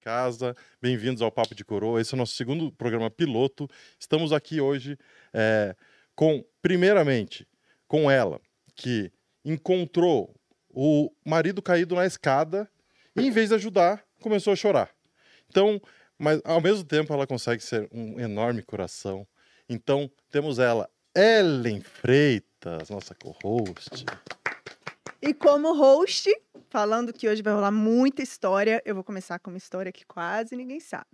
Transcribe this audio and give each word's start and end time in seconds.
casa, 0.00 0.56
bem-vindos 0.80 1.20
ao 1.20 1.30
Papo 1.30 1.54
de 1.54 1.64
Coroa. 1.64 2.00
Esse 2.00 2.14
é 2.14 2.16
o 2.16 2.18
nosso 2.18 2.34
segundo 2.34 2.70
programa 2.72 3.10
piloto. 3.10 3.68
Estamos 3.98 4.32
aqui 4.32 4.60
hoje 4.60 4.96
é, 5.32 5.74
com, 6.14 6.44
primeiramente, 6.62 7.46
com 7.86 8.10
ela, 8.10 8.40
que 8.74 9.12
encontrou 9.44 10.34
o 10.70 11.10
marido 11.24 11.60
caído 11.60 11.94
na 11.94 12.06
escada 12.06 12.70
e, 13.16 13.26
em 13.26 13.30
vez 13.30 13.48
de 13.48 13.56
ajudar, 13.56 14.04
começou 14.20 14.52
a 14.52 14.56
chorar. 14.56 14.90
Então, 15.48 15.80
mas 16.16 16.40
ao 16.44 16.60
mesmo 16.60 16.84
tempo 16.84 17.12
ela 17.12 17.26
consegue 17.26 17.62
ser 17.62 17.88
um 17.92 18.20
enorme 18.20 18.62
coração. 18.62 19.26
Então, 19.68 20.10
temos 20.30 20.58
ela, 20.58 20.88
Ellen 21.14 21.80
Freitas, 21.80 22.88
nossa 22.88 23.14
co-host. 23.14 24.06
E 25.20 25.34
como 25.34 25.74
host, 25.74 26.32
falando 26.70 27.12
que 27.12 27.28
hoje 27.28 27.42
vai 27.42 27.52
rolar 27.52 27.72
muita 27.72 28.22
história, 28.22 28.80
eu 28.84 28.94
vou 28.94 29.02
começar 29.02 29.38
com 29.40 29.50
uma 29.50 29.58
história 29.58 29.90
que 29.90 30.06
quase 30.06 30.54
ninguém 30.54 30.78
sabe. 30.78 31.06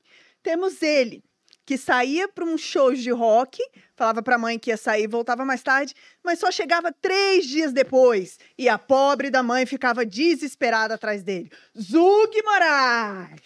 Temos 0.42 0.82
ele, 0.82 1.24
que 1.64 1.78
saía 1.78 2.28
para 2.28 2.44
um 2.44 2.58
show 2.58 2.92
de 2.92 3.10
rock, 3.10 3.58
falava 3.96 4.22
para 4.22 4.34
a 4.34 4.38
mãe 4.38 4.58
que 4.58 4.70
ia 4.70 4.76
sair, 4.76 5.06
voltava 5.06 5.42
mais 5.44 5.62
tarde, 5.62 5.94
mas 6.22 6.38
só 6.38 6.50
chegava 6.50 6.92
três 6.92 7.46
dias 7.46 7.72
depois 7.72 8.38
e 8.58 8.68
a 8.68 8.78
pobre 8.78 9.30
da 9.30 9.42
mãe 9.42 9.64
ficava 9.64 10.04
desesperada 10.04 10.94
atrás 10.94 11.22
dele. 11.22 11.50
Zug 11.74 12.42
Moraes! 12.42 13.40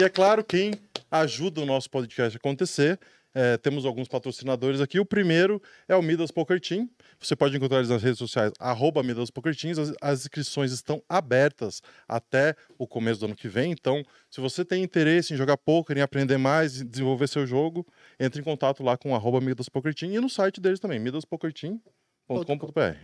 E 0.00 0.04
é 0.04 0.08
claro, 0.08 0.44
quem 0.44 0.72
ajuda 1.10 1.60
o 1.60 1.66
nosso 1.66 1.90
podcast 1.90 2.36
a 2.36 2.38
acontecer, 2.38 3.00
é, 3.38 3.56
temos 3.56 3.86
alguns 3.86 4.08
patrocinadores 4.08 4.80
aqui. 4.80 4.98
O 4.98 5.06
primeiro 5.06 5.62
é 5.86 5.94
o 5.94 6.02
Midas 6.02 6.32
Poker 6.32 6.60
Team. 6.60 6.90
Você 7.20 7.36
pode 7.36 7.56
encontrar 7.56 7.78
eles 7.78 7.88
nas 7.88 8.02
redes 8.02 8.18
sociais, 8.18 8.52
arroba 8.58 9.00
Midas 9.00 9.30
Poker 9.30 9.54
Teams. 9.54 9.78
As, 9.78 9.94
as, 10.02 10.20
inscrições 10.22 10.72
estão 10.72 11.00
abertas 11.08 11.80
até 12.08 12.56
o 12.76 12.84
começo 12.84 13.20
do 13.20 13.26
ano 13.26 13.36
que 13.36 13.46
vem. 13.46 13.70
Então, 13.70 14.02
se 14.28 14.40
você 14.40 14.64
tem 14.64 14.82
interesse 14.82 15.32
em 15.32 15.36
jogar 15.36 15.56
poker, 15.56 15.96
em 15.96 16.00
aprender 16.00 16.36
mais, 16.36 16.80
em 16.80 16.86
desenvolver 16.86 17.28
seu 17.28 17.46
jogo, 17.46 17.86
entre 18.18 18.40
em 18.40 18.44
contato 18.44 18.82
lá 18.82 18.96
com 18.96 19.14
arroba 19.14 19.40
Midas 19.40 19.68
Poker 19.68 19.94
Team 19.94 20.10
e 20.10 20.18
no 20.18 20.28
site 20.28 20.60
deles 20.60 20.80
também, 20.80 20.98
midaspokerteam.com.br. 20.98 22.96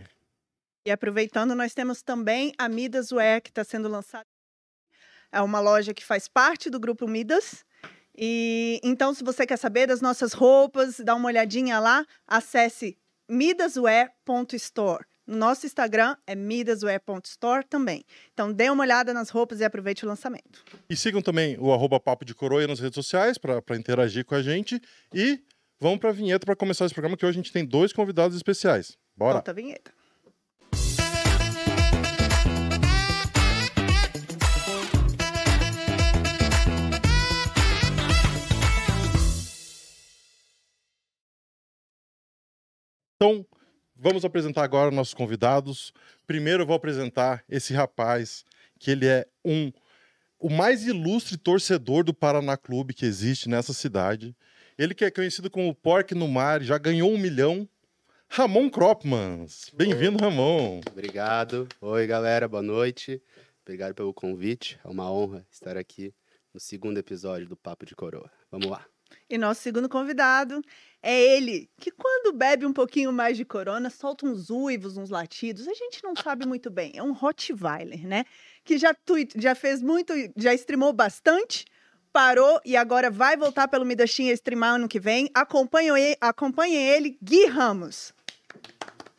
E 0.85 0.91
aproveitando, 0.91 1.55
nós 1.55 1.73
temos 1.73 2.01
também 2.01 2.51
a 2.57 2.67
Midas 2.67 3.13
Wear, 3.13 3.41
que 3.41 3.51
está 3.51 3.63
sendo 3.63 3.87
lançada 3.87 4.25
é 5.35 5.41
uma 5.41 5.59
loja 5.59 5.93
que 5.93 6.03
faz 6.03 6.29
parte 6.29 6.69
do 6.69 6.79
grupo 6.79 7.05
Midas. 7.09 7.64
E 8.17 8.79
então, 8.83 9.13
se 9.13 9.23
você 9.23 9.45
quer 9.45 9.57
saber 9.57 9.87
das 9.87 10.01
nossas 10.01 10.33
roupas, 10.33 10.99
dá 10.99 11.15
uma 11.15 11.27
olhadinha 11.27 11.79
lá, 11.79 12.05
acesse 12.27 12.97
midaswear.store. 13.29 15.05
No 15.27 15.37
nosso 15.37 15.65
Instagram 15.65 16.15
é 16.27 16.35
midaswear.store 16.35 17.65
também. 17.67 18.05
Então 18.33 18.53
dê 18.53 18.69
uma 18.69 18.83
olhada 18.83 19.13
nas 19.13 19.29
roupas 19.29 19.59
e 19.59 19.63
aproveite 19.63 20.05
o 20.05 20.07
lançamento. 20.07 20.63
E 20.87 20.95
sigam 20.95 21.21
também 21.21 21.57
o 21.59 21.73
arroba 21.73 21.99
Papo 21.99 22.23
de 22.23 22.35
Coroa 22.35 22.67
nas 22.67 22.79
redes 22.79 22.95
sociais 22.95 23.37
para 23.37 23.75
interagir 23.75 24.23
com 24.23 24.35
a 24.35 24.41
gente. 24.43 24.79
E 25.13 25.41
vamos 25.79 25.99
para 25.99 26.11
a 26.11 26.13
vinheta 26.13 26.45
para 26.45 26.55
começar 26.55 26.85
esse 26.85 26.93
programa, 26.93 27.17
que 27.17 27.25
hoje 27.25 27.39
a 27.39 27.41
gente 27.41 27.51
tem 27.51 27.65
dois 27.65 27.91
convidados 27.91 28.37
especiais. 28.37 28.95
Bora! 29.17 29.33
Volta 29.33 29.49
a 29.51 29.53
vinheta. 29.53 29.91
Então, 43.15 43.45
vamos 43.95 44.25
apresentar 44.25 44.63
agora 44.63 44.91
nossos 44.91 45.13
convidados. 45.13 45.93
Primeiro 46.27 46.63
eu 46.63 46.67
vou 46.67 46.75
apresentar 46.75 47.43
esse 47.47 47.73
rapaz, 47.73 48.43
que 48.77 48.91
ele 48.91 49.07
é 49.07 49.25
um 49.43 49.71
o 50.37 50.49
mais 50.49 50.85
ilustre 50.85 51.37
torcedor 51.37 52.03
do 52.03 52.13
Paraná 52.13 52.57
Clube 52.57 52.93
que 52.93 53.05
existe 53.05 53.47
nessa 53.47 53.73
cidade. 53.73 54.35
Ele 54.77 54.93
que 54.93 55.05
é 55.05 55.09
conhecido 55.09 55.49
como 55.49 55.73
Pork 55.73 56.13
no 56.13 56.27
Mar, 56.27 56.61
já 56.61 56.77
ganhou 56.77 57.09
um 57.09 57.17
milhão. 57.17 57.67
Ramon 58.27 58.69
Kropmans. 58.69 59.71
Bem-vindo, 59.73 60.17
Ramon. 60.17 60.81
Obrigado. 60.91 61.67
Oi, 61.79 62.05
galera, 62.05 62.47
boa 62.49 62.61
noite. 62.61 63.21
Obrigado 63.63 63.95
pelo 63.95 64.13
convite. 64.13 64.77
É 64.83 64.89
uma 64.89 65.09
honra 65.09 65.45
estar 65.49 65.77
aqui 65.77 66.13
no 66.53 66.59
segundo 66.59 66.97
episódio 66.97 67.47
do 67.47 67.55
Papo 67.55 67.85
de 67.85 67.95
Coroa. 67.95 68.29
Vamos 68.51 68.67
lá. 68.67 68.85
E 69.29 69.37
nosso 69.37 69.61
segundo 69.61 69.87
convidado 69.87 70.61
é 71.01 71.35
ele, 71.35 71.69
que 71.77 71.91
quando 71.91 72.35
bebe 72.35 72.65
um 72.65 72.73
pouquinho 72.73 73.13
mais 73.13 73.37
de 73.37 73.45
corona, 73.45 73.89
solta 73.89 74.25
uns 74.25 74.49
uivos, 74.49 74.97
uns 74.97 75.09
latidos. 75.09 75.67
A 75.67 75.73
gente 75.73 76.03
não 76.03 76.15
sabe 76.15 76.47
muito 76.47 76.69
bem. 76.69 76.91
É 76.95 77.03
um 77.03 77.13
Rottweiler, 77.13 78.05
né? 78.07 78.25
Que 78.63 78.77
já, 78.77 78.93
tweet, 78.93 79.39
já 79.39 79.53
fez 79.53 79.81
muito, 79.81 80.13
já 80.35 80.53
streamou 80.53 80.91
bastante, 80.91 81.65
parou 82.11 82.59
e 82.65 82.75
agora 82.75 83.11
vai 83.11 83.37
voltar 83.37 83.67
pelo 83.67 83.85
Midastinha 83.85 84.33
streamar 84.33 84.75
ano 84.75 84.87
que 84.87 84.99
vem. 84.99 85.29
Acompanhem 85.33 85.97
ele, 85.97 87.07
ele, 87.07 87.17
Gui 87.21 87.45
Ramos. 87.45 88.13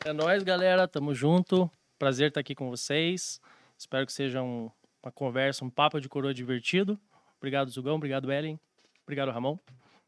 É 0.03 0.11
nóis, 0.11 0.43
galera. 0.43 0.87
Tamo 0.87 1.13
junto. 1.13 1.69
Prazer 1.99 2.29
estar 2.29 2.39
aqui 2.39 2.53
com 2.53 2.69
vocês. 2.69 3.39
Espero 3.77 4.05
que 4.05 4.13
seja 4.13 4.41
um, 4.41 4.69
uma 5.01 5.11
conversa, 5.11 5.63
um 5.63 5.69
papo 5.69 5.99
de 6.01 6.09
coroa 6.09 6.33
divertido. 6.33 6.99
Obrigado, 7.37 7.69
Zugão. 7.69 7.95
Obrigado, 7.95 8.31
Ellen. 8.31 8.59
Obrigado, 9.03 9.31
Ramon. 9.31 9.57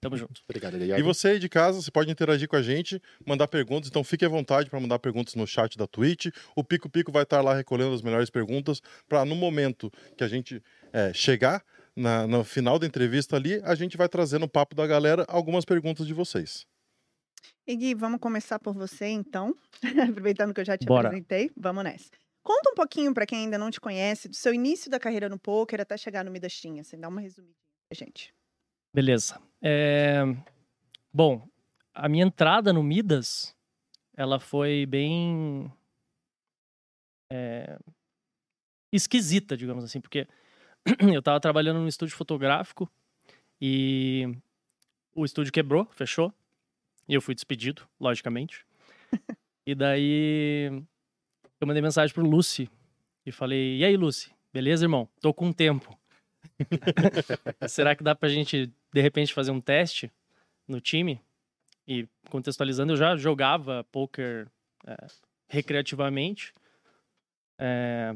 Tamo 0.02 0.16
junto. 0.16 0.42
Obrigado, 0.48 0.78
E 0.78 1.02
você 1.02 1.30
aí 1.30 1.40
de 1.40 1.50
casa, 1.50 1.82
você 1.82 1.92
pode 1.92 2.10
interagir 2.10 2.48
com 2.48 2.56
a 2.56 2.62
gente, 2.62 3.02
mandar 3.26 3.48
perguntas, 3.50 3.90
então 3.90 4.04
fique 4.04 4.24
à 4.24 4.30
vontade 4.30 4.70
para 4.70 4.80
mandar 4.80 4.98
perguntas 5.00 5.36
no 5.36 5.46
chat 5.46 5.78
da 5.78 5.86
Twitch. 5.86 6.28
O 6.56 6.64
Pico 6.64 6.90
Pico 6.90 7.12
vai 7.12 7.24
estar 7.24 7.42
lá 7.42 7.54
recolhendo 7.54 7.94
as 7.94 8.02
melhores 8.02 8.30
perguntas 8.30 8.82
para 9.10 9.26
no 9.26 9.36
momento 9.36 9.92
que 10.18 10.24
a 10.24 10.28
gente 10.28 10.64
é, 10.94 11.14
chegar 11.14 11.64
na, 11.96 12.26
no 12.26 12.44
final 12.46 12.80
da 12.80 12.88
entrevista 12.88 13.36
ali, 13.36 13.62
a 13.64 13.76
gente 13.76 13.98
vai 13.98 14.08
trazer 14.08 14.40
no 14.40 14.48
papo 14.48 14.74
da 14.74 14.88
galera 14.88 15.26
algumas 15.28 15.66
perguntas 15.66 16.08
de 16.08 16.14
vocês. 16.14 16.66
E 17.68 17.76
Gui, 17.76 17.94
vamos 17.94 18.20
começar 18.20 18.58
por 18.58 18.74
você 18.74 19.08
então, 19.08 19.54
aproveitando 20.10 20.54
que 20.54 20.62
eu 20.62 20.66
já 20.66 20.78
te 20.78 20.86
Bora. 20.86 21.10
apresentei, 21.10 21.52
vamos 21.58 21.84
nessa. 21.84 22.10
Conta 22.42 22.72
um 22.72 22.74
pouquinho 22.74 23.14
para 23.14 23.26
quem 23.26 23.40
ainda 23.40 23.58
não 23.58 23.70
te 23.70 23.82
conhece 23.82 24.30
do 24.30 24.36
seu 24.36 24.54
início 24.54 24.90
da 24.90 25.00
carreira 25.00 25.28
no 25.28 25.38
poker 25.38 25.82
até 25.82 25.98
chegar 25.98 26.24
no 26.24 26.32
Midastinha, 26.32 26.82
assim, 26.82 26.98
dá 26.98 27.10
uma 27.10 27.22
resumidinha 27.22 27.56
pra 27.90 28.06
gente. 28.06 28.34
Beleza. 28.94 29.40
É... 29.62 30.24
Bom, 31.14 31.48
a 31.94 32.08
minha 32.10 32.26
entrada 32.26 32.74
no 32.74 32.84
Midas, 32.84 33.56
ela 34.16 34.40
foi 34.40 34.86
bem 34.86 35.72
é... 37.32 37.78
esquisita, 38.92 39.56
digamos 39.56 39.84
assim, 39.84 40.02
porque 40.02 40.28
eu 41.14 41.22
tava 41.22 41.40
trabalhando 41.40 41.80
num 41.80 41.88
estúdio 41.88 42.16
fotográfico 42.16 42.90
e 43.62 44.26
o 45.14 45.26
estúdio 45.26 45.54
quebrou, 45.54 45.86
fechou, 45.92 46.34
e 47.08 47.14
eu 47.14 47.22
fui 47.22 47.36
despedido, 47.36 47.88
logicamente. 48.00 48.66
e 49.66 49.76
daí 49.76 50.84
eu 51.60 51.68
mandei 51.68 51.82
mensagem 51.82 52.14
pro 52.14 52.26
Lucy 52.26 52.70
e 53.26 53.32
falei: 53.32 53.78
"E 53.78 53.86
aí, 53.86 53.98
Lucy? 53.98 54.34
Beleza, 54.54 54.86
irmão? 54.86 55.08
Tô 55.20 55.34
com 55.34 55.52
tempo. 55.52 55.98
Será 57.68 57.96
que 57.96 58.04
dá 58.04 58.16
pra 58.16 58.30
gente, 58.30 58.72
de 58.94 59.02
repente, 59.02 59.34
fazer 59.34 59.52
um 59.52 59.62
teste 59.62 60.12
no 60.68 60.80
time? 60.80 61.22
E 61.88 62.08
contextualizando, 62.30 62.94
eu 62.94 62.98
já 62.98 63.16
jogava 63.16 63.84
poker 63.92 64.48
é, 64.86 64.96
recreativamente. 65.48 66.54
É, 67.58 68.16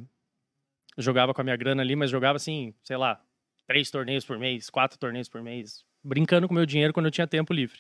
jogava 0.98 1.34
com 1.34 1.42
a 1.42 1.44
minha 1.44 1.56
grana 1.56 1.82
ali, 1.82 1.96
mas 1.96 2.10
jogava 2.10 2.38
assim, 2.38 2.74
sei 2.84 2.98
lá, 2.98 3.22
três 3.65 3.89
torneios 3.89 4.25
por 4.25 4.38
mês, 4.38 4.70
quatro 4.70 4.98
torneios 4.98 5.27
por 5.27 5.42
mês, 5.42 5.84
brincando 6.03 6.48
com 6.48 6.53
meu 6.53 6.65
dinheiro 6.65 6.94
quando 6.94 7.08
eu 7.08 7.12
tinha 7.12 7.27
tempo 7.27 7.53
livre. 7.53 7.80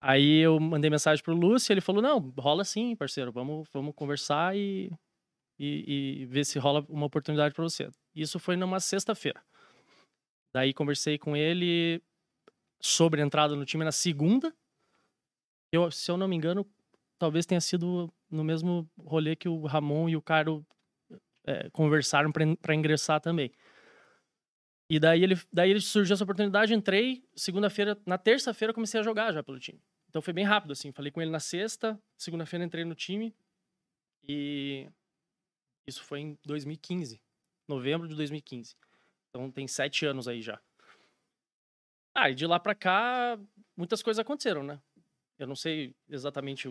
Aí 0.00 0.38
eu 0.38 0.60
mandei 0.60 0.88
mensagem 0.88 1.22
pro 1.22 1.34
Lúcio, 1.34 1.72
ele 1.72 1.80
falou: 1.80 2.00
Não, 2.00 2.32
rola 2.38 2.64
sim, 2.64 2.94
parceiro, 2.94 3.32
vamos, 3.32 3.68
vamos 3.72 3.94
conversar 3.94 4.56
e, 4.56 4.92
e, 5.58 6.22
e 6.22 6.26
ver 6.26 6.44
se 6.44 6.58
rola 6.58 6.84
uma 6.88 7.06
oportunidade 7.06 7.54
para 7.54 7.64
você. 7.64 7.90
Isso 8.14 8.38
foi 8.38 8.56
numa 8.56 8.78
sexta-feira. 8.78 9.42
Daí 10.52 10.72
conversei 10.72 11.18
com 11.18 11.36
ele 11.36 12.02
sobre 12.80 13.20
a 13.20 13.24
entrada 13.24 13.54
no 13.54 13.64
time 13.64 13.84
na 13.84 13.92
segunda. 13.92 14.54
Eu, 15.72 15.90
se 15.90 16.10
eu 16.10 16.16
não 16.16 16.28
me 16.28 16.36
engano, 16.36 16.66
talvez 17.18 17.44
tenha 17.44 17.60
sido 17.60 18.12
no 18.30 18.44
mesmo 18.44 18.88
rolê 18.98 19.36
que 19.36 19.48
o 19.48 19.66
Ramon 19.66 20.08
e 20.08 20.16
o 20.16 20.22
Caro 20.22 20.66
é, 21.46 21.68
conversaram 21.70 22.30
para 22.32 22.74
ingressar 22.74 23.20
também. 23.20 23.52
E 24.90 24.98
daí 24.98 25.22
ele, 25.22 25.34
daí 25.52 25.70
ele 25.70 25.80
surgiu 25.80 26.14
essa 26.14 26.24
oportunidade, 26.24 26.72
entrei, 26.72 27.22
segunda-feira, 27.36 28.00
na 28.06 28.16
terça-feira 28.16 28.72
comecei 28.72 28.98
a 28.98 29.02
jogar 29.02 29.32
já 29.32 29.42
pelo 29.42 29.58
time. 29.58 29.82
Então 30.08 30.22
foi 30.22 30.32
bem 30.32 30.44
rápido 30.44 30.72
assim, 30.72 30.92
falei 30.92 31.12
com 31.12 31.20
ele 31.20 31.30
na 31.30 31.40
sexta, 31.40 32.00
segunda-feira 32.16 32.64
entrei 32.64 32.84
no 32.84 32.94
time 32.94 33.34
e 34.26 34.88
isso 35.86 36.02
foi 36.02 36.20
em 36.20 36.38
2015, 36.44 37.20
novembro 37.66 38.08
de 38.08 38.14
2015. 38.14 38.76
Então 39.38 39.52
tem 39.52 39.68
sete 39.68 40.04
anos 40.04 40.26
aí 40.26 40.42
já. 40.42 40.58
Ah, 42.12 42.28
e 42.28 42.34
de 42.34 42.44
lá 42.44 42.58
pra 42.58 42.74
cá, 42.74 43.38
muitas 43.76 44.02
coisas 44.02 44.18
aconteceram, 44.18 44.64
né? 44.64 44.80
Eu 45.38 45.46
não 45.46 45.54
sei 45.54 45.94
exatamente 46.10 46.68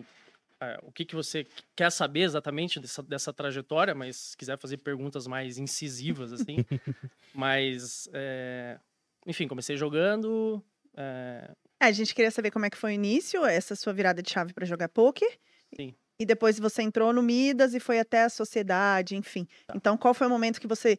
é, 0.59 0.77
o 0.83 0.91
que, 0.91 1.05
que 1.05 1.15
você 1.15 1.47
quer 1.73 1.89
saber 1.89 2.23
exatamente 2.23 2.77
dessa, 2.77 3.01
dessa 3.01 3.31
trajetória, 3.31 3.95
mas 3.95 4.17
se 4.17 4.37
quiser 4.37 4.57
fazer 4.57 4.79
perguntas 4.79 5.25
mais 5.27 5.57
incisivas, 5.57 6.33
assim. 6.33 6.57
mas, 7.33 8.09
é, 8.11 8.77
enfim, 9.25 9.47
comecei 9.47 9.77
jogando. 9.77 10.61
É... 10.93 11.49
a 11.79 11.91
gente 11.93 12.13
queria 12.13 12.31
saber 12.31 12.51
como 12.51 12.65
é 12.65 12.69
que 12.69 12.77
foi 12.77 12.91
o 12.91 12.95
início, 12.95 13.45
essa 13.45 13.77
sua 13.77 13.93
virada 13.93 14.21
de 14.21 14.29
chave 14.29 14.53
para 14.53 14.65
jogar 14.65 14.89
poker. 14.89 15.39
Sim. 15.73 15.95
E 16.19 16.25
depois 16.25 16.59
você 16.59 16.81
entrou 16.81 17.13
no 17.13 17.21
Midas 17.21 17.73
e 17.75 17.79
foi 17.79 17.99
até 17.99 18.23
a 18.23 18.29
sociedade, 18.29 19.15
enfim. 19.15 19.47
Tá. 19.67 19.75
Então, 19.75 19.95
qual 19.95 20.13
foi 20.13 20.25
o 20.25 20.29
momento 20.29 20.59
que 20.59 20.67
você 20.67 20.97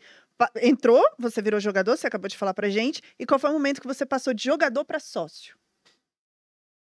entrou, 0.62 1.02
você 1.18 1.42
virou 1.42 1.58
jogador, 1.60 1.96
você 1.96 2.06
acabou 2.06 2.28
de 2.28 2.36
falar 2.36 2.54
pra 2.54 2.68
gente, 2.68 3.02
e 3.18 3.26
qual 3.26 3.38
foi 3.38 3.50
o 3.50 3.52
momento 3.52 3.80
que 3.80 3.86
você 3.86 4.06
passou 4.06 4.32
de 4.32 4.44
jogador 4.44 4.84
para 4.84 5.00
sócio? 5.00 5.56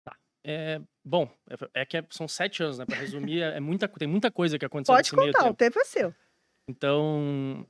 Tá. 0.03 0.17
É, 0.43 0.81
bom, 1.03 1.29
é, 1.49 1.81
é 1.81 1.85
que 1.85 1.97
é, 1.97 2.05
são 2.09 2.27
sete 2.27 2.63
anos, 2.63 2.79
né? 2.79 2.85
Para 2.85 2.97
resumir, 2.97 3.41
é, 3.41 3.57
é, 3.57 3.59
muita, 3.59 3.87
tem 3.87 4.07
muita 4.07 4.29
coisa 4.29 4.59
que 4.59 4.65
aconteceu 4.65 4.95
Pode 4.95 5.11
contar, 5.11 5.49
o 5.49 5.53
tempo 5.53 5.79
é 5.79 5.85
seu. 5.85 6.13
Então, 6.67 7.65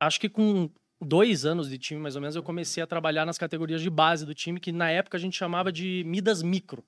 acho 0.00 0.20
que 0.20 0.28
com 0.28 0.70
dois 1.00 1.44
anos 1.44 1.68
de 1.68 1.78
time, 1.78 2.00
mais 2.00 2.16
ou 2.16 2.22
menos, 2.22 2.34
eu 2.34 2.42
comecei 2.42 2.82
a 2.82 2.86
trabalhar 2.86 3.26
nas 3.26 3.38
categorias 3.38 3.82
de 3.82 3.90
base 3.90 4.24
do 4.24 4.34
time, 4.34 4.58
que 4.58 4.72
na 4.72 4.90
época 4.90 5.16
a 5.16 5.20
gente 5.20 5.36
chamava 5.36 5.70
de 5.70 6.02
Midas 6.04 6.42
Micro. 6.42 6.84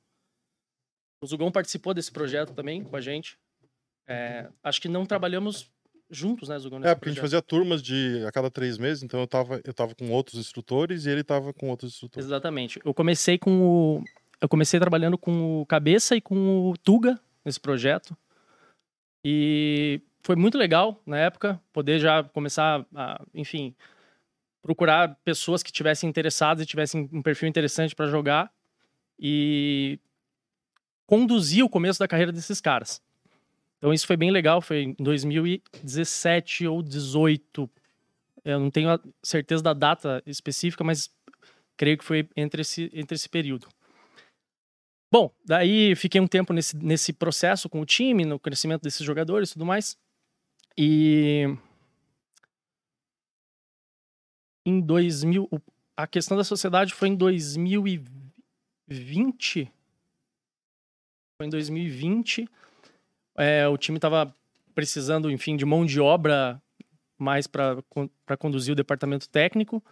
O 1.23 1.27
Zugão 1.27 1.53
participou 1.53 1.95
desse 1.95 2.11
projeto 2.11 2.55
também 2.55 2.83
com 2.83 2.97
a 2.97 3.01
gente. 3.01 3.39
É, 4.09 4.49
acho 4.63 4.81
que 4.81 4.89
não 4.89 5.05
trabalhamos 5.05 5.71
juntos, 6.11 6.49
né, 6.49 6.59
Zugão? 6.59 6.79
É, 6.79 6.95
porque 6.95 7.05
projeto. 7.05 7.07
a 7.07 7.11
gente 7.11 7.21
fazia 7.21 7.43
turmas 7.43 7.83
de 7.83 8.25
a 8.27 8.33
cada 8.33 8.51
três 8.51 8.79
meses, 8.79 9.03
então 9.03 9.21
eu 9.21 9.27
tava, 9.27 9.61
eu 9.65 9.75
tava 9.75 9.95
com 9.95 10.11
outros 10.11 10.39
instrutores 10.39 11.07
e 11.07 11.11
ele 11.11 11.25
tava 11.25 11.53
com 11.53 11.69
outros 11.69 11.93
instrutores. 11.93 12.27
Exatamente. 12.27 12.81
Eu 12.85 12.95
comecei 12.95 13.39
com 13.39 13.61
o. 13.61 14.05
Eu 14.41 14.49
comecei 14.49 14.79
trabalhando 14.79 15.17
com 15.17 15.63
o 15.63 15.67
Cabeça 15.67 16.15
e 16.17 16.21
com 16.21 16.71
o 16.71 16.77
Tuga 16.77 17.19
nesse 17.45 17.59
projeto. 17.59 18.17
E 19.25 20.01
foi 20.23 20.37
muito 20.37 20.59
legal 20.59 21.01
na 21.07 21.19
época 21.19 21.61
poder 21.73 21.99
já 21.99 22.23
começar 22.23 22.85
a, 22.95 23.25
enfim, 23.35 23.75
procurar 24.61 25.17
pessoas 25.25 25.63
que 25.63 25.73
tivessem 25.73 26.09
interessadas 26.09 26.65
e 26.65 26.67
tivessem 26.67 27.09
um 27.13 27.23
perfil 27.23 27.49
interessante 27.49 27.95
para 27.95 28.09
jogar 28.09 28.53
e 29.19 29.99
conduzir 31.07 31.65
o 31.65 31.69
começo 31.69 31.99
da 31.99 32.09
carreira 32.09 32.33
desses 32.33 32.61
caras. 32.61 33.01
Então 33.79 33.93
isso 33.93 34.07
foi 34.07 34.17
bem 34.17 34.31
legal, 34.31 34.61
foi 34.61 34.83
em 34.83 34.97
2017 34.99 36.67
ou 36.67 36.83
18. 36.83 37.71
Eu 38.45 38.61
não 38.61 38.71
tenho 38.71 38.89
certeza 39.23 39.63
da 39.63 39.75
data 39.75 40.23
específica, 40.27 40.83
mas 40.83 41.11
creio 41.77 41.99
que 41.99 42.05
foi 42.05 42.29
entre 42.37 42.63
esse, 42.63 42.91
entre 42.95 43.15
esse 43.15 43.29
período. 43.29 43.69
Bom, 45.13 45.33
daí 45.45 45.95
fiquei 45.95 46.21
um 46.21 46.27
tempo 46.27 46.53
nesse, 46.53 46.77
nesse 46.77 47.13
processo 47.13 47.69
com 47.69 47.81
o 47.81 47.87
time, 47.87 48.25
no 48.25 48.39
crescimento 48.39 48.83
desses 48.83 49.05
jogadores 49.05 49.51
e 49.51 49.53
tudo 49.53 49.67
mais. 49.67 49.97
E 50.77 51.45
em 54.65 54.81
2000, 54.81 55.49
a 55.97 56.07
questão 56.07 56.37
da 56.37 56.45
sociedade 56.45 56.93
foi 56.93 57.09
em 57.09 57.15
2020. 57.15 59.73
Foi 61.39 61.47
em 61.47 61.51
2020 61.51 62.49
é, 63.37 63.67
o 63.69 63.77
time 63.77 63.99
estava 63.99 64.35
precisando, 64.75 65.31
enfim, 65.31 65.57
de 65.57 65.65
mão 65.65 65.87
de 65.87 66.01
obra 66.01 66.61
mais 67.19 67.47
para 67.47 67.83
conduzir 68.39 68.73
o 68.73 68.77
departamento 68.77 69.29
técnico. 69.29 69.83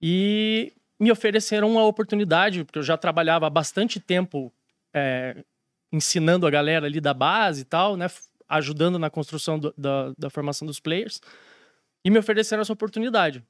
E 0.00 0.72
me 0.98 1.10
ofereceram 1.10 1.70
uma 1.70 1.84
oportunidade, 1.84 2.64
porque 2.64 2.78
eu 2.78 2.82
já 2.82 2.96
trabalhava 2.96 3.46
há 3.46 3.50
bastante 3.50 3.98
tempo 3.98 4.52
é, 4.92 5.42
ensinando 5.92 6.46
a 6.46 6.50
galera 6.50 6.86
ali 6.86 7.00
da 7.00 7.14
base 7.14 7.62
e 7.62 7.64
tal, 7.64 7.96
né? 7.96 8.06
Ajudando 8.48 8.98
na 8.98 9.08
construção 9.08 9.58
do, 9.58 9.72
da, 9.76 10.12
da 10.18 10.30
formação 10.30 10.66
dos 10.66 10.78
players. 10.78 11.20
E 12.04 12.10
me 12.10 12.18
ofereceram 12.18 12.60
essa 12.60 12.72
oportunidade. 12.72 13.42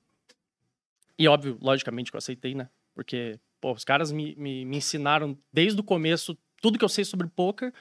E 1.19 1.27
óbvio, 1.27 1.59
logicamente 1.61 2.11
que 2.11 2.17
eu 2.17 2.19
aceitei, 2.19 2.55
né? 2.55 2.69
Porque, 2.95 3.39
pô, 3.61 3.73
os 3.73 3.85
caras 3.85 4.13
me, 4.13 4.37
me, 4.37 4.65
me 4.65 4.77
ensinaram 4.77 5.37
desde 5.53 5.81
o 5.81 5.85
começo 5.85 6.39
tudo 6.61 6.79
que 6.79 6.85
eu 6.85 6.89
sei 6.89 7.05
sobre 7.05 7.27
poker 7.27 7.73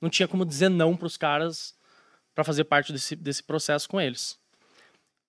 não 0.00 0.08
tinha 0.08 0.28
como 0.28 0.44
dizer 0.44 0.68
não 0.68 0.96
para 0.96 1.06
os 1.06 1.16
caras 1.16 1.76
para 2.34 2.44
fazer 2.44 2.64
parte 2.64 2.92
desse, 2.92 3.16
desse 3.16 3.42
processo 3.42 3.88
com 3.88 4.00
eles. 4.00 4.38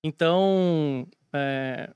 Então, 0.03 1.07
é... 1.33 1.91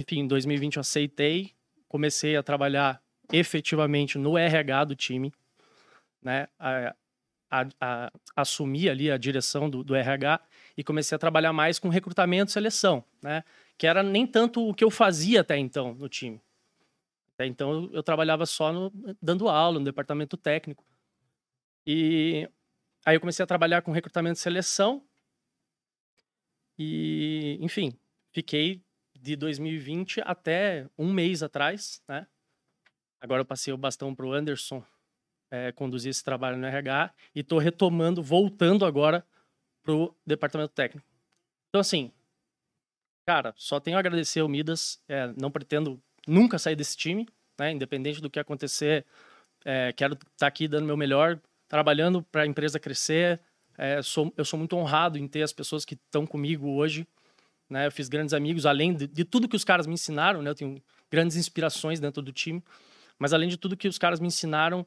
enfim, 0.00 0.20
em 0.20 0.26
2020 0.26 0.76
eu 0.76 0.80
aceitei, 0.80 1.52
comecei 1.88 2.36
a 2.36 2.42
trabalhar 2.42 3.00
efetivamente 3.32 4.18
no 4.18 4.36
RH 4.36 4.84
do 4.84 4.96
time, 4.96 5.32
né? 6.20 6.48
A, 6.58 6.94
a, 7.50 7.66
a, 7.80 8.12
assumir 8.34 8.90
ali 8.90 9.10
a 9.10 9.16
direção 9.16 9.70
do, 9.70 9.84
do, 9.84 9.94
RH 9.94 10.40
e 10.76 10.82
comecei 10.82 11.14
a 11.14 11.18
trabalhar 11.18 11.52
mais 11.52 11.78
com 11.78 11.88
recrutamento 11.88 12.50
e 12.50 12.52
seleção, 12.52 13.04
né? 13.22 13.44
Que 13.78 13.86
era 13.86 14.02
nem 14.02 14.26
tanto 14.26 14.68
o 14.68 14.74
que 14.74 14.82
eu 14.82 14.90
fazia 14.90 15.42
até 15.42 15.56
então 15.56 15.94
no 15.94 16.08
time. 16.08 16.40
Até 17.34 17.46
então 17.46 17.90
eu 17.92 18.02
trabalhava 18.02 18.46
só 18.46 18.72
no, 18.72 18.92
dando 19.20 19.48
aula 19.48 19.78
no 19.78 19.84
departamento 19.84 20.36
técnico. 20.36 20.84
E 21.86 22.48
aí 23.04 23.16
eu 23.16 23.20
comecei 23.20 23.42
a 23.42 23.46
trabalhar 23.46 23.82
com 23.82 23.92
recrutamento 23.92 24.38
e 24.38 24.42
seleção. 24.42 25.04
E, 26.78 27.58
enfim, 27.60 27.96
fiquei 28.32 28.82
de 29.18 29.36
2020 29.36 30.20
até 30.24 30.88
um 30.98 31.12
mês 31.12 31.42
atrás, 31.42 32.02
né? 32.08 32.26
Agora 33.20 33.42
eu 33.42 33.46
passei 33.46 33.72
o 33.72 33.78
bastão 33.78 34.14
para 34.14 34.26
o 34.26 34.32
Anderson 34.32 34.84
é, 35.50 35.72
conduzir 35.72 36.10
esse 36.10 36.22
trabalho 36.22 36.56
no 36.56 36.66
RH 36.66 37.14
e 37.34 37.40
estou 37.40 37.58
retomando, 37.58 38.22
voltando 38.22 38.84
agora 38.84 39.26
para 39.82 39.94
o 39.94 40.14
departamento 40.26 40.74
técnico. 40.74 41.06
Então, 41.68 41.80
assim, 41.80 42.12
cara, 43.26 43.54
só 43.56 43.80
tenho 43.80 43.96
a 43.96 44.00
agradecer 44.00 44.40
ao 44.40 44.48
Midas. 44.48 45.02
É, 45.08 45.28
não 45.40 45.50
pretendo 45.50 46.02
nunca 46.26 46.58
sair 46.58 46.76
desse 46.76 46.96
time, 46.96 47.26
né? 47.58 47.72
Independente 47.72 48.20
do 48.20 48.30
que 48.30 48.38
acontecer, 48.38 49.04
é, 49.64 49.92
quero 49.92 50.14
estar 50.14 50.26
tá 50.36 50.46
aqui 50.46 50.68
dando 50.68 50.86
meu 50.86 50.96
melhor, 50.96 51.40
trabalhando 51.68 52.22
para 52.22 52.42
a 52.42 52.46
empresa 52.46 52.78
crescer. 52.78 53.40
É, 53.76 54.00
sou, 54.02 54.32
eu 54.36 54.44
sou 54.44 54.58
muito 54.58 54.76
honrado 54.76 55.18
em 55.18 55.26
ter 55.26 55.42
as 55.42 55.52
pessoas 55.52 55.84
que 55.84 55.94
estão 55.94 56.26
comigo 56.26 56.68
hoje. 56.70 57.06
Né? 57.68 57.86
Eu 57.86 57.92
fiz 57.92 58.08
grandes 58.08 58.34
amigos, 58.34 58.66
além 58.66 58.94
de, 58.94 59.06
de, 59.06 59.24
tudo 59.24 59.48
que 59.48 59.56
os 59.56 59.64
caras 59.64 59.86
me 59.86 59.94
ensinaram, 59.94 60.42
né? 60.42 60.50
Eu 60.50 60.54
tenho 60.54 60.82
grandes 61.10 61.36
inspirações 61.36 61.98
dentro 61.98 62.22
do 62.22 62.32
time. 62.32 62.62
Mas 63.18 63.32
além 63.32 63.48
de 63.48 63.56
tudo 63.56 63.76
que 63.76 63.88
os 63.88 63.98
caras 63.98 64.20
me 64.20 64.26
ensinaram, 64.26 64.86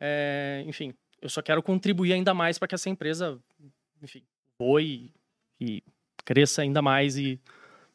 é, 0.00 0.64
enfim, 0.66 0.94
eu 1.20 1.28
só 1.28 1.42
quero 1.42 1.62
contribuir 1.62 2.12
ainda 2.12 2.32
mais 2.32 2.58
para 2.58 2.68
que 2.68 2.74
essa 2.74 2.88
empresa, 2.88 3.38
enfim, 4.02 4.22
voe 4.58 5.12
e 5.60 5.82
cresça 6.24 6.62
ainda 6.62 6.80
mais 6.80 7.16
e, 7.16 7.40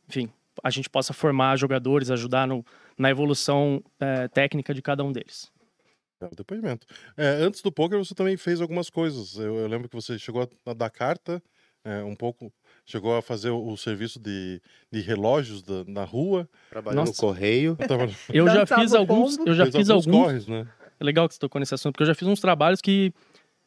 enfim, 0.08 0.32
a 0.62 0.70
gente 0.70 0.90
possa 0.90 1.14
formar 1.14 1.58
jogadores, 1.58 2.12
ajudar 2.12 2.48
no, 2.48 2.66
na 2.98 3.10
evolução 3.10 3.84
é, 4.00 4.28
técnica 4.28 4.74
de 4.74 4.82
cada 4.82 5.04
um 5.04 5.12
deles. 5.12 5.52
É 6.22 6.26
o 6.26 6.36
depoimento. 6.36 6.88
É, 7.18 7.28
antes 7.42 7.62
do 7.62 7.72
poker, 7.72 7.98
você 7.98 8.14
também 8.14 8.38
fez 8.38 8.62
algumas 8.62 8.90
coisas. 8.90 9.38
Eu, 9.38 9.56
eu 9.56 9.68
lembro 9.68 9.90
que 9.90 9.96
você 9.96 10.18
chegou 10.18 10.50
a 10.66 10.74
dar 10.74 10.90
carta, 10.90 11.42
é, 11.84 12.02
um 12.04 12.16
pouco, 12.16 12.52
chegou 12.86 13.16
a 13.16 13.22
fazer 13.22 13.50
o, 13.50 13.68
o 13.68 13.78
serviço 13.78 14.20
de, 14.20 14.62
de 14.92 15.02
relógios 15.02 15.62
da, 15.62 15.84
na 15.86 16.04
rua. 16.04 16.48
Trabalhando 16.70 17.08
no 17.08 17.16
correio. 17.16 17.78
Eu 18.34 18.48
já 18.48 18.66
fiz 18.66 18.94
alguns, 18.94 19.38
eu 19.40 19.54
já 19.54 19.66
fiz 19.70 19.90
alguns. 19.90 20.26
Corres, 20.26 20.48
né? 20.48 20.68
É 21.00 21.04
legal 21.04 21.28
que 21.28 21.34
você 21.34 21.40
tocou 21.40 21.60
nesse 21.60 21.74
assunto, 21.74 21.94
porque 21.94 22.04
eu 22.04 22.08
já 22.08 22.16
fiz 22.16 22.28
uns 22.28 22.40
trabalhos 22.40 22.80
que 22.80 23.14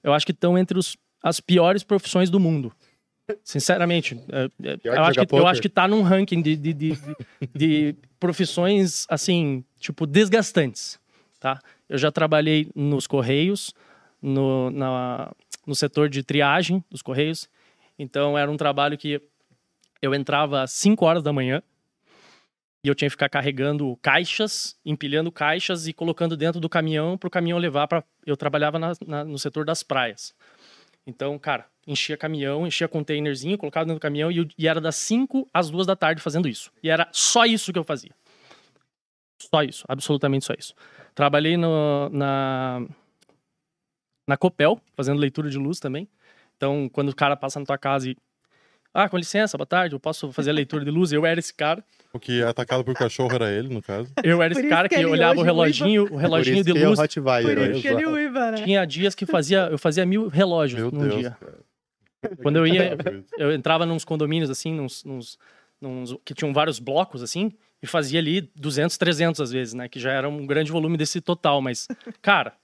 eu 0.02 0.14
acho 0.14 0.24
que 0.24 0.32
estão 0.32 0.56
entre 0.56 0.78
os, 0.78 0.96
as 1.22 1.40
piores 1.40 1.82
profissões 1.82 2.30
do 2.30 2.40
mundo. 2.40 2.72
Sinceramente, 3.42 4.20
é, 4.30 4.44
é, 4.62 4.78
eu 4.84 5.02
acho, 5.02 5.26
que, 5.26 5.34
eu 5.34 5.46
acho 5.46 5.62
que 5.62 5.68
tá 5.68 5.88
num 5.88 6.02
ranking 6.02 6.40
de, 6.40 6.54
de, 6.54 6.72
de, 6.72 6.98
de, 7.54 7.94
profissões, 8.20 9.04
assim, 9.08 9.64
tipo, 9.80 10.06
desgastantes, 10.06 10.98
tá? 11.40 11.60
Eu 11.88 11.98
já 11.98 12.12
trabalhei 12.12 12.68
nos 12.74 13.06
Correios, 13.06 13.74
no, 14.22 14.70
na, 14.70 15.32
no 15.66 15.74
setor 15.74 16.08
de 16.08 16.22
triagem 16.22 16.84
dos 16.88 17.02
Correios. 17.02 17.48
Então, 17.98 18.38
era 18.38 18.50
um 18.50 18.56
trabalho 18.56 18.96
que 18.96 19.20
eu 20.00 20.14
entrava 20.14 20.62
às 20.62 20.70
5 20.72 21.04
horas 21.04 21.22
da 21.22 21.32
manhã 21.32 21.62
e 22.84 22.88
eu 22.88 22.94
tinha 22.94 23.08
que 23.08 23.12
ficar 23.12 23.28
carregando 23.28 23.96
caixas, 24.00 24.76
empilhando 24.84 25.32
caixas 25.32 25.88
e 25.88 25.92
colocando 25.92 26.36
dentro 26.36 26.60
do 26.60 26.68
caminhão 26.68 27.18
para 27.18 27.26
o 27.26 27.30
caminhão 27.30 27.58
levar 27.58 27.88
para... 27.88 28.04
Eu 28.24 28.36
trabalhava 28.36 28.78
na, 28.78 28.92
na, 29.04 29.24
no 29.24 29.38
setor 29.38 29.64
das 29.64 29.82
praias. 29.82 30.32
Então, 31.06 31.38
cara, 31.38 31.66
enchia 31.86 32.16
caminhão, 32.16 32.66
enchia 32.66 32.88
containerzinho, 32.88 33.56
colocava 33.56 33.86
dentro 33.86 34.00
do 34.00 34.02
caminhão 34.02 34.30
e, 34.30 34.48
e 34.58 34.66
era 34.66 34.80
das 34.80 34.96
5 34.96 35.48
às 35.54 35.70
2 35.70 35.86
da 35.86 35.94
tarde 35.94 36.20
fazendo 36.20 36.48
isso. 36.48 36.72
E 36.82 36.90
era 36.90 37.08
só 37.12 37.44
isso 37.44 37.72
que 37.72 37.78
eu 37.78 37.84
fazia. 37.84 38.12
Só 39.40 39.62
isso, 39.62 39.84
absolutamente 39.88 40.44
só 40.44 40.54
isso. 40.58 40.74
Trabalhei 41.14 41.56
no, 41.56 42.08
na, 42.10 42.84
na 44.28 44.36
Copel, 44.36 44.80
fazendo 44.94 45.20
leitura 45.20 45.48
de 45.48 45.58
luz 45.58 45.78
também. 45.78 46.08
Então, 46.56 46.88
quando 46.88 47.10
o 47.10 47.14
cara 47.14 47.36
passa 47.36 47.60
na 47.60 47.66
tua 47.66 47.78
casa 47.78 48.10
e 48.10 48.16
Ah, 48.98 49.10
com 49.10 49.18
licença, 49.18 49.58
boa 49.58 49.66
tarde, 49.66 49.94
eu 49.94 50.00
posso 50.00 50.32
fazer 50.32 50.48
a 50.48 50.54
leitura 50.54 50.82
de 50.82 50.90
luz? 50.90 51.12
Eu 51.12 51.26
era 51.26 51.38
esse 51.38 51.52
cara. 51.52 51.84
O 52.14 52.18
que 52.18 52.40
é 52.40 52.46
atacado 52.46 52.82
por 52.82 52.94
cachorro 52.94 53.30
era 53.34 53.50
ele, 53.52 53.68
no 53.68 53.82
caso. 53.82 54.10
Eu 54.24 54.40
era 54.40 54.54
esse 54.54 54.66
cara 54.70 54.88
que 54.88 54.96
que, 54.96 55.04
olhava 55.04 55.38
o 55.38 55.42
reloginho, 55.42 56.04
o 56.04 56.08
Por 56.08 56.16
reloginho 56.16 56.54
isso 56.56 56.64
de 56.64 56.72
que 56.72 56.78
é 56.78 56.86
o 56.86 56.88
luz. 56.88 56.98
Rottweiler, 56.98 57.56
Por 57.58 57.70
isso 57.72 57.82
que 57.82 57.88
ele 57.88 58.06
uiva, 58.06 58.52
né? 58.52 58.56
Tinha 58.64 58.86
dias 58.86 59.14
que 59.14 59.26
fazia, 59.26 59.68
eu 59.70 59.76
fazia 59.76 60.06
mil 60.06 60.28
relógios 60.28 60.80
Meu 60.80 60.90
num 60.90 61.08
Deus. 61.08 61.20
dia. 61.20 61.36
cara. 61.38 61.58
Quando 62.42 62.56
eu 62.56 62.66
ia, 62.66 62.96
eu 63.36 63.52
entrava 63.52 63.84
nos 63.84 64.02
condomínios 64.02 64.48
assim, 64.48 64.72
nos, 64.72 65.04
nos- 65.04 65.38
nos- 65.78 66.16
que 66.24 66.32
tinham 66.32 66.54
vários 66.54 66.78
blocos 66.78 67.22
assim, 67.22 67.52
e 67.82 67.86
fazia 67.86 68.18
ali 68.18 68.50
200, 68.56 68.96
300 68.96 69.42
às 69.42 69.52
vezes, 69.52 69.74
né, 69.74 69.88
que 69.90 70.00
já 70.00 70.10
era 70.10 70.26
um 70.26 70.46
grande 70.46 70.72
volume 70.72 70.96
desse 70.96 71.20
total, 71.20 71.60
mas 71.60 71.86
cara, 72.22 72.54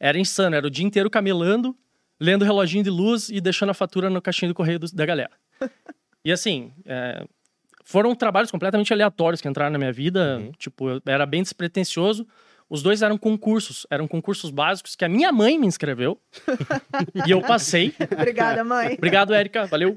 era 0.00 0.18
insano, 0.18 0.56
era 0.56 0.66
o 0.66 0.70
dia 0.70 0.84
inteiro 0.84 1.08
camelando, 1.08 1.76
lendo 2.20 2.42
o 2.42 2.44
reloginho 2.44 2.82
de 2.82 2.90
luz 2.90 3.28
e 3.28 3.40
deixando 3.40 3.70
a 3.70 3.74
fatura 3.74 4.10
no 4.10 4.20
caixinho 4.20 4.50
do 4.50 4.54
correio 4.54 4.80
dos- 4.80 4.92
da 4.92 5.06
galera. 5.06 5.30
E 6.24 6.32
assim, 6.32 6.72
é, 6.84 7.24
foram 7.84 8.14
trabalhos 8.14 8.50
completamente 8.50 8.92
aleatórios 8.92 9.40
que 9.40 9.48
entraram 9.48 9.70
na 9.72 9.78
minha 9.78 9.92
vida, 9.92 10.38
Uhum. 10.38 10.52
tipo, 10.58 10.88
eu 10.90 11.00
era 11.06 11.24
bem 11.24 11.42
despretensioso. 11.42 12.26
Os 12.68 12.82
dois 12.82 13.00
eram 13.00 13.16
concursos, 13.16 13.86
eram 13.88 14.08
concursos 14.08 14.50
básicos 14.50 14.96
que 14.96 15.04
a 15.04 15.08
minha 15.08 15.30
mãe 15.30 15.56
me 15.56 15.68
inscreveu. 15.68 16.20
e 17.24 17.30
eu 17.30 17.40
passei. 17.40 17.94
Obrigada, 18.12 18.64
mãe. 18.64 18.94
Obrigado, 18.94 19.32
Érica. 19.32 19.66
Valeu. 19.66 19.96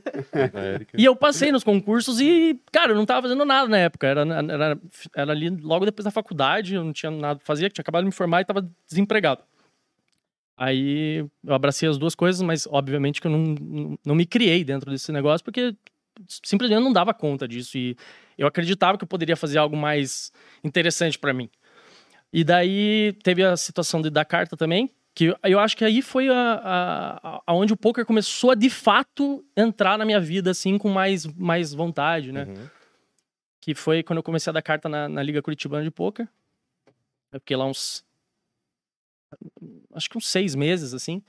Érica. 0.54 0.96
E 0.96 1.04
eu 1.04 1.16
passei 1.16 1.52
nos 1.52 1.64
concursos 1.64 2.22
e, 2.22 2.60
cara, 2.72 2.92
eu 2.92 2.96
não 2.96 3.08
tava 3.08 3.24
fazendo 3.24 3.44
nada 3.44 3.68
na 3.68 3.80
época. 3.80 4.06
Era, 4.06 4.22
era, 4.22 4.80
era 5.16 5.32
ali 5.32 5.50
logo 5.50 5.84
depois 5.84 6.06
da 6.06 6.12
faculdade, 6.12 6.76
eu 6.76 6.84
não 6.84 6.94
tinha 6.94 7.10
nada 7.10 7.38
pra 7.40 7.46
fazer, 7.48 7.72
tinha 7.72 7.82
acabado 7.82 8.04
de 8.04 8.10
me 8.10 8.12
formar 8.12 8.42
e 8.42 8.46
tava 8.46 8.70
desempregado. 8.88 9.42
Aí 10.62 11.26
eu 11.42 11.54
abracei 11.54 11.88
as 11.88 11.98
duas 11.98 12.14
coisas, 12.14 12.42
mas 12.42 12.68
obviamente 12.70 13.22
que 13.22 13.28
eu 13.28 13.32
não, 13.32 13.98
não, 14.06 14.14
me 14.14 14.26
criei 14.26 14.62
dentro 14.62 14.92
desse 14.92 15.10
negócio, 15.10 15.42
porque 15.42 15.74
simplesmente 16.28 16.84
não 16.84 16.92
dava 16.92 17.14
conta 17.14 17.48
disso. 17.48 17.78
E 17.78 17.96
eu 18.38 18.46
acreditava 18.46 18.98
que 18.98 19.06
eu 19.06 19.08
poderia 19.08 19.38
fazer 19.38 19.58
algo 19.58 19.78
mais 19.78 20.34
interessante 20.62 21.18
pra 21.18 21.34
mim. 21.34 21.50
E 22.34 22.44
daí 22.44 23.14
teve 23.24 23.42
a 23.42 23.56
situação 23.56 24.02
de 24.02 24.10
dar 24.10 24.26
carta 24.26 24.58
também, 24.58 24.92
que 25.16 25.34
eu- 25.44 25.60
acho 25.60 25.78
que 25.78 25.86
aí 25.86 26.02
foi 26.02 26.28
a, 26.28 26.62
a, 27.24 27.42
aonde 27.48 27.72
o 27.72 27.78
poker 27.78 28.06
começou 28.06 28.52
a 28.52 28.56
de 28.56 28.70
fato 28.70 29.46
entrar 29.56 29.98
na 29.98 30.04
minha 30.04 30.20
vida 30.20 30.52
assim 30.52 30.78
com 30.78 30.90
mais, 30.90 31.26
mais 31.26 31.74
vontade, 31.74 32.34
né? 32.34 32.44
Uhum. 32.44 32.68
Que 33.62 33.74
foi 33.74 34.04
quando 34.04 34.18
eu 34.18 34.24
comecei 34.24 34.52
a 34.52 34.54
dar 34.54 34.62
carta 34.62 34.90
na, 34.90 35.08
na 35.08 35.24
Liga 35.24 35.42
Curitibana 35.42 35.86
de 35.86 35.92
Poker. 35.92 36.28
Eu 37.32 37.40
fiquei 37.40 37.56
lá 37.56 37.66
uns. 37.66 38.04
Acho 39.94 40.10
que 40.10 40.18
uns 40.18 40.28
seis 40.28 40.56
meses, 40.56 40.94
assim. 40.94 41.22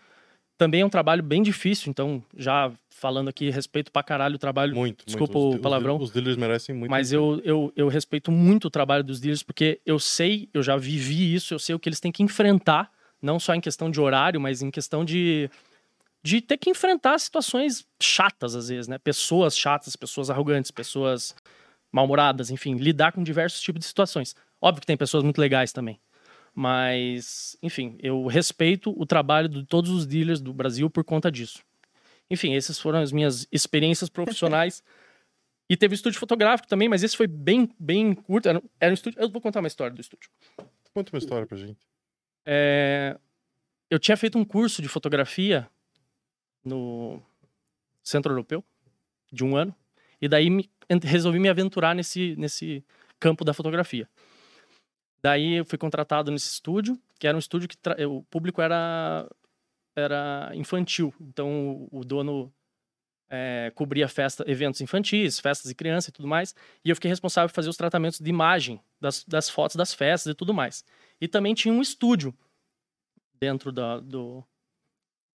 Também 0.56 0.82
é 0.82 0.84
um 0.84 0.90
trabalho 0.90 1.22
bem 1.22 1.42
difícil, 1.42 1.90
então, 1.90 2.22
já 2.36 2.70
falando 2.90 3.28
aqui, 3.28 3.48
respeito 3.48 3.90
pra 3.90 4.02
caralho 4.02 4.34
o 4.34 4.38
trabalho 4.38 4.74
Muito. 4.74 5.06
Desculpa 5.06 5.38
muito. 5.38 5.54
o 5.54 5.56
Os- 5.56 5.62
palavrão. 5.62 5.96
Os, 5.96 6.10
dealers 6.10 6.36
merecem 6.36 6.74
muito. 6.74 6.90
Mas 6.90 7.12
eu, 7.12 7.40
eu, 7.42 7.72
eu 7.74 7.88
respeito 7.88 8.30
muito 8.30 8.66
o 8.66 8.70
trabalho 8.70 9.02
dos 9.02 9.20
dealers, 9.20 9.42
porque 9.42 9.80
eu 9.86 9.98
sei, 9.98 10.50
eu 10.52 10.62
já 10.62 10.76
vivi 10.76 11.34
isso, 11.34 11.54
eu 11.54 11.58
sei 11.58 11.74
o 11.74 11.78
que 11.78 11.88
eles 11.88 11.98
têm 11.98 12.12
que 12.12 12.22
enfrentar, 12.22 12.92
não 13.22 13.40
só 13.40 13.54
em 13.54 13.60
questão 13.60 13.90
de 13.90 13.98
horário, 13.98 14.38
mas 14.38 14.60
em 14.60 14.70
questão 14.70 15.02
de, 15.02 15.48
de 16.22 16.42
ter 16.42 16.58
que 16.58 16.68
enfrentar 16.68 17.18
situações 17.18 17.86
chatas, 17.98 18.54
às 18.54 18.68
vezes, 18.68 18.86
né? 18.86 18.98
Pessoas 18.98 19.56
chatas, 19.56 19.96
pessoas 19.96 20.28
arrogantes, 20.28 20.70
pessoas 20.70 21.34
mal-humoradas, 21.90 22.50
enfim, 22.50 22.74
lidar 22.74 23.12
com 23.12 23.22
diversos 23.22 23.62
tipos 23.62 23.80
de 23.80 23.86
situações. 23.86 24.36
Óbvio 24.60 24.82
que 24.82 24.86
tem 24.86 24.96
pessoas 24.96 25.24
muito 25.24 25.40
legais 25.40 25.72
também. 25.72 25.98
Mas, 26.54 27.56
enfim, 27.62 27.96
eu 28.00 28.26
respeito 28.26 28.92
o 29.00 29.06
trabalho 29.06 29.48
de 29.48 29.64
todos 29.64 29.90
os 29.90 30.06
dealers 30.06 30.40
do 30.40 30.52
Brasil 30.52 30.90
por 30.90 31.04
conta 31.04 31.30
disso. 31.30 31.62
Enfim, 32.28 32.54
essas 32.54 32.78
foram 32.78 33.00
as 33.00 33.12
minhas 33.12 33.46
experiências 33.50 34.08
profissionais. 34.10 34.82
E 35.68 35.76
teve 35.76 35.94
estúdio 35.94 36.18
fotográfico 36.18 36.68
também, 36.68 36.88
mas 36.88 37.02
esse 37.04 37.16
foi 37.16 37.28
bem, 37.28 37.70
bem 37.78 38.12
curto. 38.14 38.48
Era, 38.48 38.62
era 38.80 38.90
um 38.90 38.94
estúdio. 38.94 39.20
Eu 39.20 39.30
vou 39.30 39.40
contar 39.40 39.60
uma 39.60 39.68
história 39.68 39.94
do 39.94 40.00
estúdio. 40.00 40.28
Conta 40.92 41.12
uma 41.14 41.18
história 41.18 41.46
pra 41.46 41.56
gente. 41.56 41.78
É, 42.44 43.16
eu 43.88 43.98
tinha 43.98 44.16
feito 44.16 44.36
um 44.36 44.44
curso 44.44 44.82
de 44.82 44.88
fotografia 44.88 45.68
no 46.64 47.22
Centro 48.02 48.32
Europeu, 48.32 48.64
de 49.32 49.44
um 49.44 49.56
ano, 49.56 49.74
e 50.20 50.28
daí 50.28 50.50
me- 50.50 50.68
resolvi 51.04 51.38
me 51.38 51.48
aventurar 51.48 51.94
nesse, 51.94 52.34
nesse 52.36 52.84
campo 53.20 53.44
da 53.44 53.54
fotografia. 53.54 54.08
Daí 55.22 55.54
eu 55.56 55.64
fui 55.64 55.76
contratado 55.78 56.30
nesse 56.30 56.50
estúdio, 56.50 56.98
que 57.18 57.26
era 57.26 57.36
um 57.36 57.40
estúdio 57.40 57.68
que 57.68 57.76
tra- 57.76 57.96
o 58.08 58.22
público 58.24 58.62
era, 58.62 59.28
era 59.94 60.50
infantil, 60.54 61.12
então 61.20 61.86
o, 61.90 62.02
dono 62.04 62.52
é, 63.28 63.70
cobria 63.74 64.08
festa, 64.08 64.44
eventos 64.46 64.80
infantis, 64.80 65.38
festas 65.38 65.68
de 65.68 65.74
criança 65.74 66.10
e 66.10 66.12
tudo 66.12 66.26
mais, 66.26 66.54
e 66.84 66.90
eu 66.90 66.96
fiquei 66.96 67.08
responsável 67.10 67.48
por 67.48 67.54
fazer 67.54 67.68
os 67.68 67.76
tratamentos 67.76 68.18
de 68.18 68.30
imagem 68.30 68.80
das, 69.00 69.24
das 69.24 69.48
fotos 69.50 69.76
das 69.76 69.92
festas 69.94 70.32
e 70.32 70.34
tudo 70.34 70.54
mais. 70.54 70.84
E 71.20 71.28
também 71.28 71.54
tinha 71.54 71.72
um 71.72 71.82
estúdio 71.82 72.34
dentro 73.34 73.70
da, 73.72 74.00
do, 74.00 74.42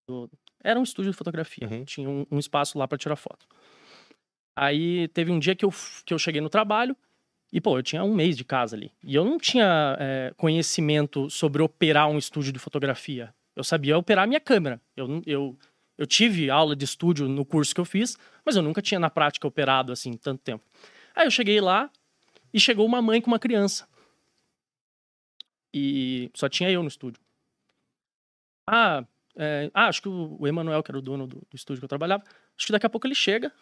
do- 0.08 0.30
Era 0.62 0.78
um 0.78 0.82
estúdio 0.82 1.10
de 1.12 1.16
fotografia. 1.16 1.68
Uhum. 1.68 1.84
Tinha 1.84 2.08
um, 2.10 2.26
um 2.30 2.38
espaço 2.38 2.78
lá 2.78 2.86
para 2.88 2.98
tirar 2.98 3.16
foto. 3.16 3.46
Aí 4.56 5.08
teve 5.08 5.30
um 5.30 5.38
dia 5.38 5.54
que 5.54 5.64
eu, 5.64 5.70
que 6.04 6.14
eu 6.14 6.18
cheguei 6.18 6.40
no 6.40 6.48
trabalho 6.48 6.96
e, 7.52 7.60
pô, 7.60 7.78
eu 7.78 7.82
tinha 7.82 8.02
um 8.02 8.14
mês 8.14 8.36
de 8.36 8.44
casa 8.44 8.76
ali. 8.76 8.92
E 9.02 9.14
eu 9.14 9.24
não 9.24 9.38
tinha 9.38 9.96
é, 9.98 10.34
conhecimento 10.36 11.30
sobre 11.30 11.62
operar 11.62 12.08
um 12.08 12.18
estúdio 12.18 12.52
de 12.52 12.58
fotografia. 12.58 13.32
Eu 13.54 13.62
sabia 13.62 13.96
operar 13.96 14.24
a 14.24 14.26
minha 14.26 14.40
câmera. 14.40 14.80
Eu, 14.96 15.22
eu, 15.24 15.58
eu 15.96 16.06
tive 16.06 16.50
aula 16.50 16.74
de 16.74 16.84
estúdio 16.84 17.28
no 17.28 17.44
curso 17.44 17.74
que 17.74 17.80
eu 17.80 17.84
fiz, 17.84 18.18
mas 18.44 18.56
eu 18.56 18.62
nunca 18.62 18.82
tinha 18.82 19.00
na 19.00 19.08
prática 19.08 19.46
operado 19.46 19.92
assim 19.92 20.12
tanto 20.14 20.42
tempo. 20.42 20.64
Aí 21.14 21.26
eu 21.26 21.30
cheguei 21.30 21.60
lá 21.60 21.90
e 22.52 22.60
chegou 22.60 22.84
uma 22.84 23.00
mãe 23.00 23.20
com 23.20 23.28
uma 23.28 23.38
criança. 23.38 23.88
E 25.72 26.30
só 26.34 26.48
tinha 26.48 26.70
eu 26.70 26.82
no 26.82 26.88
estúdio. 26.88 27.20
Ah, 28.66 29.04
é, 29.36 29.70
ah 29.72 29.86
acho 29.86 30.02
que 30.02 30.08
o 30.08 30.46
Emanuel, 30.46 30.82
que 30.82 30.90
era 30.90 30.98
o 30.98 31.02
dono 31.02 31.26
do, 31.26 31.36
do 31.36 31.54
estúdio 31.56 31.80
que 31.80 31.84
eu 31.84 31.88
trabalhava, 31.88 32.24
acho 32.56 32.66
que 32.66 32.72
daqui 32.72 32.86
a 32.86 32.90
pouco 32.90 33.06
ele 33.06 33.14
chega. 33.14 33.52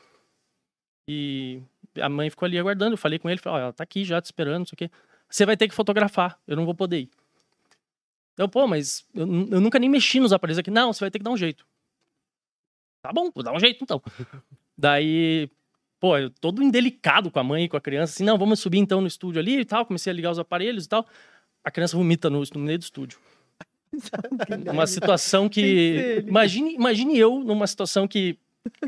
E 1.09 1.61
a 2.01 2.09
mãe 2.09 2.31
ficou 2.31 2.47
ali 2.47 2.59
aguardando. 2.59 2.95
Eu 2.95 2.99
falei 2.99 3.19
com 3.19 3.29
ele, 3.29 3.41
falei, 3.41 3.61
ó, 3.61 3.63
ela 3.65 3.73
tá 3.73 3.85
aqui 3.85 4.05
já 4.05 4.21
te 4.21 4.27
esperando, 4.27 4.61
não 4.61 4.67
sei 4.67 4.75
o 4.75 4.77
quê. 4.77 4.91
Você 5.29 5.45
vai 5.45 5.57
ter 5.57 5.69
que 5.69 5.75
fotografar, 5.75 6.39
eu 6.47 6.57
não 6.57 6.65
vou 6.65 6.75
poder 6.75 7.01
ir. 7.01 7.11
Eu, 8.37 8.49
pô, 8.49 8.67
mas 8.67 9.07
eu, 9.15 9.23
eu 9.23 9.61
nunca 9.61 9.79
nem 9.79 9.89
mexi 9.89 10.19
nos 10.19 10.33
aparelhos 10.33 10.59
aqui. 10.59 10.71
Não, 10.71 10.93
você 10.93 11.01
vai 11.01 11.11
ter 11.11 11.19
que 11.19 11.25
dar 11.25 11.31
um 11.31 11.37
jeito. 11.37 11.67
Tá 13.03 13.13
bom, 13.13 13.31
vou 13.35 13.45
dar 13.45 13.53
um 13.53 13.61
jeito 13.61 13.83
então. 13.83 14.03
Daí, 14.77 15.49
pô, 16.01 16.17
eu 16.19 16.31
todo 16.31 16.63
indelicado 16.63 17.31
com 17.31 17.39
a 17.39 17.45
mãe 17.45 17.65
e 17.65 17.69
com 17.69 17.77
a 17.77 17.81
criança, 17.81 18.15
assim, 18.15 18.25
não, 18.25 18.39
vamos 18.39 18.61
subir 18.61 18.79
então 18.79 19.01
no 19.01 19.07
estúdio 19.07 19.41
ali 19.41 19.61
e 19.61 19.65
tal. 19.65 19.87
Comecei 19.87 20.11
a 20.11 20.15
ligar 20.15 20.31
os 20.31 20.39
aparelhos 20.39 20.87
e 20.87 20.89
tal. 20.89 21.07
A 21.63 21.71
criança 21.71 21.97
vomita 21.97 22.29
no, 22.29 22.43
no 22.55 22.61
meio 22.61 22.79
do 22.79 22.83
estúdio. 22.83 23.19
Uma 24.73 24.87
situação 24.87 25.49
que. 25.49 26.25
Imagine, 26.27 26.75
imagine 26.75 27.17
eu 27.17 27.41
numa 27.41 27.67
situação 27.67 28.09
que 28.09 28.39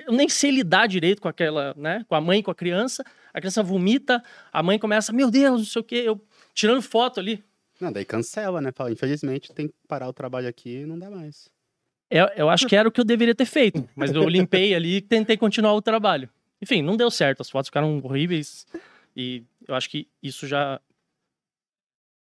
eu 0.06 0.12
nem 0.12 0.28
sei 0.28 0.50
lidar 0.50 0.86
direito 0.86 1.20
com 1.20 1.28
aquela, 1.28 1.74
né? 1.76 2.04
Com 2.08 2.14
a 2.14 2.20
mãe, 2.20 2.42
com 2.42 2.50
a 2.50 2.54
criança. 2.54 3.04
A 3.32 3.40
criança 3.40 3.62
vomita, 3.62 4.22
a 4.52 4.62
mãe 4.62 4.78
começa, 4.78 5.12
meu 5.12 5.30
Deus, 5.30 5.60
não 5.60 5.66
sei 5.66 5.80
o 5.80 5.84
quê. 5.84 6.02
Eu 6.06 6.20
tirando 6.54 6.80
foto 6.80 7.20
ali. 7.20 7.44
Não, 7.80 7.92
daí 7.92 8.04
cancela, 8.04 8.60
né? 8.60 8.72
Fala, 8.74 8.90
infelizmente 8.90 9.52
tem 9.52 9.68
que 9.68 9.74
parar 9.86 10.08
o 10.08 10.12
trabalho 10.12 10.48
aqui 10.48 10.78
e 10.78 10.86
não 10.86 10.98
dá 10.98 11.10
mais. 11.10 11.50
Eu, 12.10 12.28
eu 12.36 12.48
acho 12.48 12.66
que 12.66 12.76
era 12.76 12.88
o 12.88 12.92
que 12.92 13.00
eu 13.00 13.04
deveria 13.04 13.34
ter 13.34 13.44
feito, 13.44 13.86
mas 13.94 14.12
eu 14.12 14.28
limpei 14.28 14.74
ali 14.74 14.96
e 14.96 15.00
tentei 15.00 15.36
continuar 15.36 15.74
o 15.74 15.82
trabalho. 15.82 16.30
Enfim, 16.62 16.80
não 16.80 16.96
deu 16.96 17.10
certo, 17.10 17.42
as 17.42 17.50
fotos 17.50 17.68
ficaram 17.68 18.00
horríveis 18.02 18.66
e 19.14 19.42
eu 19.66 19.74
acho 19.74 19.90
que 19.90 20.08
isso 20.22 20.46
já 20.46 20.80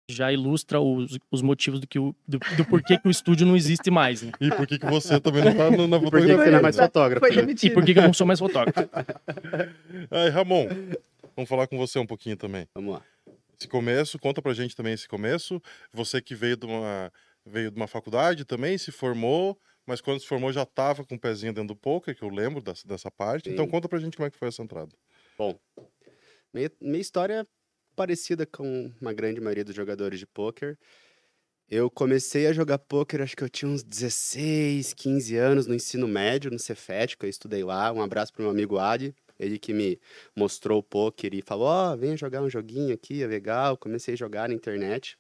já 0.09 0.31
ilustra 0.33 0.81
os, 0.81 1.17
os 1.31 1.41
motivos 1.41 1.79
do, 1.79 1.87
que 1.87 1.99
o, 1.99 2.15
do, 2.27 2.39
do 2.57 2.65
porquê 2.65 2.97
que 2.97 3.07
o 3.07 3.11
estúdio 3.11 3.45
não 3.45 3.55
existe 3.55 3.91
mais, 3.91 4.23
né? 4.23 4.31
E 4.41 4.49
por 4.49 4.65
que, 4.65 4.79
que 4.79 4.85
você 4.87 5.19
também 5.19 5.43
não 5.43 5.55
tá 5.55 5.69
no- 5.69 5.87
na 5.87 5.99
Por 5.99 6.05
que, 6.11 6.17
fotografia? 6.17 6.37
você 6.45 6.51
não 6.51 6.57
é 6.57 6.61
mais 6.61 6.75
fotógrafo? 6.75 7.25
Foi 7.25 7.35
né? 7.45 7.53
E 7.63 7.69
por 7.69 7.85
que, 7.85 7.93
que 7.93 7.99
eu 7.99 8.03
não 8.03 8.13
sou 8.13 8.25
mais 8.25 8.39
fotógrafo? 8.39 8.79
Aí, 10.09 10.29
Ramon, 10.29 10.67
vamos 11.35 11.47
falar 11.49 11.67
com 11.67 11.77
você 11.77 11.99
um 11.99 12.05
pouquinho 12.07 12.35
também. 12.35 12.67
Vamos 12.73 12.95
lá. 12.95 13.03
Esse 13.59 13.67
começo, 13.67 14.17
conta 14.17 14.41
pra 14.41 14.53
gente 14.53 14.75
também 14.75 14.93
esse 14.93 15.07
começo. 15.07 15.61
Você 15.93 16.21
que 16.21 16.33
veio 16.33 16.57
de 16.57 16.65
uma, 16.65 17.11
veio 17.45 17.69
de 17.69 17.77
uma 17.77 17.87
faculdade 17.87 18.45
também, 18.45 18.77
se 18.77 18.91
formou, 18.91 19.59
mas 19.85 20.01
quando 20.01 20.19
se 20.19 20.25
formou 20.27 20.51
já 20.51 20.65
tava 20.65 21.03
com 21.05 21.15
o 21.15 21.19
pezinho 21.19 21.53
dentro 21.53 21.67
do 21.69 21.75
poker, 21.75 22.15
que 22.15 22.23
eu 22.23 22.29
lembro 22.29 22.61
dessa, 22.61 22.87
dessa 22.87 23.11
parte. 23.11 23.49
Sim. 23.49 23.53
Então 23.53 23.67
conta 23.67 23.87
pra 23.87 23.99
gente 23.99 24.15
como 24.17 24.25
é 24.27 24.31
que 24.31 24.37
foi 24.37 24.47
essa 24.47 24.63
entrada. 24.63 24.91
Minha, 26.53 26.71
minha 26.81 26.99
história 27.01 27.45
parecida 27.99 28.45
com 28.45 28.89
uma 29.01 29.11
grande 29.11 29.41
maioria 29.41 29.65
dos 29.65 29.75
jogadores 29.75 30.19
de 30.19 30.25
pôquer. 30.25 30.77
Eu 31.69 31.91
comecei 31.91 32.47
a 32.47 32.53
jogar 32.53 32.79
pôquer, 32.79 33.21
acho 33.21 33.35
que 33.35 33.43
eu 33.43 33.49
tinha 33.49 33.69
uns 33.69 33.83
16, 33.83 34.93
15 34.93 35.35
anos 35.35 35.67
no 35.67 35.75
ensino 35.75 36.07
médio, 36.07 36.49
no 36.49 36.57
Cefet, 36.57 37.17
que 37.17 37.25
eu 37.25 37.29
estudei 37.29 37.61
lá. 37.61 37.91
Um 37.91 38.01
abraço 38.01 38.31
pro 38.31 38.41
meu 38.41 38.51
amigo 38.51 38.79
Adi, 38.79 39.13
ele 39.37 39.59
que 39.59 39.73
me 39.73 39.99
mostrou 40.33 40.79
o 40.79 40.83
pôquer 40.83 41.33
e 41.33 41.41
falou: 41.41 41.67
Ó, 41.67 41.95
venha 41.97 42.15
jogar 42.15 42.41
um 42.41 42.49
joguinho 42.49 42.93
aqui, 42.93 43.21
é 43.21 43.27
legal. 43.27 43.75
Comecei 43.75 44.13
a 44.13 44.17
jogar 44.17 44.47
na 44.47 44.55
internet. 44.55 45.17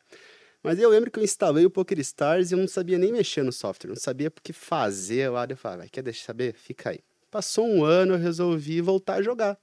Mas 0.63 0.79
eu 0.79 0.89
lembro 0.89 1.11
que 1.11 1.19
eu 1.19 1.23
instalei 1.23 1.65
o 1.65 1.69
Poker 1.69 1.99
Stars 1.99 2.49
e 2.49 2.53
eu 2.53 2.59
não 2.59 2.67
sabia 2.67 2.97
nem 2.97 3.11
mexer 3.11 3.43
no 3.43 3.51
software, 3.51 3.89
não 3.89 3.97
sabia 3.97 4.29
o 4.29 4.41
que 4.41 4.53
fazer 4.53 5.27
lá. 5.29 5.45
Eu 5.49 5.57
falava, 5.57 5.81
"Vai, 5.81 5.89
quer 5.89 6.01
deixar 6.01 6.27
saber? 6.27 6.53
Fica 6.53 6.91
aí. 6.91 6.99
Passou 7.29 7.67
um 7.67 7.83
ano, 7.83 8.13
eu 8.13 8.19
resolvi 8.19 8.79
voltar 8.79 9.15
a 9.15 9.21
jogar. 9.21 9.59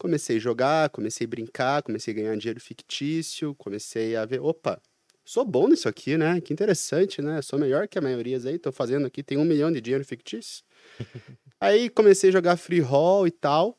Comecei 0.00 0.38
a 0.38 0.40
jogar, 0.40 0.88
comecei 0.88 1.26
a 1.26 1.28
brincar, 1.28 1.82
comecei 1.82 2.14
a 2.14 2.16
ganhar 2.16 2.34
dinheiro 2.38 2.58
fictício, 2.58 3.54
comecei 3.56 4.16
a 4.16 4.24
ver, 4.24 4.40
opa, 4.40 4.80
sou 5.22 5.44
bom 5.44 5.68
nisso 5.68 5.90
aqui, 5.90 6.16
né? 6.16 6.40
Que 6.40 6.54
interessante, 6.54 7.20
né? 7.20 7.42
Sou 7.42 7.58
melhor 7.58 7.86
que 7.86 7.98
a 7.98 8.00
maioria 8.00 8.38
aí, 8.46 8.58
tô 8.58 8.72
fazendo 8.72 9.06
aqui, 9.06 9.22
tem 9.22 9.36
um 9.36 9.44
milhão 9.44 9.70
de 9.70 9.78
dinheiro 9.78 10.02
fictício. 10.02 10.64
aí 11.60 11.90
comecei 11.90 12.30
a 12.30 12.32
jogar 12.32 12.56
free 12.56 12.80
roll 12.80 13.26
e 13.26 13.30
tal, 13.30 13.78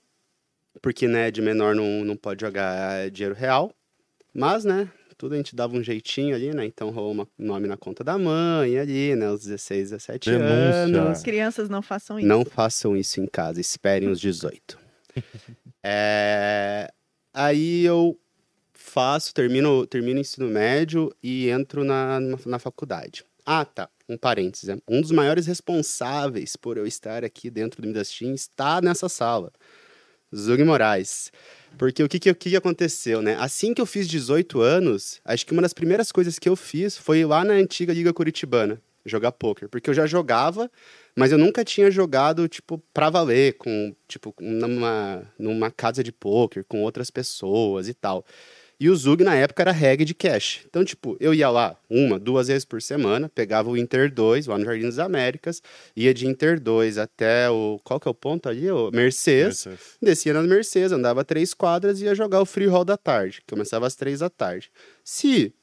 porque, 0.80 1.08
né, 1.08 1.32
de 1.32 1.42
menor 1.42 1.74
não, 1.74 2.06
não 2.06 2.16
pode 2.16 2.42
jogar 2.42 3.10
dinheiro 3.10 3.34
real. 3.34 3.74
Mas, 4.32 4.64
né, 4.64 4.92
tudo 5.18 5.34
a 5.34 5.38
gente 5.38 5.56
dava 5.56 5.76
um 5.76 5.82
jeitinho 5.82 6.36
ali, 6.36 6.54
né? 6.54 6.68
Então 6.68 6.92
rolou 6.92 7.16
um 7.16 7.44
nome 7.44 7.68
na 7.68 7.78
conta 7.78 8.04
da 8.04 8.16
mãe 8.16 8.78
ali, 8.78 9.16
né? 9.16 9.28
Os 9.32 9.42
16, 9.42 9.90
17 9.90 10.30
Denúncia. 10.30 10.50
anos. 10.50 11.18
As 11.18 11.24
crianças 11.24 11.68
não 11.68 11.82
façam 11.82 12.20
isso. 12.20 12.28
Não 12.28 12.46
façam 12.46 12.96
isso 12.96 13.20
em 13.20 13.26
casa, 13.26 13.60
esperem 13.60 14.08
os 14.08 14.22
18. 14.22 14.78
É, 15.84 16.92
Aí 17.34 17.86
eu 17.86 18.20
faço, 18.74 19.34
termino, 19.34 19.88
termino 19.88 20.18
o 20.18 20.22
ensino 20.22 20.48
médio 20.48 21.16
e 21.24 21.50
entro 21.50 21.84
na, 21.84 22.20
na, 22.20 22.60
faculdade. 22.60 23.24
Ah, 23.46 23.64
tá. 23.64 23.90
Um 24.10 24.18
parênteses. 24.18 24.68
né? 24.68 24.78
Um 24.88 25.00
dos 25.00 25.12
maiores 25.12 25.48
responsáveis 25.48 26.56
por 26.56 26.78
eu 26.78 26.86
estar 26.86 27.24
aqui 27.24 27.50
dentro 27.50 27.82
do 27.82 27.88
Midas 27.88 28.12
Team 28.12 28.34
está 28.34 28.82
nessa 28.82 29.08
sala. 29.08 29.52
Zug 30.36 30.64
Moraes. 30.64 31.32
Porque 31.78 32.04
o 32.04 32.10
que, 32.10 32.20
que 32.20 32.34
que 32.34 32.56
aconteceu, 32.56 33.22
né? 33.22 33.38
Assim 33.40 33.74
que 33.74 33.82
eu 33.82 33.86
fiz 33.86 34.08
18 34.08 34.60
anos, 34.60 35.22
acho 35.24 35.46
que 35.46 35.54
uma 35.54 35.62
das 35.62 35.74
primeiras 35.74 36.12
coisas 36.12 36.38
que 36.38 36.50
eu 36.50 36.56
fiz 36.56 36.98
foi 36.98 37.20
ir 37.20 37.26
lá 37.26 37.46
na 37.46 37.54
antiga 37.54 37.94
Liga 37.94 38.14
Curitibana 38.14 38.82
jogar 39.06 39.32
poker. 39.32 39.70
Porque 39.70 39.90
eu 39.90 39.94
já 39.94 40.06
jogava, 40.06 40.70
mas 41.16 41.32
eu 41.32 41.38
nunca 41.38 41.64
tinha 41.64 41.92
jogado, 41.92 42.48
tipo, 42.48 42.82
pra 42.94 43.10
valer, 43.10 43.54
com, 43.58 43.96
tipo, 44.08 44.34
numa, 44.40 45.24
numa 45.38 45.72
casa 45.72 46.04
de 46.04 46.12
poker, 46.12 46.64
com 46.68 46.82
outras 46.82 47.10
pessoas 47.10 47.88
e 47.88 47.94
tal. 47.94 48.26
E 48.82 48.90
o 48.90 48.96
Zug, 48.96 49.24
na 49.24 49.36
época, 49.36 49.62
era 49.62 49.72
reggae 49.72 50.04
de 50.04 50.16
cash. 50.16 50.62
Então, 50.66 50.84
tipo, 50.84 51.16
eu 51.20 51.36
ia 51.36 51.52
lá 51.52 51.78
uma, 51.88 52.18
duas 52.18 52.48
vezes 52.48 52.66
por 52.66 52.82
semana, 52.82 53.30
pegava 53.30 53.70
o 53.70 53.78
Inter 53.78 54.12
2, 54.12 54.48
lá 54.48 54.58
no 54.58 54.66
Jardim 54.66 54.86
das 54.86 54.98
Américas, 54.98 55.62
ia 55.96 56.12
de 56.12 56.26
Inter 56.26 56.60
2 56.60 56.98
até 56.98 57.48
o... 57.48 57.80
Qual 57.84 58.00
que 58.00 58.08
é 58.08 58.12
o 58.12 58.16
ponto 58.16 58.50
ali? 58.50 58.72
O 58.72 58.90
Mercedes. 58.90 59.68
Mercedes. 59.68 59.98
Descia 60.02 60.34
nas 60.34 60.48
Mercedes, 60.48 60.92
andava 60.92 61.24
três 61.24 61.54
quadras 61.54 62.02
e 62.02 62.06
ia 62.06 62.16
jogar 62.16 62.42
o 62.42 62.46
free 62.46 62.66
roll 62.66 62.84
da 62.84 62.98
tarde. 62.98 63.42
que 63.42 63.54
Começava 63.54 63.86
às 63.86 63.96
três 63.96 64.22
da 64.22 64.32
tarde. 64.32 64.72
Se 65.04 65.54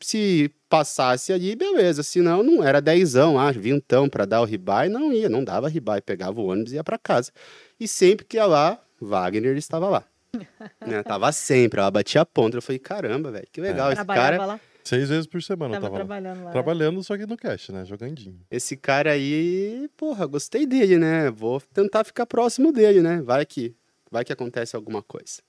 se 0.00 0.50
passasse 0.68 1.32
ali, 1.32 1.54
beleza. 1.54 2.02
Se 2.02 2.20
não, 2.20 2.42
não 2.42 2.64
era 2.64 2.80
dezão, 2.80 3.38
ah, 3.38 3.50
vintão 3.52 4.08
para 4.08 4.24
dar 4.24 4.40
o 4.40 4.44
ribai, 4.44 4.88
não 4.88 5.12
ia, 5.12 5.28
não 5.28 5.44
dava 5.44 5.68
ribai, 5.68 6.00
pegava 6.00 6.40
o 6.40 6.46
ônibus 6.46 6.72
e 6.72 6.76
ia 6.76 6.84
para 6.84 6.98
casa. 6.98 7.32
E 7.78 7.86
sempre 7.86 8.24
que 8.24 8.36
ia 8.36 8.46
lá, 8.46 8.80
Wagner 9.00 9.56
estava 9.56 9.88
lá. 9.88 10.04
né? 10.86 11.02
Tava 11.02 11.30
sempre, 11.32 11.80
ela 11.80 11.90
batia 11.90 12.20
a 12.20 12.26
ponta. 12.26 12.56
Eu 12.56 12.62
falei, 12.62 12.78
caramba, 12.78 13.30
velho, 13.30 13.46
que 13.50 13.60
legal. 13.60 13.88
Esse 13.88 13.96
Trabalhava 13.96 14.30
cara, 14.30 14.46
lá. 14.46 14.60
Seis 14.84 15.08
vezes 15.08 15.26
por 15.26 15.42
semana 15.42 15.76
eu 15.76 15.80
Tava 15.80 15.86
tava 15.86 15.98
lá. 15.98 16.04
trabalhando 16.06 16.44
lá. 16.44 16.50
Trabalhando, 16.50 17.02
só 17.04 17.16
que 17.16 17.26
no 17.26 17.36
cash, 17.36 17.68
né? 17.68 17.84
Jogandinho. 17.84 18.40
esse 18.50 18.76
cara 18.76 19.12
aí, 19.12 19.88
porra, 19.96 20.26
gostei 20.26 20.66
dele, 20.66 20.98
né? 20.98 21.30
Vou 21.30 21.60
tentar 21.72 22.02
ficar 22.04 22.26
próximo 22.26 22.72
dele, 22.72 23.02
né? 23.02 23.20
Vai 23.22 23.44
que, 23.44 23.74
vai 24.10 24.24
que 24.24 24.32
acontece 24.32 24.74
alguma 24.74 25.02
coisa. 25.02 25.42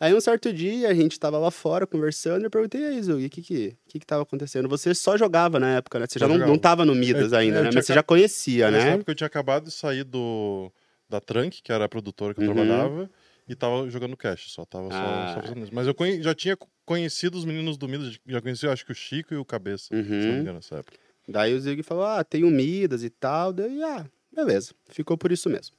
Aí 0.00 0.14
um 0.14 0.20
certo 0.20 0.52
dia 0.52 0.88
a 0.88 0.94
gente 0.94 1.18
tava 1.18 1.38
lá 1.38 1.50
fora 1.50 1.86
conversando 1.86 2.42
e 2.42 2.44
eu 2.46 2.50
perguntei, 2.50 2.84
aí, 2.86 3.02
Zug, 3.02 3.24
o 3.26 3.30
que 3.30 3.42
que, 3.42 3.76
que 3.88 3.98
que 3.98 4.06
tava 4.06 4.22
acontecendo? 4.22 4.68
Você 4.68 4.94
só 4.94 5.16
jogava 5.16 5.58
na 5.58 5.76
época, 5.76 5.98
né? 5.98 6.06
Você 6.08 6.18
já 6.20 6.28
Só 6.28 6.38
não, 6.38 6.46
não 6.46 6.58
tava 6.58 6.84
no 6.84 6.94
Midas 6.94 7.32
É, 7.32 7.38
ainda, 7.38 7.58
é, 7.58 7.62
né? 7.62 7.68
tinha 7.70 7.78
Mas 7.78 7.86
você 7.86 7.94
já 7.94 8.02
conhecia, 8.02 8.70
Nessa 8.70 8.86
né? 8.86 8.94
época 8.94 9.10
eu 9.10 9.14
tinha 9.16 9.26
acabado 9.26 9.64
de 9.64 9.72
sair 9.72 10.04
do, 10.04 10.70
da 11.08 11.20
Trunk, 11.20 11.60
que 11.62 11.72
era 11.72 11.84
a 11.84 11.88
produtora 11.88 12.32
que 12.32 12.40
eu 12.40 12.46
Uhum. 12.46 12.54
trabalhava, 12.54 13.10
e 13.48 13.56
tava 13.56 13.90
jogando 13.90 14.16
cash 14.16 14.52
só. 14.52 14.64
Tava 14.64 14.88
só, 14.90 14.96
Ah. 14.96 15.32
só 15.34 15.42
fazendo 15.42 15.64
isso. 15.64 15.74
Mas 15.74 15.86
eu 15.88 15.94
conhe- 15.94 16.22
já 16.22 16.32
tinha 16.34 16.56
conhecido 16.84 17.36
os 17.36 17.44
meninos 17.44 17.76
do 17.76 17.88
Midas, 17.88 18.18
já 18.26 18.40
conhecia, 18.40 18.70
acho 18.70 18.86
que 18.86 18.92
o 18.92 18.94
Chico 18.94 19.34
e 19.34 19.36
o 19.36 19.44
Cabeça, 19.44 19.86
se 19.86 19.94
não 19.94 20.00
me 20.04 20.10
Uhum. 20.32 20.40
engano, 20.42 20.58
nessa 20.58 20.76
época. 20.76 20.96
Daí 21.26 21.52
o 21.54 21.60
Zig 21.60 21.82
falou, 21.82 22.04
ah, 22.04 22.22
tem 22.22 22.44
o 22.44 22.50
Midas 22.50 23.02
e 23.02 23.10
tal. 23.10 23.52
Daí, 23.52 23.82
ah, 23.82 24.06
beleza. 24.32 24.72
Ficou 24.90 25.18
por 25.18 25.32
isso 25.32 25.50
mesmo. 25.50 25.76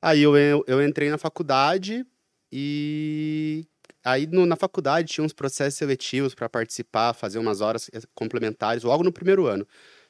Aí 0.00 0.22
eu, 0.22 0.36
eu, 0.36 0.64
eu 0.66 0.82
entrei 0.86 1.10
na 1.10 1.18
faculdade 1.18 2.06
e... 2.52 3.64
Aí 4.04 4.26
no- 4.26 4.46
na 4.46 4.56
faculdade 4.56 5.12
tinha 5.12 5.24
uns 5.24 5.32
processos 5.32 5.78
seletivos 5.78 6.34
para 6.34 6.48
participar, 6.48 7.14
fazer 7.14 7.38
umas 7.38 7.60
horas 7.60 7.88
eh, 7.92 8.00
complementares, 8.14 8.82
logo 8.82 9.04
no 9.04 9.12
primeiro 9.12 9.46
ano. 9.46 9.66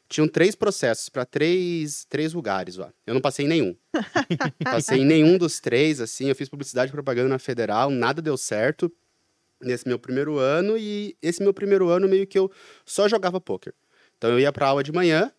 Tinham 0.09 0.27
três 0.27 0.55
processos 0.55 1.09
para 1.09 1.25
três, 1.25 2.05
três 2.07 2.33
lugares 2.33 2.77
lá. 2.77 2.93
Eu 3.07 3.15
não 3.15 3.21
passei 3.21 3.45
em 3.45 3.49
nenhum. 3.49 3.77
passei 4.65 5.01
em 5.01 5.05
nenhum 5.05 5.37
dos 5.39 5.61
três, 5.61 6.01
assim. 6.01 6.29
Eu 6.29 6.35
fiz 6.35 6.49
publicidade 6.49 6.91
e 6.91 6.93
propaganda 6.93 7.29
na 7.29 7.39
federal, 7.39 7.91
nada 7.91 8.21
deu 8.23 8.37
certo 8.37 8.91
nesse 9.61 9.87
meu 9.87 9.99
primeiro 9.99 10.39
ano. 10.39 10.77
E 10.79 11.17
esse 11.23 11.43
meu 11.43 11.53
primeiro 11.55 11.89
ano, 11.89 12.09
meio 12.09 12.27
que 12.27 12.39
eu 12.39 12.51
só 12.85 13.09
jogava 13.09 13.41
poker. 13.41 13.75
Então 14.17 14.31
eu 14.31 14.41
ia 14.41 14.53
pra 14.53 14.69
aula 14.69 14.83
de 14.83 14.93
manhã, 14.93 15.31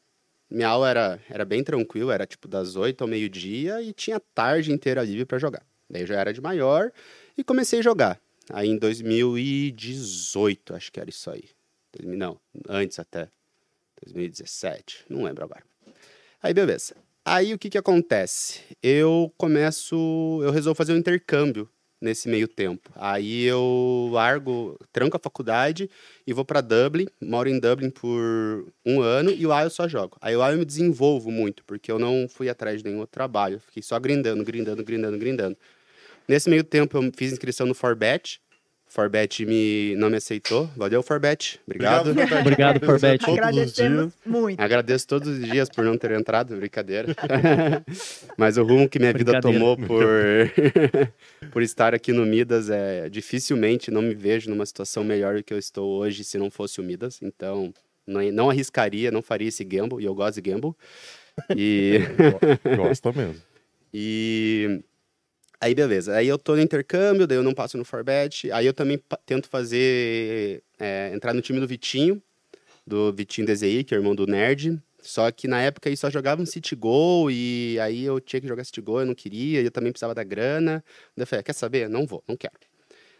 minha 0.50 0.68
aula 0.68 0.89
era, 0.89 1.20
era 1.30 1.46
bem 1.46 1.63
tranquila, 1.63 2.13
era 2.13 2.26
tipo 2.28 2.48
das 2.48 2.76
8 2.76 3.02
ao 3.04 3.08
meio-dia 3.08 3.82
e 3.82 3.94
tinha 3.94 4.18
a 4.18 4.22
tarde 4.34 4.72
inteira 4.72 5.04
livre 5.04 5.26
pra 5.26 5.39
jogar. 5.39 5.66
Daí 5.89 6.02
eu 6.04 6.08
já 6.08 6.19
era 6.19 6.34
de 6.34 6.41
maior 6.41 6.91
e 7.38 7.43
comecei 7.43 7.80
a 7.80 7.84
jogar. 7.84 8.19
Aí 8.50 8.69
em 8.69 8.78
2018, 8.78 10.76
acho 10.76 10.91
que 10.91 11.00
era 11.00 11.10
isso 11.10 11.30
aí. 11.30 11.50
2000 11.93 12.17
Não, 12.17 12.39
antes 12.67 13.00
até. 13.00 13.30
2017, 14.04 15.06
não 15.10 15.24
lembro 15.24 15.43
agora. 15.46 15.63
Aí 16.41 16.54
beleza. 16.54 16.96
Aí 17.24 17.54
o 17.54 17.60
que 17.60 17.69
que 17.69 17.78
acontece? 17.78 18.60
Eu 18.82 19.34
começo, 19.38 20.41
eu 20.43 20.52
resolvo 20.52 20.76
fazer 20.76 20.93
um 20.93 20.98
intercâmbio 20.98 21.69
nesse 22.04 22.28
meio 22.28 22.50
tempo. 22.50 22.92
Aí 22.96 23.46
eu 23.46 24.10
largo, 24.12 24.78
tranco 24.92 25.16
a 25.16 25.20
faculdade 25.20 25.89
e 26.28 26.34
vou 26.34 26.44
para 26.44 26.60
Dublin, 26.60 27.08
moro 27.22 27.48
em 27.48 27.58
Dublin 27.58 27.89
por 27.89 28.68
um 28.86 29.02
ano 29.02 29.32
e 29.32 29.46
lá 29.46 29.63
eu 29.63 29.70
só 29.70 29.88
jogo. 29.88 30.18
Aí 30.20 30.36
lá 30.36 30.52
eu 30.52 30.58
me 30.58 30.66
desenvolvo 30.66 31.32
muito, 31.32 31.63
porque 31.63 31.89
eu 31.89 31.98
não 31.98 32.28
fui 32.28 32.50
atrás 32.50 32.80
de 32.80 32.89
nenhum 32.89 33.00
outro 33.00 33.13
trabalho. 33.13 33.62
Fiquei 33.62 33.82
só 33.82 33.98
grindando, 33.98 34.44
grindando, 34.44 34.84
grindando, 34.84 35.18
grindando. 35.18 35.58
Nesse 36.28 36.50
meio 36.50 36.63
tempo 36.66 36.98
eu 36.98 37.12
fiz 37.16 37.32
inscrição 37.32 37.66
no 37.66 37.74
Forbet. 37.74 38.42
Forbet 38.94 39.44
me, 39.44 39.96
não 39.96 40.08
me 40.08 40.18
aceitou. 40.18 40.70
Valeu, 40.78 41.02
Forbet. 41.02 41.60
Obrigado. 41.66 42.14
Forbet. 42.14 42.34
Obrigado, 42.36 42.80
Todos 42.80 42.94
os 42.94 43.02
Forbet. 43.02 43.26
dias. 43.26 43.38
Agradecemos 43.40 44.14
muito. 44.24 44.60
Agradeço 44.60 45.08
todos 45.08 45.28
os 45.30 45.44
dias 45.44 45.68
por 45.68 45.84
não 45.84 45.98
ter 45.98 46.12
entrado, 46.12 46.56
brincadeira. 46.56 47.08
Mas 48.38 48.56
o 48.56 48.64
rumo 48.64 48.88
que 48.88 49.00
minha 49.00 49.12
vida 49.12 49.42
tomou 49.42 49.76
por, 49.76 50.06
por 51.52 51.64
estar 51.64 51.96
aqui 51.96 52.14
no 52.14 52.24
Midas 52.24 52.70
é 52.70 53.10
dificilmente 53.10 53.90
não 53.90 54.04
me 54.04 54.14
vejo 54.14 54.48
numa 54.52 54.64
situação 54.64 55.04
melhor 55.04 55.38
do 55.38 55.44
que 55.44 55.56
eu 55.56 55.58
estou 55.58 55.90
hoje 55.90 56.24
se 56.24 56.38
não 56.38 56.52
fosse 56.52 56.80
o 56.80 56.84
Midas. 56.84 57.20
Então, 57.24 57.74
não, 58.06 58.22
não 58.32 58.50
arriscaria, 58.52 59.10
não 59.10 59.24
faria 59.24 59.48
esse 59.48 59.64
gamble, 59.64 60.04
e 60.04 60.06
eu 60.06 60.14
gosto 60.14 60.40
de 60.40 60.52
gamble. 60.52 60.74
E, 61.58 62.00
Gosta 62.78 63.12
mesmo. 63.12 63.42
e 63.92 64.84
aí, 65.63 65.76
beleza. 65.76 66.15
Aí 66.15 66.28
eu 66.28 66.38
tô 66.38 66.56
no 66.56 66.62
intercâmbio, 66.62 67.26
daí 67.26 67.38
eu 67.38 67.43
não 67.43 67.54
passo 67.54 67.78
no 67.78 67.86
Forbet. 67.86 68.52
Aí 68.52 68.65
eu 68.65 68.73
também 68.73 69.02
tento 69.26 69.47
fazer. 69.47 70.63
é, 70.80 71.12
entrar 71.13 71.34
no 71.34 71.41
time 71.41 71.60
do 71.60 71.67
Vitinho, 71.67 72.21
do 72.86 73.13
Vitinho 73.13 73.47
DZI, 73.47 73.84
que 73.84 73.93
é 73.93 73.97
irmão 73.97 74.15
do 74.15 74.28
Nerd. 74.28 74.82
Só 75.02 75.30
que 75.32 75.47
na 75.47 75.62
época 75.62 75.89
aí 75.89 75.97
só 75.97 76.10
jogava 76.10 76.41
um 76.41 76.45
City 76.45 76.76
Goal 76.76 77.30
e 77.30 77.78
aí 77.80 78.04
eu 78.04 78.19
tinha 78.21 78.39
que 78.41 78.47
jogar 78.47 78.63
City 78.63 78.80
Goal, 78.82 79.02
eu 79.02 79.06
não 79.06 79.15
queria, 79.15 79.62
eu 79.62 79.71
também 79.71 79.91
precisava 79.91 80.15
da 80.15 80.23
grana. 80.23 80.84
Daí 81.15 81.23
eu 81.23 81.28
falei, 81.28 81.41
"Ah, 81.41 81.43
quer 81.43 81.54
saber? 81.54 81.89
Não 81.89 82.06
vou, 82.06 82.23
não 82.28 82.38
quero. 82.38 82.54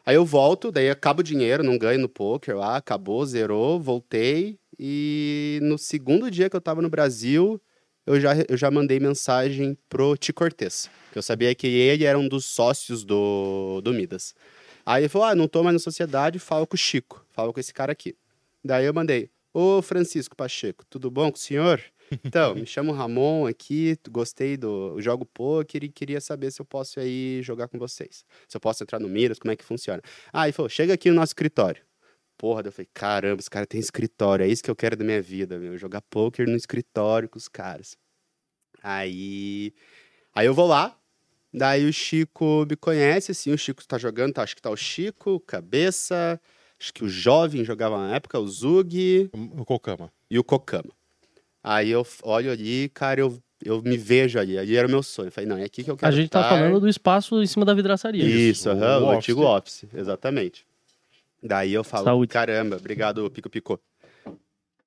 Aí 0.06 0.16
eu 0.16 0.26
volto, 0.26 0.72
daí 0.72 0.90
acaba 0.90 1.22
o 1.22 1.24
dinheiro, 1.24 1.64
não 1.64 1.78
ganho 1.78 2.00
no 2.00 2.10
poker 2.10 2.58
lá, 2.58 2.78
acabou, 2.78 3.26
zerou, 3.26 3.80
voltei. 3.80 4.60
E 4.80 5.60
no 5.62 5.78
segundo 5.78 6.30
dia 6.32 6.50
que 6.50 6.56
eu 6.56 6.62
tava 6.62 6.82
no 6.82 6.90
Brasil, 6.90 7.62
eu 8.06 8.20
já, 8.20 8.34
eu 8.50 8.58
já 8.58 8.70
mandei 8.70 9.00
mensagem 9.00 9.78
pro 9.90 10.18
Ti 10.18 10.34
Cortez. 10.34 10.90
Que 11.12 11.18
eu 11.18 11.22
sabia 11.24 11.54
que 11.56 11.68
ele 11.68 12.04
era 12.04 12.18
um 12.18 12.28
dos 12.28 12.46
sócios 12.46 13.04
do, 13.04 13.82
do 13.82 13.94
Midas. 13.94 14.36
Aí 14.86 15.04
ele 15.04 15.10
falou: 15.10 15.28
Ah, 15.28 15.36
não 15.36 15.48
tô 15.48 15.64
mais 15.64 15.74
na 15.74 15.80
sociedade, 15.80 16.40
fala 16.40 16.68
com 16.68 16.76
o 16.76 16.78
Chico, 16.78 17.26
fala 17.32 17.54
com 17.54 17.60
esse 17.60 17.74
cara 17.74 17.92
aqui. 17.92 18.16
Daí 18.64 18.86
eu 18.86 18.94
mandei: 18.94 19.30
Ô 19.54 19.82
Francisco 19.82 20.36
Pacheco, 20.36 20.84
tudo 20.90 21.10
bom 21.10 21.32
com 21.32 21.38
o 21.38 21.42
senhor? 21.42 21.82
Então, 22.24 22.54
me 22.54 22.66
chamo 22.66 22.92
Ramon 22.92 23.48
aqui, 23.48 23.98
gostei 24.12 24.56
do 24.56 25.02
jogo 25.02 25.26
poker 25.26 25.84
e 25.84 25.90
queria 25.90 26.22
saber 26.22 26.52
se 26.52 26.62
eu 26.62 26.66
posso 26.66 27.00
aí 27.00 27.42
jogar 27.42 27.68
com 27.68 27.80
vocês. 27.80 28.24
Se 28.48 28.56
eu 28.56 28.62
posso 28.62 28.84
entrar 28.84 29.00
no 29.00 29.10
Miras, 29.10 29.40
como 29.40 29.52
é 29.52 29.56
que 29.56 29.64
funciona. 29.64 30.00
Ah, 30.32 30.46
ele 30.46 30.54
falou: 30.54 30.70
chega 30.70 30.94
aqui 30.94 31.10
no 31.10 31.16
nosso 31.16 31.32
escritório. 31.32 31.82
Porra, 32.38 32.64
daí 32.64 32.70
eu 32.70 32.74
falei, 32.74 32.90
caramba, 32.94 33.40
esse 33.40 33.50
cara 33.50 33.66
tem 33.66 33.80
escritório, 33.80 34.44
é 34.44 34.48
isso 34.48 34.64
que 34.64 34.70
eu 34.72 34.76
quero 34.76 34.98
da 34.98 35.04
minha 35.06 35.22
vida, 35.22 35.58
meu, 35.58 35.78
jogar 35.78 36.02
poker 36.02 36.48
no 36.48 36.56
escritório 36.56 37.30
com 37.30 37.38
os 37.38 37.48
caras. 37.48 37.96
Aí, 38.82 39.74
aí 40.36 40.46
eu 40.46 40.54
vou 40.54 40.68
lá, 40.68 40.98
daí 41.54 41.86
o 41.88 41.94
Chico 41.94 42.66
me 42.70 42.76
conhece, 42.76 43.32
assim, 43.32 43.52
o 43.52 43.58
Chico 43.58 43.86
tá 43.88 43.98
jogando, 43.98 44.34
tá, 44.34 44.44
acho 44.44 44.56
que 44.56 44.62
tá 44.62 44.70
o 44.70 44.76
Chico, 44.76 45.32
o 45.32 45.40
Cabeça, 45.40 46.40
acho 46.80 46.94
que 46.94 47.04
o 47.04 47.08
Jovem 47.10 47.64
jogava 47.64 47.98
na 47.98 48.16
época, 48.16 48.40
o 48.40 48.48
Zug 48.48 49.30
O 49.58 49.64
Kokama. 49.64 50.12
e 50.30 50.38
o 50.38 50.44
Kokama. 50.44 50.92
Aí 51.64 51.92
eu 51.92 52.06
olho 52.24 52.52
ali, 52.52 52.90
cara, 52.90 53.22
eu, 53.22 53.42
eu 53.64 53.82
me 53.82 53.96
vejo 53.96 54.38
ali. 54.38 54.58
Ali 54.60 54.76
era 54.76 54.86
o 54.86 54.92
meu 54.92 55.02
sonho. 55.02 55.28
Eu 55.30 55.32
falei, 55.32 55.50
não, 55.50 55.56
é 55.58 55.64
aqui 55.64 55.82
que 55.82 55.90
eu 55.90 55.96
quero 55.96 56.12
A 56.12 56.14
gente 56.14 56.30
tá 56.30 56.42
estar. 56.42 56.50
falando 56.50 56.78
do 56.82 56.90
espaço 56.90 57.42
em 57.42 57.48
cima 57.48 57.64
da 57.64 57.74
vidraçaria. 57.74 58.22
Isso, 58.22 58.68
Isso, 58.68 58.70
aham, 58.70 58.98
o 58.98 59.04
o, 59.04 59.06
office. 59.06 59.18
antigo 59.20 59.42
office, 59.44 59.86
exatamente. 59.94 60.68
Daí 61.44 61.74
eu 61.74 61.84
falo, 61.84 62.06
Saúde. 62.06 62.32
caramba, 62.32 62.78
obrigado, 62.78 63.30
Pico 63.30 63.50
Pico. 63.50 63.80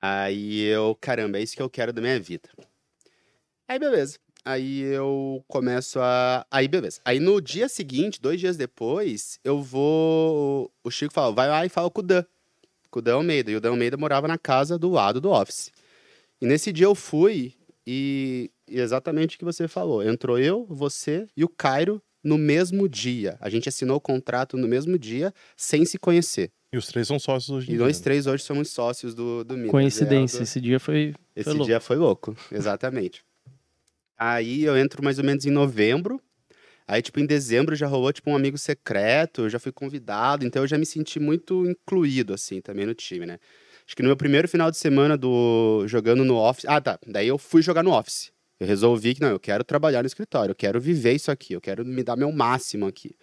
Aí 0.00 0.62
eu, 0.62 0.96
caramba, 1.00 1.38
é 1.38 1.42
isso 1.42 1.54
que 1.54 1.62
eu 1.62 1.68
quero 1.68 1.92
da 1.92 2.00
minha 2.00 2.18
vida. 2.18 2.48
Aí 3.68 3.78
beleza. 3.78 4.18
Aí 4.44 4.80
eu 4.80 5.44
começo 5.48 5.98
a. 6.00 6.46
Aí 6.50 6.68
beleza. 6.68 7.00
Aí 7.04 7.18
no 7.18 7.40
dia 7.40 7.68
seguinte, 7.68 8.20
dois 8.20 8.38
dias 8.38 8.56
depois, 8.56 9.40
eu 9.44 9.60
vou. 9.60 10.72
O 10.84 10.90
Chico 10.90 11.12
fala, 11.12 11.34
vai 11.34 11.48
lá 11.48 11.66
e 11.66 11.68
fala 11.68 11.90
com 11.90 12.00
o 12.00 12.04
Dan. 12.04 12.24
Com 12.90 13.00
o 13.00 13.02
Dan 13.02 13.16
Almeida. 13.16 13.50
E 13.50 13.56
o 13.56 13.60
Dan 13.60 13.70
Almeida 13.70 13.96
morava 13.96 14.28
na 14.28 14.38
casa 14.38 14.78
do 14.78 14.88
lado 14.88 15.20
do 15.20 15.30
office. 15.30 15.72
E 16.40 16.46
nesse 16.46 16.72
dia 16.72 16.86
eu 16.86 16.94
fui 16.94 17.54
e, 17.86 18.50
e 18.68 18.78
exatamente 18.78 19.36
o 19.36 19.38
que 19.38 19.44
você 19.44 19.66
falou. 19.66 20.02
Entrou 20.02 20.38
eu, 20.38 20.64
você 20.66 21.26
e 21.36 21.44
o 21.44 21.48
Cairo 21.48 22.00
no 22.26 22.36
mesmo 22.36 22.88
dia. 22.88 23.36
A 23.40 23.48
gente 23.48 23.68
assinou 23.68 23.96
o 23.96 24.00
contrato 24.00 24.56
no 24.56 24.66
mesmo 24.66 24.98
dia, 24.98 25.32
sem 25.56 25.84
se 25.84 25.98
conhecer. 25.98 26.50
E 26.72 26.76
os 26.76 26.86
três 26.88 27.06
são 27.06 27.18
sócios 27.18 27.48
hoje 27.50 27.68
em 27.70 27.74
E 27.74 27.76
dia. 27.76 27.86
nós 27.86 27.98
né? 27.98 28.04
três 28.04 28.26
hoje 28.26 28.42
somos 28.42 28.68
sócios 28.70 29.14
do, 29.14 29.44
do 29.44 29.54
Minas. 29.56 29.70
Coincidência, 29.70 30.40
É, 30.40 30.42
esse 30.42 30.60
dia 30.60 30.80
foi. 30.80 31.14
esse 31.34 31.44
Foi 31.44 31.52
louco. 31.54 31.66
dia 31.66 31.80
foi 31.80 31.96
louco, 31.96 32.36
exatamente. 32.50 33.22
Aí 34.18 34.64
eu 34.64 34.76
entro 34.76 35.02
mais 35.04 35.18
ou 35.18 35.24
menos 35.24 35.44
em 35.46 35.50
novembro. 35.50 36.20
Aí, 36.88 37.02
tipo, 37.02 37.18
em 37.18 37.26
dezembro 37.26 37.74
já 37.74 37.86
rolou, 37.86 38.12
tipo, 38.12 38.30
um 38.30 38.36
amigo 38.36 38.56
secreto, 38.56 39.42
eu 39.42 39.48
já 39.50 39.58
fui 39.58 39.72
convidado, 39.72 40.46
então 40.46 40.62
eu 40.62 40.68
já 40.68 40.78
me 40.78 40.86
senti 40.86 41.18
muito 41.18 41.66
incluído, 41.66 42.32
assim, 42.32 42.60
também 42.60 42.86
no 42.86 42.94
time, 42.94 43.26
né? 43.26 43.38
Acho 43.84 43.96
que 43.96 44.02
no 44.02 44.08
meu 44.08 44.16
primeiro 44.16 44.48
final 44.48 44.70
de 44.70 44.76
semana 44.76 45.16
do 45.16 45.84
jogando 45.88 46.24
no 46.24 46.36
Office... 46.36 46.64
Ah, 46.66 46.80
tá. 46.80 46.98
Daí 47.06 47.26
eu 47.28 47.38
fui 47.38 47.60
jogar 47.62 47.82
no 47.82 47.92
Office. 47.92 48.30
Eu 48.58 48.66
resolvi 48.66 49.14
que, 49.14 49.20
não, 49.20 49.28
eu 49.28 49.40
quero 49.40 49.62
trabalhar 49.62 50.02
no 50.02 50.06
escritório, 50.06 50.52
eu 50.52 50.56
quero 50.56 50.80
viver 50.80 51.12
isso 51.12 51.30
aqui, 51.30 51.52
eu 51.52 51.60
quero 51.60 51.84
me 51.84 52.02
dar 52.02 52.16
meu 52.16 52.32
máximo 52.32 52.86
aqui. 52.86 53.14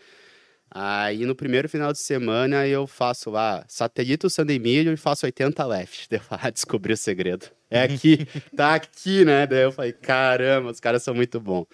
Aí, 0.75 1.23
no 1.25 1.35
primeiro 1.35 1.69
final 1.69 1.93
de 1.93 1.99
semana, 1.99 2.67
eu 2.67 2.87
faço 2.87 3.29
lá, 3.29 3.63
satélite 3.67 4.27
Sunday 4.27 4.57
Milho 4.57 4.91
e 4.91 4.97
faço 4.97 5.23
80 5.23 5.63
left. 5.67 6.07
Eu 6.11 6.19
falo, 6.19 6.41
ah, 6.43 6.49
descobri 6.49 6.93
o 6.93 6.97
segredo. 6.97 7.45
É 7.69 7.83
aqui, 7.83 8.25
tá 8.57 8.73
aqui, 8.73 9.23
né? 9.23 9.45
Daí 9.45 9.63
eu 9.63 9.71
falei, 9.71 9.93
caramba, 9.93 10.71
os 10.71 10.79
caras 10.79 11.03
são 11.03 11.13
muito 11.13 11.39
bons. 11.39 11.67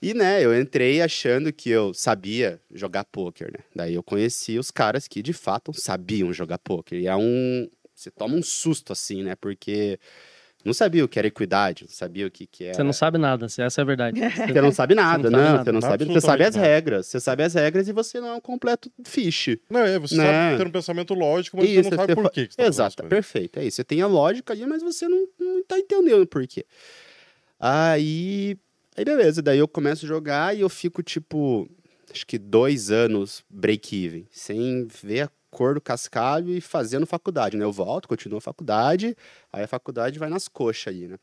E, 0.00 0.14
né, 0.14 0.44
eu 0.44 0.56
entrei 0.56 1.02
achando 1.02 1.52
que 1.52 1.68
eu 1.68 1.92
sabia 1.92 2.60
jogar 2.72 3.04
poker, 3.04 3.50
né? 3.52 3.64
Daí 3.74 3.94
eu 3.94 4.02
conheci 4.04 4.56
os 4.56 4.70
caras 4.70 5.08
que, 5.08 5.20
de 5.20 5.32
fato, 5.32 5.72
sabiam 5.74 6.32
jogar 6.32 6.58
poker. 6.58 7.00
E 7.00 7.08
é 7.08 7.16
um... 7.16 7.68
Você 7.92 8.08
toma 8.12 8.36
um 8.36 8.42
susto, 8.42 8.92
assim, 8.92 9.24
né? 9.24 9.34
Porque 9.34 9.98
não 10.64 10.74
sabia 10.74 11.04
o 11.04 11.08
que 11.08 11.18
era 11.18 11.28
equidade, 11.28 11.84
não 11.84 11.90
sabia 11.92 12.26
o 12.26 12.30
que, 12.30 12.46
que 12.46 12.64
era... 12.64 12.74
Você 12.74 12.82
não 12.82 12.92
sabe 12.92 13.16
nada, 13.16 13.46
essa 13.46 13.80
é 13.80 13.82
a 13.82 13.84
verdade. 13.84 14.20
Você 14.20 14.60
não 14.60 14.72
sabe 14.72 14.94
nada, 14.94 15.22
Você 15.30 15.36
não. 15.36 15.64
Você 15.64 15.72
não 15.72 15.80
sabe. 15.80 16.04
Você 16.04 16.20
sabe 16.20 16.44
as 16.44 16.54
regras. 16.54 17.06
Você 17.06 17.20
sabe 17.20 17.42
as 17.44 17.54
regras 17.54 17.88
e 17.88 17.92
você 17.92 18.20
não 18.20 18.28
é 18.28 18.34
um 18.34 18.40
completo 18.40 18.90
fiche. 19.04 19.60
Não, 19.70 19.80
é, 19.80 19.98
você 19.98 20.16
Né? 20.16 20.24
sabe 20.24 20.58
ter 20.58 20.66
um 20.66 20.70
pensamento 20.70 21.14
lógico, 21.14 21.56
mas 21.56 21.66
você 21.68 21.80
Isso, 21.80 21.90
não 21.90 21.96
sabe 21.96 22.12
você 22.12 22.14
por 22.16 22.24
fa- 22.24 22.30
que 22.30 22.46
que 22.48 22.52
você 22.54 22.56
tá 22.62 22.66
Exato, 22.68 23.04
perfeito. 23.04 23.58
É 23.60 23.64
isso. 23.64 23.76
Você 23.76 23.84
tem 23.84 24.02
a 24.02 24.06
lógica 24.06 24.52
ali, 24.52 24.66
mas 24.66 24.82
você 24.82 25.08
não, 25.08 25.26
não 25.38 25.62
tá 25.64 25.78
entendendo 25.78 26.26
por 26.26 26.46
quê. 26.46 26.64
Aí. 27.58 28.56
Aí 28.96 29.04
beleza, 29.04 29.40
daí 29.40 29.58
eu 29.60 29.68
começo 29.68 30.04
a 30.04 30.08
jogar 30.08 30.56
e 30.56 30.60
eu 30.60 30.68
fico, 30.68 31.04
tipo, 31.04 31.68
acho 32.12 32.26
que 32.26 32.36
dois 32.36 32.90
anos 32.90 33.44
break-even, 33.48 34.26
sem 34.32 34.88
ver 35.02 35.20
a 35.20 35.30
cor 35.50 35.74
do 35.74 35.80
cascalho 35.80 36.50
e 36.50 36.60
fazendo 36.60 37.06
faculdade, 37.06 37.56
né? 37.56 37.64
Eu 37.64 37.72
volto, 37.72 38.08
continuo 38.08 38.38
a 38.38 38.40
faculdade, 38.40 39.16
aí 39.52 39.64
a 39.64 39.68
faculdade 39.68 40.18
vai 40.18 40.28
nas 40.28 40.48
coxas 40.48 40.94
aí, 40.94 41.08
né? 41.08 41.16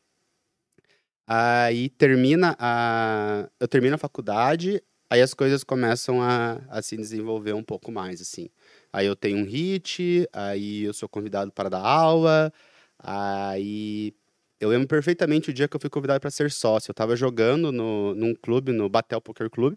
Aí 1.26 1.88
termina 1.90 2.56
a. 2.58 3.48
Eu 3.58 3.66
termino 3.68 3.96
a 3.96 3.98
faculdade, 3.98 4.80
aí 5.10 5.20
as 5.20 5.34
coisas 5.34 5.64
começam 5.64 6.22
a, 6.22 6.60
a 6.68 6.80
se 6.82 6.96
desenvolver 6.96 7.52
um 7.52 7.64
pouco 7.64 7.90
mais, 7.90 8.20
assim. 8.20 8.48
Aí 8.92 9.06
eu 9.06 9.16
tenho 9.16 9.38
um 9.38 9.44
hit, 9.44 10.28
aí 10.32 10.84
eu 10.84 10.94
sou 10.94 11.08
convidado 11.08 11.50
para 11.52 11.68
dar 11.68 11.80
aula, 11.80 12.52
aí 12.98 14.14
eu 14.60 14.68
lembro 14.70 14.86
perfeitamente 14.88 15.50
o 15.50 15.52
dia 15.52 15.68
que 15.68 15.76
eu 15.76 15.80
fui 15.80 15.90
convidado 15.90 16.20
para 16.20 16.30
ser 16.30 16.50
sócio. 16.50 16.90
Eu 16.90 16.92
estava 16.92 17.16
jogando 17.16 17.72
no, 17.72 18.14
num 18.14 18.34
clube, 18.34 18.72
no 18.72 18.88
Batel 18.88 19.20
Poker 19.20 19.50
Club, 19.50 19.76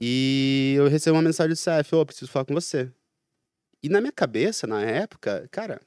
e 0.00 0.74
eu 0.76 0.88
recebi 0.88 1.16
uma 1.16 1.22
mensagem 1.22 1.54
do 1.54 1.58
CF, 1.58 1.94
ô, 1.94 2.00
eu 2.00 2.06
preciso 2.06 2.30
falar 2.30 2.44
com 2.44 2.54
você. 2.54 2.90
E 3.84 3.88
na 3.90 4.00
minha 4.00 4.12
cabeça, 4.12 4.66
na 4.66 4.80
época, 4.80 5.46
cara, 5.50 5.78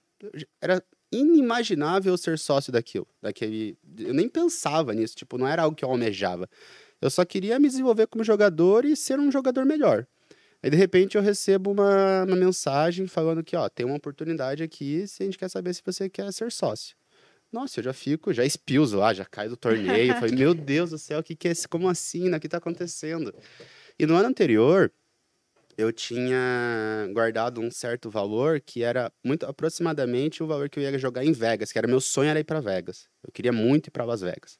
era 0.62 0.84
inimaginável 1.12 2.16
ser 2.16 2.38
sócio 2.38 2.72
daquilo, 2.72 3.08
daquele... 3.20 3.76
Eu 3.98 4.14
nem 4.14 4.30
pensava 4.30 4.94
nisso, 4.94 5.16
tipo, 5.16 5.36
não 5.36 5.48
era 5.48 5.64
algo 5.64 5.76
que 5.76 5.84
eu 5.84 5.90
almejava. 5.90 6.48
Eu 7.02 7.10
só 7.10 7.26
queria 7.26 7.58
me 7.58 7.68
desenvolver 7.68 8.06
como 8.06 8.24
jogador 8.24 8.86
e 8.86 8.96
ser 8.96 9.20
um 9.20 9.32
jogador 9.32 9.66
melhor. 9.66 10.06
Aí, 10.62 10.70
de 10.70 10.78
repente, 10.78 11.18
eu 11.18 11.24
recebo 11.24 11.72
uma, 11.72 12.24
uma 12.24 12.36
mensagem 12.36 13.08
falando 13.08 13.44
que, 13.44 13.56
ó, 13.56 13.68
tem 13.68 13.84
uma 13.84 13.96
oportunidade 13.96 14.62
aqui 14.62 15.08
se 15.08 15.24
a 15.24 15.26
gente 15.26 15.40
quer 15.40 15.50
saber 15.50 15.74
se 15.74 15.82
você 15.84 16.08
quer 16.08 16.32
ser 16.32 16.52
sócio. 16.52 16.96
Nossa, 17.52 17.80
eu 17.80 17.86
já 17.86 17.94
fico, 17.94 18.32
já 18.32 18.46
espiuso 18.46 18.98
lá, 18.98 19.12
já 19.12 19.26
caio 19.26 19.50
do 19.50 19.58
torneio. 19.58 20.14
Falei, 20.22 20.36
meu 20.36 20.54
Deus 20.54 20.92
do 20.92 21.00
céu, 21.00 21.22
o 21.22 21.24
que, 21.24 21.36
que 21.36 21.48
é 21.48 21.52
isso? 21.52 21.68
Como 21.68 21.90
assim? 21.90 22.32
O 22.32 22.40
que 22.40 22.48
tá 22.48 22.58
acontecendo? 22.58 23.34
E 23.98 24.06
no 24.06 24.16
ano 24.16 24.30
anterior, 24.30 24.92
eu 25.78 25.94
tinha 25.94 27.08
guardado 27.14 27.62
um 27.62 27.70
certo 27.70 28.10
valor 28.10 28.60
que 28.60 28.84
era 28.84 29.12
muito 29.24 29.46
aproximadamente 29.46 30.42
o 30.44 30.48
valor 30.48 30.70
que 30.70 30.80
eu 30.80 30.84
ia 30.84 30.98
jogar 30.98 31.24
em 31.24 31.32
Vegas, 31.32 31.72
que 31.72 31.78
era 31.78 31.88
meu 31.88 32.02
sonho 32.02 32.30
era 32.30 32.40
ir 32.40 32.44
para 32.44 32.60
Vegas. 32.60 33.08
Eu 33.24 33.32
queria 33.32 33.54
muito 33.54 33.88
ir 33.88 33.92
para 33.92 34.04
Las 34.06 34.22
Vegas. 34.22 34.58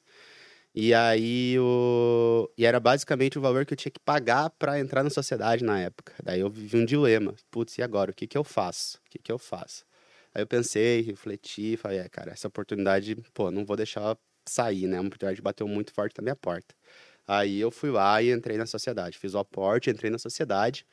E 0.74 0.94
aí 0.94 1.58
o 1.58 2.48
e 2.56 2.64
era 2.64 2.78
basicamente 2.78 3.38
o 3.38 3.40
valor 3.40 3.66
que 3.66 3.72
eu 3.72 3.76
tinha 3.76 3.90
que 3.92 4.00
pagar 4.00 4.50
para 4.50 4.78
entrar 4.78 5.02
na 5.02 5.10
sociedade 5.10 5.64
na 5.64 5.80
época. 5.80 6.14
Daí 6.22 6.40
eu 6.40 6.50
vivi 6.50 6.76
um 6.76 6.84
dilema. 6.84 7.34
Putz, 7.50 7.78
e 7.78 7.82
agora? 7.82 8.10
O 8.12 8.14
que 8.14 8.26
que 8.26 8.38
eu 8.38 8.44
faço? 8.44 8.98
O 9.06 9.10
que 9.10 9.18
que 9.18 9.32
eu 9.32 9.38
faço? 9.38 9.84
Aí 10.34 10.42
eu 10.42 10.46
pensei, 10.46 11.00
refleti, 11.02 11.76
falei, 11.76 11.98
é, 11.98 12.08
cara, 12.08 12.32
essa 12.32 12.48
oportunidade, 12.48 13.16
pô, 13.34 13.50
não 13.50 13.64
vou 13.64 13.76
deixar 13.76 14.16
sair, 14.48 14.86
né? 14.86 15.00
Uma 15.00 15.08
oportunidade 15.08 15.42
bateu 15.42 15.66
muito 15.66 15.92
forte 15.92 16.14
na 16.18 16.22
minha 16.22 16.36
porta. 16.36 16.74
Aí 17.28 17.60
eu 17.60 17.70
fui 17.70 17.90
lá 17.90 18.22
e 18.22 18.32
entrei 18.32 18.56
na 18.58 18.66
sociedade. 18.66 19.18
Fiz 19.18 19.34
o 19.34 19.38
aporte, 19.40 19.90
entrei 19.90 20.10
na 20.10 20.18
sociedade. 20.18 20.86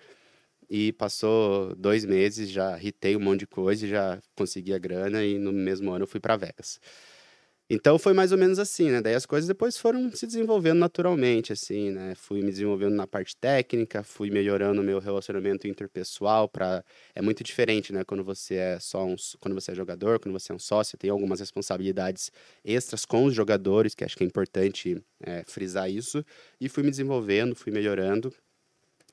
E 0.69 0.93
passou 0.93 1.75
dois 1.75 2.05
meses, 2.05 2.49
já 2.51 2.75
ritei 2.75 3.15
um 3.15 3.19
monte 3.19 3.41
de 3.41 3.47
coisa, 3.47 3.87
já 3.87 4.19
consegui 4.35 4.73
a 4.73 4.79
grana 4.79 5.23
e 5.23 5.39
no 5.39 5.51
mesmo 5.53 5.91
ano 5.91 6.03
eu 6.05 6.07
fui 6.07 6.19
para 6.19 6.37
Vegas. 6.37 6.79
Então 7.67 7.97
foi 7.97 8.13
mais 8.13 8.31
ou 8.31 8.37
menos 8.37 8.59
assim, 8.59 8.91
né? 8.91 9.01
Daí 9.01 9.15
as 9.15 9.25
coisas 9.25 9.47
depois 9.47 9.75
foram 9.75 10.11
se 10.11 10.27
desenvolvendo 10.27 10.77
naturalmente, 10.77 11.51
assim, 11.51 11.89
né? 11.89 12.13
Fui 12.15 12.41
me 12.41 12.51
desenvolvendo 12.51 12.93
na 12.93 13.07
parte 13.07 13.35
técnica, 13.35 14.03
fui 14.03 14.29
melhorando 14.29 14.81
o 14.81 14.83
meu 14.83 14.99
relacionamento 14.99 15.67
interpessoal 15.67 16.47
para 16.47 16.83
é 17.15 17.21
muito 17.23 17.43
diferente, 17.43 17.91
né? 17.91 18.03
Quando 18.03 18.23
você 18.23 18.55
é 18.55 18.79
só 18.79 19.03
um, 19.03 19.15
quando 19.39 19.55
você 19.55 19.71
é 19.71 19.75
jogador, 19.75 20.19
quando 20.19 20.33
você 20.39 20.51
é 20.51 20.55
um 20.55 20.59
sócio, 20.59 20.95
tem 20.95 21.09
algumas 21.09 21.39
responsabilidades 21.39 22.31
extras 22.63 23.03
com 23.03 23.25
os 23.25 23.33
jogadores, 23.33 23.95
que 23.95 24.03
acho 24.03 24.15
que 24.15 24.23
é 24.23 24.27
importante 24.27 25.01
é, 25.23 25.43
frisar 25.47 25.89
isso. 25.89 26.23
E 26.61 26.69
fui 26.69 26.83
me 26.83 26.91
desenvolvendo, 26.91 27.55
fui 27.55 27.71
melhorando. 27.71 28.31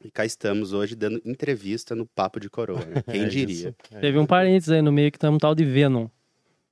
E 0.04 0.10
cá 0.10 0.26
estamos 0.26 0.72
hoje 0.74 0.94
dando 0.94 1.22
entrevista 1.24 1.94
no 1.94 2.04
Papo 2.04 2.38
de 2.38 2.50
Coroa, 2.50 2.84
né? 2.84 3.02
Quem 3.10 3.22
É 3.22 3.28
diria? 3.28 3.54
isso, 3.68 3.74
é 3.92 4.00
Teve 4.00 4.18
um 4.18 4.26
parênteses 4.26 4.70
aí 4.70 4.82
no 4.82 4.92
meio 4.92 5.10
que 5.10 5.18
tem 5.18 5.30
um 5.30 5.38
tal 5.38 5.54
de 5.54 5.64
Venom. 5.64 6.08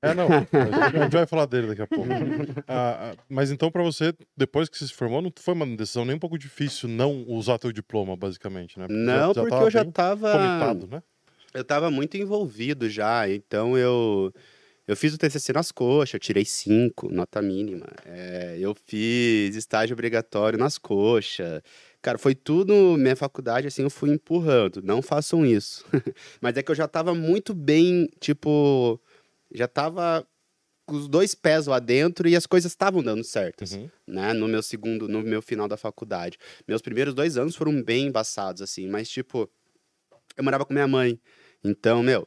É, 0.03 0.15
não. 0.15 0.27
A 0.29 1.03
gente 1.03 1.13
vai 1.13 1.27
falar 1.27 1.47
dele 1.47 1.69
daqui 1.69 1.83
a 1.83 1.87
pouco. 1.87 2.09
Ah, 2.67 3.13
ah, 3.13 3.17
mas 3.29 3.51
então, 3.51 3.71
pra 3.71 3.83
você, 3.83 4.15
depois 4.37 4.69
que 4.69 4.79
você 4.79 4.87
se 4.87 4.93
formou, 4.93 5.21
não 5.21 5.33
foi 5.37 5.55
uma 5.55 5.67
decisão 5.77 6.05
nem 6.05 6.17
um 6.17 6.19
pouco 6.19 6.39
difícil 6.39 6.89
não 6.89 7.25
usar 7.27 7.59
teu 7.59 7.73
diploma, 7.73 8.17
basicamente, 8.17 8.79
né? 8.79 8.87
Não, 8.89 9.33
porque 9.35 9.55
eu 9.55 9.71
já 9.71 9.85
tava. 9.85 10.33
Comitado, 10.33 10.87
né? 10.87 11.03
Eu 11.53 11.65
tava 11.65 11.91
muito 11.91 12.17
envolvido 12.17 12.89
já, 12.89 13.29
então 13.29 13.77
eu. 13.77 14.33
Eu 14.87 14.97
fiz 14.97 15.15
o 15.15 15.19
TCC 15.19 15.53
nas 15.53 15.71
coxas, 15.71 16.15
eu 16.15 16.21
tirei 16.21 16.45
cinco, 16.45 17.13
nota 17.13 17.41
mínima. 17.41 17.87
É, 18.05 18.57
eu 18.59 18.75
fiz 18.75 19.55
estágio 19.55 19.95
obrigatório 19.95 20.59
nas 20.59 20.79
coxas. 20.79 21.63
Cara, 22.03 22.19
foi 22.19 22.35
tudo, 22.35 22.97
minha 22.99 23.15
faculdade, 23.15 23.67
assim, 23.69 23.83
eu 23.83 23.91
fui 23.91 24.11
empurrando. 24.11 24.83
Não 24.83 25.01
façam 25.01 25.47
isso. 25.47 25.85
Mas 26.41 26.57
é 26.57 26.63
que 26.63 26.71
eu 26.71 26.75
já 26.75 26.89
tava 26.89 27.15
muito 27.15 27.55
bem, 27.55 28.09
tipo, 28.19 29.01
já 29.53 29.69
tava 29.69 30.27
com 30.87 30.97
os 30.97 31.09
dois 31.09 31.35
pés 31.35 31.67
lá 31.67 31.79
dentro 31.79 32.29
e 32.29 32.35
as 32.35 32.47
coisas 32.47 32.73
estavam 32.73 33.03
dando 33.03 33.23
certas 33.23 33.73
Uhum. 33.73 33.89
né, 34.07 34.33
no 34.33 34.49
meu 34.49 34.63
segundo, 34.63 35.09
no 35.09 35.23
meu 35.23 35.41
final 35.41 35.69
da 35.69 35.77
faculdade. 35.77 36.37
Meus 36.67 36.83
primeiros 36.83 37.15
dois 37.15 37.37
anos 37.37 37.55
foram 37.55 37.81
bem 37.83 38.07
embaçados, 38.07 38.61
assim, 38.61 38.89
mas, 38.89 39.09
tipo, 39.09 39.49
eu 40.37 40.43
morava 40.43 40.65
com 40.65 40.73
minha 40.73 40.89
mãe, 40.89 41.21
então, 41.63 42.03
meu, 42.03 42.27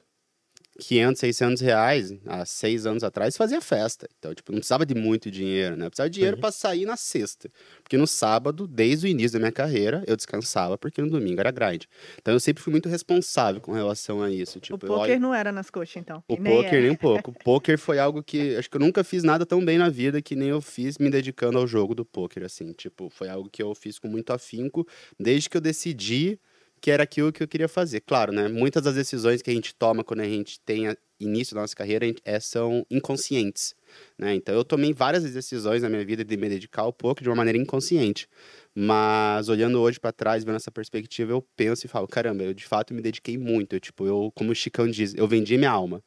500, 0.79 1.19
600 1.19 1.61
reais, 1.61 2.13
há 2.25 2.45
seis 2.45 2.85
anos 2.85 3.03
atrás, 3.03 3.37
fazia 3.37 3.61
festa. 3.61 4.07
Então, 4.17 4.33
tipo, 4.33 4.51
não 4.51 4.59
precisava 4.59 4.85
de 4.85 4.95
muito 4.95 5.29
dinheiro, 5.29 5.75
né? 5.75 5.85
Eu 5.85 5.89
precisava 5.89 6.09
de 6.09 6.15
dinheiro 6.15 6.37
Sim. 6.37 6.41
para 6.41 6.51
sair 6.51 6.85
na 6.85 6.97
sexta. 6.97 7.49
Porque 7.83 7.97
no 7.97 8.07
sábado, 8.07 8.67
desde 8.67 9.05
o 9.05 9.09
início 9.09 9.33
da 9.33 9.39
minha 9.39 9.51
carreira, 9.51 10.03
eu 10.07 10.15
descansava, 10.15 10.77
porque 10.77 11.01
no 11.01 11.09
domingo 11.09 11.39
era 11.39 11.51
grind. 11.51 11.83
Então, 12.19 12.33
eu 12.33 12.39
sempre 12.39 12.63
fui 12.63 12.71
muito 12.71 12.89
responsável 12.89 13.61
com 13.61 13.71
relação 13.71 14.21
a 14.23 14.31
isso. 14.31 14.59
Tipo, 14.59 14.75
o 14.75 14.79
poker 14.79 15.11
olho- 15.11 15.19
não 15.19 15.33
era 15.33 15.51
nas 15.51 15.69
coxas, 15.69 15.97
então. 15.97 16.23
o 16.27 16.35
nem 16.35 16.55
poker 16.55 16.79
é. 16.79 16.81
nem 16.81 16.91
um 16.91 16.95
pouco. 16.95 17.31
O 17.31 17.33
poker 17.43 17.77
foi 17.77 17.99
algo 17.99 18.23
que 18.23 18.55
acho 18.57 18.69
que 18.69 18.77
eu 18.77 18.81
nunca 18.81 19.03
fiz 19.03 19.23
nada 19.23 19.45
tão 19.45 19.63
bem 19.63 19.77
na 19.77 19.89
vida 19.89 20.21
que 20.21 20.35
nem 20.35 20.49
eu 20.49 20.61
fiz 20.61 20.97
me 20.97 21.09
dedicando 21.09 21.57
ao 21.57 21.67
jogo 21.67 21.93
do 21.93 22.03
poker, 22.03 22.43
assim. 22.43 22.73
Tipo, 22.73 23.09
foi 23.09 23.29
algo 23.29 23.49
que 23.49 23.61
eu 23.61 23.73
fiz 23.75 23.99
com 23.99 24.07
muito 24.07 24.31
afinco 24.33 24.87
desde 25.19 25.49
que 25.49 25.57
eu 25.57 25.61
decidi 25.61 26.39
que 26.83 26.91
era 26.91 27.03
aquilo 27.03 27.31
que 27.31 27.41
eu 27.41 27.47
queria 27.47 27.69
fazer. 27.69 28.01
Claro, 28.01 28.33
né? 28.33 28.49
Muitas 28.49 28.83
das 28.83 28.95
decisões 28.95 29.41
que 29.41 29.49
a 29.49 29.53
gente 29.53 29.73
toma 29.73 30.03
quando 30.03 30.19
a 30.19 30.25
gente 30.25 30.59
tem 30.59 30.93
início 31.17 31.55
da 31.55 31.61
nossa 31.61 31.73
carreira 31.73 32.05
é, 32.25 32.41
são 32.41 32.85
inconscientes, 32.91 33.73
né? 34.19 34.35
Então 34.35 34.53
eu 34.53 34.65
tomei 34.65 34.91
várias 34.93 35.23
decisões 35.23 35.81
na 35.81 35.87
minha 35.87 36.03
vida 36.03 36.25
de 36.25 36.35
me 36.35 36.49
dedicar 36.49 36.81
ao 36.81 36.91
poker 36.91 37.23
de 37.23 37.29
uma 37.29 37.37
maneira 37.37 37.57
inconsciente. 37.57 38.27
Mas 38.75 39.47
olhando 39.47 39.79
hoje 39.79 39.97
pra 39.97 40.11
trás, 40.11 40.43
vendo 40.43 40.57
essa 40.57 40.71
perspectiva, 40.71 41.31
eu 41.31 41.41
penso 41.55 41.85
e 41.85 41.87
falo, 41.87 42.05
caramba, 42.05 42.43
eu 42.43 42.53
de 42.53 42.65
fato 42.65 42.93
me 42.93 43.01
dediquei 43.01 43.37
muito. 43.37 43.77
Eu, 43.77 43.79
tipo, 43.79 44.05
eu, 44.05 44.29
como 44.35 44.51
o 44.51 44.55
Chicão 44.55 44.85
diz, 44.85 45.13
eu 45.15 45.25
vendi 45.25 45.57
minha 45.57 45.71
alma. 45.71 46.03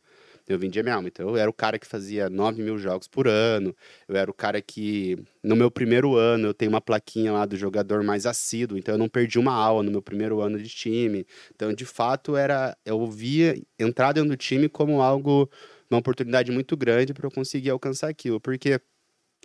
Eu 0.49 0.59
vendia 0.59 0.83
minha 0.83 0.95
alma. 0.95 1.09
Então, 1.09 1.29
eu 1.29 1.37
era 1.37 1.51
o 1.51 1.53
cara 1.53 1.79
que 1.79 1.87
fazia 1.87 2.31
9 2.31 2.63
mil 2.63 2.79
jogos 2.79 3.09
por 3.09 3.27
ano. 3.27 3.75
Eu 4.09 4.17
era 4.17 4.31
o 4.31 4.35
cara 4.35 4.63
que, 4.63 5.17
no 5.43 5.57
meu 5.57 5.71
primeiro 5.71 6.15
ano, 6.17 6.49
eu 6.49 6.55
tenho 6.55 6.71
uma 6.71 6.81
plaquinha 6.81 7.33
lá 7.33 7.45
do 7.45 7.57
jogador 7.57 8.03
mais 8.05 8.27
assíduo. 8.27 8.79
Então, 8.79 8.95
eu 8.95 8.99
não 8.99 9.09
perdi 9.09 9.39
uma 9.39 9.53
aula 9.53 9.83
no 9.83 9.91
meu 9.91 10.03
primeiro 10.03 10.41
ano 10.41 10.59
de 10.59 10.69
time. 10.69 11.27
Então, 11.55 11.73
de 11.73 11.85
fato, 11.85 12.37
era 12.37 12.77
eu 12.85 13.05
via 13.07 13.61
entrar 13.79 14.13
dentro 14.13 14.31
do 14.31 14.37
time 14.37 14.69
como 14.69 15.03
algo, 15.03 15.51
uma 15.91 15.99
oportunidade 15.99 16.53
muito 16.53 16.77
grande 16.77 17.13
para 17.13 17.27
eu 17.27 17.31
conseguir 17.31 17.71
alcançar 17.71 18.09
aquilo. 18.09 18.41
Porque 18.41 18.81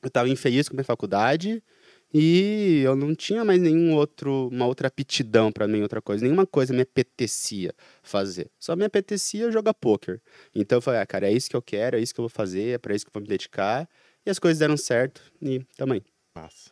eu 0.03 0.07
estava 0.07 0.29
infeliz 0.29 0.69
com 0.69 0.75
a 0.75 0.77
minha 0.77 0.85
faculdade 0.85 1.63
e 2.13 2.81
eu 2.83 2.95
não 2.95 3.15
tinha 3.15 3.45
mais 3.45 3.61
nenhum 3.61 3.95
outro, 3.95 4.49
uma 4.51 4.65
outra 4.65 4.89
aptidão 4.89 5.51
para 5.51 5.65
nenhuma 5.65 5.85
outra 5.85 6.01
coisa. 6.01 6.23
Nenhuma 6.23 6.45
coisa 6.45 6.73
me 6.73 6.81
apetecia 6.81 7.73
fazer. 8.03 8.51
Só 8.59 8.75
me 8.75 8.83
apetecia 8.83 9.51
jogar 9.51 9.73
poker. 9.73 10.21
Então 10.53 10.77
eu 10.77 10.81
falei, 10.81 10.99
ah, 10.99 11.05
cara, 11.05 11.29
é 11.29 11.33
isso 11.33 11.49
que 11.49 11.55
eu 11.55 11.61
quero, 11.61 11.95
é 11.95 12.01
isso 12.01 12.13
que 12.13 12.19
eu 12.19 12.23
vou 12.23 12.29
fazer, 12.29 12.75
é 12.75 12.77
para 12.77 12.93
isso 12.93 13.05
que 13.05 13.09
eu 13.09 13.13
vou 13.13 13.21
me 13.21 13.29
dedicar. 13.29 13.87
E 14.25 14.29
as 14.29 14.39
coisas 14.39 14.59
deram 14.59 14.75
certo 14.75 15.21
e 15.41 15.59
também. 15.77 16.03
Massa. 16.35 16.71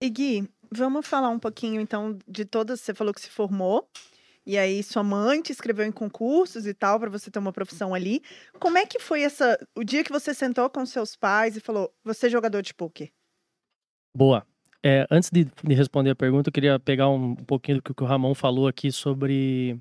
E 0.00 0.08
Gui, 0.08 0.48
vamos 0.70 1.06
falar 1.06 1.30
um 1.30 1.38
pouquinho, 1.38 1.80
então, 1.80 2.16
de 2.26 2.44
todas. 2.44 2.80
Você 2.80 2.94
falou 2.94 3.12
que 3.12 3.20
se 3.20 3.30
formou. 3.30 3.88
E 4.46 4.56
aí, 4.56 4.82
sua 4.82 5.02
mãe 5.02 5.42
te 5.42 5.52
escreveu 5.52 5.84
em 5.84 5.92
concursos 5.92 6.66
e 6.66 6.72
tal, 6.72 6.98
para 6.98 7.10
você 7.10 7.30
ter 7.30 7.38
uma 7.38 7.52
profissão 7.52 7.92
ali. 7.94 8.22
Como 8.58 8.78
é 8.78 8.86
que 8.86 8.98
foi 8.98 9.22
essa. 9.22 9.58
O 9.76 9.84
dia 9.84 10.04
que 10.04 10.12
você 10.12 10.32
sentou 10.32 10.70
com 10.70 10.86
seus 10.86 11.16
pais 11.16 11.56
e 11.56 11.60
falou: 11.60 11.92
você 12.04 12.28
é 12.28 12.30
jogador 12.30 12.62
de 12.62 12.72
poker? 12.72 13.10
Boa. 14.14 14.46
É, 14.82 15.06
antes 15.10 15.30
de, 15.30 15.44
de 15.44 15.74
responder 15.74 16.10
a 16.10 16.14
pergunta, 16.16 16.48
eu 16.48 16.52
queria 16.52 16.78
pegar 16.78 17.08
um, 17.08 17.34
pouquinho 17.34 17.78
do 17.78 17.82
que 17.82 18.02
o 18.02 18.06
Ramon 18.06 18.34
falou 18.34 18.68
aqui 18.68 18.92
sobre 18.92 19.78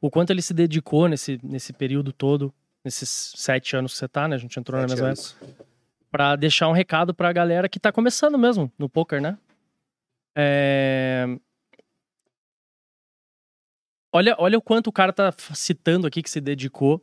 o 0.00 0.10
quanto 0.10 0.30
ele 0.30 0.42
se 0.42 0.52
dedicou 0.52 1.08
nesse, 1.08 1.38
nesse 1.42 1.72
período 1.72 2.12
todo, 2.12 2.52
nesses 2.84 3.32
sete 3.36 3.76
anos 3.76 3.92
que 3.92 3.98
você 3.98 4.08
tá, 4.08 4.26
né? 4.28 4.36
A 4.36 4.38
gente 4.38 4.58
entrou 4.58 4.80
na 4.80 4.88
Sete 4.88 4.96
mesma 4.96 5.08
anos. 5.08 5.36
época. 5.40 5.64
Pra 6.10 6.36
deixar 6.36 6.68
um 6.68 6.72
recado 6.72 7.14
pra 7.14 7.32
galera 7.32 7.68
que 7.68 7.80
tá 7.80 7.90
começando 7.90 8.38
mesmo 8.38 8.70
no 8.78 8.88
poker, 8.88 9.20
né? 9.20 9.38
É... 10.36 11.26
Olha, 14.12 14.36
olha 14.38 14.58
o 14.58 14.62
quanto 14.62 14.88
o 14.88 14.92
cara 14.92 15.12
tá 15.12 15.32
citando 15.54 16.06
aqui 16.06 16.22
que 16.22 16.30
se 16.30 16.40
dedicou, 16.40 17.00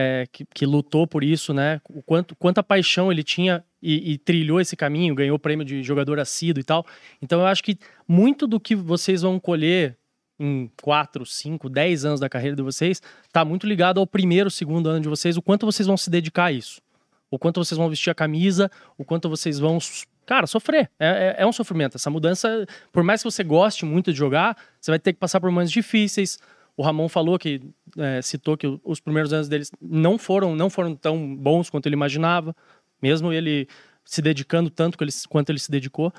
é, 0.00 0.26
que, 0.30 0.46
que 0.54 0.64
lutou 0.64 1.08
por 1.08 1.24
isso, 1.24 1.52
né? 1.52 1.80
O 1.90 2.00
quanto, 2.00 2.36
quanta 2.36 2.62
paixão 2.62 3.10
ele 3.10 3.24
tinha 3.24 3.64
e, 3.82 4.12
e 4.12 4.18
trilhou 4.18 4.60
esse 4.60 4.76
caminho, 4.76 5.12
ganhou 5.12 5.34
o 5.34 5.40
prêmio 5.40 5.64
de 5.64 5.82
jogador 5.82 6.20
assíduo 6.20 6.60
e 6.60 6.64
tal. 6.64 6.86
Então 7.20 7.40
eu 7.40 7.46
acho 7.46 7.64
que 7.64 7.76
muito 8.06 8.46
do 8.46 8.60
que 8.60 8.76
vocês 8.76 9.22
vão 9.22 9.40
colher 9.40 9.96
em 10.38 10.70
4, 10.80 11.26
5, 11.26 11.68
10 11.68 12.04
anos 12.04 12.20
da 12.20 12.28
carreira 12.28 12.54
de 12.54 12.62
vocês 12.62 13.02
tá 13.32 13.44
muito 13.44 13.66
ligado 13.66 13.98
ao 13.98 14.06
primeiro, 14.06 14.48
segundo 14.52 14.88
ano 14.88 15.00
de 15.00 15.08
vocês, 15.08 15.36
o 15.36 15.42
quanto 15.42 15.66
vocês 15.66 15.88
vão 15.88 15.96
se 15.96 16.08
dedicar 16.08 16.44
a 16.44 16.52
isso. 16.52 16.80
O 17.28 17.36
quanto 17.36 17.62
vocês 17.62 17.76
vão 17.76 17.90
vestir 17.90 18.10
a 18.10 18.14
camisa, 18.14 18.70
o 18.96 19.04
quanto 19.04 19.28
vocês 19.28 19.58
vão, 19.58 19.78
cara, 20.24 20.46
sofrer. 20.46 20.88
É, 20.98 21.36
é, 21.38 21.42
é 21.42 21.46
um 21.46 21.52
sofrimento. 21.52 21.96
Essa 21.96 22.08
mudança, 22.08 22.64
por 22.92 23.02
mais 23.02 23.20
que 23.20 23.30
você 23.30 23.42
goste 23.42 23.84
muito 23.84 24.12
de 24.12 24.18
jogar, 24.18 24.56
você 24.80 24.92
vai 24.92 24.98
ter 25.00 25.12
que 25.12 25.18
passar 25.18 25.40
por 25.40 25.50
momentos 25.50 25.72
difíceis. 25.72 26.38
O 26.76 26.82
Ramon 26.84 27.08
falou 27.08 27.36
que 27.36 27.60
é, 27.98 28.22
citou 28.22 28.56
que 28.56 28.66
os 28.84 29.00
primeiros 29.00 29.32
anos 29.32 29.48
deles 29.48 29.70
não 29.80 30.16
foram 30.18 30.54
não 30.54 30.70
foram 30.70 30.94
tão 30.94 31.36
bons 31.36 31.68
quanto 31.68 31.86
ele 31.86 31.94
imaginava, 31.96 32.54
mesmo 33.02 33.32
ele 33.32 33.68
se 34.04 34.22
dedicando 34.22 34.70
tanto 34.70 34.96
que 34.96 35.04
ele- 35.04 35.12
quanto 35.28 35.50
ele 35.50 35.58
se 35.58 35.70
dedicou. 35.70 36.12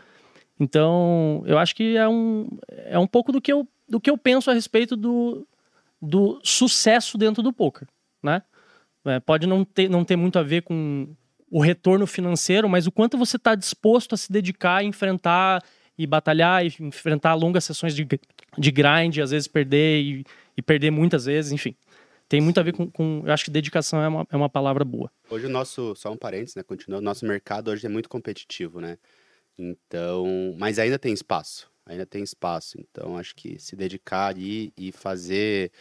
Então, 0.59 1.41
eu 1.45 1.57
acho 1.57 1.75
que 1.75 1.95
é 1.95 2.07
um, 2.07 2.47
é 2.85 2.99
um 2.99 3.07
pouco 3.07 3.31
do 3.31 3.41
que 3.41 3.51
eu, 3.51 3.67
do 3.87 3.99
que 3.99 4.09
eu 4.09 4.17
penso 4.17 4.51
a 4.51 4.53
respeito 4.53 4.95
do, 4.95 5.47
do 6.01 6.39
sucesso 6.43 7.17
dentro 7.17 7.41
do 7.41 7.53
poker, 7.53 7.87
né? 8.21 8.41
É, 9.05 9.19
pode 9.19 9.47
não 9.47 9.63
ter, 9.63 9.89
não 9.89 10.03
ter 10.03 10.17
muito 10.17 10.37
a 10.37 10.43
ver 10.43 10.61
com 10.63 11.07
o 11.49 11.61
retorno 11.61 12.05
financeiro, 12.05 12.67
mas 12.69 12.85
o 12.85 12.91
quanto 12.91 13.17
você 13.17 13.37
está 13.37 13.55
disposto 13.55 14.13
a 14.13 14.17
se 14.17 14.31
dedicar, 14.31 14.77
a 14.77 14.83
enfrentar 14.83 15.63
e 15.99 16.07
batalhar, 16.07 16.65
e 16.65 16.73
enfrentar 16.79 17.33
longas 17.35 17.65
sessões 17.65 17.93
de, 17.93 18.07
de 18.57 18.71
grind, 18.71 19.17
às 19.19 19.31
vezes 19.31 19.47
perder 19.49 20.01
e, 20.01 20.25
e 20.55 20.61
perder 20.61 20.89
muitas 20.91 21.25
vezes, 21.25 21.51
enfim. 21.51 21.75
Tem 22.29 22.39
muito 22.39 22.59
a 22.59 22.63
ver 22.63 22.71
com, 22.73 22.89
com- 22.89 23.23
Eu 23.25 23.33
acho 23.33 23.43
que 23.43 23.51
dedicação 23.51 24.01
é 24.01 24.07
uma, 24.07 24.25
é 24.31 24.35
uma 24.37 24.49
palavra 24.49 24.85
boa. 24.85 25.11
Hoje 25.29 25.47
o 25.47 25.49
nosso, 25.49 25.93
só 25.95 26.11
um 26.11 26.15
parênteses, 26.17 26.55
né? 26.55 26.63
Continuando, 26.63 27.01
o 27.01 27.05
nosso 27.05 27.25
mercado 27.25 27.69
hoje 27.69 27.85
é 27.85 27.89
muito 27.89 28.07
competitivo, 28.07 28.79
né? 28.79 28.97
Então, 29.57 30.55
mas 30.57 30.79
ainda 30.79 30.97
tem 30.97 31.11
espaço, 31.13 31.69
ainda 31.85 32.05
tem 32.05 32.23
espaço. 32.23 32.77
Então, 32.79 33.17
acho 33.17 33.35
que 33.35 33.59
se 33.59 33.75
dedicar 33.75 34.27
ali 34.27 34.71
e 34.77 34.91
fazer, 34.91 35.71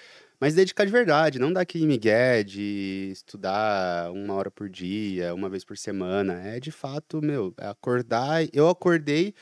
mas 0.40 0.54
dedicar 0.54 0.84
de 0.84 0.92
verdade, 0.92 1.38
não 1.38 1.52
dar 1.52 1.62
aquele 1.62 1.86
migué 1.86 2.42
de 2.42 3.10
estudar 3.12 4.10
uma 4.12 4.34
hora 4.34 4.50
por 4.50 4.68
dia, 4.68 5.34
uma 5.34 5.48
vez 5.48 5.64
por 5.64 5.76
semana. 5.76 6.34
É 6.42 6.60
de 6.60 6.70
fato, 6.70 7.20
meu, 7.20 7.52
é 7.58 7.66
acordar. 7.66 8.46
Eu 8.52 8.68
acordei. 8.68 9.34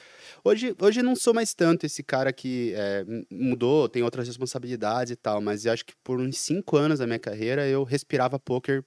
Hoje, 0.42 0.74
hoje 0.80 1.02
não 1.02 1.14
sou 1.14 1.34
mais 1.34 1.54
tanto 1.54 1.84
esse 1.84 2.02
cara 2.02 2.32
que 2.32 2.72
é, 2.74 3.04
mudou, 3.30 3.88
tem 3.88 4.02
outras 4.02 4.26
responsabilidades 4.26 5.12
e 5.12 5.16
tal, 5.16 5.40
mas 5.40 5.66
eu 5.66 5.72
acho 5.72 5.84
que 5.84 5.94
por 6.02 6.20
uns 6.20 6.38
cinco 6.38 6.76
anos 6.76 6.98
da 6.98 7.06
minha 7.06 7.18
carreira 7.18 7.66
eu 7.66 7.84
respirava 7.84 8.38
poker 8.38 8.84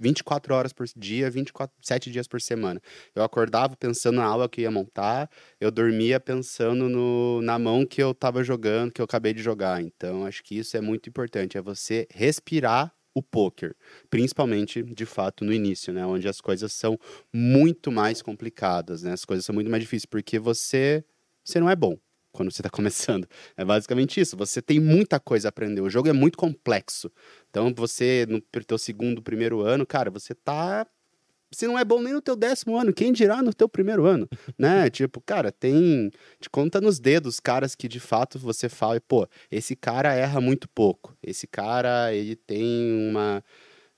24 0.00 0.54
horas 0.54 0.72
por 0.72 0.86
dia, 0.96 1.30
24, 1.30 1.74
7 1.80 2.10
dias 2.10 2.26
por 2.26 2.40
semana. 2.40 2.80
Eu 3.14 3.22
acordava 3.22 3.76
pensando 3.76 4.16
na 4.16 4.24
aula 4.24 4.48
que 4.48 4.60
eu 4.60 4.64
ia 4.64 4.70
montar, 4.70 5.30
eu 5.60 5.70
dormia 5.70 6.18
pensando 6.18 6.88
no, 6.88 7.40
na 7.42 7.58
mão 7.58 7.86
que 7.86 8.02
eu 8.02 8.14
tava 8.14 8.42
jogando, 8.42 8.92
que 8.92 9.00
eu 9.00 9.04
acabei 9.04 9.32
de 9.32 9.42
jogar. 9.42 9.82
Então, 9.82 10.26
acho 10.26 10.42
que 10.42 10.56
isso 10.58 10.76
é 10.76 10.80
muito 10.80 11.08
importante, 11.08 11.56
é 11.56 11.62
você 11.62 12.06
respirar 12.10 12.92
o 13.14 13.22
poker, 13.22 13.76
principalmente, 14.08 14.82
de 14.82 15.04
fato, 15.04 15.44
no 15.44 15.52
início, 15.52 15.92
né, 15.92 16.04
onde 16.06 16.26
as 16.28 16.40
coisas 16.40 16.72
são 16.72 16.98
muito 17.32 17.92
mais 17.92 18.22
complicadas, 18.22 19.02
né? 19.02 19.12
As 19.12 19.24
coisas 19.24 19.44
são 19.44 19.54
muito 19.54 19.70
mais 19.70 19.82
difíceis 19.82 20.06
porque 20.06 20.38
você 20.38 21.04
você 21.44 21.60
não 21.60 21.68
é 21.68 21.76
bom 21.76 21.98
quando 22.32 22.50
você 22.50 22.60
está 22.60 22.70
começando. 22.70 23.28
É 23.56 23.64
basicamente 23.64 24.20
isso. 24.20 24.36
Você 24.36 24.60
tem 24.60 24.80
muita 24.80 25.20
coisa 25.20 25.48
a 25.48 25.50
aprender. 25.50 25.80
O 25.80 25.90
jogo 25.90 26.08
é 26.08 26.12
muito 26.12 26.36
complexo. 26.36 27.10
Então, 27.50 27.72
você, 27.74 28.26
no 28.28 28.40
teu 28.40 28.78
segundo, 28.78 29.22
primeiro 29.22 29.60
ano, 29.60 29.86
cara, 29.86 30.10
você 30.10 30.34
tá. 30.34 30.86
Você 31.50 31.66
não 31.66 31.78
é 31.78 31.84
bom 31.84 32.00
nem 32.00 32.14
no 32.14 32.22
teu 32.22 32.34
décimo 32.34 32.78
ano, 32.78 32.94
quem 32.94 33.12
dirá 33.12 33.42
no 33.42 33.52
teu 33.52 33.68
primeiro 33.68 34.06
ano, 34.06 34.26
né? 34.58 34.88
Tipo, 34.88 35.20
cara, 35.20 35.52
tem. 35.52 36.10
Te 36.40 36.48
conta 36.48 36.80
nos 36.80 36.98
dedos 36.98 37.38
caras 37.38 37.74
que 37.74 37.86
de 37.86 38.00
fato 38.00 38.38
você 38.38 38.70
fala, 38.70 38.98
pô, 39.02 39.28
esse 39.50 39.76
cara 39.76 40.14
erra 40.14 40.40
muito 40.40 40.66
pouco. 40.68 41.14
Esse 41.22 41.46
cara, 41.46 42.14
ele 42.14 42.36
tem 42.36 43.10
uma. 43.10 43.44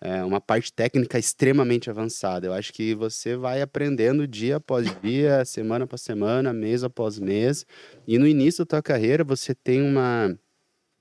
É, 0.05 0.23
uma 0.23 0.41
parte 0.41 0.73
técnica 0.73 1.19
extremamente 1.19 1.89
avançada. 1.91 2.47
Eu 2.47 2.53
acho 2.53 2.73
que 2.73 2.95
você 2.95 3.37
vai 3.37 3.63
aprendendo 3.63 4.29
dia 4.29 4.57
após 4.57 4.87
dia, 5.03 5.45
semana 5.45 5.85
após 5.87 6.03
semana, 6.03 6.53
mês 6.53 6.85
após 6.85 7.19
mês. 7.19 7.65
E 8.07 8.19
no 8.19 8.27
início 8.27 8.65
da 8.65 8.69
tua 8.69 8.83
carreira 8.83 9.25
você 9.25 9.55
tem 9.55 9.83
uma, 9.83 10.39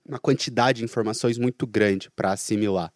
uma 0.08 0.20
quantidade 0.20 0.80
de 0.80 0.86
informações 0.86 1.38
muito 1.38 1.68
grande 1.68 2.10
para 2.16 2.32
assimilar. 2.32 2.93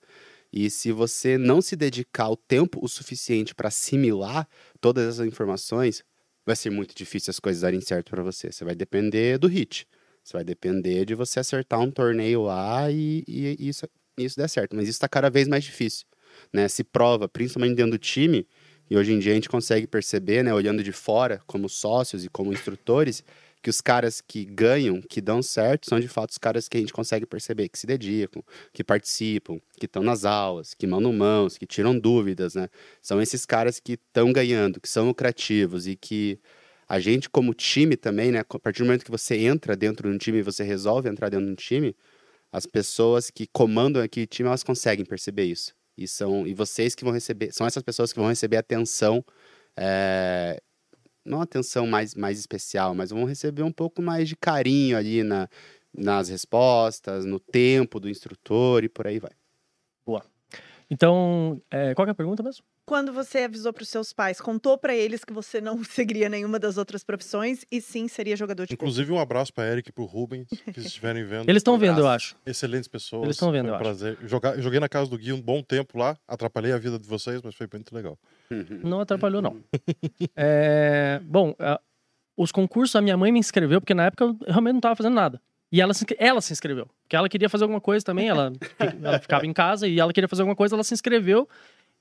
E 0.51 0.69
se 0.69 0.93
você 0.93 1.37
não 1.37 1.61
se 1.61 1.75
dedicar 1.75 2.29
o 2.29 2.37
tempo 2.37 2.79
o 2.81 2.87
suficiente 2.87 3.53
para 3.53 3.67
assimilar 3.67 4.47
todas 4.79 5.05
essas 5.07 5.27
informações, 5.27 6.03
vai 6.45 6.55
ser 6.55 6.69
muito 6.69 6.95
difícil 6.95 7.31
as 7.31 7.39
coisas 7.39 7.61
darem 7.63 7.81
certo 7.81 8.09
para 8.11 8.23
você. 8.23 8.49
Você 8.51 8.63
vai 8.63 8.73
depender 8.73 9.37
do 9.37 9.47
hit. 9.47 9.85
Você 10.23 10.33
vai 10.33 10.43
depender 10.45 11.05
de 11.05 11.15
você 11.15 11.39
acertar 11.41 11.79
um 11.81 11.91
torneio 11.91 12.43
lá 12.43 12.89
e, 12.89 13.23
e- 13.27 13.55
e 13.59 13.67
isso, 13.69 13.85
isso 14.17 14.37
der 14.37 14.49
certo. 14.49 14.75
Mas 14.75 14.85
isso 14.87 14.97
está 14.97 15.07
cada 15.07 15.29
vez 15.29 15.47
mais 15.47 15.63
difícil. 15.63 16.05
Né? 16.51 16.67
Se 16.67 16.83
prova, 16.83 17.27
principalmente 17.27 17.75
dentro 17.75 17.91
do 17.91 17.97
time, 17.97 18.47
e 18.89 18.97
hoje 18.97 19.13
em 19.13 19.19
dia 19.19 19.31
a 19.33 19.35
gente 19.35 19.49
consegue 19.49 19.85
perceber, 19.85 20.43
né, 20.43 20.53
olhando 20.53 20.81
de 20.81 20.93
fora, 20.93 21.41
como 21.45 21.67
sócios 21.67 22.23
e 22.23 22.29
como 22.29 22.53
instrutores, 22.53 23.23
que 23.61 23.69
os 23.69 23.81
caras 23.81 24.21
que 24.21 24.45
ganham, 24.45 25.01
que 25.01 25.19
dão 25.19 25.41
certo, 25.41 25.89
são 25.89 25.99
de 25.99 26.07
fato 26.07 26.29
os 26.29 26.37
caras 26.37 26.69
que 26.69 26.77
a 26.77 26.79
gente 26.79 26.93
consegue 26.93 27.25
perceber, 27.25 27.67
que 27.67 27.77
se 27.77 27.85
dedicam, 27.85 28.41
que 28.71 28.83
participam, 28.83 29.59
que 29.77 29.87
estão 29.87 30.03
nas 30.03 30.23
aulas, 30.23 30.73
que 30.73 30.87
mandam 30.87 31.11
mãos, 31.11 31.57
que 31.57 31.65
tiram 31.65 31.97
dúvidas, 31.99 32.55
né? 32.55 32.69
São 33.01 33.21
esses 33.21 33.45
caras 33.45 33.79
que 33.79 33.93
estão 33.93 34.31
ganhando, 34.31 34.79
que 34.79 34.87
são 34.87 35.07
lucrativos 35.07 35.85
e 35.85 35.97
que 35.97 36.39
a 36.87 36.99
gente, 36.99 37.29
como 37.29 37.53
time 37.53 37.97
também, 37.97 38.31
né? 38.31 38.39
A 38.39 38.59
partir 38.59 38.83
do 38.83 38.85
momento 38.85 39.03
que 39.03 39.11
você 39.11 39.35
entra 39.35 39.75
dentro 39.75 40.09
de 40.09 40.15
um 40.15 40.17
time 40.17 40.37
e 40.37 40.43
você 40.43 40.63
resolve 40.63 41.09
entrar 41.09 41.29
dentro 41.29 41.45
de 41.47 41.51
um 41.51 41.55
time, 41.55 41.95
as 42.51 42.65
pessoas 42.65 43.29
que 43.29 43.47
comandam 43.47 44.01
aquele 44.01 44.27
time, 44.27 44.47
elas 44.47 44.63
conseguem 44.63 45.05
perceber 45.05 45.45
isso. 45.45 45.73
E 45.97 46.07
são 46.07 46.45
e 46.45 46.53
vocês 46.53 46.93
que 46.95 47.03
vão 47.03 47.13
receber, 47.13 47.51
são 47.51 47.65
essas 47.65 47.83
pessoas 47.83 48.13
que 48.13 48.19
vão 48.19 48.29
receber 48.29 48.57
atenção, 48.57 49.23
é, 49.75 50.61
não 51.25 51.41
atenção 51.41 51.87
mais, 51.87 52.15
mais 52.15 52.39
especial, 52.39 52.93
mas 52.95 53.09
vão 53.09 53.25
receber 53.25 53.63
um 53.63 53.71
pouco 53.71 54.01
mais 54.01 54.29
de 54.29 54.35
carinho 54.35 54.97
ali 54.97 55.23
na, 55.23 55.49
nas 55.93 56.29
respostas, 56.29 57.25
no 57.25 57.39
tempo 57.39 57.99
do 57.99 58.09
instrutor 58.09 58.83
e 58.83 58.89
por 58.89 59.07
aí 59.07 59.19
vai. 59.19 59.31
Então, 60.89 61.61
é, 61.69 61.93
qual 61.93 62.07
é 62.07 62.11
a 62.11 62.15
pergunta 62.15 62.41
mesmo? 62.43 62.63
Quando 62.87 63.11
você 63.11 63.39
avisou 63.39 63.73
para 63.73 63.83
os 63.83 63.89
seus 63.89 64.13
pais, 64.13 64.39
contou 64.39 64.77
para 64.77 64.95
eles 64.95 65.25
que 65.25 65.33
você 65.33 65.59
não 65.59 65.83
seguiria 65.83 66.29
nenhuma 66.29 66.57
das 66.57 66.77
outras 66.77 67.03
profissões 67.03 67.65
e 67.69 67.81
sim 67.81 68.07
seria 68.07 68.33
jogador 68.37 68.65
de? 68.65 68.73
Inclusive, 68.73 69.11
um 69.11 69.19
abraço 69.19 69.53
para 69.53 69.69
Eric 69.69 69.89
e 69.89 69.91
pro 69.91 70.05
Rubens, 70.05 70.47
que 70.73 70.79
estiverem 70.79 71.25
vendo. 71.25 71.49
Eles 71.49 71.59
estão 71.59 71.77
vendo, 71.77 71.99
eu 71.99 72.07
acho. 72.07 72.37
Excelentes 72.45 72.87
pessoas. 72.87 73.23
Eles 73.23 73.35
estão 73.35 73.51
vendo, 73.51 73.65
Foi 73.65 73.71
um 73.71 73.73
eu 73.73 73.75
acho. 73.75 73.83
prazer. 73.83 74.17
Jogar, 74.23 74.57
joguei 74.61 74.79
na 74.79 74.87
casa 74.87 75.09
do 75.09 75.17
Gui 75.17 75.33
um 75.33 75.41
bom 75.41 75.61
tempo 75.61 75.97
lá, 75.99 76.17
atrapalhei 76.25 76.71
a 76.71 76.77
vida 76.77 76.97
de 76.97 77.05
vocês, 77.05 77.41
mas 77.41 77.53
foi 77.55 77.67
muito 77.73 77.93
legal. 77.93 78.17
Não 78.81 79.01
atrapalhou, 79.01 79.41
não. 79.41 79.57
É, 80.33 81.19
bom, 81.25 81.53
a- 81.59 81.81
os 82.37 82.53
concursos, 82.53 82.95
a 82.95 83.01
minha 83.01 83.17
mãe 83.17 83.33
me 83.33 83.39
inscreveu, 83.39 83.81
porque 83.81 83.93
na 83.93 84.05
época 84.05 84.23
eu 84.23 84.37
realmente 84.47 84.73
não 84.75 84.79
estava 84.79 84.95
fazendo 84.95 85.13
nada. 85.15 85.41
E 85.69 85.81
ela 85.81 85.93
se, 85.93 86.05
ela 86.17 86.39
se 86.39 86.53
inscreveu. 86.53 86.87
Porque 87.03 87.17
ela 87.17 87.27
queria 87.27 87.49
fazer 87.49 87.65
alguma 87.65 87.81
coisa 87.81 88.05
também, 88.05 88.29
ela, 88.29 88.53
ela 89.03 89.19
ficava 89.19 89.45
em 89.45 89.51
casa 89.51 89.85
e 89.89 89.99
ela 89.99 90.13
queria 90.13 90.27
fazer 90.29 90.43
alguma 90.43 90.55
coisa, 90.55 90.73
ela 90.73 90.83
se 90.85 90.93
inscreveu 90.93 91.49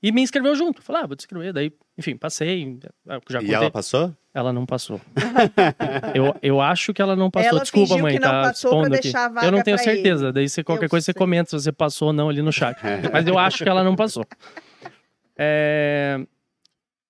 e 0.01 0.11
me 0.11 0.21
inscreveu 0.21 0.55
junto. 0.55 0.81
Falei, 0.81 1.03
ah, 1.03 1.07
vou 1.07 1.15
te 1.15 1.21
inscrever. 1.21 1.53
Daí, 1.53 1.71
enfim, 1.97 2.15
passei. 2.15 2.79
eu 3.07 3.21
Já 3.29 3.41
e 3.41 3.53
ela 3.53 3.71
passou? 3.71 4.15
Ela 4.33 4.53
não 4.53 4.65
passou. 4.65 5.01
eu, 6.13 6.35
eu 6.43 6.61
acho 6.61 6.93
que 6.93 7.01
ela 7.01 7.15
não 7.15 7.31
passou. 7.31 7.49
Ela 7.49 7.61
Desculpa, 7.61 7.97
mãe, 7.97 8.13
que 8.13 8.19
não 8.19 8.29
tá 8.29 8.41
passou 8.43 8.79
pra 8.81 8.89
deixar 8.89 9.25
a 9.25 9.29
vaga 9.29 9.47
Eu 9.47 9.51
não 9.51 9.63
tenho 9.63 9.75
pra 9.77 9.83
certeza. 9.83 10.31
Daí, 10.31 10.47
se 10.47 10.63
qualquer 10.63 10.85
Eu 10.85 10.89
coisa, 10.89 11.05
você 11.05 11.11
sei. 11.11 11.17
comenta 11.19 11.49
se 11.49 11.63
você 11.63 11.71
passou 11.71 12.09
ou 12.09 12.13
não 12.13 12.29
ali 12.29 12.41
no 12.43 12.51
chat. 12.53 12.77
Mas 13.11 13.25
eu 13.27 13.37
acho 13.39 13.63
que 13.63 13.69
ela 13.69 13.83
não 13.83 13.95
passou. 13.95 14.25
É, 15.35 16.19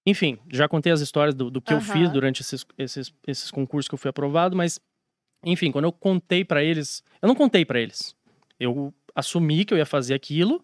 Enfim, 0.06 0.38
já 0.52 0.68
contei 0.68 0.92
as 0.92 1.02
histórias 1.02 1.36
do, 1.36 1.50
do 1.52 1.62
que 1.62 1.74
eu 1.74 1.78
Aham. 1.78 1.86
fiz 1.94 2.10
durante 2.12 2.42
esses, 2.42 2.66
esses, 2.78 3.14
esses 3.28 3.52
concursos 3.52 3.90
que 3.90 3.94
eu 3.96 4.00
fui 4.00 4.10
aprovado, 4.10 4.56
mas, 4.56 4.80
enfim, 5.44 5.70
quando 5.72 5.86
eu 5.86 5.92
contei 5.92 6.46
pra 6.46 6.64
eles. 6.64 7.04
Eu 7.22 7.28
não 7.28 7.36
contei 7.36 7.66
pra 7.66 7.80
eles. 7.80 8.16
Eu 8.58 8.94
assumi 9.14 9.66
que 9.66 9.74
eu 9.74 9.78
ia 9.78 9.86
fazer 9.86 10.14
aquilo. 10.14 10.64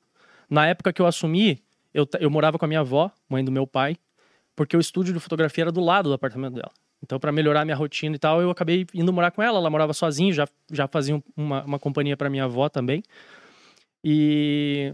Na 0.50 0.68
época 0.68 0.94
que 0.94 1.02
eu 1.02 1.06
assumi, 1.08 1.62
eu, 1.94 2.08
eu 2.20 2.30
morava 2.30 2.58
com 2.58 2.66
a 2.66 2.68
minha 2.68 2.80
avó, 2.82 3.12
mãe 3.30 3.44
do 3.44 3.52
meu 3.52 3.68
pai, 3.68 3.98
porque 4.56 4.76
o 4.76 4.80
estúdio 4.80 5.14
de 5.14 5.20
fotografia 5.20 5.64
era 5.66 5.72
do 5.72 5.82
lado 5.82 6.10
do 6.10 6.14
apartamento 6.14 6.54
dela. 6.56 6.72
Então, 7.02 7.20
pra 7.20 7.32
melhorar 7.32 7.66
minha 7.66 7.76
rotina 7.76 8.16
e 8.16 8.20
tal, 8.20 8.42
eu 8.42 8.50
acabei 8.50 8.86
indo 8.94 9.12
morar 9.12 9.30
com 9.32 9.42
ela. 9.42 9.58
Ela 9.60 9.70
morava 9.70 9.94
sozinha, 9.94 10.32
já, 10.32 10.48
já 10.72 10.88
fazia 10.88 11.16
um- 11.16 11.22
uma, 11.36 11.64
uma 11.64 11.80
companhia 11.80 12.16
pra 12.16 12.30
minha 12.30 12.46
avó 12.46 12.70
também. 12.70 13.04
E 14.04 14.94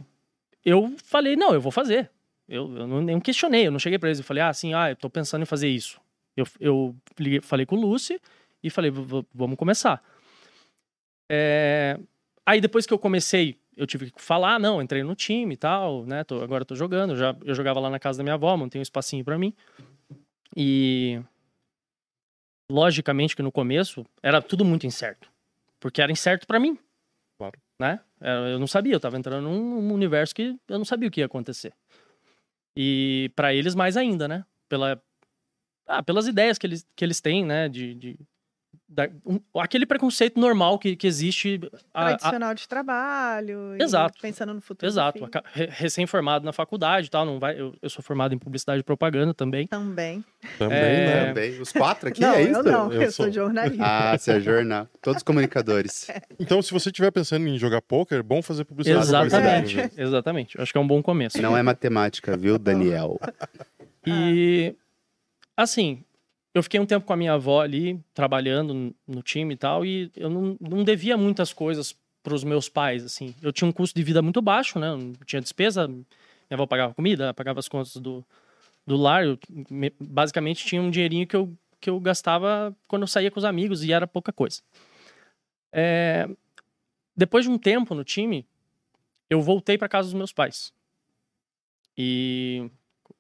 eu 0.66 0.96
falei, 1.04 1.36
não, 1.36 1.54
eu 1.54 1.62
vou 1.62 1.72
fazer. 1.72 2.10
Eu, 2.48 2.76
eu 2.76 2.88
não, 2.88 3.02
nem 3.02 3.20
questionei, 3.20 3.68
eu 3.68 3.72
não 3.72 3.78
cheguei 3.80 4.00
pra 4.00 4.10
eles 4.10 4.20
e 4.20 4.24
falei, 4.24 4.42
ah, 4.42 4.50
assim, 4.50 4.74
ah, 4.74 4.90
eu 4.90 4.96
tô 4.96 5.08
pensando 5.10 5.44
em 5.44 5.46
fazer 5.46 5.68
isso. 5.70 6.00
Eu, 6.36 6.46
eu 6.60 6.96
liguei- 7.20 7.42
falei 7.42 7.66
com 7.66 7.76
o 7.76 7.82
Lucy 7.82 8.20
e 8.64 8.70
falei, 8.72 8.90
"V- 8.90 9.02
v- 9.04 9.26
vamos 9.34 9.56
começar. 9.58 10.02
É, 11.30 12.00
Aí 12.46 12.60
depois 12.60 12.88
que 12.88 12.94
eu 12.94 12.98
comecei, 12.98 13.60
eu 13.80 13.88
tive 13.88 14.12
que 14.12 14.22
falar, 14.22 14.60
não, 14.60 14.82
entrei 14.82 15.02
no 15.04 15.16
time 15.16 15.54
e 15.54 15.58
tal, 15.58 16.06
né? 16.06 16.24
Tô, 16.24 16.42
agora 16.42 16.66
tô 16.66 16.76
jogando. 16.76 17.16
Já, 17.16 17.36
eu 17.44 17.56
jogava 17.56 17.80
lá 17.80 17.90
na 17.90 17.98
casa 18.00 18.18
da 18.20 18.24
minha 18.24 18.34
avó, 18.36 18.56
montei 18.58 18.80
um 18.80 18.84
espacinho 18.84 19.24
pra 19.24 19.38
mim. 19.38 19.54
E 20.56 21.22
logicamente 22.72 23.36
que 23.36 23.42
no 23.42 23.52
começo 23.52 24.06
era 24.22 24.42
tudo 24.42 24.64
muito 24.64 24.86
incerto. 24.86 25.30
Porque 25.80 26.02
era 26.02 26.12
incerto 26.12 26.46
pra 26.46 26.60
mim. 26.60 26.78
Claro. 27.38 27.58
Né? 27.80 28.00
Era- 28.20 28.50
Eu 28.50 28.60
não 28.60 28.68
sabia, 28.68 28.94
eu 28.94 29.00
tava 29.00 29.18
entrando 29.18 29.44
num 29.50 29.94
universo 29.94 30.36
que 30.36 30.56
eu 30.68 30.78
não 30.78 30.86
sabia 30.86 31.08
o 31.08 31.12
que 31.12 31.22
ia 31.22 31.26
acontecer. 31.26 31.74
E 32.76 33.32
pra 33.36 33.54
eles 33.54 33.74
mais 33.76 33.96
ainda, 33.98 34.28
né? 34.28 34.46
Pela, 34.68 35.02
ah, 35.88 36.04
pelas 36.04 36.28
ideias 36.28 36.58
que 36.58 36.68
eles, 36.68 36.86
que 36.96 37.04
eles 37.04 37.20
têm, 37.22 37.46
né? 37.46 37.68
De, 37.70 37.96
de- 37.96 38.20
da- 38.90 39.08
um- 39.26 39.40
aquele 39.60 39.86
preconceito 39.86 40.40
normal 40.40 40.80
que, 40.80 40.96
que 40.96 41.06
existe. 41.06 41.60
a- 41.94 42.02
a- 42.02 42.18
Tradicional 42.18 42.54
de 42.56 42.68
trabalho. 42.68 43.76
Exato. 43.80 44.20
pensando 44.22 44.54
no 44.54 44.62
futuro. 44.62 44.90
Exato, 44.92 45.30
recém-formado 45.54 46.44
na 46.44 46.52
faculdade 46.52 47.08
e 47.08 47.10
tal, 47.10 47.26
não 47.26 47.40
vai, 47.40 47.60
eu, 47.60 47.76
eu 47.82 47.90
sou 47.90 48.04
formado 48.04 48.34
em 48.34 48.38
publicidade 48.38 48.80
e 48.80 48.84
propaganda 48.84 49.34
também. 49.34 49.68
Também. 49.68 50.24
Também, 50.58 50.78
É. 50.78 51.06
né? 51.06 51.26
Também. 51.28 51.62
Os 51.62 51.72
quatro 51.72 52.10
aqui, 52.10 52.22
não, 52.22 52.34
é 52.34 52.42
isso? 52.44 52.54
eu 52.60 52.64
não. 52.64 52.92
Eu 52.92 53.02
Eu, 53.04 53.12
sou 53.12 53.32
jornalista. 53.32 53.84
Ah, 53.86 54.18
você 54.18 54.32
é 54.32 54.40
jornal. 54.40 54.88
Todos 55.02 55.22
comunicadores. 55.24 56.08
Então, 56.40 56.62
se 56.62 56.72
você 56.72 56.90
estiver 56.90 57.12
pensando 57.12 57.48
em 57.48 57.58
jogar 57.58 57.82
poker, 57.82 58.20
é 58.20 58.24
bom 58.24 58.42
fazer 58.42 58.64
publicidade. 58.64 59.06
Exatamente, 59.08 59.76
né? 59.76 59.92
exatamente. 59.98 60.56
Eu 60.58 60.64
acho 60.64 60.72
que 60.72 60.78
é 60.78 60.82
um 60.82 60.88
bom 60.88 61.02
começo. 61.04 61.40
Não 61.42 61.56
é 61.56 61.62
matemática, 61.62 62.36
viu, 62.38 62.58
Daniel? 62.58 63.20
E 64.08 64.74
assim, 65.56 66.04
eu 66.54 66.64
fiquei 66.64 66.80
um 66.80 66.86
tempo 66.86 67.06
com 67.06 67.14
a 67.14 67.18
minha 67.18 67.34
avó 67.34 67.62
ali, 67.62 68.00
trabalhando 68.14 68.94
no- 69.08 69.24
time 69.24 69.54
e 69.54 69.58
tal, 69.58 69.86
e 69.86 70.12
eu 70.16 70.30
não, 70.30 70.58
não 70.60 70.84
devia 70.84 71.16
muitas 71.18 71.54
coisas 71.54 71.96
para 72.24 72.34
os 72.34 72.44
meus 72.44 72.68
pais, 72.68 73.04
assim. 73.06 73.36
Eu 73.42 73.52
tinha 73.54 73.68
um 73.68 73.72
custo 73.72 73.98
de 73.98 74.04
vida 74.04 74.22
muito 74.22 74.42
baixo, 74.42 74.80
né? 74.80 74.90
Não 74.96 75.14
tinha 75.26 75.42
despesa, 75.42 75.88
minha 75.88 76.06
avó 76.52 76.66
pagava 76.66 76.94
comida, 76.94 77.34
pagava 77.34 77.60
as 77.60 77.68
contas 77.68 77.96
do, 77.98 78.26
do 78.86 78.98
lar, 78.98 79.24
eu 79.26 79.38
me- 79.70 79.94
basicamente 80.00 80.66
tinha 80.66 80.82
um 80.82 80.90
dinheirinho 80.92 81.28
que 81.28 81.36
eu, 81.36 81.56
que 81.80 81.90
eu 81.90 82.00
gastava 82.00 82.76
quando 82.88 83.04
eu 83.04 83.08
saía 83.08 83.32
com 83.32 83.40
os 83.40 83.46
amigos 83.46 83.84
e 83.84 83.94
era 83.94 84.08
pouca 84.08 84.34
coisa. 84.34 84.62
É, 85.72 86.28
depois 87.16 87.46
de 87.46 87.52
um 87.52 87.58
tempo 87.58 87.94
no 87.96 88.04
time, 88.04 88.46
eu 89.30 89.42
voltei 89.42 89.78
para 89.78 89.90
casa 89.90 90.08
dos 90.08 90.16
meus 90.16 90.34
pais. 90.34 90.74
E 91.98 92.70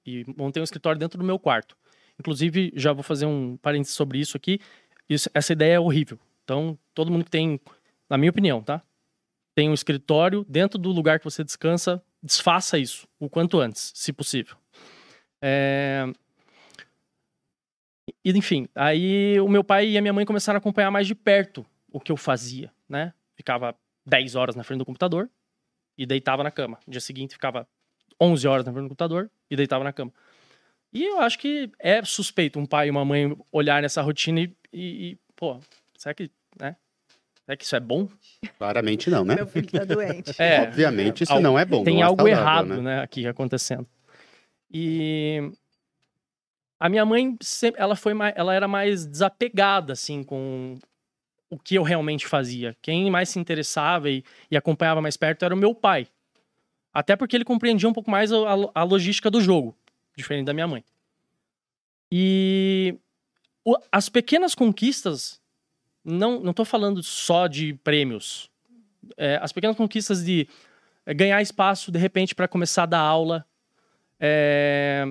e 0.05 0.23
montei 0.37 0.61
um 0.61 0.63
escritório 0.63 0.99
dentro 0.99 1.17
do 1.19 1.25
meu 1.25 1.37
quarto. 1.37 1.75
Inclusive, 2.19 2.71
já 2.75 2.91
vou 2.91 3.03
fazer 3.03 3.25
um 3.25 3.57
parênteses 3.57 3.95
sobre 3.95 4.19
isso 4.19 4.35
aqui. 4.35 4.59
Isso- 5.07 5.29
essa 5.33 5.53
ideia 5.53 5.75
é 5.75 5.79
horrível. 5.79 6.19
Então, 6.43 6.77
todo 6.93 7.11
mundo 7.11 7.23
que 7.23 7.31
tem, 7.31 7.59
na 8.09 8.17
minha 8.17 8.29
opinião, 8.29 8.61
tá? 8.61 8.81
Tem 9.55 9.69
um 9.69 9.73
escritório 9.73 10.45
dentro 10.47 10.77
do 10.77 10.91
lugar 10.91 11.19
que 11.19 11.25
você 11.25 11.43
descansa, 11.43 12.03
desfaça 12.21 12.77
isso 12.77 13.07
o 13.19 13.29
quanto 13.29 13.59
antes, 13.59 13.91
se 13.95 14.11
possível. 14.11 14.57
É... 15.41 16.05
E, 18.23 18.31
enfim, 18.31 18.67
aí 18.75 19.39
o 19.39 19.47
meu 19.47 19.63
pai 19.63 19.89
e 19.89 19.97
a 19.97 20.01
minha 20.01 20.13
mãe 20.13 20.25
começaram 20.25 20.57
a 20.57 20.59
acompanhar 20.59 20.91
mais 20.91 21.07
de 21.07 21.15
perto 21.15 21.65
o 21.91 21.99
que 21.99 22.11
eu 22.11 22.17
fazia, 22.17 22.71
né? 22.87 23.13
Ficava 23.35 23.75
10 24.05 24.35
horas 24.35 24.55
na 24.55 24.63
frente 24.63 24.79
do 24.79 24.85
computador 24.85 25.29
e 25.97 26.05
deitava 26.05 26.43
na 26.43 26.51
cama. 26.51 26.79
No 26.85 26.91
dia 26.91 27.01
seguinte 27.01 27.33
ficava 27.33 27.67
11 28.19 28.47
horas 28.47 28.65
na 28.65 28.71
frente 28.71 28.85
do 28.85 28.89
computador 28.89 29.31
e 29.49 29.55
deitava 29.55 29.83
na 29.83 29.93
cama. 29.93 30.11
E 30.91 31.03
eu 31.03 31.19
acho 31.21 31.37
que 31.37 31.71
é 31.79 32.03
suspeito 32.03 32.59
um 32.59 32.65
pai 32.65 32.87
e 32.87 32.91
uma 32.91 33.05
mãe 33.05 33.35
olhar 33.51 33.81
nessa 33.81 34.01
rotina 34.01 34.39
e, 34.41 34.53
e- 34.73 35.11
e, 35.11 35.17
pô, 35.35 35.59
será 35.97 36.13
que, 36.13 36.31
né? 36.59 36.75
Será 37.45 37.55
que 37.57 37.63
isso 37.63 37.75
é 37.75 37.79
bom? 37.79 38.07
Claramente 38.57 39.09
não, 39.09 39.23
né? 39.23 39.35
Meu 39.35 39.47
filho 39.47 39.69
tá 39.69 39.83
doente. 39.85 40.31
É, 40.41 40.61
Obviamente 40.61 41.23
isso 41.23 41.33
Al- 41.33 41.41
não 41.41 41.57
é 41.59 41.65
bom. 41.65 41.83
tem 41.83 41.99
é 42.01 42.03
algo 42.03 42.17
saudável, 42.21 42.39
errado, 42.41 42.67
né? 42.81 42.95
né? 42.97 43.01
aqui 43.01 43.27
acontecendo. 43.27 43.87
E 44.71 45.51
a 46.79 46.87
minha 46.89 47.05
mãe, 47.05 47.35
sempre, 47.41 47.81
ela 47.81 47.95
foi 47.95 48.13
mais, 48.13 48.33
ela 48.37 48.53
era 48.53 48.67
mais 48.67 49.05
desapegada 49.05 49.93
assim 49.93 50.23
com 50.23 50.77
o 51.49 51.57
que 51.57 51.75
eu 51.75 51.83
realmente 51.83 52.27
fazia. 52.27 52.75
Quem 52.81 53.09
mais 53.09 53.29
se 53.29 53.39
interessava 53.39 54.09
e, 54.09 54.23
e 54.49 54.55
acompanhava 54.55 55.01
mais 55.01 55.17
perto 55.17 55.43
era 55.43 55.53
o 55.53 55.57
meu 55.57 55.73
pai. 55.73 56.07
Até 56.93 57.15
porque 57.15 57.35
ele 57.35 57.43
compreendia 57.45 57.89
um 57.89 57.93
pouco 57.93 58.09
mais 58.09 58.31
a- 58.31 58.37
a 58.73 58.83
logística 58.83 59.29
do 59.31 59.41
jogo, 59.41 59.75
diferente 60.19 60.45
da 60.45 60.53
minha 60.53 60.67
mãe. 60.67 60.83
E 62.11 62.95
o- 63.63 63.77
as 63.91 64.09
pequenas 64.09 64.55
conquistas, 64.55 65.39
não, 66.03 66.39
não 66.39 66.53
tô 66.53 66.65
falando 66.65 67.01
só 67.03 67.47
de 67.47 67.73
prêmios. 67.83 68.49
É, 69.17 69.39
as 69.41 69.51
pequenas 69.51 69.75
conquistas 69.77 70.23
de 70.23 70.47
é, 71.05 71.13
ganhar 71.13 71.41
espaço, 71.41 71.91
de 71.91 71.97
repente, 71.99 72.35
para 72.35 72.47
começar 72.47 72.83
a 72.83 72.87
dar 72.87 72.99
aula. 72.99 73.45
É, 74.19 75.05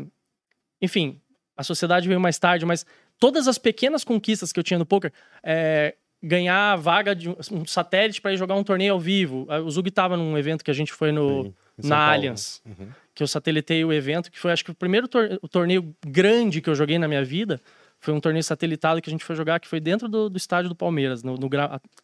Enfim, 0.81 1.21
a 1.57 1.65
sociedade 1.65 2.07
veio 2.07 2.21
mais 2.21 2.39
tarde, 2.39 2.65
mas 2.65 2.87
todas 3.19 3.49
as 3.49 3.59
pequenas 3.59 4.05
conquistas 4.05 4.53
que 4.53 4.61
eu 4.61 4.63
tinha 4.65 4.79
no 4.79 4.87
poker, 4.87 5.13
é, 5.43 5.97
ganhar 6.23 6.73
a 6.73 6.77
vaga 6.77 7.17
de 7.17 7.29
um- 7.29 7.65
satélite 7.67 8.21
para 8.21 8.33
ir 8.33 8.37
jogar 8.37 8.55
um 8.55 8.63
torneio 8.63 8.93
ao 8.93 9.01
vivo. 9.01 9.45
O 9.65 9.71
Zug 9.71 9.89
estava 9.89 10.17
num 10.17 10.39
evento 10.39 10.65
que 10.65 10.71
a 10.71 10.75
gente 10.75 10.93
foi 10.93 11.11
no, 11.11 11.45
Sim, 11.81 11.89
na 11.89 11.97
Paulo, 11.97 12.13
Allianz, 12.13 12.63
Uhum. 12.65 12.89
Que 13.19 13.23
eu 13.25 13.27
satelitei 13.27 13.85
o 13.85 13.93
evento, 13.93 14.31
que 14.31 14.39
foi 14.39 14.53
acho 14.53 14.65
que 14.65 14.71
o 14.71 14.75
primeiro 14.75 15.09
tor- 15.09 15.41
o 15.43 15.49
torneio 15.49 15.93
grande 16.07 16.61
que 16.61 16.71
eu 16.71 16.75
joguei 16.77 17.01
na 17.01 17.09
minha 17.09 17.25
vida 17.25 17.61
Foi 17.99 18.15
um 18.15 18.21
torneio 18.21 18.45
satelitado 18.45 19.03
que 19.03 19.11
a 19.11 19.13
gente 19.13 19.25
foi 19.25 19.35
jogar, 19.35 19.59
que 19.59 19.67
foi 19.67 19.81
dentro 19.81 20.09
do, 20.09 20.31
do 20.31 20.37
estádio 20.37 20.69
do 20.69 20.77
Palmeiras, 20.77 21.25
no, 21.25 21.35
no 21.35 21.51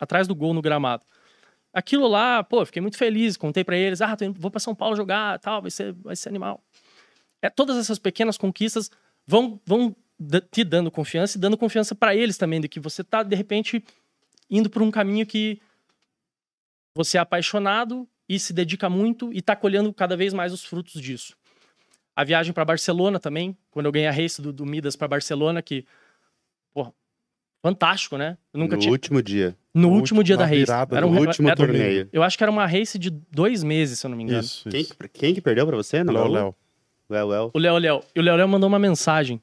atrás 0.01 0.27
do 0.27 0.35
gol 0.35 0.53
no 0.53 0.61
gramado. 0.61 1.05
Aquilo 1.73 2.09
lá, 2.09 2.43
pô, 2.43 2.67
fiquei 2.67 2.83
muito 2.83 2.99
feliz, 2.99 3.37
contei 3.37 3.63
pra 3.63 3.77
eles, 3.77 4.01
ah, 4.03 4.17
indo- 4.21 4.41
vou 4.41 4.51
pra 4.51 4.59
São 4.59 4.75
Paulo 4.75 4.97
jogar, 4.97 5.39
tal, 5.39 5.63
vai 5.63 5.71
ser, 5.71 5.93
vai 5.93 6.17
ser 6.17 6.31
animal. 6.31 6.61
É, 7.41 7.49
todas 7.49 7.77
essas 7.77 7.97
pequenas 7.97 8.37
conquistas 8.37 8.91
vão, 9.25 9.61
vão 9.65 9.95
te 10.51 10.65
dando 10.65 10.91
confiança 10.91 11.39
e 11.39 11.41
dando 11.41 11.57
confiança 11.57 11.95
pra 11.95 12.13
eles 12.17 12.37
também, 12.37 12.61
de 12.61 12.67
que 12.69 12.81
você 12.81 13.05
tá, 13.05 13.23
de 13.23 13.37
repente, 13.37 13.85
indo 14.51 14.69
por 14.69 14.83
um 14.83 14.91
caminho 14.91 15.25
que 15.25 15.61
você 16.97 17.19
é 17.19 17.21
apaixonado 17.21 18.09
e 18.35 18.39
se 18.39 18.53
dedica 18.53 18.89
muito 18.91 19.33
e 19.33 19.41
tá 19.43 19.55
colhendo 19.57 19.93
cada 19.93 20.17
vez 20.17 20.33
mais 20.33 20.53
os 20.53 20.65
frutos 20.65 21.01
disso. 21.01 21.37
A 22.17 22.23
viagem 22.25 22.53
para 22.53 22.65
Barcelona 22.65 23.19
também, 23.19 23.57
quando 23.71 23.87
eu 23.87 23.93
ganhei 23.93 24.07
a 24.09 24.13
race 24.13 24.41
do, 24.41 24.53
do 24.53 24.65
Midas 24.65 24.95
para 24.97 25.09
Barcelona, 25.09 25.61
que, 25.61 25.85
pô, 26.73 26.93
fantástico, 27.63 28.17
né? 28.17 28.39
Eu 28.53 28.61
nunca 28.61 28.77
no 28.77 28.81
tinha. 28.83 28.93
último 28.93 29.21
dia. 29.23 29.57
No 29.75 29.83
No 29.83 29.89
último 29.97 30.23
dia 30.23 30.35
último- 30.35 30.39
da 30.39 30.45
na 30.45 30.51
race. 30.51 30.61
virada 30.61 30.97
Era 30.97 31.07
um, 31.07 31.13
No 31.13 31.21
último 31.21 31.49
era- 31.49 31.57
torneio. 31.57 32.09
Eu 32.13 32.23
acho 32.23 32.39
que 32.39 32.45
era 32.45 32.51
uma 32.53 32.67
race 32.67 32.99
de 32.99 33.11
dois 33.11 33.65
meses, 33.65 33.99
se 33.99 34.07
eu 34.07 34.11
não 34.11 34.17
me 34.17 34.23
engano. 34.23 34.41
Isso, 34.41 34.69
Quem, 34.69 34.81
isso. 34.81 34.95
que- 34.97 35.09
quem 35.09 35.35
que 35.35 35.41
perdeu 35.41 35.67
pra 35.67 35.77
você? 35.77 36.05
Não, 36.05 36.15
Léo, 36.15 36.29
Léo. 36.29 36.55
Léo, 37.11 37.27
Léo. 37.29 37.51
O 37.53 37.59
Léo 37.59 37.79
Léo. 37.79 38.03
E 38.15 38.21
o 38.21 38.23
Léo 38.23 38.37
Léo 38.37 38.49
mandou 38.49 38.69
uma 38.69 38.79
mensagem. 38.79 39.43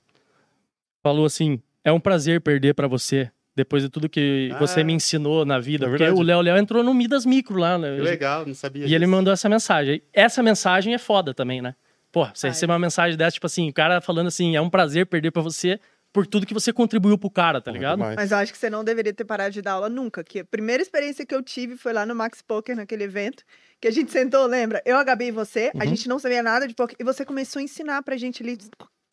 Falou 1.03 1.25
assim: 1.25 1.59
é 1.83 1.91
um 1.91 1.99
prazer 1.99 2.39
perder 2.41 2.73
pra 2.73 2.87
você. 2.87 3.29
Depois 3.61 3.83
de 3.83 3.89
tudo 3.89 4.09
que 4.09 4.49
Ah, 4.53 4.57
você 4.59 4.83
me 4.83 4.91
ensinou 4.93 5.45
na 5.45 5.59
vida. 5.59 5.85
é 5.85 5.89
porque 5.89 6.03
verdade. 6.03 6.19
o 6.19 6.23
Léo 6.23 6.41
Léo 6.41 6.57
entrou 6.57 6.83
no 6.83 6.93
Midas 6.93 7.25
Micro 7.25 7.57
lá, 7.59 7.77
né? 7.77 7.95
Que 7.95 8.01
legal, 8.01 8.45
não 8.45 8.55
sabia 8.55 8.85
E 8.87 8.93
ele 8.95 9.05
disso. 9.05 9.11
mandou 9.11 9.31
essa 9.31 9.47
mensagem. 9.47 10.01
Essa 10.11 10.41
mensagem 10.41 10.93
é 10.93 10.97
foda 10.97 11.33
também, 11.33 11.61
né? 11.61 11.75
Pô, 12.11 12.25
você 12.33 12.47
Ai. 12.47 12.51
recebe 12.53 12.73
uma 12.73 12.79
mensagem 12.79 13.15
dessa, 13.17 13.35
tipo 13.35 13.45
assim, 13.45 13.69
o 13.69 13.73
cara 13.73 14.01
falando 14.01 14.27
assim, 14.27 14.55
é 14.55 14.61
um 14.61 14.69
prazer 14.69 15.05
perder 15.05 15.29
pra 15.31 15.41
você 15.41 15.79
por 16.11 16.27
tudo 16.27 16.45
que 16.45 16.53
você 16.53 16.73
contribuiu 16.73 17.17
pro 17.17 17.29
cara, 17.29 17.61
tá 17.61 17.71
ligado? 17.71 17.99
Mas 17.99 18.31
eu 18.31 18.37
acho 18.37 18.51
que 18.51 18.57
você 18.57 18.69
não 18.69 18.83
deveria 18.83 19.13
ter 19.13 19.23
parado 19.23 19.51
de 19.53 19.61
dar 19.61 19.73
aula 19.73 19.87
nunca. 19.87 20.21
Que 20.23 20.39
a 20.39 20.45
primeira 20.45 20.81
experiência 20.83 21.25
que 21.25 21.33
eu 21.33 21.41
tive 21.41 21.77
foi 21.77 21.93
lá 21.93 22.05
no 22.05 22.13
Max 22.13 22.41
Poker, 22.41 22.75
naquele 22.75 23.05
evento, 23.05 23.43
que 23.79 23.87
a 23.87 23.91
gente 23.91 24.11
sentou, 24.11 24.45
lembra? 24.45 24.81
Eu, 24.85 24.97
a 24.97 25.03
Gabi 25.05 25.27
e 25.27 25.31
você, 25.31 25.71
a 25.73 25.83
Uhum. 25.83 25.89
gente 25.89 26.09
não 26.09 26.19
sabia 26.19 26.43
nada 26.43 26.67
de 26.67 26.73
poker, 26.73 26.97
e 26.99 27.03
você 27.05 27.23
começou 27.23 27.61
a 27.61 27.63
ensinar 27.63 28.03
pra 28.03 28.17
gente 28.17 28.43
ali. 28.43 28.57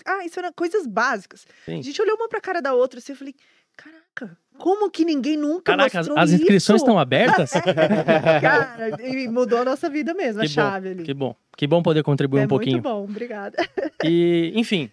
Ah, 0.04 0.24
isso 0.24 0.40
eram 0.40 0.52
coisas 0.52 0.86
básicas. 0.88 1.46
Sim. 1.66 1.78
A 1.78 1.82
gente 1.82 2.02
olhou 2.02 2.16
uma 2.16 2.28
pra 2.28 2.40
cara 2.40 2.60
da 2.60 2.72
outra 2.74 2.98
assim, 2.98 3.12
eu 3.12 3.16
falei, 3.16 3.34
caraca, 3.78 4.36
como 4.58 4.90
que 4.90 5.04
ninguém 5.04 5.36
nunca 5.36 5.72
Caraca, 5.76 5.98
mostrou 5.98 6.18
as 6.18 6.32
inscrições 6.32 6.76
isso? 6.80 6.84
estão 6.84 6.98
abertas? 6.98 7.52
Cara, 8.42 9.02
e 9.02 9.28
mudou 9.28 9.60
a 9.60 9.64
nossa 9.64 9.88
vida 9.88 10.12
mesmo, 10.14 10.40
a 10.42 10.44
Que 10.44 10.48
bom, 10.48 10.54
chave 10.54 10.88
ali. 10.88 11.02
que 11.04 11.14
bom. 11.14 11.36
Que 11.56 11.66
bom 11.66 11.82
poder 11.82 12.02
contribuir 12.02 12.40
é 12.40 12.44
um 12.44 12.48
pouquinho. 12.48 12.72
muito 12.74 12.84
bom, 12.84 13.04
obrigada. 13.04 13.56
E, 14.04 14.52
enfim, 14.54 14.90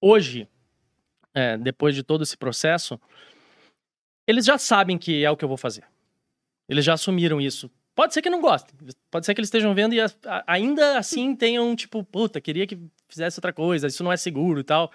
hoje, 0.00 0.48
é, 1.34 1.56
depois 1.56 1.94
de 1.94 2.02
todo 2.02 2.22
esse 2.22 2.36
processo, 2.36 3.00
eles 4.26 4.44
já 4.44 4.58
sabem 4.58 4.98
que 4.98 5.24
é 5.24 5.30
o 5.30 5.36
que 5.36 5.44
eu 5.44 5.48
vou 5.48 5.56
fazer. 5.56 5.84
Eles 6.68 6.84
já 6.84 6.94
assumiram 6.94 7.40
isso. 7.40 7.70
Pode 7.94 8.14
ser 8.14 8.22
que 8.22 8.30
não 8.30 8.40
gostem. 8.40 8.74
Pode 9.10 9.24
ser 9.26 9.34
que 9.34 9.40
eles 9.40 9.48
estejam 9.48 9.74
vendo 9.74 9.92
e 9.94 10.00
a- 10.00 10.10
a- 10.26 10.44
ainda 10.46 10.98
assim 10.98 11.34
tenham, 11.34 11.74
tipo, 11.74 12.04
puta, 12.04 12.40
queria 12.40 12.66
que 12.66 12.78
fizesse 13.08 13.38
outra 13.38 13.52
coisa, 13.52 13.86
isso 13.86 14.04
não 14.04 14.12
é 14.12 14.16
seguro 14.16 14.60
e 14.60 14.64
tal. 14.64 14.90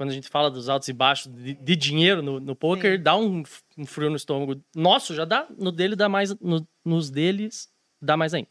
Quando 0.00 0.08
a 0.12 0.14
gente 0.14 0.30
fala 0.30 0.50
dos 0.50 0.70
altos 0.70 0.88
e 0.88 0.94
baixos 0.94 1.30
de, 1.30 1.52
de 1.52 1.76
dinheiro 1.76 2.22
no, 2.22 2.40
no 2.40 2.56
poker, 2.56 2.96
Sim. 2.96 3.02
dá 3.02 3.14
um, 3.14 3.42
um 3.76 3.84
frio 3.84 4.08
no 4.08 4.16
estômago. 4.16 4.58
Nosso 4.74 5.14
já 5.14 5.26
dá, 5.26 5.46
no 5.58 5.70
dele 5.70 5.94
dá 5.94 6.08
mais, 6.08 6.34
no- 6.40 6.66
nos 6.82 7.10
deles 7.10 7.68
dá 8.00 8.16
mais 8.16 8.32
ainda. 8.32 8.48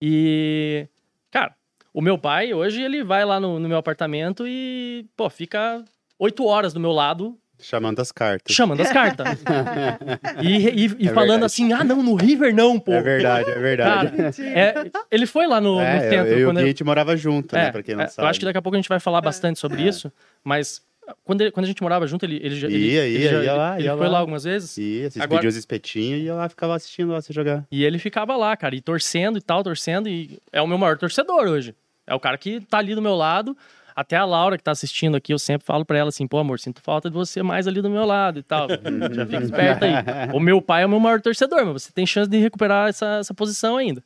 E, 0.00 0.88
cara, 1.30 1.54
o 1.92 2.00
meu 2.00 2.16
pai, 2.16 2.54
hoje, 2.54 2.80
ele 2.82 3.04
vai 3.04 3.22
lá 3.22 3.38
no, 3.38 3.58
no 3.58 3.68
meu 3.68 3.76
apartamento 3.76 4.46
e, 4.46 5.06
pô, 5.14 5.28
fica 5.28 5.84
oito 6.18 6.46
horas 6.46 6.72
do 6.72 6.80
meu 6.80 6.92
lado 6.92 7.38
Chamando 7.62 8.00
as 8.00 8.10
cartas. 8.12 8.54
chamando 8.54 8.80
as 8.80 8.90
cartas. 8.92 9.26
e 10.42 10.48
e, 10.86 10.96
e 10.98 11.08
É 11.08 11.12
falando 11.12 11.30
verdade. 11.30 11.44
assim, 11.44 11.72
ah, 11.72 11.84
não, 11.84 12.02
no 12.02 12.14
River 12.14 12.54
não, 12.54 12.78
pô. 12.78 12.92
É 12.92 13.02
verdade, 13.02 13.50
é 13.50 13.58
verdade. 13.58 14.16
Cara, 14.16 14.30
é, 14.58 14.90
ele 15.10 15.26
foi 15.26 15.46
lá 15.46 15.60
no, 15.60 15.76
no 15.76 15.80
É, 15.80 15.96
eu, 16.06 16.10
centro. 16.10 16.26
eu 16.32 16.38
e 16.38 16.42
o 16.44 16.48
quando 16.48 16.58
eu- 16.58 16.64
a 16.64 16.66
gente 16.66 16.84
morava 16.84 17.16
junto, 17.16 17.54
é, 17.56 17.64
né? 17.64 17.72
Pra 17.72 17.82
quem 17.82 17.94
não 17.94 18.04
é, 18.04 18.06
sabe. 18.08 18.26
eu 18.26 18.30
acho 18.30 18.38
que 18.38 18.44
daqui 18.44 18.58
a 18.58 18.62
pouco 18.62 18.76
a 18.76 18.78
gente 18.78 18.88
vai 18.88 19.00
falar 19.00 19.20
bastante 19.20 19.58
sobre 19.58 19.82
isso, 19.82 20.12
mas 20.44 20.82
quando, 21.24 21.40
ele- 21.40 21.50
quando 21.50 21.64
a 21.64 21.68
gente 21.68 21.82
morava 21.82 22.06
junto, 22.06 22.24
ele, 22.24 22.36
ele 22.42 22.54
já. 22.58 22.68
ele- 22.68 22.78
Ia, 22.92 23.04
ele 23.06 23.18
ia, 23.24 23.30
já- 23.30 23.42
ia 23.44 23.54
lá, 23.54 23.78
ele 23.78 23.84
ia 23.88 23.96
foi 23.96 24.06
lá. 24.06 24.12
lá 24.12 24.18
algumas 24.20 24.44
vezes. 24.44 24.76
E 24.78 25.00
vocês 25.10 25.20
Agora- 25.22 25.46
os 25.48 25.56
espetinhos 25.56 26.20
e 26.20 26.24
ia 26.24 26.34
lá, 26.34 26.48
ficava 26.48 26.74
assistindo 26.76 27.12
lá 27.12 27.20
você 27.20 27.32
jogar. 27.32 27.64
E 27.70 27.84
ele 27.84 27.98
ficava 27.98 28.36
lá, 28.36 28.56
cara, 28.56 28.74
e 28.74 28.80
torcendo 28.80 29.38
e 29.38 29.42
tal, 29.42 29.62
torcendo, 29.62 30.08
e 30.08 30.38
é 30.52 30.62
o 30.62 30.66
meu 30.66 30.78
maior 30.78 30.96
torcedor 30.96 31.48
hoje. 31.48 31.74
É 32.06 32.14
o 32.14 32.18
cara 32.20 32.36
que 32.36 32.60
tá 32.60 32.78
ali 32.78 32.94
do 32.94 33.02
meu 33.02 33.14
lado. 33.14 33.56
Até 33.94 34.16
a 34.16 34.24
Laura 34.24 34.56
que 34.56 34.62
tá 34.64 34.70
assistindo 34.70 35.16
aqui, 35.16 35.32
eu 35.32 35.38
sempre 35.38 35.66
falo 35.66 35.84
pra 35.84 35.98
ela 35.98 36.08
assim, 36.08 36.26
pô, 36.26 36.38
amor, 36.38 36.58
sinto 36.58 36.80
falta 36.82 37.08
de 37.10 37.14
você 37.14 37.42
mais 37.42 37.66
ali 37.66 37.80
do 37.82 37.90
meu 37.90 38.04
lado 38.04 38.38
e 38.38 38.42
tal. 38.42 38.68
Já 39.12 39.26
fica 39.26 39.42
esperto 39.42 39.84
aí. 39.84 39.92
O 40.34 40.40
meu 40.40 40.60
pai 40.62 40.82
é 40.82 40.86
o 40.86 40.88
meu 40.88 41.00
maior 41.00 41.20
torcedor, 41.20 41.64
mas 41.66 41.82
você 41.84 41.92
tem 41.92 42.06
chance 42.06 42.30
de 42.30 42.38
recuperar 42.38 42.88
essa, 42.88 43.18
essa 43.20 43.34
posição 43.34 43.76
ainda. 43.76 44.02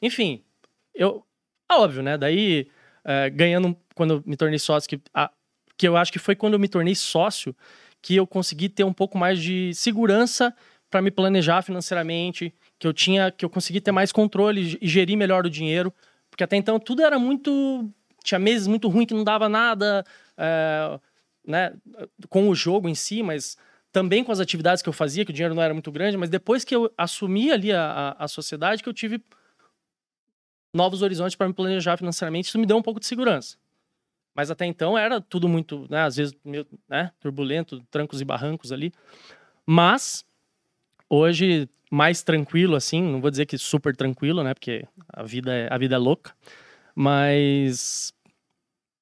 Enfim, 0.00 0.42
eu. 0.94 1.24
Ah, 1.68 1.80
óbvio, 1.80 2.02
né? 2.02 2.18
Daí, 2.18 2.68
é, 3.04 3.30
ganhando, 3.30 3.76
quando 3.94 4.14
eu 4.14 4.22
me 4.26 4.36
tornei 4.36 4.58
sócio, 4.58 4.88
que, 4.88 5.00
a- 5.14 5.30
que 5.76 5.86
eu 5.88 5.96
acho 5.96 6.12
que 6.12 6.18
foi 6.18 6.34
quando 6.36 6.54
eu 6.54 6.58
me 6.58 6.68
tornei 6.68 6.94
sócio 6.94 7.54
que 8.02 8.16
eu 8.16 8.26
consegui 8.26 8.68
ter 8.68 8.84
um 8.84 8.92
pouco 8.92 9.16
mais 9.16 9.40
de 9.40 9.72
segurança 9.74 10.52
para 10.90 11.00
me 11.00 11.10
planejar 11.10 11.62
financeiramente, 11.62 12.52
que 12.78 12.86
eu 12.86 12.92
tinha, 12.92 13.30
que 13.30 13.44
eu 13.44 13.48
consegui 13.48 13.80
ter 13.80 13.92
mais 13.92 14.10
controle 14.12 14.76
e 14.82 14.88
gerir 14.88 15.16
melhor 15.16 15.46
o 15.46 15.50
dinheiro, 15.50 15.92
porque 16.28 16.42
até 16.44 16.56
então 16.56 16.78
tudo 16.80 17.00
era 17.02 17.18
muito, 17.18 17.88
tinha 18.22 18.38
meses 18.38 18.66
muito 18.66 18.88
ruins 18.88 19.06
que 19.06 19.14
não 19.14 19.24
dava 19.24 19.48
nada, 19.48 20.04
é, 20.36 21.00
né, 21.46 21.74
com 22.28 22.48
o 22.48 22.54
jogo 22.54 22.88
em 22.88 22.94
si, 22.94 23.22
mas 23.22 23.56
também 23.90 24.24
com 24.24 24.32
as 24.32 24.40
atividades 24.40 24.82
que 24.82 24.88
eu 24.88 24.92
fazia, 24.92 25.24
que 25.24 25.30
o 25.30 25.34
dinheiro 25.34 25.54
não 25.54 25.62
era 25.62 25.74
muito 25.74 25.92
grande, 25.92 26.16
mas 26.16 26.30
depois 26.30 26.64
que 26.64 26.74
eu 26.74 26.90
assumi 26.96 27.52
ali 27.52 27.72
a, 27.72 28.16
a, 28.18 28.24
a 28.24 28.28
sociedade, 28.28 28.82
que 28.82 28.88
eu 28.88 28.94
tive 28.94 29.22
novos 30.74 31.02
horizontes 31.02 31.36
para 31.36 31.46
me 31.46 31.52
planejar 31.52 31.98
financeiramente, 31.98 32.48
isso 32.48 32.58
me 32.58 32.66
deu 32.66 32.76
um 32.76 32.82
pouco 32.82 32.98
de 32.98 33.06
segurança. 33.06 33.56
Mas 34.34 34.50
até 34.50 34.64
então 34.64 34.96
era 34.96 35.20
tudo 35.20 35.46
muito, 35.46 35.86
né, 35.90 36.02
às 36.02 36.16
vezes 36.16 36.34
meio, 36.42 36.66
né, 36.88 37.10
turbulento, 37.20 37.82
trancos 37.90 38.20
e 38.20 38.24
barrancos 38.24 38.72
ali. 38.72 38.92
Mas 39.66 40.24
hoje 41.08 41.68
mais 41.90 42.22
tranquilo 42.22 42.74
assim, 42.74 43.02
não 43.02 43.20
vou 43.20 43.30
dizer 43.30 43.44
que 43.44 43.58
super 43.58 43.94
tranquilo, 43.94 44.42
né, 44.42 44.54
porque 44.54 44.86
a 45.06 45.22
vida 45.22 45.52
é, 45.52 45.68
a 45.70 45.76
vida 45.76 45.94
é 45.96 45.98
louca, 45.98 46.32
mas 46.94 48.12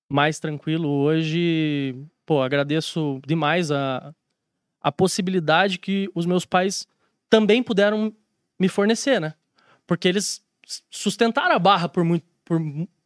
mais 0.09 0.38
tranquilo 0.41 0.88
hoje, 0.88 1.95
pô, 2.26 2.43
agradeço 2.43 3.20
demais 3.26 3.70
a 3.70 4.14
a 4.82 4.91
possibilidade 4.91 5.78
que 5.78 6.11
os 6.14 6.24
meus 6.24 6.47
pais 6.47 6.88
também 7.28 7.62
puderam 7.62 8.14
me 8.59 8.66
fornecer, 8.66 9.20
né? 9.20 9.34
Porque 9.86 10.09
eles 10.09 10.43
sustentaram 10.91 11.55
a 11.55 11.59
barra 11.59 11.86
por 11.86 12.03
muito 12.03 12.24
por, 12.47 12.59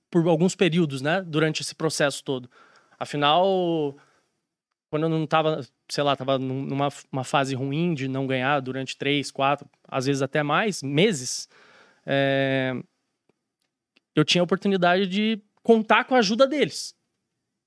por 0.09 0.28
alguns 0.28 0.55
períodos, 0.55 1.03
né, 1.03 1.20
durante 1.20 1.62
esse 1.62 1.74
processo 1.74 2.22
todo. 2.22 2.49
Afinal, 2.99 3.97
quando 4.89 5.03
eu 5.03 5.09
não 5.09 5.26
tava, 5.26 5.61
sei 5.89 6.05
lá, 6.05 6.14
tava 6.14 6.39
num- 6.39 6.62
numa 6.64 6.89
uma 7.12 7.24
fase 7.24 7.55
ruim 7.57 7.93
de 7.93 8.07
não 8.07 8.24
ganhar 8.26 8.61
durante 8.61 8.97
três, 8.97 9.30
quatro, 9.32 9.68
às 9.89 10.07
vezes 10.07 10.22
até 10.22 10.43
mais 10.43 10.80
meses, 10.82 11.49
é, 12.07 12.72
eu 14.14 14.24
tinha 14.24 14.42
a 14.42 14.44
oportunidade 14.44 15.06
de 15.06 15.40
contar 15.62 16.04
com 16.04 16.14
a 16.14 16.18
ajuda 16.18 16.46
deles. 16.46 16.94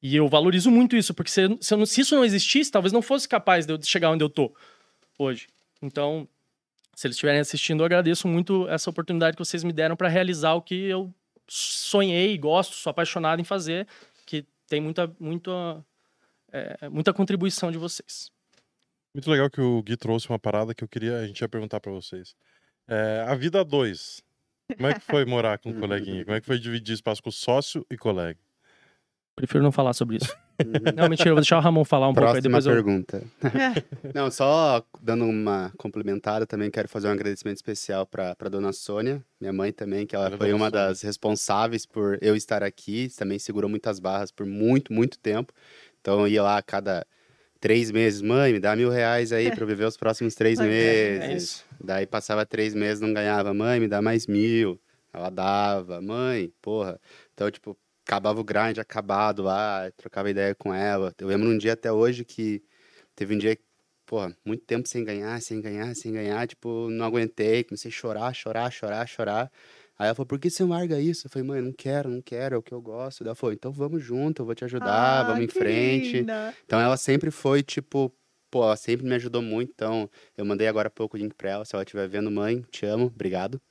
E 0.02 0.16
eu 0.16 0.28
valorizo 0.28 0.70
muito 0.70 0.96
isso, 0.96 1.14
porque 1.14 1.32
se, 1.32 1.58
se, 1.60 1.86
se 1.86 2.02
isso 2.02 2.16
não 2.16 2.24
existisse, 2.24 2.72
talvez 2.72 2.94
não 2.94 3.02
fosse 3.02 3.28
capaz 3.28 3.66
de 3.66 3.74
eu 3.74 3.82
chegar 3.82 4.12
onde 4.12 4.24
eu 4.24 4.30
tô 4.30 4.56
hoje. 5.18 5.48
Então, 5.82 6.28
se 6.96 7.08
eles 7.08 7.16
estiverem 7.16 7.40
assistindo, 7.40 7.82
eu 7.82 7.86
agradeço 7.86 8.28
muito 8.28 8.68
essa 8.70 8.90
oportunidade 8.90 9.36
que 9.36 9.44
vocês 9.44 9.64
me 9.64 9.74
deram 9.74 9.96
para 9.96 10.08
realizar 10.08 10.54
o 10.54 10.62
que 10.62 10.76
eu 10.76 11.14
sonhei, 11.48 12.38
gosto, 12.38 12.76
sou 12.76 12.92
apaixonado 12.92 13.40
em 13.40 13.44
fazer, 13.44 13.88
que 14.26 14.46
tem 14.68 14.82
muita, 14.82 15.12
muita, 15.20 15.86
é, 16.52 16.90
muita 16.90 17.14
contribuição 17.14 17.72
de 17.72 17.78
vocês. 17.78 18.32
Muito 19.14 19.32
legal 19.32 19.50
que 19.50 19.62
o 19.62 19.82
Gui 19.82 19.98
trouxe 19.98 20.30
uma 20.30 20.38
parada 20.38 20.76
que 20.76 20.84
eu 20.84 20.88
queria, 20.88 21.18
a 21.18 21.26
gente 21.26 21.40
ia 21.40 21.50
perguntar 21.50 21.80
pra 21.80 21.92
vocês. 21.92 22.36
É, 22.88 23.26
a 23.28 23.34
vida 23.36 23.62
a 23.62 23.64
dois. 23.64 24.22
Como 24.76 24.88
é 24.88 24.94
que 24.94 25.00
foi 25.02 25.26
morar 25.26 25.58
com 25.58 25.72
o 25.72 25.80
coleguinha? 25.80 26.26
Como 26.26 26.36
é 26.36 26.42
que 26.42 26.46
foi 26.46 26.60
dividir 26.60 26.94
espaço 26.94 27.24
com 27.24 27.32
sócio 27.32 27.86
e 27.90 27.98
colega? 27.98 28.40
Prefiro 29.36 29.64
não 29.64 29.72
falar 29.72 29.94
sobre 29.94 30.18
isso. 30.18 30.36
Uhum. 30.58 30.72
Não, 30.96 31.08
mentira, 31.08 31.30
eu 31.30 31.36
vou 31.36 31.42
deixar 31.42 31.60
o 31.60 31.62
Ramon 31.62 31.86
falar 31.86 32.10
um 32.10 32.16
pouco 32.16 32.28
aí 32.28 32.42
Próxima 32.42 32.60
depois 32.60 32.66
eu... 32.66 32.74
pergunta. 32.74 33.24
Não, 34.12 34.32
só 34.32 34.84
dando 35.00 35.24
uma 35.26 35.72
complementada, 35.78 36.48
também 36.48 36.72
quero 36.72 36.88
fazer 36.88 37.08
um 37.08 37.12
agradecimento 37.12 37.58
especial 37.58 38.08
para 38.08 38.36
a 38.40 38.50
dona 38.50 38.74
Sônia, 38.74 39.24
minha 39.40 39.54
mãe 39.54 39.72
também, 39.72 40.08
que 40.08 40.16
ela 40.16 40.26
Olha, 40.26 40.38
foi 40.38 40.52
uma 40.54 40.72
Sônia. 40.72 40.88
das 40.88 41.04
responsáveis 41.04 41.86
por 41.86 42.18
eu 42.24 42.36
estar 42.36 42.64
aqui, 42.64 43.08
também 43.16 43.38
segurou 43.38 43.70
muitas 43.70 44.00
barras 44.00 44.32
por 44.32 44.48
muito, 44.48 44.92
muito 44.92 45.20
tempo. 45.20 45.54
Então 46.02 46.22
eu 46.22 46.28
ia 46.28 46.42
lá 46.42 46.58
a 46.58 46.64
cada 46.64 47.06
três 47.60 47.92
meses, 47.92 48.24
mãe, 48.24 48.54
me 48.54 48.60
dá 48.60 48.76
mil 48.76 48.90
reais 48.90 49.32
aí 49.32 49.52
para 49.52 49.64
eu 49.64 49.68
viver 49.68 49.86
os 49.86 49.96
próximos 49.96 50.34
três 50.34 50.60
é, 50.60 50.64
meses. 50.64 51.22
É 51.22 51.34
isso. 51.36 51.67
Daí 51.84 52.06
passava 52.06 52.46
três 52.46 52.74
meses, 52.74 53.02
não 53.02 53.14
ganhava, 53.14 53.54
mãe, 53.54 53.80
me 53.80 53.88
dá 53.88 54.02
mais 54.02 54.28
mil. 54.28 54.80
Ela 55.14 55.30
dava, 55.30 56.02
mãe, 56.02 56.52
porra. 56.62 57.00
Então, 57.34 57.50
tipo, 57.50 57.78
acabava 58.06 58.40
o 58.40 58.44
grind 58.44 58.78
acabado 58.78 59.44
lá, 59.44 59.92
trocava 59.98 60.30
ideia 60.30 60.54
com 60.56 60.74
ela. 60.74 61.14
Eu 61.20 61.28
lembro 61.28 61.50
um 61.50 61.58
dia 61.58 61.74
até 61.74 61.92
hoje 61.92 62.24
que 62.24 62.64
teve 63.16 63.36
um 63.36 63.38
dia 63.38 63.56
que, 63.56 63.64
porra, 64.06 64.36
muito 64.46 64.64
tempo 64.66 64.88
sem 64.88 65.04
ganhar, 65.04 65.42
sem 65.42 65.60
ganhar, 65.62 65.96
sem 65.96 66.12
ganhar, 66.14 66.48
tipo, 66.48 66.90
não 66.90 67.06
aguentei, 67.06 67.64
comecei 67.64 67.90
a 67.90 67.94
chorar, 67.94 68.34
chorar, 68.34 68.72
chorar, 68.72 69.08
chorar. 69.08 69.52
Aí 70.00 70.06
ela 70.06 70.14
falou, 70.14 70.28
por 70.28 70.38
que 70.40 70.50
você 70.50 70.64
larga 70.64 71.00
isso? 71.00 71.26
Eu 71.26 71.32
falei, 71.32 71.48
mãe, 71.48 71.60
não 71.62 71.74
quero, 71.74 72.08
não 72.08 72.22
quero, 72.22 72.54
é 72.56 72.58
o 72.58 72.62
que 72.62 72.72
eu 72.72 72.80
gosto. 72.80 73.24
Ela 73.24 73.34
falou, 73.34 73.52
então 73.54 73.72
vamos 73.72 74.04
junto, 74.04 74.42
eu 74.42 74.46
vou 74.46 74.54
te 74.54 74.64
ajudar, 74.64 75.22
Ah, 75.22 75.24
vamos 75.24 75.44
em 75.44 75.48
frente. 75.48 76.18
linda. 76.18 76.54
Então 76.66 76.80
ela 76.80 76.96
sempre 76.98 77.32
foi, 77.32 77.64
tipo, 77.64 78.14
pô, 78.50 78.64
ela 78.64 78.76
sempre 78.76 79.06
me 79.06 79.16
ajudou 79.16 79.42
muito. 79.42 79.72
Então 79.74 80.10
eu 80.38 80.46
mandei 80.46 80.68
agora 80.68 80.88
há 80.88 80.92
pouco 80.92 81.16
o 81.18 81.20
link 81.20 81.34
pra 81.36 81.50
ela. 81.52 81.66
Se 81.66 81.76
ela 81.76 81.84
estiver 81.84 82.08
vendo, 82.08 82.30
mãe, 82.32 82.64
te 82.72 82.86
amo, 82.86 83.06
obrigado. 83.06 83.62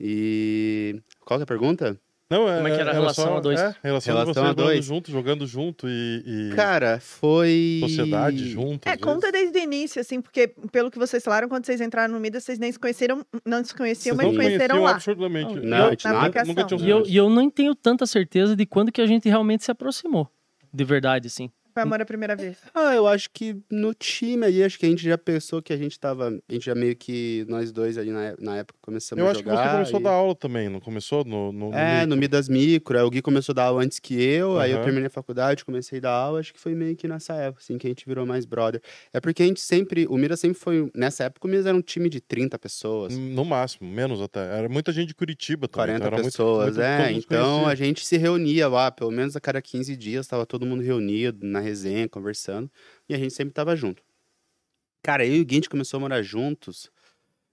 E 0.00 1.00
qual 1.24 1.38
que 1.38 1.42
é 1.42 1.44
a 1.44 1.46
pergunta? 1.46 1.98
Não, 2.30 2.46
é, 2.46 2.56
Como 2.56 2.68
é 2.68 2.74
que 2.74 2.80
era 2.80 2.90
a 2.90 2.92
era 2.92 3.00
relação 3.00 3.24
só, 3.24 3.36
a 3.38 3.40
dois? 3.40 3.58
É, 3.58 3.74
relação, 3.82 4.14
Relação 4.14 4.44
de 4.44 4.50
a 4.50 4.52
dois. 4.52 4.84
junto, 4.84 5.10
jogando 5.10 5.46
junto 5.46 5.88
e, 5.88 6.50
e 6.50 6.54
Cara, 6.54 7.00
foi. 7.00 7.78
sociedade 7.80 8.50
junto. 8.50 8.86
É, 8.86 8.98
conta 8.98 9.32
vezes. 9.32 9.50
desde 9.50 9.58
o 9.58 9.62
início, 9.62 9.98
assim, 9.98 10.20
porque 10.20 10.48
pelo 10.70 10.90
que 10.90 10.98
vocês 10.98 11.24
falaram, 11.24 11.48
quando 11.48 11.64
vocês 11.64 11.80
entraram 11.80 12.12
no 12.12 12.20
Midas, 12.20 12.44
vocês 12.44 12.58
nem 12.58 12.70
se 12.70 12.78
conheceram, 12.78 13.24
não 13.46 13.64
se 13.64 13.74
conheciam, 13.74 14.14
Vocês 14.14 14.26
mas 14.28 14.36
não 14.36 14.44
conheceram 14.44 14.82
lá. 14.82 14.90
absurdamente. 14.90 15.54
Não, 15.60 15.88
gente 15.88 16.04
na 16.04 16.12
nada- 16.12 16.44
nunca 16.44 16.64
tinham 16.64 16.80
E 16.86 16.90
eu, 16.90 17.02
e 17.06 17.16
eu 17.16 17.30
não 17.30 17.48
tenho 17.48 17.74
tanta 17.74 18.04
certeza 18.04 18.54
de 18.54 18.66
quando 18.66 18.92
que 18.92 19.00
a 19.00 19.06
gente 19.06 19.26
realmente 19.26 19.64
se 19.64 19.70
aproximou. 19.70 20.28
De 20.70 20.84
verdade, 20.84 21.28
assim. 21.28 21.50
Foi 21.78 21.82
amor 21.82 22.00
à 22.02 22.04
primeira 22.04 22.34
vez. 22.36 22.56
Ah, 22.74 22.94
eu 22.94 23.06
acho 23.06 23.30
que 23.30 23.56
no 23.70 23.94
time 23.94 24.44
aí, 24.46 24.62
acho 24.62 24.78
que 24.78 24.86
a 24.86 24.88
gente 24.88 25.02
já 25.02 25.16
pensou 25.18 25.62
que 25.62 25.72
a 25.72 25.76
gente 25.76 25.98
tava. 25.98 26.28
A 26.48 26.52
gente 26.52 26.66
já 26.66 26.74
meio 26.74 26.94
que. 26.96 27.44
Nós 27.48 27.70
dois 27.72 27.96
ali 27.98 28.10
na, 28.10 28.34
na 28.38 28.56
época 28.58 28.78
começamos 28.82 29.20
Eu 29.22 29.28
a 29.28 29.30
acho 29.32 29.42
que 29.42 29.48
jogar. 29.48 29.64
você 29.64 29.72
começou 29.72 30.00
e- 30.00 30.02
a 30.02 30.04
dar 30.04 30.10
aula 30.16 30.34
também, 30.34 30.68
não 30.68 30.80
começou? 30.80 31.24
No, 31.24 31.52
no, 31.52 31.70
no 31.70 31.76
É, 31.76 32.00
no 32.06 32.16
micro? 32.16 32.20
Midas 32.20 32.48
Micro. 32.48 32.98
Aí 32.98 33.04
o 33.04 33.10
Gui 33.10 33.22
começou 33.22 33.52
a 33.52 33.54
dar 33.56 33.64
aula 33.64 33.82
antes 33.82 33.98
que 33.98 34.14
eu. 34.14 34.58
Aí 34.58 34.72
eu 34.72 34.82
terminei 34.82 35.06
a 35.06 35.10
faculdade, 35.10 35.64
comecei 35.64 35.98
a 35.98 36.02
dar 36.02 36.10
aula. 36.12 36.40
Acho 36.40 36.52
que 36.52 36.60
foi 36.60 36.74
meio 36.74 36.94
que 36.96 37.06
nessa 37.08 37.34
época, 37.34 37.62
assim, 37.62 37.78
que 37.78 37.86
a 37.86 37.90
gente 37.90 38.04
virou 38.06 38.26
mais 38.26 38.44
brother. 38.44 38.80
É 39.12 39.20
porque 39.20 39.42
a 39.42 39.46
gente 39.46 39.60
sempre. 39.60 40.06
O 40.08 40.16
Midas 40.16 40.40
sempre 40.40 40.58
foi. 40.58 40.90
Nessa 40.94 41.24
época, 41.24 41.46
o 41.46 41.50
Midas 41.50 41.66
era 41.66 41.76
um 41.76 41.82
time 41.82 42.08
de 42.08 42.20
30 42.20 42.58
pessoas. 42.58 43.16
No 43.16 43.44
máximo, 43.44 43.88
menos 43.90 44.20
até. 44.20 44.40
Era 44.58 44.68
muita 44.68 44.92
gente 44.92 45.08
de 45.08 45.14
Curitiba 45.14 45.68
também. 45.68 45.78
40 45.96 45.96
então 45.98 46.06
era 46.06 46.16
muito- 46.16 46.32
pessoas, 46.32 46.64
muito- 46.64 46.74
todo 46.76 46.84
é. 46.84 47.12
Então 47.12 47.50
conhecia. 47.64 47.68
a 47.72 47.74
gente 47.74 48.04
se 48.06 48.16
reunia 48.16 48.68
lá, 48.68 48.90
pelo 48.90 49.10
menos 49.10 49.36
a 49.36 49.40
cada 49.40 49.60
15 49.62 49.96
dias, 49.96 50.26
tava 50.26 50.44
todo 50.46 50.64
mundo 50.66 50.82
reunido 50.82 51.46
na 51.46 51.60
resenha, 51.68 52.08
conversando, 52.08 52.70
e 53.08 53.14
a 53.14 53.18
gente 53.18 53.32
sempre 53.34 53.52
tava 53.54 53.76
junto. 53.76 54.02
Cara, 55.02 55.24
eu 55.24 55.34
e 55.36 55.40
o 55.40 55.44
Gui 55.44 55.54
a 55.54 55.58
gente 55.58 55.68
começou 55.70 55.98
a 55.98 56.00
morar 56.00 56.22
juntos. 56.22 56.90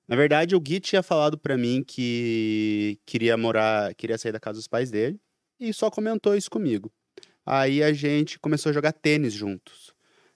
Na 0.08 0.16
verdade, 0.16 0.56
o 0.56 0.60
Gui 0.60 0.80
tinha 0.80 1.02
falado 1.04 1.38
pra 1.38 1.58
mim 1.58 1.84
que 1.86 3.00
queria 3.06 3.36
morar, 3.38 3.94
queria 3.96 4.18
sair 4.18 4.32
da 4.32 4.40
casa 4.40 4.58
dos 4.60 4.68
pais 4.68 4.92
dele, 4.92 5.20
e 5.60 5.74
só 5.74 5.90
comentou 5.90 6.36
isso 6.36 6.50
comigo. 6.50 6.92
Aí 7.46 7.84
a 7.84 7.94
gente 7.94 8.40
começou 8.40 8.70
a 8.72 8.74
jogar 8.74 8.92
tênis 8.92 9.34
juntos. 9.34 9.94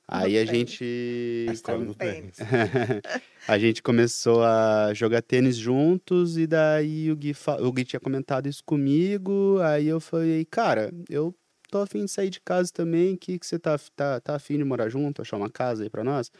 Aí 0.08 0.40
a 0.40 0.46
Tênis. 0.46 0.50
gente 0.50 1.46
A 1.50 1.54
Tênis. 1.54 1.96
tênis. 1.98 2.38
a 3.48 3.60
gente 3.60 3.84
começou 3.84 4.44
a 4.44 4.92
jogar 4.96 5.22
tênis 5.22 5.56
juntos 5.56 6.36
e 6.38 6.48
daí 6.48 7.12
o 7.12 7.16
Gui, 7.16 7.34
fa- 7.36 7.62
o 7.62 7.72
Gui 7.72 7.84
tinha 7.86 8.00
comentado 8.00 8.48
isso 8.48 8.64
comigo. 8.64 9.60
Aí 9.62 9.88
eu 9.88 10.00
falei, 10.00 10.46
cara, 10.46 10.92
eu 11.10 11.36
tô 11.70 11.80
afim 11.80 12.06
de 12.06 12.12
sair 12.12 12.30
de 12.30 12.42
casa 12.42 12.72
também. 12.74 13.16
Que 13.16 13.40
que 13.40 13.46
você 13.46 13.58
tá, 13.58 13.78
tá, 13.96 14.20
tá 14.20 14.36
afim 14.36 14.58
de 14.58 14.64
morar 14.64 14.90
junto, 14.90 15.22
achar 15.22 15.38
uma 15.38 15.50
casa 15.50 15.84
aí 15.84 15.90
pra 15.90 16.04
nós? 16.04 16.32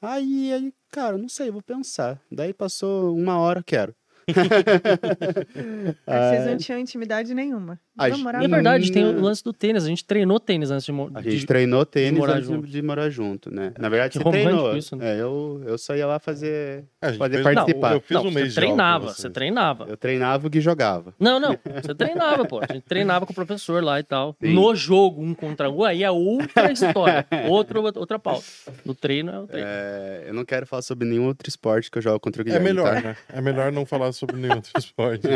Aí, 0.00 0.52
aí, 0.52 0.72
cara, 0.90 1.18
não 1.18 1.28
sei, 1.28 1.50
vou 1.50 1.62
pensar. 1.62 2.20
Daí 2.30 2.54
passou 2.54 3.14
uma 3.14 3.38
hora, 3.38 3.62
quero. 3.62 3.94
Aí 6.06 6.30
Vocês 6.30 6.46
não 6.46 6.56
tinham 6.58 6.78
intimidade 6.78 7.34
nenhuma. 7.34 7.80
A 8.00 8.10
gente- 8.10 8.22
morar 8.22 8.42
é 8.44 8.48
verdade, 8.48 8.92
tem 8.92 9.04
o 9.04 9.12
Não. 9.12 9.22
lance 9.22 9.42
do 9.44 9.52
tênis. 9.52 9.84
A 9.84 9.88
gente 9.88 10.04
treinou 10.04 10.40
tênis 10.40 10.70
antes 10.70 10.84
de, 10.86 10.92
mo- 10.92 11.10
A 11.14 11.20
de- 11.20 11.30
gente 11.32 11.46
treinou 11.46 11.84
tênis 11.86 12.18
morar 12.18 12.34
antes 12.34 12.48
de- 12.48 12.54
junto. 12.54 12.66
de 12.68 12.82
morar 12.82 13.10
junto, 13.10 13.54
né? 13.54 13.72
Na 13.78 13.88
verdade, 13.88 14.18
Que 14.18 14.24
você 14.24 14.30
treinou. 14.30 14.76
isso, 14.76 14.96
né? 14.96 15.16
É, 15.16 15.20
eu, 15.20 15.62
eu 15.66 15.78
só 15.78 15.94
ia 15.94 16.06
lá 16.06 16.18
fazer... 16.18 16.84
É, 17.02 17.06
a 17.06 17.08
gente 17.10 17.18
Poder 17.18 17.42
fez- 17.42 17.54
participar. 17.54 17.92
Eu 17.94 18.00
fiz 18.00 18.14
Não, 18.16 18.22
um 18.22 18.30
mês 18.30 18.46
você 18.46 18.48
de 18.48 18.54
treinava, 18.54 19.06
você 19.12 19.30
treinava. 19.30 19.86
Eu 19.88 19.96
treinava, 19.96 20.46
o 20.46 20.50
Gui 20.50 20.60
jogava. 20.60 21.14
Não, 21.18 21.38
não, 21.40 21.56
você 21.82 21.94
treinava, 21.94 22.44
pô. 22.44 22.60
A 22.60 22.72
gente 22.72 22.84
treinava 22.84 23.26
com 23.26 23.32
o 23.32 23.34
professor 23.34 23.82
lá 23.82 23.98
e 24.00 24.02
tal. 24.02 24.36
Sim. 24.42 24.52
No 24.54 24.74
jogo, 24.74 25.22
um 25.22 25.34
contra 25.34 25.70
um, 25.70 25.84
aí 25.84 26.02
é 26.02 26.10
outra 26.10 26.70
história. 26.72 27.26
Outro, 27.48 27.82
outra 27.82 28.18
pauta. 28.18 28.44
No 28.84 28.94
treino 28.94 29.30
é 29.32 29.38
o 29.40 29.46
treino. 29.46 29.66
É, 29.68 30.24
eu 30.28 30.34
não 30.34 30.44
quero 30.44 30.66
falar 30.66 30.82
sobre 30.82 31.06
nenhum 31.08 31.26
outro 31.26 31.48
esporte 31.48 31.90
que 31.90 31.98
eu 31.98 32.02
jogo 32.02 32.20
contra 32.20 32.40
o 32.40 32.42
É 32.42 32.44
Guilherme, 32.44 32.66
melhor, 32.66 32.94
tá? 32.94 33.00
né? 33.00 33.16
É 33.32 33.40
melhor 33.40 33.70
não 33.72 33.84
falar 33.86 34.12
sobre 34.12 34.36
nenhum 34.36 34.56
outro 34.56 34.70
esporte. 34.78 35.26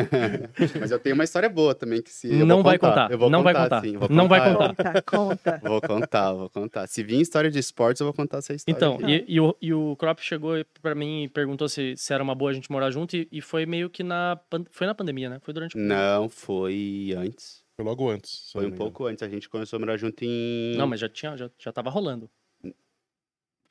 Mas 0.81 0.91
eu 0.91 0.99
tenho 0.99 1.15
uma 1.15 1.25
história 1.25 1.49
boa 1.49 1.75
também 1.75 2.03
que 2.03 2.11
se 2.11 2.29
eu 2.39 2.47
não 2.57 2.63
vai 2.63 2.79
contar. 2.79 3.11
Eu 3.11 3.19
vou 3.19 3.31
não 3.31 3.43
vai 3.43 3.55
contar, 3.55 3.65
contar. 3.65 3.81
sim, 3.83 3.97
vou 3.97 4.09
não 4.09 4.29
vai 4.29 4.53
contar. 4.53 4.69
contar. 4.69 5.03
Conta, 5.03 5.03
conta. 5.03 5.61
Vou 5.69 5.81
contar, 5.81 6.33
vou 6.33 6.51
contar. 6.51 6.87
Se 6.87 7.03
vir 7.03 7.21
história 7.21 7.51
de 7.51 7.59
esportes, 7.59 8.01
eu 8.01 8.07
vou 8.07 8.15
contar 8.15 8.39
essa 8.39 8.55
história. 8.55 8.77
Então, 8.77 8.99
e, 9.09 9.25
e 9.27 9.41
o, 9.41 9.57
e 9.61 9.73
o 9.73 9.97
Crop 9.97 10.21
chegou 10.21 10.55
pra 10.83 10.95
mim 10.95 11.25
e 11.25 11.29
perguntou 11.29 11.69
se, 11.69 11.95
se 11.97 12.13
era 12.13 12.23
uma 12.23 12.35
boa 12.35 12.51
a 12.51 12.55
gente 12.55 12.71
morar 12.71 12.91
junto 12.91 13.17
e, 13.17 13.29
e 13.33 13.41
foi 13.41 13.67
meio 13.67 13.89
que 13.91 14.03
na... 14.03 14.39
Foi 14.71 14.87
na 14.87 14.95
pandemia, 14.95 15.29
né? 15.29 15.39
Foi 15.43 15.53
durante... 15.55 15.73
a 15.73 15.75
pandemia. 15.75 15.97
Não, 15.97 16.29
foi 16.29 17.15
antes. 17.17 17.65
Foi 17.77 17.85
logo 17.85 18.09
antes. 18.09 18.51
Foi 18.53 18.63
um 18.63 18.67
engano. 18.69 18.79
pouco 18.79 19.07
antes. 19.07 19.23
A 19.23 19.29
gente 19.29 19.49
começou 19.49 19.77
a 19.77 19.81
morar 19.81 19.97
junto 19.97 20.23
em. 20.25 20.77
Não, 20.77 20.87
mas 20.87 21.01
já 21.01 21.09
tinha, 21.09 21.37
já, 21.37 21.51
já 21.59 21.73
tava 21.73 21.91
rolando. 21.91 22.31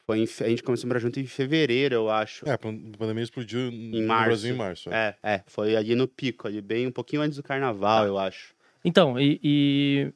Foi 0.05 0.19
em 0.19 0.23
A 0.23 0.49
gente 0.49 0.61
começou 0.63 0.85
a 0.85 0.89
morar 0.89 0.99
junto 0.99 1.19
em 1.19 1.25
fevereiro, 1.25 1.95
eu 1.95 2.09
acho. 2.09 2.47
É, 2.47 2.51
a 2.51 2.57
pan- 2.57 2.77
a 2.93 2.97
pandemia 2.97 3.23
explodiu 3.23 3.71
no 3.71 4.01
março. 4.05 4.25
Brasil 4.27 4.53
em 4.53 4.57
março. 4.57 4.89
é. 4.91 5.15
É, 5.23 5.35
é. 5.35 5.43
Foi 5.47 5.75
ali 5.77 5.95
no 5.95 6.07
pico, 6.07 6.47
ali 6.47 6.61
bem 6.61 6.85
um 6.87 6.91
pouquinho 6.91 7.21
antes 7.21 7.37
do 7.37 7.43
carnaval, 7.43 8.05
eu 8.05 8.17
acho. 8.17 8.53
Então, 8.83 9.19
e... 9.19 9.39
e- 9.43 10.13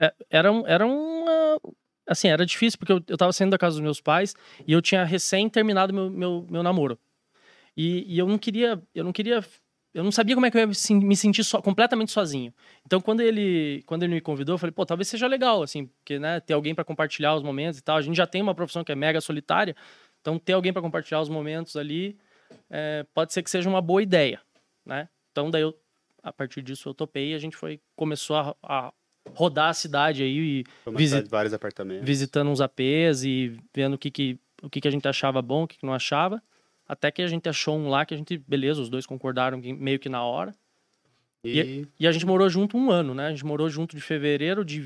é- 0.00 0.14
era, 0.30 0.48
era 0.66 0.86
uma... 0.86 1.60
Assim, 2.06 2.28
era 2.28 2.44
difícil 2.44 2.78
porque 2.78 2.92
eu, 2.92 3.00
eu 3.06 3.16
tava 3.16 3.32
saindo 3.32 3.52
da 3.52 3.58
casa 3.58 3.74
dos 3.76 3.82
meus 3.82 4.00
pais 4.00 4.34
e 4.66 4.72
eu 4.72 4.82
tinha 4.82 5.04
recém 5.04 5.48
terminado 5.48 5.94
meu, 5.94 6.10
meu, 6.10 6.46
meu 6.50 6.62
namoro. 6.62 6.98
E, 7.76 8.04
e 8.14 8.18
eu 8.18 8.26
não 8.26 8.38
queria... 8.38 8.82
Eu 8.94 9.04
não 9.04 9.12
queria... 9.12 9.44
Eu 9.94 10.02
não 10.02 10.10
sabia 10.10 10.34
como 10.34 10.46
é 10.46 10.50
que 10.50 10.56
eu 10.56 10.60
ia 10.62 10.66
me 10.66 10.74
sen- 10.74 11.04
me 11.04 11.14
sentir 11.14 11.44
so- 11.44 11.60
completamente 11.60 12.10
sozinho. 12.12 12.52
Então, 12.86 12.98
quando 12.98 13.20
ele, 13.20 13.82
quando 13.84 14.02
ele 14.04 14.14
me 14.14 14.20
convidou, 14.22 14.54
eu 14.54 14.58
falei, 14.58 14.72
pô, 14.72 14.86
talvez 14.86 15.06
seja 15.06 15.26
legal, 15.26 15.62
assim, 15.62 15.84
porque, 15.86 16.18
né, 16.18 16.40
ter 16.40 16.54
alguém 16.54 16.74
pra 16.74 16.82
compartilhar 16.82 17.34
os 17.34 17.42
momentos 17.42 17.78
e 17.78 17.82
tal. 17.82 17.98
A 17.98 18.02
gente 18.02 18.16
já 18.16 18.26
tem 18.26 18.40
uma 18.40 18.54
profissão 18.54 18.82
que 18.82 18.90
é 18.90 18.94
mega 18.94 19.20
solitária, 19.20 19.76
então 20.22 20.38
ter 20.38 20.54
alguém 20.54 20.72
pra 20.72 20.80
compartilhar 20.80 21.20
os 21.20 21.28
momentos 21.28 21.76
ali 21.76 22.16
é, 22.70 23.04
pode 23.12 23.34
ser 23.34 23.42
que 23.42 23.50
seja 23.50 23.68
uma 23.68 23.82
boa 23.82 24.02
ideia, 24.02 24.40
né? 24.84 25.10
Então, 25.30 25.50
daí 25.50 25.60
eu, 25.60 25.78
a 26.22 26.32
partir 26.32 26.62
disso, 26.62 26.88
eu 26.88 26.94
topei 26.94 27.32
e 27.32 27.34
a 27.34 27.38
gente 27.38 27.56
foi, 27.56 27.80
começou 27.96 28.36
a, 28.36 28.56
a 28.62 28.92
rodar 29.34 29.70
a 29.70 29.74
cidade 29.74 30.22
aí 30.22 30.60
e 30.60 30.64
Foi 30.84 30.92
uma 30.92 30.98
Visi- 30.98 31.10
cidade 31.10 31.24
de 31.26 31.30
vários 31.30 31.54
apartamentos. 31.54 32.04
visitando 32.06 32.50
uns 32.50 32.60
APs 32.60 33.24
e 33.24 33.56
vendo 33.74 33.94
o 33.94 33.98
que, 33.98 34.10
que, 34.10 34.38
o 34.62 34.70
que, 34.70 34.80
que 34.80 34.88
a 34.88 34.90
gente 34.90 35.06
achava 35.08 35.40
bom, 35.42 35.64
o 35.64 35.68
que, 35.68 35.78
que 35.78 35.86
não 35.86 35.94
achava. 35.94 36.42
Até 36.86 37.10
que 37.10 37.22
a 37.22 37.26
gente 37.26 37.48
achou 37.48 37.76
um 37.76 37.88
lá 37.88 38.04
que 38.04 38.12
a 38.14 38.16
gente, 38.16 38.36
beleza, 38.36 38.80
os 38.80 38.88
dois 38.88 39.06
concordaram 39.06 39.60
que- 39.60 39.72
meio 39.72 39.98
que 39.98 40.08
na 40.08 40.22
hora. 40.22 40.54
E 41.44 41.86
E 41.98 42.06
a 42.06 42.12
gente 42.12 42.24
morou 42.26 42.48
junto 42.48 42.76
um 42.76 42.90
ano, 42.90 43.14
né? 43.14 43.26
A 43.26 43.30
gente 43.30 43.44
morou 43.44 43.68
junto 43.68 43.96
de 43.96 44.02
fevereiro 44.02 44.64
de 44.64 44.80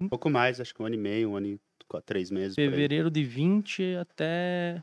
um 0.00 0.08
pouco 0.08 0.28
mais, 0.28 0.60
acho 0.60 0.74
que 0.74 0.82
um 0.82 0.86
ano 0.86 0.94
e 0.94 0.98
meio, 0.98 1.30
um 1.30 1.36
ano 1.36 1.46
e 1.46 1.60
três 2.04 2.30
meses. 2.30 2.54
fevereiro 2.54 3.10
de 3.10 3.22
20 3.24 3.94
até 3.96 4.82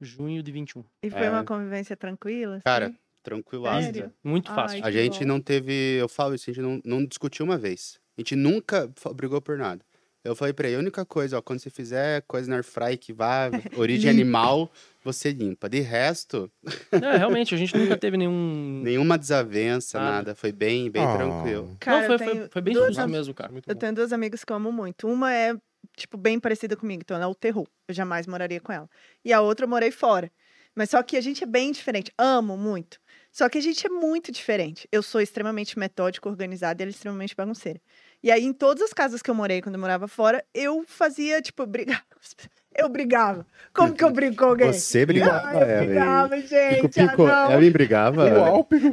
junho 0.00 0.42
de 0.42 0.52
21. 0.52 0.84
E 1.02 1.10
foi 1.10 1.20
É. 1.26 1.30
uma 1.30 1.42
convivência 1.44 1.96
tranquila? 1.96 2.54
assim? 2.56 2.62
Cara, 2.64 2.94
tranquilaço. 3.22 3.84
Sério? 3.92 4.12
Muito 4.22 4.50
Ai, 4.50 4.54
fácil. 4.56 4.78
A 4.84 4.90
que 4.90 4.92
gente 4.92 5.20
bom. 5.20 5.26
não 5.26 5.40
teve, 5.40 5.72
eu 6.00 6.08
falo 6.08 6.34
isso, 6.34 6.50
a 6.50 6.52
gente 6.52 6.62
não, 6.62 6.80
não 6.84 7.04
discutiu 7.06 7.44
uma 7.44 7.56
vez. 7.58 7.98
A 8.16 8.20
gente 8.20 8.36
nunca 8.36 8.90
brigou 9.14 9.40
por 9.40 9.56
nada. 9.56 9.84
Eu 10.24 10.36
falei 10.36 10.52
pra 10.54 10.68
ele, 10.68 10.76
a 10.76 10.78
única 10.78 11.04
coisa, 11.04 11.36
ó, 11.38 11.42
quando 11.42 11.58
você 11.58 11.68
fizer 11.68 12.22
coisa 12.28 12.48
na 12.48 12.54
airfry 12.56 12.96
que 12.96 13.12
vá, 13.12 13.50
origem 13.76 14.08
animal, 14.08 14.70
você 15.02 15.32
limpa. 15.32 15.68
De 15.68 15.80
resto, 15.80 16.48
É, 16.92 17.16
realmente, 17.16 17.52
a 17.54 17.58
gente 17.58 17.76
nunca 17.76 17.96
teve 17.96 18.16
nenhum. 18.16 18.82
nenhuma 18.84 19.18
desavença, 19.18 19.98
Nada. 19.98 20.12
nada. 20.12 20.34
Foi 20.36 20.52
bem, 20.52 20.88
bem 20.90 21.02
Ah, 21.04 21.16
tranquilo. 21.16 21.76
Cara, 21.80 22.08
não, 22.08 22.18
foi, 22.18 22.18
foi, 22.36 22.48
foi 22.48 22.62
bem 22.62 22.74
duas 22.74 22.86
justo 22.88 23.00
am- 23.02 23.08
mesmo, 23.10 23.34
cara. 23.34 23.50
Muito 23.50 23.68
Eu 23.68 23.74
bom. 23.74 23.80
tenho 23.80 23.94
duas 23.94 24.12
amigas 24.12 24.44
que 24.44 24.52
eu 24.52 24.56
amo 24.56 24.70
muito. 24.70 25.08
Uma 25.08 25.34
é, 25.34 25.56
tipo, 25.96 26.16
bem 26.16 26.38
parecida 26.38 26.76
comigo, 26.76 27.02
então 27.04 27.16
ela 27.16 27.24
é 27.24 27.28
o 27.28 27.34
terror. 27.34 27.66
Eu 27.88 27.94
jamais 27.94 28.24
moraria 28.28 28.60
com 28.60 28.70
ela. 28.72 28.88
E 29.24 29.32
a 29.32 29.40
outra 29.40 29.64
eu 29.64 29.68
morei 29.68 29.90
fora. 29.90 30.30
Mas 30.72 30.90
só 30.90 31.02
que 31.02 31.16
a 31.16 31.20
gente 31.20 31.42
é 31.42 31.46
bem 31.48 31.72
diferente. 31.72 32.12
Amo 32.16 32.56
muito. 32.56 33.00
Só 33.32 33.48
que 33.48 33.56
a 33.58 33.62
gente 33.62 33.86
é 33.86 33.90
muito 33.90 34.30
diferente. 34.30 34.86
Eu 34.92 35.02
sou 35.02 35.20
extremamente 35.20 35.78
metódica, 35.78 36.28
organizada 36.28 36.80
e 36.80 36.84
ela 36.84 36.90
é 36.90 36.94
extremamente 36.94 37.34
bagunceira. 37.34 37.80
E 38.22 38.30
aí, 38.30 38.44
em 38.44 38.52
todas 38.52 38.82
as 38.84 38.92
casas 38.92 39.20
que 39.22 39.28
eu 39.30 39.34
morei, 39.34 39.60
quando 39.62 39.74
eu 39.76 39.80
morava 39.80 40.06
fora, 40.06 40.44
eu 40.54 40.84
fazia, 40.86 41.40
tipo, 41.42 41.64
brigar. 41.66 42.04
Eu 42.74 42.88
brigava. 42.88 43.46
Como 43.74 43.92
que 43.92 44.02
eu 44.02 44.10
brigo 44.10 44.34
com 44.34 44.46
alguém? 44.46 44.72
Você 44.72 45.04
brigava, 45.04 45.46
Ah, 45.50 45.54
eu 45.58 45.84
brigava, 45.84 46.40
gente. 46.40 46.76
Pico, 46.76 46.88
pico, 46.88 47.26
ah, 47.26 47.44
não. 47.44 47.50
Ela 47.52 47.60
me 47.60 47.68
brigava. 47.70 48.24
Uau, 48.34 48.64
Pico. 48.64 48.88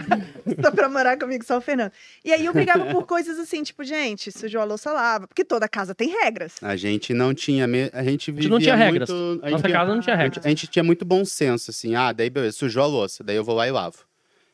Só 0.61 0.69
pra 0.71 0.89
morar 0.89 1.17
comigo, 1.17 1.45
só 1.45 1.57
o 1.59 1.61
Fernando. 1.61 1.89
E 2.25 2.33
aí 2.33 2.45
eu 2.45 2.51
brigava 2.51 2.87
por 2.87 3.05
coisas 3.05 3.39
assim, 3.39 3.63
tipo, 3.63 3.81
gente, 3.85 4.33
sujou 4.33 4.59
a 4.59 4.65
louça, 4.65 4.91
lava. 4.91 5.29
Porque 5.29 5.45
toda 5.45 5.65
casa 5.69 5.95
tem 5.95 6.09
regras. 6.09 6.55
A 6.61 6.75
gente 6.75 7.13
não 7.13 7.33
tinha, 7.33 7.65
me- 7.67 7.89
a 7.93 8.03
gente 8.03 8.33
vivia 8.33 8.49
não 8.49 8.59
tinha 8.59 8.75
muito- 8.75 8.91
regras. 8.91 9.09
a 9.09 9.13
gente 9.45 9.51
Nossa 9.53 9.67
via- 9.69 9.77
casa 9.77 9.95
não 9.95 10.01
tinha 10.01 10.13
a 10.13 10.17
regra. 10.17 10.35
gente, 10.35 10.45
a 10.45 10.49
gente 10.49 10.67
tinha 10.67 10.83
muito 10.83 11.05
bom 11.05 11.23
senso, 11.23 11.71
assim, 11.71 11.95
ah, 11.95 12.11
daí 12.11 12.29
beleza, 12.29 12.57
sujou 12.57 12.83
a 12.83 12.87
louça, 12.87 13.23
daí 13.23 13.37
eu 13.37 13.45
vou 13.45 13.55
lá 13.55 13.65
e 13.65 13.71
lavo. 13.71 13.99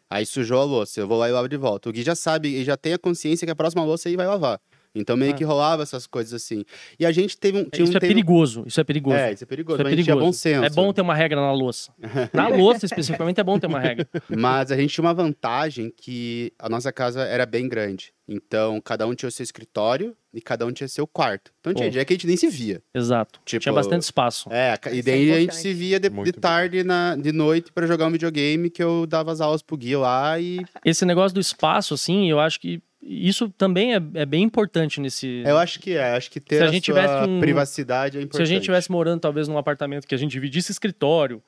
Aí 0.10 0.26
sujou 0.26 0.60
a 0.62 0.64
louça, 0.64 0.99
eu 0.99 1.08
vou 1.08 1.18
lá 1.18 1.28
e 1.28 1.32
lavo 1.32 1.49
de 1.49 1.58
volta. 1.58 1.89
O 1.89 1.91
Gui 1.91 2.03
já 2.03 2.16
sabe 2.16 2.49
e 2.49 2.64
já 2.64 2.78
tem 2.78 2.93
a 2.93 2.99
consciência 2.99 3.45
que 3.45 3.51
a 3.51 3.56
próxima 3.56 3.84
louça 3.84 4.08
ele 4.08 4.18
vai 4.18 4.28
lavar. 4.28 4.60
Então 4.95 5.17
meio 5.17 5.31
Ah. 5.33 5.35
que 5.35 5.43
rolava 5.43 5.83
essas 5.83 6.07
coisas 6.07 6.33
assim. 6.33 6.63
E 6.99 7.05
a 7.05 7.11
gente 7.11 7.37
teve 7.37 7.57
um. 7.59 7.65
Tinha 7.65 7.83
Isso 7.83 7.93
um, 7.93 7.97
é 7.97 7.99
teve 7.99 8.13
um- 8.13 8.15
perigoso, 8.15 8.63
isso 8.65 8.79
é 8.79 8.83
perigoso. 8.83 9.15
É, 9.17 9.33
isso 9.33 9.43
é 9.43 9.47
perigoso. 9.47 9.75
Isso 9.75 9.81
é 9.81 9.83
mas 9.83 9.93
a 9.93 9.95
gente 9.95 10.05
tinha 10.05 10.15
perigoso. 10.15 10.31
bom 10.31 10.33
senso. 10.33 10.63
É 10.65 10.69
bom 10.69 10.93
ter 10.93 11.01
uma 11.01 11.13
regra 11.15 11.39
na 11.41 11.51
louça. 11.51 11.91
Na 12.33 12.47
louça, 12.49 12.85
especificamente, 12.85 13.39
é 13.39 13.43
bom 13.43 13.59
ter 13.59 13.67
uma 13.67 13.79
regra. 13.79 14.07
Mas 14.29 14.71
a 14.71 14.77
gente 14.77 14.93
tinha 14.93 15.03
uma 15.03 15.13
vantagem 15.13 15.91
que 15.95 16.51
a 16.57 16.69
nossa 16.69 16.91
casa 16.91 17.23
era 17.23 17.45
bem 17.45 17.67
grande. 17.67 18.13
Então, 18.27 18.81
cada 18.81 19.05
um 19.05 19.13
tinha 19.13 19.29
o 19.29 19.31
seu 19.31 19.43
escritório 19.43 20.15
e 20.33 20.41
cada 20.41 20.65
um 20.65 20.71
tinha 20.71 20.87
seu 20.87 21.05
quarto. 21.05 21.51
Então, 21.59 21.71
tinha 21.75 21.85
Bom. 21.87 21.91
dia 21.91 22.03
que 22.03 22.11
a 22.13 22.15
gente 22.15 22.25
nem 22.25 22.35
se 22.35 22.47
via. 22.47 22.81
Exato. 22.91 23.39
Tipo, 23.45 23.61
Tinha 23.61 23.73
bastante 23.73 24.01
espaço. 24.01 24.49
É, 24.51 24.73
e 24.91 24.99
é 24.99 25.01
daí 25.03 25.31
a 25.31 25.39
gente 25.41 25.55
se 25.55 25.71
via 25.75 25.99
de, 25.99 26.09
de 26.09 26.31
tarde, 26.31 26.83
na, 26.83 27.15
de 27.15 27.31
noite, 27.31 27.71
pra 27.71 27.85
jogar 27.85 28.07
um 28.07 28.11
videogame 28.11 28.71
que 28.71 28.81
eu 28.83 29.05
dava 29.05 29.31
as 29.31 29.41
aulas 29.41 29.61
pro 29.61 29.77
Gui 29.77 29.95
lá 29.95 30.39
e 30.39 30.59
Esse 30.83 31.05
negócio 31.05 31.35
do 31.35 31.39
espaço, 31.39 31.93
assim, 31.93 32.27
eu 32.27 32.39
acho 32.39 32.59
que 32.59 32.81
isso 33.08 33.49
também 33.49 33.93
é, 33.93 34.01
é 34.16 34.26
bem 34.26 34.41
importante 34.43 34.99
nesse. 34.99 35.43
eu 35.45 35.58
acho 35.58 35.80
que 35.80 35.91
é, 35.93 36.14
acho 36.16 36.30
que 36.32 36.39
ter 36.39 36.58
Se 36.58 36.64
a 36.64 36.66
a, 36.66 36.72
gente 36.72 36.86
sua 36.91 36.95
tivesse 36.95 37.30
um- 37.30 37.39
privacidade 37.39 38.18
é 38.18 38.20
Se 38.22 38.26
importante. 38.26 38.41
a 38.43 38.45
gente 38.49 38.62
estivesse 38.62 38.91
morando, 38.91 39.22
talvez, 39.22 39.47
num 39.47 39.58
apartamento 39.58 40.08
que 40.08 40.16
a 40.16 40.18
gente 40.18 40.32
dividisse 40.32 40.72
escritório, 40.72 41.41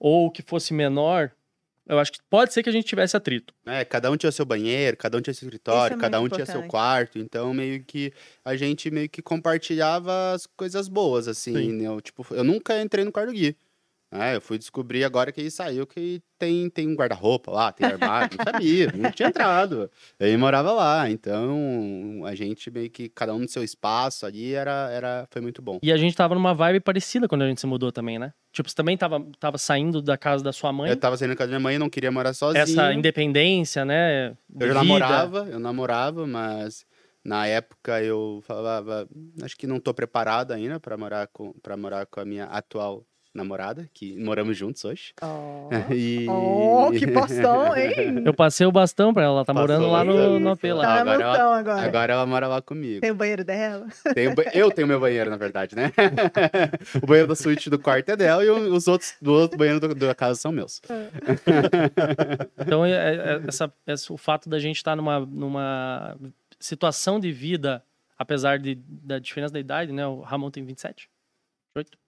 ou 0.00 0.30
que 0.30 0.42
fosse 0.42 0.72
menor, 0.72 1.30
eu 1.86 1.98
acho 1.98 2.10
que 2.12 2.18
pode 2.30 2.52
ser 2.54 2.62
que 2.62 2.68
a 2.70 2.72
gente 2.72 2.86
tivesse 2.86 3.14
atrito. 3.16 3.52
É, 3.66 3.84
cada 3.84 4.10
um 4.10 4.16
tinha 4.16 4.32
seu 4.32 4.46
banheiro, 4.46 4.96
cada 4.96 5.18
um 5.18 5.20
tinha 5.20 5.34
seu 5.34 5.46
escritório, 5.46 5.96
é 5.96 6.00
cada 6.00 6.18
um 6.18 6.22
muito 6.22 6.34
tinha 6.34 6.46
seu 6.46 6.54
importante. 6.54 6.70
quarto, 6.70 7.18
então 7.18 7.52
meio 7.52 7.84
que 7.84 8.10
a 8.42 8.56
gente 8.56 8.90
meio 8.90 9.08
que 9.08 9.20
compartilhava 9.20 10.32
as 10.32 10.46
coisas 10.46 10.88
boas, 10.88 11.28
assim, 11.28 11.54
Sim. 11.54 11.72
né? 11.72 11.86
Eu, 11.86 12.00
tipo, 12.00 12.26
eu 12.30 12.42
nunca 12.42 12.80
entrei 12.80 13.04
no 13.04 13.12
quarto 13.12 13.28
do 13.30 13.34
Gui. 13.34 13.54
É, 14.16 14.36
eu 14.36 14.40
fui 14.40 14.56
descobrir 14.56 15.02
agora 15.02 15.32
que 15.32 15.40
ele 15.40 15.50
saiu 15.50 15.84
que 15.84 16.22
tem, 16.38 16.70
tem 16.70 16.86
um 16.86 16.94
guarda-roupa 16.94 17.50
lá, 17.50 17.72
tem 17.72 17.84
armário, 17.84 18.38
não 18.38 18.44
sabia, 18.44 18.92
não 18.94 19.10
tinha 19.10 19.28
entrado. 19.28 19.90
Ele 20.20 20.36
morava 20.36 20.72
lá, 20.72 21.10
então 21.10 22.22
a 22.24 22.32
gente 22.32 22.70
meio 22.70 22.88
que, 22.88 23.08
cada 23.08 23.34
um 23.34 23.40
no 23.40 23.48
seu 23.48 23.64
espaço 23.64 24.24
ali, 24.24 24.54
era, 24.54 24.88
era, 24.92 25.26
foi 25.30 25.42
muito 25.42 25.60
bom. 25.60 25.80
E 25.82 25.90
a 25.90 25.96
gente 25.96 26.14
tava 26.14 26.36
numa 26.36 26.54
vibe 26.54 26.78
parecida 26.78 27.26
quando 27.26 27.42
a 27.42 27.48
gente 27.48 27.60
se 27.60 27.66
mudou 27.66 27.90
também, 27.90 28.16
né? 28.16 28.32
Tipo, 28.52 28.68
você 28.68 28.76
também 28.76 28.96
tava, 28.96 29.20
tava 29.40 29.58
saindo 29.58 30.00
da 30.00 30.16
casa 30.16 30.44
da 30.44 30.52
sua 30.52 30.72
mãe. 30.72 30.90
Eu 30.90 30.96
tava 30.96 31.16
saindo 31.16 31.32
da 31.32 31.36
casa 31.36 31.50
da 31.50 31.58
minha 31.58 31.68
mãe, 31.68 31.76
não 31.76 31.90
queria 31.90 32.12
morar 32.12 32.34
sozinho. 32.34 32.62
Essa 32.62 32.92
independência, 32.92 33.84
né? 33.84 34.36
Eu 34.60 34.68
já 34.68 34.74
namorava, 34.74 35.48
eu 35.50 35.58
namorava, 35.58 36.24
mas 36.24 36.86
na 37.24 37.48
época 37.48 38.00
eu 38.00 38.40
falava, 38.46 39.08
acho 39.42 39.56
que 39.56 39.66
não 39.66 39.80
tô 39.80 39.92
preparado 39.92 40.52
ainda 40.52 40.78
para 40.78 40.96
morar 40.96 41.26
com 41.32 41.52
para 41.54 41.76
morar 41.76 42.06
com 42.06 42.20
a 42.20 42.24
minha 42.24 42.44
atual 42.44 43.04
namorada, 43.34 43.90
que 43.92 44.16
moramos 44.22 44.56
juntos 44.56 44.84
hoje. 44.84 45.12
Oh, 45.20 45.68
E 45.92 46.26
oh, 46.28 46.90
que 46.92 47.06
poção, 47.08 47.76
hein? 47.76 48.22
Eu 48.24 48.32
passei 48.32 48.64
o 48.66 48.70
bastão 48.72 49.12
pra 49.12 49.24
ela, 49.24 49.34
ela 49.38 49.44
tá 49.44 49.52
Passou, 49.52 49.68
morando 49.68 49.90
lá 49.90 50.04
no, 50.04 50.38
no 50.40 50.50
AP 50.50 50.62
lá. 50.72 50.82
Tá 50.82 51.00
agora 51.00 51.22
ela- 51.22 51.58
agora. 51.58 51.82
Agora 51.82 52.12
ela 52.12 52.26
mora 52.26 52.46
lá 52.48 52.62
comigo. 52.62 53.00
Tem 53.00 53.10
o 53.10 53.14
banheiro 53.14 53.44
dela? 53.44 53.86
Tem 54.14 54.28
o 54.28 54.34
ba- 54.34 54.44
Eu 54.54 54.70
tenho 54.70 54.86
meu 54.86 55.00
banheiro, 55.00 55.28
na 55.30 55.36
verdade, 55.36 55.74
né? 55.74 55.90
o 57.02 57.06
banheiro 57.06 57.28
da 57.28 57.34
suíte 57.34 57.68
do 57.68 57.78
quarto 57.78 58.08
é 58.10 58.16
dela 58.16 58.44
e 58.44 58.48
os 58.48 58.86
outros 58.86 59.14
do 59.20 59.32
outro 59.32 59.58
banheiro 59.58 59.80
do- 59.80 59.94
da 59.94 60.14
casa 60.14 60.38
são 60.40 60.52
meus. 60.52 60.80
Então, 62.58 62.84
é- 62.86 62.92
é- 63.16 63.42
essa, 63.48 63.72
essa- 63.86 64.12
o 64.12 64.16
fato 64.16 64.48
da 64.48 64.58
gente 64.58 64.76
estar 64.76 64.94
numa, 64.96 65.20
numa 65.20 66.16
situação 66.60 67.18
de 67.18 67.32
vida, 67.32 67.84
apesar 68.18 68.58
de, 68.58 68.76
da 68.86 69.18
diferença 69.18 69.52
da 69.52 69.60
idade, 69.60 69.92
né? 69.92 70.06
O 70.06 70.20
Ramon 70.20 70.50
tem 70.50 70.64
27? 70.64 71.08
28? 71.76 71.98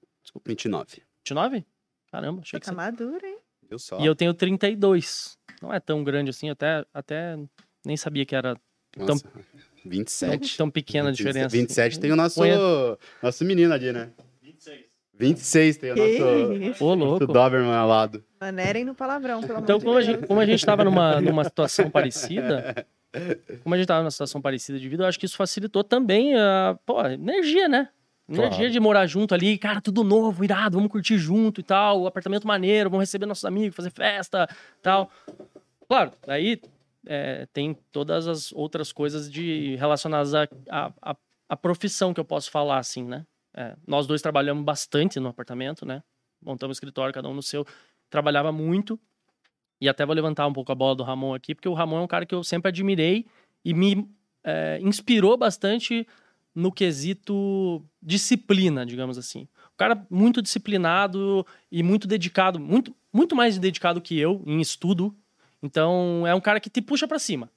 29. 0.47 1.03
29? 1.35 1.65
Caramba, 2.13 2.41
achei 2.43 2.61
que 2.61 2.67
Tá 2.67 2.73
você... 2.73 2.77
maduro, 2.77 3.27
hein? 3.27 3.39
Viu 3.69 3.79
só? 3.79 3.99
E 4.01 4.07
eu 4.07 4.15
tenho 4.15 4.33
32. 4.33 5.37
Não 5.61 5.73
é 5.73 5.81
tão 5.81 6.05
grande 6.05 6.31
assim, 6.31 6.49
até, 6.51 6.85
até 6.95 7.37
nem 7.85 7.97
sabia 7.97 8.25
que 8.25 8.37
era 8.37 8.57
Nossa, 8.97 9.25
tão, 9.29 9.43
27. 9.85 10.57
tão 10.57 10.71
pequena 10.71 11.09
a 11.09 11.13
diferença. 11.13 11.49
27 11.49 11.99
tem 11.99 12.13
o 12.13 12.17
nosso, 12.17 12.41
nosso 13.23 13.45
menino 13.45 13.73
ali, 13.75 13.93
né? 13.93 14.11
26 15.19 15.77
tem 15.79 15.93
o 15.93 15.97
nosso? 15.97 16.85
Ô, 16.85 16.95
louco. 16.95 17.27
Doberman 17.27 17.73
ao 17.73 17.89
lado. 17.89 18.23
Manerem 18.41 18.85
no 18.85 18.95
palavrão, 18.95 19.41
pelo 19.41 19.61
Então, 19.61 19.77
amor 19.77 19.85
como 19.85 19.99
a 19.99 20.01
de 20.03 20.07
Deus. 20.09 20.19
gente, 20.19 20.29
como 20.29 20.41
a 20.41 20.47
gente 20.47 20.67
tava 20.67 20.85
numa, 20.85 21.21
numa 21.23 21.43
situação 21.45 21.89
parecida, 21.91 22.87
como 23.63 23.75
a 23.75 23.79
gente 23.79 23.87
tava 23.87 24.01
numa 24.01 24.11
situação 24.11 24.43
parecida 24.43 24.79
de 24.79 24.87
vida, 24.89 25.05
eu 25.05 25.09
acho 25.09 25.19
que 25.19 25.25
isso 25.25 25.37
facilitou 25.37 25.83
também 25.83 26.37
a, 26.37 26.79
pô, 26.85 26.99
a 26.99 27.15
energia, 27.15 27.67
né? 27.67 27.89
Energia 28.29 28.57
Claro. 28.59 28.73
de 28.73 28.81
morar 28.81 29.07
junto 29.07 29.35
ali, 29.35 29.57
cara, 29.57 29.81
tudo 29.81 30.03
novo, 30.03 30.43
irado, 30.43 30.77
vamos 30.77 30.91
curtir 30.91 31.17
junto 31.17 31.61
e 31.61 31.63
tal, 31.65 32.07
apartamento 32.09 32.47
maneiro, 32.47 32.91
vamos 32.91 33.05
receber 33.05 33.25
nossos 33.27 33.45
amigos, 33.45 33.77
fazer 33.77 33.91
festa 33.91 34.49
tal. 34.83 35.11
Claro, 35.89 36.11
aí 36.27 36.61
é, 37.07 37.47
tem 37.53 37.75
todas 37.93 38.27
as 38.27 38.51
outras 38.53 38.93
coisas 38.93 39.31
de 39.31 39.77
relacionadas 39.77 40.35
à 40.35 40.49
à- 40.69 40.93
à- 41.01 41.17
à 41.49 41.57
profissão 41.57 42.13
que 42.13 42.19
eu 42.19 42.25
posso 42.25 42.51
falar, 42.51 42.79
assim, 42.79 43.05
né? 43.05 43.25
É, 43.55 43.77
nós 43.87 44.07
dois 44.09 44.21
trabalhamos 44.21 44.65
bastante 44.65 45.21
no 45.21 45.29
apartamento, 45.29 45.87
né? 45.87 46.03
Montamos 46.43 46.77
escritório, 46.77 47.15
cada 47.15 47.29
um 47.29 47.35
no 47.35 47.43
seu. 47.43 47.65
Trabalhava 48.11 48.51
muito. 48.51 48.99
E 49.81 49.89
até 49.89 50.05
vou 50.05 50.15
levantar 50.15 50.47
um 50.47 50.53
pouco 50.53 50.73
a 50.73 50.75
bola 50.75 50.97
do 50.97 51.03
Ramon 51.05 51.35
aqui, 51.35 51.55
porque 51.55 51.69
o 51.69 51.75
Ramon 51.75 51.99
é 51.99 52.03
um 52.03 52.07
cara 52.07 52.27
que 52.27 52.35
eu 52.35 52.43
sempre 52.43 52.69
admirei 52.71 53.25
e 53.65 53.73
me 53.73 54.09
é, 54.45 54.79
inspirou 54.83 55.37
bastante 55.37 56.07
no 56.57 56.73
quesito 56.73 57.85
disciplina, 58.03 58.87
digamos 58.87 59.19
assim. 59.19 59.47
O 59.75 59.77
cara 59.77 60.07
muito 60.09 60.41
disciplinado 60.41 61.47
e 61.71 61.83
muito 61.83 62.09
dedicado, 62.09 62.59
muito, 62.59 62.97
muito 63.13 63.37
mais 63.37 63.59
dedicado 63.59 64.01
que 64.01 64.19
eu 64.19 64.43
em 64.47 64.59
estudo. 64.59 65.15
Então, 65.63 66.27
é 66.27 66.35
um 66.35 66.41
cara 66.41 66.59
que 66.59 66.71
te 66.71 66.81
puxa 66.81 67.07
pra 67.07 67.19
cima. 67.19 67.51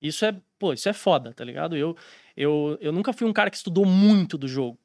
Isso 0.00 0.24
é, 0.24 0.34
pô, 0.58 0.72
isso 0.72 0.88
é 0.88 0.94
foda, 0.94 1.34
tá 1.34 1.44
ligado? 1.44 1.76
Eu, 1.76 1.94
eu, 2.34 2.78
eu 2.80 2.90
nunca 2.90 3.12
fui 3.12 3.28
um 3.28 3.34
cara 3.34 3.50
que 3.50 3.56
estudou 3.56 3.84
muito 3.84 4.38
do 4.38 4.48
jogo. 4.48 4.78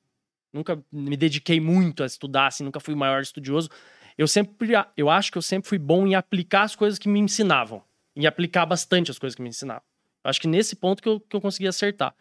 Nunca 0.51 0.83
me 0.91 1.15
dediquei 1.15 1.61
muito 1.61 2.03
a 2.03 2.05
estudar, 2.05 2.47
assim, 2.47 2.65
nunca 2.65 2.81
fui 2.81 2.93
o 2.93 2.97
maior 2.97 3.21
estudioso. 3.21 3.69
Eu 4.17 4.27
sempre, 4.27 4.71
eu 4.97 5.09
acho 5.09 5.31
que 5.31 5.37
eu 5.37 5.41
sempre 5.41 5.69
fui 5.69 5.79
bom 5.79 6.05
em 6.05 6.15
aplicar 6.15 6.63
as 6.63 6.75
coisas 6.75 6.99
que 6.99 7.07
me 7.07 7.19
ensinavam. 7.19 7.81
Em 8.13 8.25
aplicar 8.25 8.65
bastante 8.65 9.09
as 9.09 9.17
coisas 9.17 9.35
que 9.35 9.41
me 9.41 9.49
ensinavam. 9.49 9.83
Eu 10.21 10.29
acho 10.29 10.41
que 10.41 10.47
nesse 10.47 10.75
ponto 10.75 11.01
que 11.01 11.07
eu, 11.07 11.19
que 11.21 11.35
eu 11.35 11.39
consegui 11.39 11.67
acertar. 11.67 12.13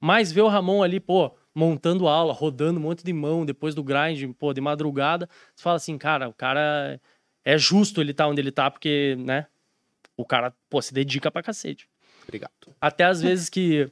Mas 0.00 0.30
ver 0.32 0.42
o 0.42 0.48
Ramon 0.48 0.82
ali, 0.82 1.00
pô, 1.00 1.34
montando 1.54 2.06
aula, 2.06 2.32
rodando 2.32 2.78
um 2.78 2.82
monte 2.82 3.04
de 3.04 3.12
mão 3.12 3.44
depois 3.44 3.74
do 3.74 3.82
grind, 3.82 4.32
pô, 4.38 4.52
de 4.52 4.60
madrugada, 4.60 5.28
você 5.54 5.62
fala 5.62 5.76
assim, 5.76 5.98
cara, 5.98 6.28
o 6.28 6.32
cara 6.32 7.00
é 7.44 7.58
justo 7.58 8.00
ele 8.00 8.14
tá 8.14 8.26
onde 8.28 8.40
ele 8.40 8.52
tá, 8.52 8.70
porque, 8.70 9.16
né, 9.18 9.46
o 10.16 10.24
cara, 10.24 10.54
pô, 10.70 10.80
se 10.80 10.92
dedica 10.94 11.30
pra 11.30 11.42
cacete. 11.42 11.88
Obrigado. 12.24 12.52
Até 12.80 13.04
às 13.04 13.20
vezes 13.20 13.48
que, 13.48 13.90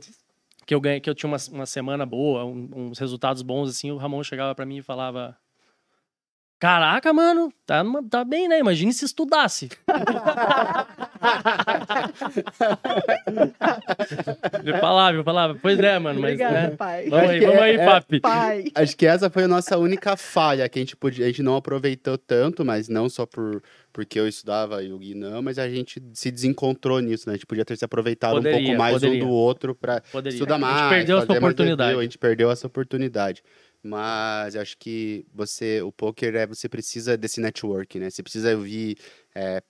que 0.64 0.74
eu 0.74 0.80
ganhei, 0.80 1.00
que 1.00 1.08
eu 1.10 1.14
tinha 1.14 1.28
uma, 1.30 1.38
uma 1.50 1.66
semana 1.66 2.04
boa, 2.06 2.44
um- 2.44 2.68
uns 2.74 2.98
resultados 2.98 3.42
bons, 3.42 3.68
assim, 3.70 3.90
o 3.90 3.96
Ramon 3.96 4.22
chegava 4.22 4.54
pra 4.54 4.66
mim 4.66 4.76
e 4.78 4.82
falava. 4.82 5.36
Caraca, 6.58 7.12
mano, 7.12 7.52
tá, 7.66 7.82
tá 8.10 8.24
bem, 8.24 8.48
né? 8.48 8.58
Imagine 8.58 8.92
se 8.92 9.04
estudasse. 9.04 9.68
eu 14.64 14.78
falava, 14.78 15.16
eu 15.16 15.24
falava, 15.24 15.58
pois 15.60 15.78
é, 15.78 15.98
mano, 15.98 16.20
mas, 16.20 16.32
Obrigada, 16.34 16.70
né? 16.70 16.76
pai. 16.76 17.08
Vamos 17.08 17.30
aí, 17.30 17.40
vamos 17.40 17.54
é- 17.56 17.62
aí, 17.62 17.76
é- 17.76 17.84
papi. 17.84 18.20
Pai. 18.20 18.64
Acho 18.74 18.96
que 18.96 19.06
essa 19.06 19.30
foi 19.30 19.44
a 19.44 19.48
nossa 19.48 19.78
única 19.78 20.16
falha, 20.16 20.68
que 20.68 20.78
a 20.78 20.82
gente, 20.82 20.96
podia, 20.96 21.24
a 21.24 21.28
gente 21.28 21.42
não 21.42 21.56
aproveitou 21.56 22.16
tanto, 22.18 22.64
mas 22.64 22.88
não 22.88 23.08
só 23.08 23.26
por, 23.26 23.62
porque 23.92 24.18
eu 24.18 24.26
estudava 24.28 24.82
e 24.82 24.92
o 24.92 24.98
Gui 24.98 25.14
não, 25.14 25.42
mas 25.42 25.58
a 25.58 25.68
gente 25.68 26.02
se 26.12 26.30
desencontrou 26.30 27.00
nisso, 27.00 27.28
né? 27.28 27.34
A 27.34 27.36
gente 27.36 27.46
podia 27.46 27.64
ter 27.64 27.76
se 27.76 27.84
aproveitado 27.84 28.34
um 28.34 28.36
Poderia, 28.36 28.60
pouco 28.60 28.78
mais 28.78 28.94
poderia. 28.94 29.22
um 29.24 29.26
do 29.26 29.32
outro 29.32 29.74
para 29.74 30.02
estudar 30.26 30.58
mais. 30.58 30.74
A 30.76 30.78
gente 30.80 30.88
perdeu 30.90 31.18
essa 31.18 31.32
oportunidade. 31.32 31.82
review, 31.88 32.00
a 32.00 32.02
gente 32.02 32.18
perdeu 32.18 32.50
essa 32.50 32.66
oportunidade. 32.66 33.42
Mas 33.82 34.56
eu 34.56 34.62
acho 34.62 34.76
que 34.78 35.24
você, 35.32 35.80
o 35.80 35.92
poker 35.92 36.34
é, 36.34 36.44
você 36.46 36.68
precisa 36.68 37.16
desse 37.16 37.40
network, 37.40 38.00
né? 38.00 38.10
Você 38.10 38.20
precisa 38.20 38.56
ouvir 38.56 38.96
é, 39.32 39.62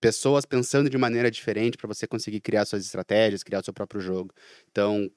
pessoas 0.00 0.44
pensando 0.46 0.88
de 0.88 0.98
maneira 0.98 1.30
diferente 1.30 1.76
para 1.76 1.88
você 1.88 2.06
conseguir 2.06 2.40
criar 2.40 2.64
suas 2.64 2.84
estratégias, 2.84 3.42
criar 3.42 3.62
seu 3.62 3.72
próprio 3.72 4.00
jogo. 4.00 4.32
Então, 4.70 5.08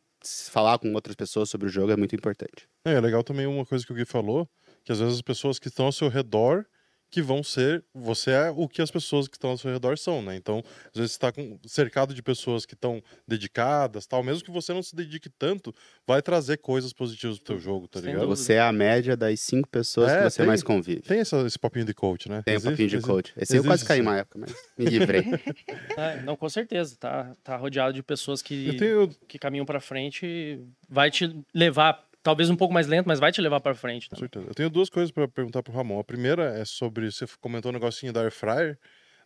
falar 0.49 0.77
com 0.79 0.93
outras 0.93 1.15
pessoas 1.15 1.49
sobre 1.49 1.67
o 1.67 1.69
jogo 1.69 1.91
é 1.91 1.97
muito 1.97 2.15
importante. 2.15 2.67
É, 2.85 2.93
é 2.93 2.99
legal 2.99 3.23
também 3.23 3.45
uma 3.45 3.65
coisa 3.65 3.85
que 3.85 3.91
o 3.91 3.95
Gui 3.95 4.05
falou, 4.05 4.47
que 4.83 4.91
às 4.91 4.99
vezes 4.99 5.15
as 5.15 5.21
pessoas 5.21 5.59
que 5.59 5.67
estão 5.67 5.85
ao 5.85 5.91
seu 5.91 6.07
redor 6.09 6.65
que 7.13 7.21
vão 7.21 7.43
ser, 7.43 7.83
você 7.93 8.31
é 8.31 8.49
o 8.49 8.67
que 8.67 8.81
as 8.81 8.89
pessoas 8.89 9.27
que 9.27 9.35
estão 9.35 9.51
ao 9.51 9.57
seu 9.59 9.71
redor 9.71 9.95
são, 9.99 10.19
né? 10.19 10.35
Então, 10.35 10.63
às 10.91 10.99
vezes 10.99 11.11
você 11.11 11.27
está 11.27 11.31
cercado 11.67 12.11
de 12.11 12.23
pessoas 12.23 12.65
que 12.65 12.73
estão 12.73 13.03
dedicadas, 13.27 14.07
tal, 14.07 14.23
mesmo 14.23 14.43
que 14.43 14.49
você 14.49 14.73
não 14.73 14.81
se 14.81 14.95
dedique 14.95 15.29
tanto, 15.29 15.71
vai 16.07 16.23
trazer 16.23 16.57
coisas 16.57 16.91
positivas 16.91 17.37
pro 17.37 17.45
teu 17.45 17.59
jogo, 17.59 17.87
tá 17.87 17.99
Sem 17.99 18.07
ligado? 18.09 18.23
dúvida. 18.27 18.35
Você 18.43 18.53
é 18.53 18.61
a 18.61 18.71
média 18.71 19.15
das 19.15 19.39
cinco 19.41 19.69
pessoas 19.69 20.11
É, 20.11 20.17
que 20.23 20.29
você 20.31 20.37
tem- 20.37 20.47
mais 20.47 20.63
convive. 20.63 21.01
Tem 21.01 21.19
essa- 21.19 21.45
esse 21.45 21.59
papinho 21.59 21.85
de 21.85 21.93
coach, 21.93 22.27
né? 22.27 22.41
Tem 22.43 22.55
o 22.55 22.57
Existe- 22.57 22.71
papinho 22.71 22.89
de 22.89 22.95
existe- 22.95 23.07
coach. 23.11 23.33
Esse 23.37 23.53
aí 23.53 23.59
eu 23.59 23.63
quase 23.63 23.73
existe 23.83 23.87
caí 23.87 24.01
uma 24.01 24.17
época, 24.17 24.39
mas 24.39 24.51
me 24.75 24.85
livrei. 24.85 25.23
É, 25.97 26.21
não, 26.23 26.35
com 26.35 26.49
certeza. 26.49 26.95
Tá, 26.99 27.35
tá 27.43 27.55
rodeado 27.57 27.93
de 27.93 28.01
pessoas 28.01 28.41
que, 28.41 28.75
tenho, 28.77 29.07
que 29.27 29.37
caminham 29.37 29.65
pra 29.65 29.79
frente. 29.79 30.59
Vai 30.89 31.11
te 31.11 31.31
levar, 31.53 32.03
talvez 32.23 32.49
um 32.49 32.55
pouco 32.55 32.73
mais 32.73 32.87
lento, 32.87 33.05
mas 33.05 33.19
vai 33.19 33.31
te 33.31 33.41
levar 33.41 33.59
pra 33.59 33.75
frente. 33.75 34.09
Com 34.09 34.15
certeza. 34.15 34.47
Eu 34.47 34.55
tenho 34.55 34.69
duas 34.69 34.89
coisas 34.89 35.11
para 35.11 35.27
perguntar 35.27 35.61
pro 35.61 35.73
Ramon. 35.73 35.99
A 35.99 36.03
primeira 36.03 36.57
é 36.57 36.65
sobre. 36.65 37.11
Você 37.11 37.25
comentou 37.39 37.69
um 37.69 37.73
negocinho 37.73 38.13
da 38.13 38.21
Air 38.21 38.31
Fryer. 38.31 38.79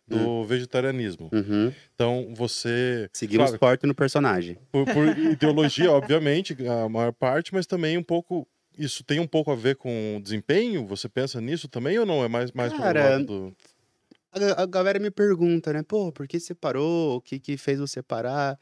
do 0.06 0.42
vegetarianismo. 0.44 1.30
Uhum. 1.32 1.72
Então, 1.94 2.34
você. 2.34 3.08
Seguimos 3.12 3.50
claro, 3.50 3.58
forte 3.58 3.86
no 3.86 3.94
personagem. 3.94 4.58
por, 4.72 4.84
por 4.86 5.06
ideologia, 5.16 5.92
obviamente, 5.92 6.56
a 6.66 6.88
maior 6.88 7.12
parte, 7.12 7.54
mas 7.54 7.66
também 7.66 7.96
um 7.96 8.02
pouco. 8.02 8.46
Isso 8.76 9.02
tem 9.02 9.18
um 9.18 9.26
pouco 9.26 9.50
a 9.50 9.56
ver 9.56 9.76
com 9.76 10.16
o 10.16 10.22
desempenho? 10.22 10.86
Você 10.86 11.08
pensa 11.08 11.40
nisso 11.40 11.68
também 11.68 11.98
ou 11.98 12.06
não? 12.06 12.24
É 12.24 12.28
mais, 12.28 12.52
mais 12.52 12.72
Cara, 12.72 13.10
lado 13.10 13.24
do. 13.24 13.56
A, 14.32 14.62
a 14.62 14.66
galera 14.66 14.98
me 14.98 15.10
pergunta, 15.10 15.72
né? 15.72 15.82
Pô, 15.82 16.12
por 16.12 16.28
que 16.28 16.38
você 16.38 16.54
parou? 16.54 17.16
O 17.16 17.20
que 17.20 17.38
que 17.38 17.56
fez 17.56 17.78
você 17.80 18.02
parar? 18.02 18.58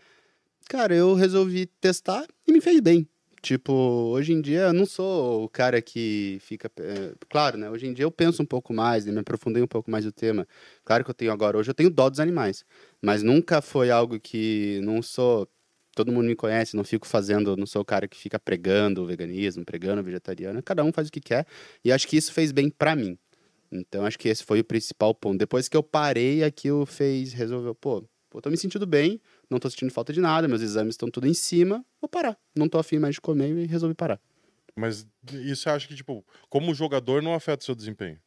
Cara, 0.69 0.95
eu 0.95 1.15
resolvi 1.15 1.67
testar 1.67 2.27
e 2.47 2.53
me 2.53 2.61
fez 2.61 2.81
bem. 2.81 3.07
Tipo, 3.47 3.73
hoje 3.73 4.33
em 4.33 4.41
dia 4.41 4.63
eu 4.63 4.73
não 4.73 4.85
sou 4.85 5.45
o 5.45 5.49
cara 5.49 5.81
que 5.81 6.37
fica. 6.41 6.69
é, 6.81 7.15
claro, 7.29 7.57
né? 7.57 7.71
Hoje 7.71 7.87
em 7.87 7.93
dia 7.93 8.05
eu 8.05 8.11
penso 8.11 8.43
um 8.43 8.45
pouco 8.45 8.75
mais, 8.75 9.07
me 9.07 9.21
aprofundei 9.21 9.63
um 9.63 9.69
pouco 9.69 9.89
mais 9.89 10.05
no 10.05 10.11
tema. 10.11 10.49
Claro 10.85 11.05
que 11.05 11.11
eu 11.11 11.15
tenho 11.15 11.31
agora, 11.31 11.57
hoje 11.57 11.71
eu 11.71 11.75
tenho 11.75 11.89
dó 11.89 12.11
dos 12.11 12.19
animais. 12.19 12.65
Mas 13.01 13.23
nunca 13.23 13.63
foi 13.63 13.89
algo 13.89 14.19
que. 14.19 14.81
Não 14.83 15.01
sou. 15.01 15.49
Todo 15.95 16.11
mundo 16.11 16.27
me 16.27 16.35
conhece, 16.35 16.75
não 16.75 16.83
fico 16.83 17.07
fazendo. 17.07 17.57
Não 17.57 17.67
sou 17.67 17.83
o 17.83 17.85
cara 17.85 18.09
que 18.09 18.17
fica 18.17 18.37
pregando 18.37 19.05
o 19.05 19.07
veganismo, 19.07 19.65
pregando 19.65 20.01
o 20.01 20.05
vegetariano. 20.05 20.61
Cada 20.61 20.83
um 20.83 20.93
faz 20.93 21.07
o 21.07 21.13
que 21.13 21.21
quer. 21.21 21.47
E 21.85 21.93
acho 21.93 22.09
que 22.09 22.17
isso 22.17 22.33
fez 22.33 22.51
bem 22.51 22.69
pra 22.69 22.97
mim. 22.97 23.17
Então 23.71 24.05
acho 24.05 24.19
que 24.19 24.29
esse 24.29 24.43
foi 24.43 24.59
o 24.59 24.65
principal 24.65 25.15
ponto. 25.15 25.39
Depois 25.39 25.69
que 25.69 25.77
eu 25.77 25.85
parei, 25.85 26.43
aquilo 26.43 26.85
fez. 26.85 27.33
Resolveu, 27.33 27.77
pô, 27.77 28.05
pô, 28.29 28.43
tô 28.43 28.51
me 28.51 28.57
sentindo 28.57 28.87
bem, 28.89 29.21
não 29.51 29.59
tô 29.59 29.71
sentindo 29.71 29.93
falta 29.93 30.13
de 30.13 30.21
nada, 30.21 30.49
meus 30.49 30.63
exames 30.63 30.95
estão 30.95 31.11
tudo 31.11 31.27
em 31.27 31.35
cima, 31.35 31.85
vou 32.01 32.09
parar. 32.09 32.37
Não 32.55 32.69
tô 32.69 32.79
afim 32.79 32.99
mais 32.99 33.15
de 33.15 33.21
comer 33.21 33.57
e 33.57 33.67
resolvi 33.67 33.95
parar. 33.95 34.21
Mas 34.75 35.07
isso 35.33 35.63
você 35.63 35.71
acha 35.71 35.89
que, 35.89 35.95
tipo, 35.95 36.25
como 36.51 36.75
jogador 36.75 37.23
não 37.23 37.35
afeta 37.35 37.63
o 37.63 37.65
seu 37.65 37.75
desempenho? 37.75 38.19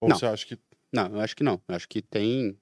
Ou 0.00 0.08
Não. 0.08 0.16
você 0.16 0.26
acha 0.26 0.46
que. 0.46 0.58
Não, 0.92 1.14
eu 1.14 1.20
acho 1.20 1.36
que 1.36 1.42
não. 1.42 1.60
Eu 1.68 1.74
acho 1.74 1.88
que 1.88 2.00
tem 2.00 2.56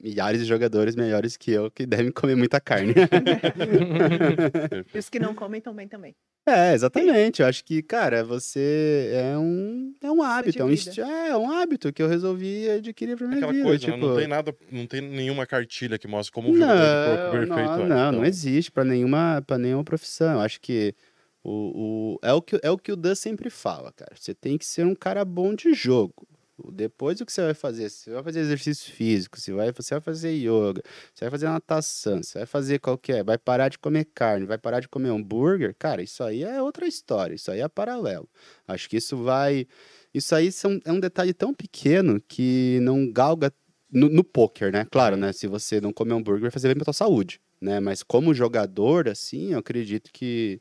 milhares 0.00 0.40
de 0.40 0.46
jogadores 0.46 0.94
melhores 0.94 1.36
que 1.36 1.50
eu 1.50 1.70
que 1.70 1.84
devem 1.86 2.12
comer 2.12 2.36
muita 2.36 2.60
carne. 2.60 2.94
E 4.94 4.98
os 4.98 5.08
que 5.08 5.18
não 5.18 5.34
comem 5.34 5.60
também 5.60 5.88
também. 5.88 6.14
É, 6.46 6.72
exatamente. 6.74 7.42
Eu 7.42 7.48
acho 7.48 7.64
que, 7.64 7.82
cara, 7.82 8.24
você 8.24 9.10
é 9.12 9.36
um, 9.38 9.92
é 10.02 10.10
um 10.10 10.22
hábito, 10.22 10.60
é 10.60 10.64
um, 10.64 10.70
é, 10.70 11.28
é 11.28 11.36
um 11.36 11.50
hábito 11.50 11.92
que 11.92 12.02
eu 12.02 12.08
resolvi 12.08 12.68
adquirir 12.70 13.16
pra 13.16 13.26
minha 13.26 13.38
Aquela 13.38 13.52
vida. 13.52 13.64
coisa, 13.64 13.86
né? 13.86 13.92
tipo... 13.94 14.06
Não 14.06 14.16
tem 14.16 14.26
nada, 14.28 14.56
não 14.72 14.86
tem 14.86 15.00
nenhuma 15.02 15.46
cartilha 15.46 15.98
que 15.98 16.08
mostra 16.08 16.32
como 16.32 16.50
um 16.50 16.56
jogador 16.56 17.18
Não, 17.24 17.30
perfeito 17.30 17.48
não, 17.54 17.58
é. 17.58 17.76
não, 17.76 17.84
Então, 17.84 18.12
não 18.12 18.24
existe 18.24 18.70
para 18.70 18.84
nenhuma, 18.84 19.42
pra 19.46 19.58
nenhuma 19.58 19.84
profissão. 19.84 20.34
Eu 20.34 20.40
acho 20.40 20.60
que 20.60 20.94
o, 21.42 22.14
o, 22.14 22.18
é, 22.22 22.32
o 22.32 22.42
que 22.42 22.58
é 22.62 22.70
o 22.70 22.78
que 22.78 22.92
o 22.92 22.96
Dan 22.96 23.14
sempre 23.14 23.50
fala, 23.50 23.92
cara. 23.92 24.12
Você 24.14 24.34
tem 24.34 24.56
que 24.56 24.64
ser 24.64 24.84
um 24.86 24.94
cara 24.94 25.24
bom 25.24 25.54
de 25.54 25.72
jogo. 25.74 26.26
Depois 26.72 27.20
o 27.20 27.26
que 27.26 27.32
você 27.32 27.42
vai 27.42 27.54
fazer? 27.54 27.88
Você 27.88 28.10
vai 28.10 28.22
fazer 28.22 28.40
exercício 28.40 28.92
físico, 28.92 29.38
você 29.38 29.52
vai, 29.52 29.72
você 29.72 29.94
vai 29.94 30.00
fazer 30.00 30.32
yoga, 30.32 30.82
você 31.14 31.24
vai 31.24 31.30
fazer 31.30 31.46
natação, 31.46 32.22
você 32.22 32.38
vai 32.38 32.46
fazer 32.46 32.78
qualquer, 32.80 33.22
vai 33.22 33.38
parar 33.38 33.68
de 33.68 33.78
comer 33.78 34.06
carne, 34.06 34.44
vai 34.46 34.58
parar 34.58 34.80
de 34.80 34.88
comer 34.88 35.10
hambúrguer, 35.10 35.74
cara, 35.78 36.02
isso 36.02 36.22
aí 36.22 36.42
é 36.42 36.60
outra 36.60 36.86
história, 36.86 37.34
isso 37.34 37.50
aí 37.50 37.60
é 37.60 37.68
paralelo. 37.68 38.28
Acho 38.66 38.88
que 38.88 38.96
isso 38.96 39.16
vai. 39.16 39.66
Isso 40.12 40.34
aí 40.34 40.50
são, 40.50 40.80
é 40.84 40.92
um 40.92 41.00
detalhe 41.00 41.32
tão 41.32 41.54
pequeno 41.54 42.20
que 42.26 42.80
não 42.82 43.10
galga 43.10 43.52
no, 43.90 44.08
no 44.08 44.24
poker, 44.24 44.72
né? 44.72 44.86
Claro, 44.90 45.16
né? 45.16 45.32
Se 45.32 45.46
você 45.46 45.80
não 45.80 45.92
comer 45.92 46.14
hambúrguer, 46.14 46.42
vai 46.42 46.50
fazer 46.50 46.68
bem 46.68 46.76
pra 46.76 46.84
tua 46.84 46.92
saúde, 46.92 47.40
né? 47.60 47.78
Mas 47.80 48.02
como 48.02 48.34
jogador, 48.34 49.08
assim, 49.08 49.52
eu 49.52 49.58
acredito 49.58 50.10
que 50.12 50.60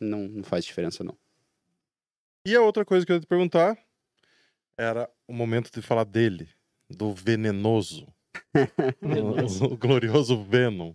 não, 0.00 0.28
não 0.28 0.42
faz 0.42 0.64
diferença, 0.64 1.04
não. 1.04 1.16
E 2.44 2.56
a 2.56 2.62
outra 2.62 2.84
coisa 2.84 3.04
que 3.04 3.12
eu 3.12 3.16
ia 3.16 3.20
te 3.20 3.26
perguntar 3.26 3.76
era 4.78 5.10
o 5.26 5.32
momento 5.32 5.70
de 5.72 5.82
falar 5.82 6.04
dele, 6.04 6.48
do 6.88 7.12
venenoso. 7.12 8.06
o, 9.02 9.64
o 9.72 9.76
glorioso 9.76 10.42
Venom. 10.44 10.94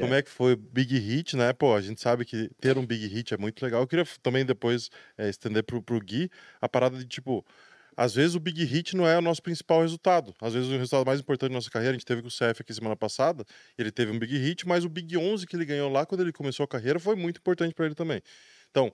Como 0.00 0.14
é 0.14 0.20
que 0.20 0.30
foi 0.30 0.54
o 0.54 0.56
Big 0.56 0.98
Hit, 0.98 1.36
né? 1.36 1.52
Pô, 1.52 1.74
a 1.74 1.80
gente 1.80 2.00
sabe 2.00 2.24
que 2.24 2.50
ter 2.60 2.76
um 2.76 2.84
Big 2.84 3.06
Hit 3.06 3.32
é 3.32 3.36
muito 3.36 3.62
legal. 3.62 3.82
Eu 3.82 3.86
queria 3.86 4.04
também 4.20 4.44
depois 4.44 4.90
eh, 5.16 5.28
estender 5.28 5.62
pro, 5.62 5.80
pro 5.80 6.00
Gui 6.00 6.28
a 6.60 6.68
parada 6.68 6.98
de 6.98 7.06
tipo. 7.06 7.46
Às 7.96 8.12
vezes 8.12 8.34
o 8.34 8.40
Big 8.40 8.64
Hit 8.64 8.96
não 8.96 9.06
é 9.06 9.16
o 9.16 9.22
nosso 9.22 9.40
principal 9.40 9.82
resultado. 9.82 10.34
Às 10.40 10.52
vezes 10.52 10.68
o 10.68 10.72
resultado 10.72 11.06
mais 11.06 11.20
importante 11.20 11.50
da 11.50 11.54
nossa 11.54 11.70
carreira, 11.70 11.92
a 11.92 11.94
gente 11.94 12.04
teve 12.04 12.22
com 12.22 12.26
o 12.26 12.30
CF 12.30 12.60
aqui 12.60 12.74
semana 12.74 12.96
passada, 12.96 13.44
ele 13.78 13.92
teve 13.92 14.10
um 14.10 14.18
Big 14.18 14.36
Hit, 14.36 14.66
mas 14.66 14.84
o 14.84 14.88
Big 14.88 15.16
11 15.16 15.46
que 15.46 15.54
ele 15.54 15.64
ganhou 15.64 15.88
lá 15.88 16.04
quando 16.04 16.22
ele 16.22 16.32
começou 16.32 16.64
a 16.64 16.66
carreira 16.66 16.98
foi 16.98 17.14
muito 17.14 17.38
importante 17.38 17.72
para 17.72 17.86
ele 17.86 17.94
também. 17.94 18.20
Então, 18.68 18.92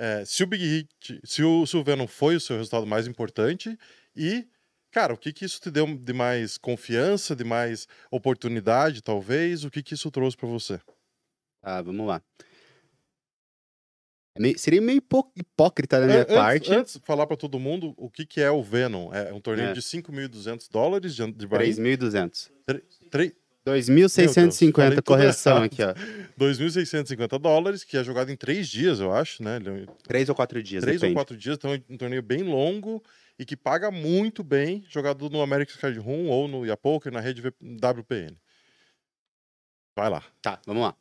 eh, 0.00 0.24
se 0.24 0.42
o 0.42 0.46
Big 0.46 0.64
Hit, 0.64 1.20
se 1.24 1.42
o, 1.44 1.66
se 1.66 1.76
o 1.76 1.84
Venom 1.84 2.06
foi 2.06 2.34
o 2.36 2.40
seu 2.40 2.56
resultado 2.56 2.86
mais 2.86 3.06
importante 3.06 3.78
e 4.16 4.48
Cara, 4.92 5.14
o 5.14 5.16
que 5.16 5.32
que 5.32 5.44
isso 5.44 5.60
te 5.60 5.70
deu 5.70 5.86
de 5.86 6.12
mais 6.12 6.58
confiança, 6.58 7.36
de 7.36 7.44
mais 7.44 7.86
oportunidade, 8.10 9.00
talvez? 9.00 9.62
O 9.64 9.70
que 9.70 9.84
que 9.84 9.94
isso 9.94 10.10
trouxe 10.10 10.36
pra 10.36 10.48
você? 10.48 10.80
Tá, 11.62 11.80
vamos 11.80 12.04
lá. 12.08 12.20
É 14.36 14.40
meio- 14.40 14.58
seria 14.58 14.80
meio 14.80 15.00
hipócrita 15.36 16.00
da 16.00 16.06
minha 16.06 16.22
antes, 16.22 16.34
parte. 16.34 16.72
Antes, 16.72 17.00
falar 17.04 17.26
pra 17.28 17.36
todo 17.36 17.58
mundo 17.58 17.94
o 17.96 18.10
que 18.10 18.24
que 18.26 18.40
é 18.40 18.50
o 18.50 18.62
Venom. 18.64 19.12
É 19.12 19.32
um 19.32 19.40
torneio 19.40 19.70
É. 19.70 19.72
de 19.72 19.80
5.200 19.80 20.68
dólares 20.68 21.14
de, 21.14 21.30
de 21.32 21.46
Bahia. 21.46 21.72
3.200. 21.72 22.50
Tre- 23.10 23.36
2.650, 23.66 24.72
falei 24.72 24.90
tudo 24.96 25.04
correção 25.04 25.62
aqui, 25.62 25.82
ó. 25.82 25.92
2.650 26.38 27.38
dólares, 27.38 27.84
que 27.84 27.96
é 27.96 28.02
jogado 28.02 28.30
em 28.30 28.36
três 28.36 28.68
dias, 28.68 29.00
eu 29.00 29.12
acho, 29.12 29.42
né? 29.42 29.58
É 29.58 29.86
Três 30.02 30.28
ou 30.28 30.34
quatro 30.34 30.62
dias, 30.62 30.82
Três 30.82 30.96
ou 30.96 31.00
depende. 31.00 31.14
quatro 31.14 31.36
dias, 31.36 31.56
então 31.56 31.72
é 31.74 31.82
um 31.88 31.96
torneio 31.96 32.22
bem 32.22 32.42
longo 32.42 33.02
e 33.38 33.44
que 33.44 33.56
paga 33.56 33.90
muito 33.90 34.42
bem, 34.42 34.84
jogado 34.88 35.28
no 35.28 35.42
American 35.42 35.76
Card 35.78 35.98
Room 35.98 36.28
ou 36.28 36.48
no 36.48 36.64
Yapoker, 36.64 37.12
na 37.12 37.20
rede 37.20 37.42
WPN. 37.60 38.36
Vai 39.96 40.08
lá. 40.08 40.24
Tá, 40.40 40.60
vamos 40.66 40.82
lá. 40.82 40.94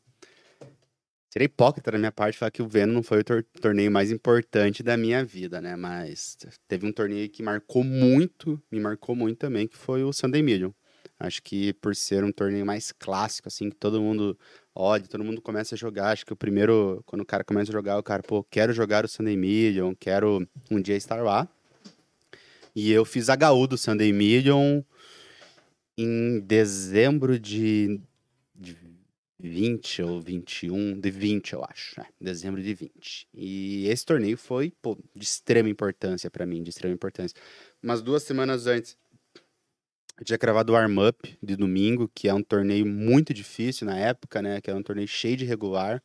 Seria 1.32 1.46
hipócrita 1.46 1.92
da 1.92 1.98
minha 1.98 2.12
parte 2.12 2.38
falar 2.40 2.50
que 2.50 2.62
o 2.62 2.68
Venom 2.68 2.92
não 2.94 3.04
foi 3.04 3.20
o 3.20 3.24
tor- 3.24 3.46
torneio 3.62 3.92
mais 3.92 4.12
importante 4.12 4.82
da 4.82 4.98
minha 4.98 5.24
vida, 5.24 5.62
né? 5.62 5.76
Mas 5.76 6.36
teve 6.68 6.88
um 6.88 6.92
torneio 6.92 7.30
que 7.30 7.44
marcou 7.44 7.84
muito, 7.84 8.62
me 8.72 8.80
marcou 8.80 9.16
muito 9.16 9.38
também, 9.38 9.68
que 9.68 9.78
foi 9.78 10.04
o 10.04 10.12
Sunday 10.12 10.42
Million. 10.42 10.72
Acho 11.20 11.44
que 11.44 11.74
por 11.74 11.96
ser 11.96 12.24
um 12.24 12.32
torneio 12.32 12.66
mais 12.66 12.94
clássico, 12.94 13.50
assim, 13.50 13.70
que 13.70 13.76
todo 13.76 14.02
mundo 14.02 14.38
olha, 14.74 15.04
todo 15.06 15.24
mundo 15.24 15.42
começa 15.42 15.76
a 15.76 15.78
jogar. 15.78 16.12
Acho 16.12 16.26
que 16.26 16.32
o 16.32 16.38
primeiro, 16.38 17.04
quando 17.06 17.22
o 17.22 17.26
cara 17.26 17.44
começa 17.44 17.72
a 17.72 17.74
jogar, 17.74 17.98
o 17.98 18.04
cara, 18.04 18.24
pô, 18.24 18.44
quero 18.44 18.72
jogar 18.72 19.04
o 19.04 19.08
Sunday 19.08 19.36
Million, 19.36 19.94
quero 20.00 20.48
um 20.72 20.82
dia 20.82 20.96
estar 20.96 21.22
lá. 21.22 21.48
E 22.74 22.92
eu 22.92 23.04
fiz 23.04 23.28
HU 23.28 23.68
do 23.68 23.78
Sunday 23.78 24.14
Million 24.14 24.82
em 25.98 26.40
dezembro 26.40 27.38
de, 27.38 28.00
de 28.56 28.78
20 29.38 30.02
ou 30.04 30.22
21, 30.22 30.98
de 31.00 31.12
20, 31.12 31.54
eu 31.54 31.66
acho. 31.66 32.00
É, 32.00 32.06
dezembro 32.22 32.64
de 32.64 32.74
20. 32.74 33.28
E 33.34 33.88
esse 33.88 34.06
torneio 34.06 34.38
foi, 34.38 34.72
pô, 34.82 34.98
de 35.14 35.24
extrema 35.24 35.68
importância 35.68 36.32
pra 36.32 36.46
mim, 36.46 36.64
de 36.64 36.70
extrema 36.70 36.94
importância. 36.94 37.36
Umas 37.84 38.02
duas 38.02 38.24
semanas 38.24 38.66
antes, 38.66 38.98
eu 40.20 40.26
tinha 40.26 40.38
gravado 40.38 40.74
o 40.74 40.76
Arm 40.76 40.98
Up 41.00 41.38
de 41.42 41.56
domingo, 41.56 42.10
que 42.14 42.28
é 42.28 42.34
um 42.34 42.44
torneio 42.44 42.86
muito 42.86 43.34
difícil 43.34 43.88
na 43.88 43.98
época, 43.98 44.42
né? 44.42 44.60
Que 44.60 44.70
era 44.70 44.78
um 44.78 44.84
torneio 44.84 45.08
cheio 45.08 45.38
de 45.38 45.46
regular. 45.46 46.04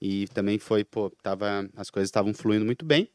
E 0.00 0.28
também 0.28 0.58
foi, 0.58 0.84
pô, 0.84 1.10
tava, 1.22 1.68
as 1.74 1.88
coisas 1.88 2.08
estavam 2.08 2.34
fluindo 2.34 2.64
muito 2.64 2.84
bem. 2.84 3.08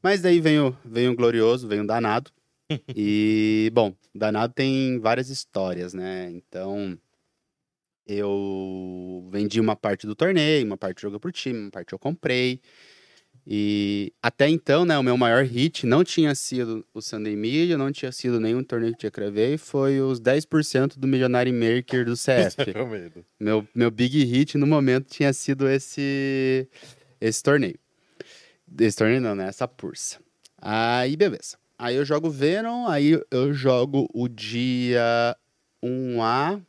Mas 0.00 0.22
daí 0.22 0.40
vem 0.40 0.60
o, 0.60 0.76
vem 0.84 1.08
o 1.08 1.16
glorioso, 1.16 1.66
vem 1.66 1.80
o 1.80 1.86
danado. 1.86 2.30
e, 2.94 3.70
bom, 3.74 3.92
danado 4.14 4.54
tem 4.54 5.00
várias 5.00 5.30
histórias, 5.30 5.92
né? 5.92 6.30
Então, 6.30 6.96
eu 8.06 9.28
vendi 9.32 9.60
uma 9.60 9.74
parte 9.74 10.06
do 10.06 10.14
torneio, 10.14 10.64
uma 10.64 10.76
parte 10.76 11.02
jogo 11.02 11.18
por 11.18 11.32
time, 11.32 11.58
uma 11.58 11.70
parte 11.72 11.92
eu 11.92 11.98
comprei. 11.98 12.60
E 13.46 14.12
até 14.20 14.48
então, 14.48 14.84
né, 14.84 14.98
o 14.98 15.02
meu 15.02 15.16
maior 15.16 15.44
hit 15.44 15.86
não 15.86 16.02
tinha 16.02 16.34
sido 16.34 16.84
o 16.92 17.00
Sunday 17.00 17.36
Million, 17.36 17.78
não 17.78 17.92
tinha 17.92 18.10
sido 18.10 18.40
nenhum 18.40 18.62
torneio 18.64 18.92
que 18.92 18.98
tinha 18.98 19.10
cravei, 19.10 19.56
foi 19.56 20.00
os 20.00 20.20
10% 20.20 20.98
do 20.98 21.06
Milionário 21.06 21.54
Maker 21.54 22.04
do 22.04 22.16
medo. 22.90 23.24
meu, 23.38 23.66
meu 23.72 23.90
big 23.90 24.24
hit 24.24 24.58
no 24.58 24.66
momento 24.66 25.06
tinha 25.08 25.32
sido 25.32 25.68
esse 25.68 26.68
esse 27.20 27.42
torneio. 27.42 27.78
Esse 28.80 28.96
torneio 28.96 29.20
não, 29.20 29.34
né? 29.34 29.48
Essa 29.48 29.68
pursa. 29.68 30.18
Aí, 30.60 31.16
beleza. 31.16 31.56
Aí 31.78 31.94
eu 31.94 32.04
jogo 32.04 32.30
Venom, 32.30 32.86
aí 32.88 33.20
eu 33.30 33.52
jogo 33.52 34.08
o 34.12 34.28
dia 34.28 35.36
1A. 35.82 36.62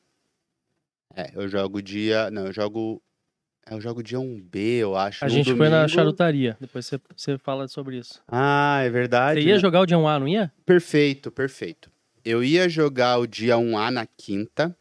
É, 1.16 1.32
eu 1.34 1.48
jogo 1.48 1.80
o 1.80 1.82
dia. 1.82 2.30
Não, 2.30 2.48
eu 2.48 2.54
jogo. 2.54 3.02
Eu 3.70 3.82
jogo 3.82 4.00
o 4.00 4.04
dia 4.04 4.18
1B, 4.18 4.58
eu 4.80 4.96
acho. 4.96 5.24
A 5.24 5.28
gente 5.28 5.54
foi 5.56 5.70
na 5.70 5.82
domingo. 5.82 5.90
charutaria. 5.90 6.58
Depois 6.60 6.86
você, 6.86 7.00
você 7.16 7.38
fala 7.38 7.68
sobre 7.68 7.98
isso. 7.98 8.22
Ah, 8.28 8.82
é 8.84 8.90
verdade. 8.90 9.42
Você 9.42 9.48
ia 9.48 9.56
né? 9.56 9.60
jogar 9.60 9.82
o 9.82 9.86
dia 9.86 9.98
1A, 9.98 10.20
não 10.20 10.28
ia? 10.28 10.52
Perfeito, 10.66 11.30
perfeito. 11.30 11.92
Eu 12.24 12.44
ia 12.44 12.68
jogar 12.70 13.18
o 13.18 13.28
dia 13.28 13.56
1A 13.58 13.90
na 13.90 14.06
quinta. 14.06 14.76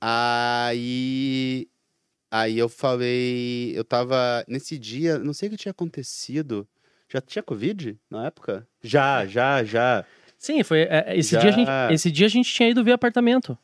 Aí. 0.00 1.68
Aí 2.30 2.58
eu 2.58 2.68
falei. 2.68 3.72
Eu 3.76 3.84
tava. 3.84 4.44
Nesse 4.48 4.78
dia, 4.78 5.18
não 5.18 5.32
sei 5.32 5.48
o 5.48 5.52
que 5.52 5.56
tinha 5.56 5.72
acontecido. 5.72 6.66
Já 7.08 7.20
tinha 7.20 7.42
Covid 7.42 7.98
na 8.10 8.26
época? 8.26 8.66
Já, 8.82 9.26
já, 9.26 9.62
já. 9.62 10.04
Sim, 10.38 10.62
foi. 10.64 10.80
é, 10.82 11.14
esse, 11.16 11.32
Já- 11.32 11.40
dia 11.40 11.50
a 11.50 11.52
gente, 11.52 11.70
esse 11.94 12.10
dia 12.10 12.26
a 12.26 12.30
gente 12.30 12.52
tinha 12.52 12.68
ido 12.68 12.82
ver 12.82 12.92
apartamento. 12.92 13.56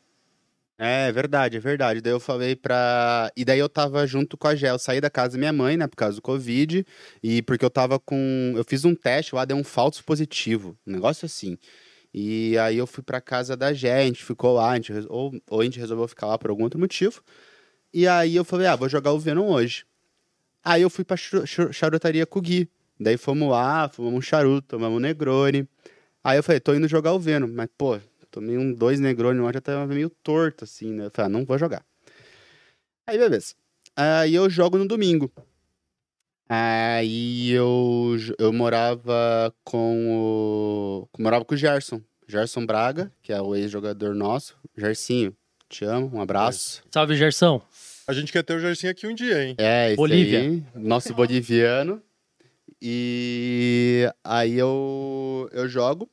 É 0.81 1.11
verdade, 1.11 1.57
é 1.57 1.59
verdade. 1.59 1.99
Daí 1.99 2.13
eu 2.13 2.21
falei 2.21 2.55
pra. 2.55 3.29
E 3.35 3.43
daí 3.43 3.59
eu 3.59 3.67
tava 3.67 4.07
junto 4.07 4.37
com 4.37 4.47
a 4.47 4.55
Gel. 4.55 4.75
Eu 4.75 4.79
saí 4.79 5.01
da 5.01 5.09
casa 5.09 5.33
da 5.33 5.37
minha 5.37 5.51
mãe, 5.51 5.75
né, 5.75 5.85
por 5.87 5.97
causa 5.97 6.15
do 6.15 6.21
Covid. 6.21 6.85
E 7.21 7.41
porque 7.41 7.65
eu 7.65 7.69
tava 7.69 7.99
com. 7.99 8.53
Eu 8.55 8.63
fiz 8.63 8.85
um 8.85 8.95
teste 8.95 9.35
lá, 9.35 9.43
deu 9.43 9.57
um 9.57 9.63
falso 9.63 10.01
positivo. 10.05 10.77
Um 10.87 10.93
negócio 10.93 11.25
assim. 11.25 11.57
E 12.13 12.57
aí 12.57 12.77
eu 12.77 12.87
fui 12.87 13.03
pra 13.03 13.19
casa 13.21 13.57
da 13.57 13.73
Gé, 13.73 13.99
a 14.03 14.05
gente 14.05 14.23
ficou 14.23 14.53
lá, 14.55 14.71
a 14.71 14.75
gente... 14.75 14.91
ou, 15.09 15.31
ou 15.49 15.61
a 15.61 15.63
gente 15.65 15.77
resolveu 15.79 16.07
ficar 16.07 16.27
lá 16.27 16.37
por 16.37 16.49
algum 16.49 16.63
outro 16.63 16.79
motivo. 16.79 17.21
E 17.93 18.07
aí 18.07 18.35
eu 18.35 18.45
falei, 18.45 18.67
ah, 18.67 18.75
vou 18.75 18.89
jogar 18.89 19.11
o 19.13 19.19
Venom 19.19 19.47
hoje. 19.47 19.85
Aí 20.63 20.81
eu 20.81 20.89
fui 20.89 21.03
pra 21.05 21.17
charu- 21.17 21.45
charu- 21.47 21.73
charutaria 21.73 22.25
com 22.25 22.39
o 22.39 22.41
Gui. 22.41 22.69
Daí 22.99 23.17
fomos 23.17 23.49
lá, 23.49 23.89
fumamos 23.89 24.19
um 24.19 24.21
charuto, 24.21 24.67
tomamos 24.69 24.97
um 24.97 25.01
Negroni. 25.01 25.67
Aí 26.23 26.37
eu 26.37 26.43
falei, 26.43 26.59
tô 26.59 26.73
indo 26.73 26.87
jogar 26.87 27.13
o 27.13 27.19
Venom. 27.19 27.47
Mas, 27.53 27.69
pô, 27.77 27.99
tomei 28.31 28.57
um 28.57 28.73
dois 28.73 28.99
Negroni 28.99 29.39
lá, 29.39 29.51
já 29.51 29.61
tava 29.61 29.87
meio 29.87 30.09
torto, 30.09 30.63
assim, 30.63 30.91
né? 30.91 31.05
Eu 31.05 31.11
falei, 31.11 31.27
ah, 31.27 31.29
não 31.29 31.45
vou 31.45 31.57
jogar. 31.57 31.83
Aí, 33.07 33.17
beleza. 33.17 33.55
Aí 33.95 34.35
eu 34.35 34.49
jogo 34.49 34.77
no 34.77 34.87
domingo. 34.87 35.31
Aí 36.47 37.51
eu, 37.51 38.15
eu 38.39 38.51
morava 38.51 39.53
com 39.63 41.07
o. 41.15 41.21
Morava 41.21 41.45
com 41.45 41.53
o 41.53 41.57
Gerson. 41.57 42.01
Gerson 42.27 42.65
Braga, 42.65 43.11
que 43.21 43.33
é 43.33 43.41
o 43.41 43.55
ex-jogador 43.55 44.15
nosso. 44.15 44.57
Gersinho, 44.77 45.35
te 45.67 45.85
amo, 45.85 46.11
um 46.13 46.21
abraço. 46.21 46.83
Salve, 46.91 47.15
Gersão. 47.15 47.61
A 48.07 48.13
gente 48.13 48.31
quer 48.31 48.43
ter 48.43 48.55
o 48.55 48.59
Jarcinho 48.59 48.91
aqui 48.91 49.05
um 49.05 49.13
dia, 49.13 49.43
hein? 49.43 49.55
É, 49.59 49.89
esse 49.89 49.95
Bolívia. 49.95 50.39
aí, 50.39 50.63
nosso 50.73 51.13
boliviano. 51.13 52.01
E 52.81 54.11
aí 54.23 54.57
eu, 54.57 55.47
eu 55.51 55.67
jogo. 55.67 56.09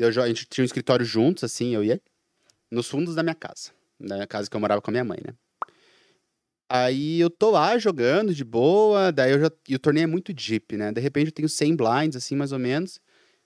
E 0.00 0.02
Eu, 0.02 0.22
a 0.22 0.28
gente 0.28 0.46
tinha 0.46 0.62
um 0.62 0.64
escritório 0.64 1.04
juntos, 1.04 1.44
assim, 1.44 1.74
eu 1.74 1.84
ia. 1.84 2.00
Nos 2.70 2.88
fundos 2.88 3.14
da 3.14 3.22
minha 3.22 3.34
casa. 3.34 3.70
Da 4.00 4.14
minha 4.14 4.26
casa 4.26 4.48
que 4.48 4.56
eu 4.56 4.60
morava 4.60 4.80
com 4.80 4.90
a 4.90 4.92
minha 4.92 5.04
mãe, 5.04 5.18
né? 5.22 5.34
Aí 6.70 7.20
eu 7.20 7.28
tô 7.28 7.50
lá 7.50 7.76
jogando 7.76 8.34
de 8.34 8.42
boa, 8.42 9.12
daí 9.12 9.32
eu 9.32 9.40
já. 9.40 9.50
E 9.68 9.74
o 9.74 9.78
torneio 9.78 10.04
é 10.04 10.06
muito 10.06 10.32
deep, 10.32 10.74
né? 10.74 10.90
De 10.90 11.02
repente 11.02 11.26
eu 11.26 11.32
tenho 11.32 11.48
100 11.50 11.76
blinds, 11.76 12.16
assim, 12.16 12.34
mais 12.34 12.50
ou 12.50 12.58
menos. 12.58 12.98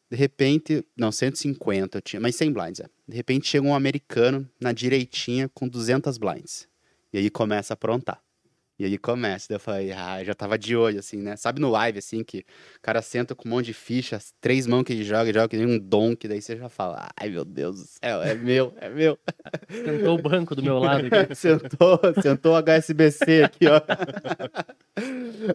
De 0.09 0.17
repente. 0.17 0.87
Não, 0.97 1.11
150 1.11 1.99
eu 1.99 2.03
tinha, 2.03 2.21
mas 2.21 2.37
100 2.37 2.53
blinds, 2.53 2.81
é. 2.81 2.87
De 3.09 3.17
repente 3.17 3.49
chega 3.49 3.67
um 3.67 3.75
americano 3.75 4.49
na 4.61 4.71
direitinha 4.71 5.51
com 5.53 5.67
200 5.67 6.19
blinds. 6.19 6.69
E 7.13 7.19
aí 7.19 7.31
começa 7.31 7.73
a 7.73 7.75
aprontar. 7.75 8.23
E 8.77 8.85
aí 8.85 8.99
começa, 8.99 9.47
daí 9.49 9.57
eu 9.57 9.61
falei, 9.61 9.93
ah, 9.93 10.21
eu 10.21 10.25
já 10.25 10.35
tava 10.35 10.59
de 10.59 10.77
olho, 10.77 10.99
assim, 10.99 11.19
né? 11.19 11.37
Sabe 11.37 11.61
no 11.61 11.71
live, 11.71 11.99
assim, 12.01 12.25
que 12.25 12.39
o 12.77 12.81
cara 12.83 13.01
senta 13.03 13.33
com 13.33 13.49
um 13.49 13.53
monte 13.53 13.67
de 13.67 13.73
fichas, 13.73 14.35
três 14.41 14.67
mãos 14.67 14.83
que 14.83 14.93
ele 14.93 15.05
joga, 15.05 15.33
joga 15.33 15.49
que 15.49 15.57
nem 15.57 15.67
um 15.67 15.79
donk, 15.79 16.27
daí 16.27 16.43
você 16.43 16.57
já 16.57 16.69
fala, 16.69 17.09
ai 17.17 17.31
meu 17.31 17.45
Deus 17.45 17.77
do 17.77 17.87
céu, 17.87 18.21
é 18.21 18.35
meu, 18.35 18.75
é 18.81 18.89
meu. 18.89 19.17
Sentou 19.71 20.19
o 20.19 20.23
banco 20.23 20.57
do 20.57 20.63
meu 20.63 20.79
lado 20.81 21.07
aqui. 21.07 21.35
sentou, 21.37 22.01
sentou 22.21 22.55
o 22.55 22.57
HSBC 22.57 23.45
aqui, 23.45 23.67
ó. 23.69 23.81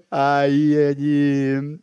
Aí 0.10 0.74
ele. 0.74 1.80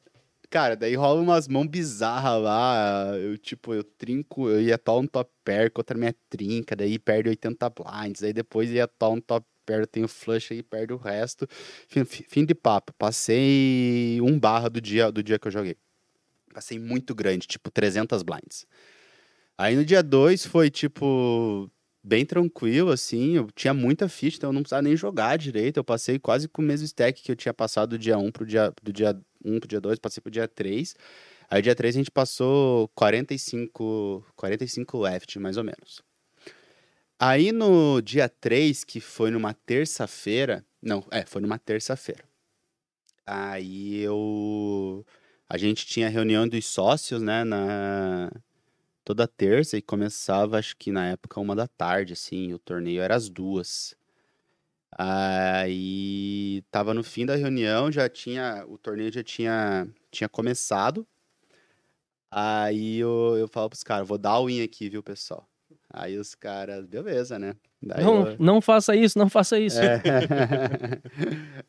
Cara, 0.49 0.76
daí 0.76 0.95
rola 0.95 1.20
umas 1.20 1.49
mãos 1.49 1.66
bizarras 1.66 2.43
lá. 2.43 3.12
Eu, 3.18 3.37
tipo, 3.37 3.74
eu 3.74 3.84
trinco, 3.84 4.49
eu 4.49 4.61
ia 4.61 4.78
tal 4.78 5.01
um 5.01 5.07
top 5.07 5.30
pair, 5.45 5.70
que 5.70 5.78
outra 5.80 5.99
minha 5.99 6.14
trinca, 6.30 6.74
daí 6.76 6.99
perde 6.99 7.28
80 7.28 7.68
blinds. 7.70 8.22
Aí 8.22 8.32
depois 8.32 8.70
ia 8.70 8.89
tal 8.89 9.14
um 9.14 9.20
top 9.20 9.47
pair, 9.67 9.81
eu 9.81 9.87
tenho 9.87 10.09
flush 10.09 10.53
aí, 10.53 10.62
perde 10.62 10.93
o 10.93 10.97
resto. 10.97 11.47
Fim, 11.89 12.05
fim 12.05 12.45
de 12.45 12.55
papo. 12.55 12.93
Passei 12.95 14.21
um 14.23 14.39
barra 14.39 14.69
do 14.71 14.81
dia, 14.81 15.11
do 15.11 15.23
dia 15.23 15.39
que 15.39 15.49
eu 15.49 15.53
joguei. 15.53 15.77
Passei 16.55 16.79
muito 16.79 17.14
grande, 17.14 17.47
tipo 17.47 17.71
300 17.71 18.23
blinds. 18.23 18.67
Aí 19.59 19.75
no 19.77 19.85
dia 19.85 20.03
2 20.03 20.47
foi 20.47 20.71
tipo 20.71 21.71
bem 22.03 22.25
tranquilo, 22.25 22.91
assim. 22.91 23.37
Eu 23.37 23.51
tinha 23.53 23.75
muita 23.75 24.09
ficha, 24.09 24.37
então 24.37 24.51
eu 24.51 24.55
não 24.55 24.62
precisava 24.62 24.83
nem 24.83 24.97
jogar 24.97 25.37
direito. 25.37 25.79
Eu 25.79 25.85
passei 25.85 26.19
quase 26.19 26.49
com 26.49 26.62
o 26.62 26.64
mesmo 26.64 26.85
stack 26.87 27.23
que 27.23 27.33
eu 27.33 27.37
tinha 27.37 27.53
passado 27.53 27.91
do 27.91 27.99
dia 27.99 28.17
1 28.17 28.31
pro 28.31 28.47
dia, 28.47 28.73
do 28.83 28.93
dia 28.93 29.19
1 29.45 29.59
pro 29.59 29.69
dia 29.69 29.81
2, 29.81 29.99
passei 29.99 30.21
pro 30.21 30.31
dia 30.31 30.47
3. 30.47 30.95
Aí 31.51 31.62
dia 31.62 31.75
3 31.75 31.97
a 31.97 31.99
gente 31.99 32.11
passou 32.11 32.89
45, 32.95 34.25
45 34.37 34.99
left, 34.99 35.39
mais 35.39 35.57
ou 35.57 35.64
menos. 35.64 36.06
Aí 37.19 37.51
no 37.51 38.01
dia 38.03 38.29
3, 38.29 38.85
que 38.85 39.01
foi 39.01 39.31
numa 39.31 39.55
terça-feira. 39.55 40.64
Não, 40.83 41.05
é, 41.11 41.25
foi 41.25 41.41
numa 41.41 41.59
terça-feira. 41.59 42.25
Aí 43.27 44.01
eu. 44.01 45.05
A 45.49 45.57
gente 45.59 45.87
tinha 45.87 46.09
reunião 46.09 46.49
dos 46.49 46.67
sócios, 46.67 47.23
né, 47.23 47.45
na, 47.45 48.31
toda 49.05 49.29
terça 49.29 49.77
e 49.77 49.83
começava, 49.83 50.59
acho 50.59 50.77
que 50.77 50.91
na 50.93 51.09
época, 51.09 51.41
uma 51.41 51.55
da 51.57 51.69
tarde, 51.69 52.12
assim, 52.14 52.53
o 52.53 52.59
torneio 52.59 53.01
era 53.03 53.14
às 53.17 53.29
duas. 53.29 53.97
Aí 54.99 56.62
tava 56.71 56.95
no 56.95 57.05
fim 57.05 57.27
da 57.27 57.37
reunião, 57.37 57.93
já 57.93 58.09
tinha, 58.09 58.64
o 58.69 58.79
torneio 58.79 59.12
já 59.12 59.23
tinha, 59.23 59.89
tinha 60.11 60.29
começado. 60.29 61.07
Aí 62.31 62.99
eu, 62.99 63.37
eu 63.39 63.49
falo 63.49 63.71
pros 63.71 63.83
caras, 63.83 64.07
vou 64.07 64.19
dar 64.19 64.39
o 64.39 64.47
win 64.47 64.62
aqui, 64.62 64.89
viu, 64.89 65.03
pessoal? 65.03 65.49
Aí 65.93 66.18
os 66.18 66.34
caras, 66.34 66.84
beleza, 66.84 67.39
né? 67.39 67.55
Daí 67.80 68.03
Não, 68.05 68.26
eu- 68.28 68.37
não 68.39 68.61
faça 68.61 68.95
isso, 68.97 69.18
não 69.18 69.28
faça 69.28 69.59
isso. 69.59 69.78
é. 69.80 70.03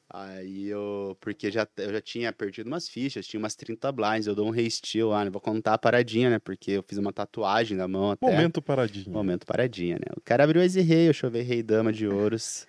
Aí 0.10 0.68
eu. 0.68 1.16
Porque 1.20 1.52
já, 1.52 1.68
eu 1.78 1.92
já 1.94 2.02
tinha 2.02 2.34
perdido 2.34 2.68
umas 2.68 2.88
fichas, 2.90 3.28
tinha 3.28 3.40
umas 3.40 3.56
30 3.56 3.92
blinds. 3.92 4.26
Eu 4.28 4.36
dou 4.36 4.48
um 4.48 4.52
resteel 4.52 5.10
lá, 5.10 5.24
né? 5.24 5.30
Vou 5.30 5.42
contar 5.42 5.74
a 5.74 5.78
paradinha, 5.78 6.30
né? 6.30 6.40
Porque 6.40 6.72
eu 6.72 6.84
fiz 6.84 6.98
uma 6.98 7.14
tatuagem 7.14 7.78
na 7.78 7.88
mão 7.88 8.12
até. 8.12 8.26
Momento 8.32 8.62
paradinho. 8.62 9.12
Momento 9.12 9.46
paradinha, 9.46 9.96
né? 9.96 10.08
O 10.18 10.22
cara 10.22 10.44
abriu 10.44 10.62
esse 10.64 10.82
rei, 10.82 11.08
eu 11.10 11.14
chovei 11.14 11.42
rei 11.44 11.62
dama 11.62 11.92
de 11.94 12.08
ouros. 12.08 12.66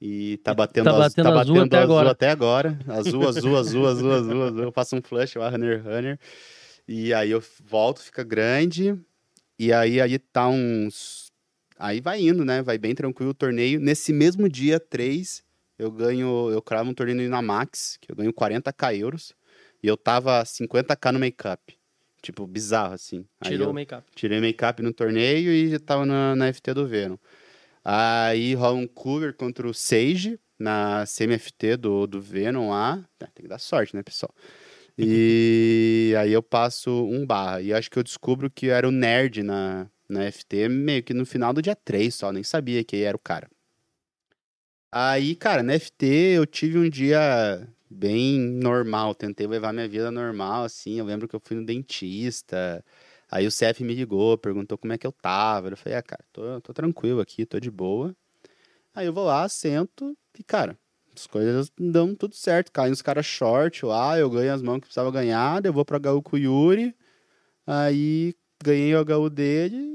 E 0.00 0.36
tá 0.38 0.52
batendo, 0.52 0.84
tá 0.84 0.92
batendo 0.92 1.24
tá 1.32 1.40
azul 1.40 1.54
batendo 1.54 1.66
até 1.66 1.78
azul 1.78 1.92
agora. 1.98 2.10
até 2.10 2.30
agora. 2.30 2.78
Azul, 2.88 3.28
azul, 3.28 3.56
azul, 3.56 3.86
azul, 3.86 4.12
azul, 4.12 4.42
azul. 4.42 4.62
Eu 4.64 4.72
faço 4.72 4.96
um 4.96 5.00
flush 5.02 5.36
lá, 5.38 5.48
runner, 5.48 5.82
runner. 5.82 6.18
E 6.86 7.14
aí 7.14 7.30
eu 7.30 7.42
volto, 7.64 8.00
fica 8.02 8.22
grande. 8.22 8.98
E 9.58 9.72
aí, 9.72 10.00
aí 10.00 10.18
tá 10.18 10.48
uns. 10.48 11.32
Aí 11.78 12.00
vai 12.00 12.20
indo, 12.20 12.44
né? 12.44 12.62
Vai 12.62 12.78
bem 12.78 12.94
tranquilo 12.94 13.30
o 13.30 13.34
torneio. 13.34 13.80
Nesse 13.80 14.12
mesmo 14.12 14.48
dia, 14.48 14.80
3, 14.80 15.42
eu 15.78 15.90
ganho. 15.90 16.50
Eu 16.50 16.62
cravo 16.62 16.90
um 16.90 16.94
torneio 16.94 17.28
na 17.30 17.42
Max, 17.42 17.98
que 18.00 18.10
eu 18.10 18.16
ganho 18.16 18.32
40k 18.32 18.98
euros. 18.98 19.34
E 19.82 19.86
eu 19.86 19.96
tava 19.96 20.42
50k 20.42 21.12
no 21.12 21.18
make-up. 21.18 21.76
Tipo, 22.22 22.46
bizarro, 22.46 22.94
assim. 22.94 23.26
Aí 23.38 23.50
Tirou 23.50 23.70
o 23.70 23.74
make-up. 23.74 24.10
Tirei 24.14 24.40
make-up 24.40 24.82
no 24.82 24.94
torneio 24.94 25.52
e 25.52 25.68
já 25.68 25.78
tava 25.78 26.06
na, 26.06 26.34
na 26.34 26.52
FT 26.52 26.72
do 26.72 26.86
Venom. 26.86 27.18
Aí 27.84 28.54
rola 28.54 28.76
um 28.76 28.86
cover 28.86 29.34
contra 29.34 29.68
o 29.68 29.74
Sage 29.74 30.40
na 30.58 31.04
CMFT 31.06 31.76
do, 31.76 32.06
do 32.06 32.20
Venom 32.20 32.70
lá. 32.70 33.04
Tem 33.18 33.42
que 33.42 33.48
dar 33.48 33.58
sorte, 33.58 33.94
né, 33.94 34.02
pessoal? 34.02 34.34
E 34.96 36.14
aí 36.18 36.32
eu 36.32 36.42
passo 36.42 36.90
um 37.06 37.26
barra. 37.26 37.60
E 37.60 37.72
acho 37.72 37.90
que 37.90 37.98
eu 37.98 38.02
descubro 38.02 38.50
que 38.50 38.66
eu 38.66 38.74
era 38.74 38.88
o 38.88 38.92
nerd 38.92 39.42
na, 39.42 39.90
na 40.08 40.24
FT 40.24 40.68
meio 40.68 41.02
que 41.02 41.12
no 41.14 41.26
final 41.26 41.52
do 41.52 41.62
dia 41.62 41.74
3 41.76 42.14
só. 42.14 42.32
Nem 42.32 42.44
sabia 42.44 42.84
que 42.84 43.02
era 43.02 43.16
o 43.16 43.20
cara. 43.20 43.50
Aí, 44.92 45.34
cara, 45.34 45.62
na 45.62 45.74
FT 45.74 46.06
eu 46.36 46.46
tive 46.46 46.78
um 46.78 46.88
dia 46.88 47.66
bem 47.90 48.38
normal. 48.40 49.14
Tentei 49.14 49.46
levar 49.46 49.72
minha 49.72 49.88
vida 49.88 50.10
normal, 50.10 50.64
assim. 50.64 50.98
Eu 50.98 51.04
lembro 51.04 51.26
que 51.28 51.34
eu 51.34 51.40
fui 51.40 51.56
no 51.56 51.66
dentista. 51.66 52.84
Aí 53.30 53.46
o 53.46 53.50
CF 53.50 53.82
me 53.82 53.94
ligou, 53.94 54.38
perguntou 54.38 54.78
como 54.78 54.92
é 54.92 54.98
que 54.98 55.06
eu 55.06 55.12
tava. 55.12 55.68
Eu 55.70 55.76
falei, 55.76 55.98
ah, 55.98 56.02
cara, 56.02 56.24
tô, 56.32 56.60
tô 56.60 56.72
tranquilo 56.72 57.20
aqui, 57.20 57.44
tô 57.44 57.58
de 57.58 57.70
boa. 57.70 58.14
Aí 58.94 59.06
eu 59.06 59.12
vou 59.12 59.24
lá, 59.26 59.48
sento 59.48 60.16
e, 60.38 60.44
cara, 60.44 60.78
as 61.14 61.26
coisas 61.26 61.70
dão 61.78 62.14
tudo 62.14 62.34
certo. 62.34 62.72
Caem 62.72 62.92
os 62.92 63.02
caras 63.02 63.26
short 63.26 63.84
lá, 63.84 64.18
eu 64.18 64.30
ganho 64.30 64.52
as 64.52 64.62
mãos 64.62 64.76
que 64.76 64.82
precisava 64.82 65.10
ganhar, 65.10 65.64
eu 65.64 65.72
vou 65.72 65.84
pra 65.84 65.98
HU 65.98 66.22
com 66.22 66.36
o 66.36 66.38
Yuri. 66.38 66.94
Aí 67.66 68.34
ganhei 68.62 68.94
o 68.94 69.00
HU 69.00 69.30
dele 69.30 69.94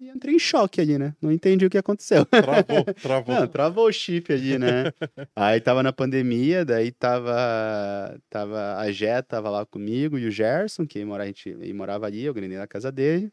e 0.00 0.08
entrei 0.08 0.34
em 0.34 0.38
choque 0.38 0.80
ali, 0.80 0.98
né? 0.98 1.14
Não 1.20 1.30
entendi 1.30 1.66
o 1.66 1.70
que 1.70 1.76
aconteceu. 1.76 2.24
Travou, 2.26 2.84
travou. 2.94 3.34
Não, 3.34 3.46
travou 3.46 3.86
o 3.86 3.92
chip 3.92 4.32
ali, 4.32 4.58
né? 4.58 4.92
Aí 5.36 5.60
tava 5.60 5.82
na 5.82 5.92
pandemia, 5.92 6.64
daí 6.64 6.90
tava, 6.90 8.18
tava 8.30 8.76
a 8.78 8.90
Jé 8.90 9.20
tava 9.20 9.50
lá 9.50 9.66
comigo 9.66 10.18
e 10.18 10.26
o 10.26 10.30
Gerson, 10.30 10.86
que 10.86 11.04
mora, 11.04 11.24
a 11.24 11.26
gente, 11.26 11.54
morava 11.74 12.06
ali, 12.06 12.24
eu 12.24 12.32
grinei 12.32 12.56
na 12.56 12.66
casa 12.66 12.90
dele. 12.90 13.30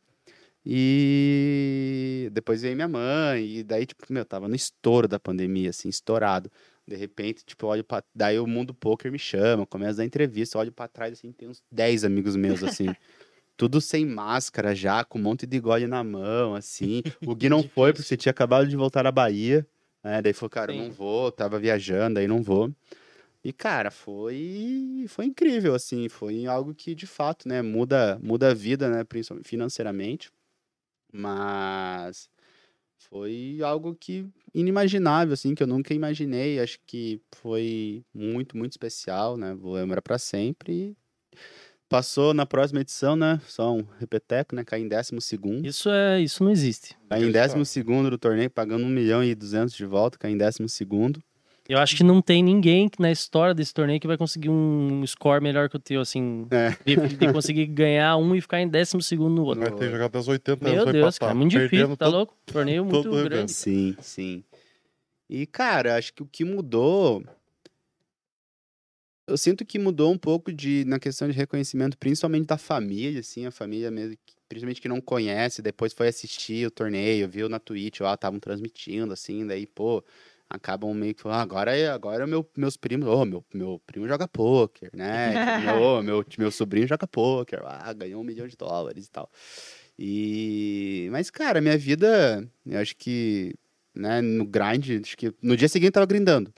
E 0.70 2.30
depois 2.34 2.62
veio 2.62 2.76
minha 2.76 2.90
mãe, 2.90 3.60
e 3.60 3.64
daí, 3.64 3.86
tipo, 3.86 4.04
meu, 4.10 4.26
tava 4.26 4.50
no 4.50 4.56
estouro 4.56 5.08
da 5.08 5.18
pandemia, 5.18 5.70
assim, 5.70 5.88
estourado. 5.88 6.52
De 6.88 6.96
repente, 6.96 7.44
tipo, 7.46 7.68
olho 7.68 7.84
pra... 7.84 8.02
Daí 8.16 8.40
o 8.40 8.48
mundo 8.48 8.74
poker 8.74 9.12
me 9.12 9.20
chama, 9.20 9.66
começa 9.66 9.94
a 9.94 9.98
dar 9.98 10.06
entrevista, 10.06 10.58
olho 10.58 10.72
pra 10.72 10.88
trás, 10.88 11.14
assim, 11.14 11.32
tem 11.32 11.50
uns 11.50 11.62
10 11.72 12.06
amigos 12.06 12.36
meus, 12.36 12.64
assim. 12.64 12.88
Tudo 13.58 13.82
sem 13.82 14.06
máscara 14.06 14.74
já, 14.76 15.04
com 15.04 15.18
um 15.18 15.22
monte 15.22 15.46
de 15.46 15.60
gole 15.60 15.88
na 15.88 16.04
mão, 16.04 16.56
assim. 16.56 17.02
O 17.26 17.36
Gui 17.36 17.50
não 17.50 17.64
foi, 17.68 17.92
porque 17.92 18.08
você 18.08 18.16
tinha 18.16 18.30
acabado 18.30 18.68
de 18.68 18.76
voltar 18.76 19.06
à 19.06 19.12
Bahia. 19.12 19.68
né? 20.04 20.22
daí 20.22 20.32
falou, 20.32 20.50
cara, 20.50 20.72
eu 20.72 20.78
não 20.78 20.86
Sim. 20.86 20.92
vou, 20.92 21.32
tava 21.32 21.60
viajando, 21.60 22.20
aí 22.20 22.28
não 22.28 22.42
vou. 22.42 22.72
E, 23.44 23.54
cara, 23.54 23.92
foi, 23.92 25.06
foi 25.08 25.26
incrível, 25.26 25.74
assim, 25.74 26.10
foi 26.10 26.46
algo 26.46 26.74
que, 26.74 26.94
de 26.94 27.08
fato, 27.08 27.48
né, 27.48 27.62
muda, 27.62 28.20
muda 28.22 28.52
a 28.52 28.54
vida, 28.54 28.90
né, 28.90 29.04
principalmente 29.04 29.48
financeiramente, 29.48 30.32
mas 31.12 32.30
foi 32.98 33.60
algo 33.64 33.96
que 33.96 34.28
inimaginável, 34.54 35.34
assim, 35.34 35.54
que 35.56 35.64
eu 35.64 35.68
nunca 35.68 35.94
imaginei, 35.94 36.60
acho 36.60 36.80
que 36.86 37.22
foi 37.36 38.04
muito, 38.14 38.58
muito 38.58 38.72
especial, 38.72 39.38
né, 39.38 39.54
vou 39.54 39.74
lembrar 39.74 40.02
para 40.02 40.18
sempre 40.18 40.96
Passou 41.90 42.34
na 42.34 42.46
próxima 42.46 42.82
edição, 42.82 43.16
né? 43.16 43.40
Só 43.48 43.74
um 43.74 43.86
repeteco, 43.98 44.54
né? 44.54 44.66
Cai 44.66 44.82
em 44.82 44.90
décimo 44.90 45.22
segundo. 45.22 45.66
Isso 45.66 45.90
é, 45.90 46.20
isso 46.20 46.44
não 46.44 46.52
existe. 46.52 46.98
Cai 47.10 47.24
em 47.24 47.32
décimo 47.32 47.64
segundo 47.64 48.10
do 48.10 48.18
torneio, 48.18 48.50
pagando 48.50 48.84
um 48.84 48.90
milhão 48.90 49.24
e 49.24 49.34
duzentos 49.34 49.74
de 49.74 49.86
volta, 49.86 50.18
cai 50.18 50.32
em 50.32 50.38
décimo 50.38 50.68
segundo. 50.68 51.24
Eu 51.70 51.80
acho 51.80 51.98
que 51.98 52.04
não 52.04 52.22
tem 52.22 52.42
ninguém 52.42 52.90
na 52.98 53.12
história 53.12 53.54
desse 53.54 53.74
torneio 53.74 54.00
que 54.00 54.08
vai 54.08 54.18
conseguir 54.18 54.50
um 54.50 55.06
score 55.06 55.44
melhor 55.44 55.70
que 55.70 55.76
o 55.76 55.80
teu, 55.80 56.00
assim. 56.00 56.48
É. 56.50 56.70
De, 56.86 57.18
de 57.18 57.34
conseguir 57.34 57.66
ganhar 57.68 58.16
um 58.16 58.34
e 58.34 58.40
ficar 58.40 58.62
em 58.62 58.68
décimo 58.68 59.02
segundo 59.02 59.36
no 59.36 59.44
outro. 59.44 59.62
Vai 59.62 59.72
ter 59.72 59.92
jogado 59.92 60.08
até 60.08 60.20
os 60.20 60.28
80 60.30 60.64
Meu 60.64 60.82
anos, 60.82 60.94
Deus, 60.94 61.18
vai 61.18 61.28
cara, 61.28 61.36
muito 61.36 61.52
difícil, 61.52 61.98
tá 61.98 62.08
louco? 62.08 62.34
Torneio 62.46 62.86
muito 62.86 63.04
todo 63.04 63.18
evento. 63.18 63.30
grande. 63.30 63.52
Sim, 63.52 63.98
sim. 64.00 64.44
E, 65.30 65.46
cara, 65.46 65.98
acho 65.98 66.14
que 66.14 66.24
o 66.24 66.26
que 66.26 66.46
mudou. 66.46 67.24
Eu 69.28 69.38
sinto 69.38 69.66
que 69.66 69.78
mudou 69.78 70.14
um 70.14 70.18
pouco 70.18 70.54
de 70.54 70.86
na 70.86 71.00
questão 71.00 71.28
de 71.28 71.34
reconhecimento, 71.34 71.98
principalmente 71.98 72.46
da 72.48 72.58
família, 72.58 73.20
assim, 73.20 73.46
a 73.46 73.52
família 73.52 73.92
mesmo, 73.92 74.18
principalmente 74.48 74.80
que 74.80 74.88
não 74.88 75.02
conhece, 75.02 75.62
depois 75.62 75.92
foi 75.92 76.08
assistir 76.08 76.66
o 76.66 76.72
torneio, 76.72 77.28
viu 77.28 77.50
na 77.50 77.60
Twitch, 77.60 78.00
ó, 78.00 78.14
estavam 78.14 78.40
transmitindo, 78.40 79.12
assim, 79.12 79.46
daí, 79.46 79.68
pô, 79.68 80.02
acabam 80.50 80.94
meio 80.94 81.14
que 81.14 81.22
falando, 81.22 81.40
ah, 81.40 81.42
agora, 81.42 81.78
é- 81.78 81.90
agora 81.90 82.26
meu, 82.26 82.48
meus 82.56 82.78
primos, 82.78 83.08
ô, 83.08 83.26
meu, 83.26 83.46
meu 83.54 83.82
primo 83.86 84.08
joga 84.08 84.28
pôquer, 84.28 84.90
né? 84.94 85.38
Tipo, 85.38 85.62
meu, 85.62 86.04
meu, 86.04 86.26
meu 86.38 86.52
sobrinho 86.52 86.88
joga 86.88 87.08
pôquer, 87.08 87.62
ah, 87.66 87.92
ganhou 87.94 88.22
um 88.22 88.24
milhão 88.24 88.48
de 88.48 88.56
dólares 88.56 89.06
e 89.08 89.12
tal. 89.12 89.30
E, 90.00 91.10
mas, 91.12 91.30
cara, 91.30 91.60
minha 91.60 91.78
vida, 91.78 92.48
eu 92.66 92.80
acho 92.80 92.96
que, 92.96 93.56
né, 93.96 94.22
no 94.22 94.46
grind, 94.46 95.02
acho 95.04 95.18
que 95.18 95.34
no 95.42 95.58
dia 95.58 95.68
seguinte 95.68 95.88
eu 95.88 95.94
tava 95.94 96.06
grindando. 96.06 96.54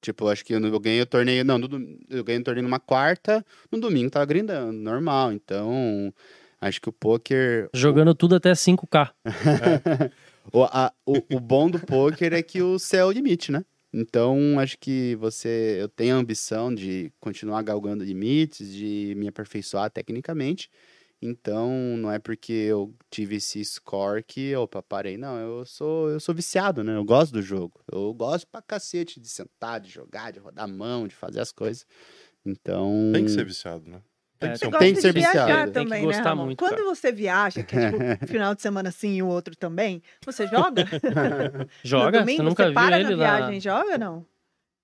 Tipo, 0.00 0.28
acho 0.28 0.44
que 0.44 0.54
eu, 0.54 0.60
eu 0.60 0.78
ganhei 0.78 1.00
o 1.00 1.06
torneio, 1.06 1.44
não, 1.44 1.58
no 1.58 1.66
eu 2.08 2.22
ganhei 2.22 2.40
o 2.40 2.44
torneio 2.44 2.62
numa 2.62 2.78
quarta, 2.78 3.44
no 3.70 3.80
domingo 3.80 4.10
tava 4.10 4.26
grindando, 4.26 4.72
normal. 4.72 5.32
Então, 5.32 6.14
acho 6.60 6.80
que 6.80 6.88
o 6.88 6.92
poker, 6.92 7.68
Jogando 7.74 8.14
tudo 8.14 8.36
até 8.36 8.52
5K. 8.52 9.12
o, 10.52 10.64
a- 10.64 10.92
o, 11.06 11.16
o 11.36 11.40
bom 11.40 11.70
do 11.70 11.78
poker 11.80 12.32
é 12.32 12.42
que 12.42 12.62
o 12.62 12.78
céu 12.78 13.06
é 13.06 13.08
o 13.08 13.12
limite, 13.12 13.50
né? 13.52 13.64
Então, 13.92 14.58
acho 14.60 14.76
que 14.78 15.16
você, 15.16 15.78
eu 15.80 15.88
tenho 15.88 16.14
a 16.14 16.18
ambição 16.18 16.74
de 16.74 17.10
continuar 17.20 17.62
galgando 17.62 18.04
limites, 18.04 18.70
de 18.72 19.14
me 19.16 19.28
aperfeiçoar 19.28 19.90
tecnicamente. 19.90 20.68
Então, 21.20 21.70
não 21.96 22.12
é 22.12 22.18
porque 22.18 22.52
eu 22.52 22.94
tive 23.10 23.36
esse 23.36 23.64
score 23.64 24.22
que, 24.22 24.54
opa, 24.54 24.82
parei. 24.82 25.16
Não, 25.16 25.36
eu 25.38 25.64
sou, 25.64 26.10
eu 26.10 26.20
sou 26.20 26.34
viciado, 26.34 26.84
né? 26.84 26.94
Eu 26.96 27.04
gosto 27.04 27.32
do 27.32 27.42
jogo. 27.42 27.80
Eu 27.90 28.12
gosto 28.14 28.46
pra 28.46 28.62
cacete 28.62 29.18
de 29.18 29.28
sentar, 29.28 29.80
de 29.80 29.90
jogar, 29.90 30.30
de 30.30 30.38
rodar 30.38 30.64
a 30.64 30.68
mão, 30.68 31.08
de 31.08 31.14
fazer 31.14 31.40
as 31.40 31.50
coisas. 31.50 31.84
Então. 32.46 33.10
Tem 33.12 33.24
que 33.24 33.30
ser 33.32 33.44
viciado, 33.44 33.90
né? 33.90 34.00
Tem 34.38 34.50
É, 34.50 34.52
que 34.52 34.58
ser 34.58 34.70
Tem 34.70 34.70
que 34.70 34.78
Gosta 34.94 35.00
ser 35.00 35.12
de 35.12 35.18
viajar 35.20 35.46
viciado. 35.46 35.72
Tem 35.72 35.82
que 35.84 35.88
também, 35.90 36.04
gostar 36.04 36.22
né, 36.22 36.28
Ramon? 36.28 36.44
muito, 36.46 36.58
Quando 36.58 36.70
cara. 36.76 36.84
você 36.84 37.12
viaja, 37.12 37.62
que 37.62 37.76
é 37.76 37.90
tipo 37.90 37.98
final 38.26 38.54
de 38.54 38.62
semana 38.62 38.90
sim 38.90 39.16
e 39.16 39.22
o 39.22 39.26
outro 39.26 39.56
também, 39.56 40.02
você 40.24 40.46
joga? 40.46 40.86
Joga? 41.82 42.06
No 42.12 42.18
domingo, 42.20 42.36
você 42.38 42.42
nunca 42.48 42.64
viu 42.66 42.74
para 42.74 43.00
ele 43.00 43.16
na 43.16 43.16
lá? 43.16 43.36
viagem, 43.38 43.60
joga 43.60 43.98
não? 43.98 44.24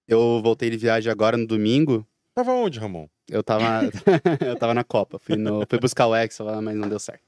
Eu 0.09 0.41
voltei 0.43 0.71
de 0.71 0.77
viagem 0.77 1.11
agora 1.11 1.37
no 1.37 1.47
domingo. 1.47 2.07
Tava 2.35 2.53
onde, 2.53 2.79
Ramon? 2.79 3.07
Eu 3.31 3.43
tava, 3.43 3.65
eu 4.45 4.57
tava 4.57 4.75
na 4.75 4.85
Copa. 4.85 5.19
Fui, 5.19 5.37
no, 5.37 5.65
fui 5.69 5.79
buscar 5.79 6.07
o 6.07 6.17
Excel 6.17 6.47
lá, 6.47 6.61
mas 6.61 6.75
não 6.77 6.89
deu 6.89 6.99
certo. 6.99 7.23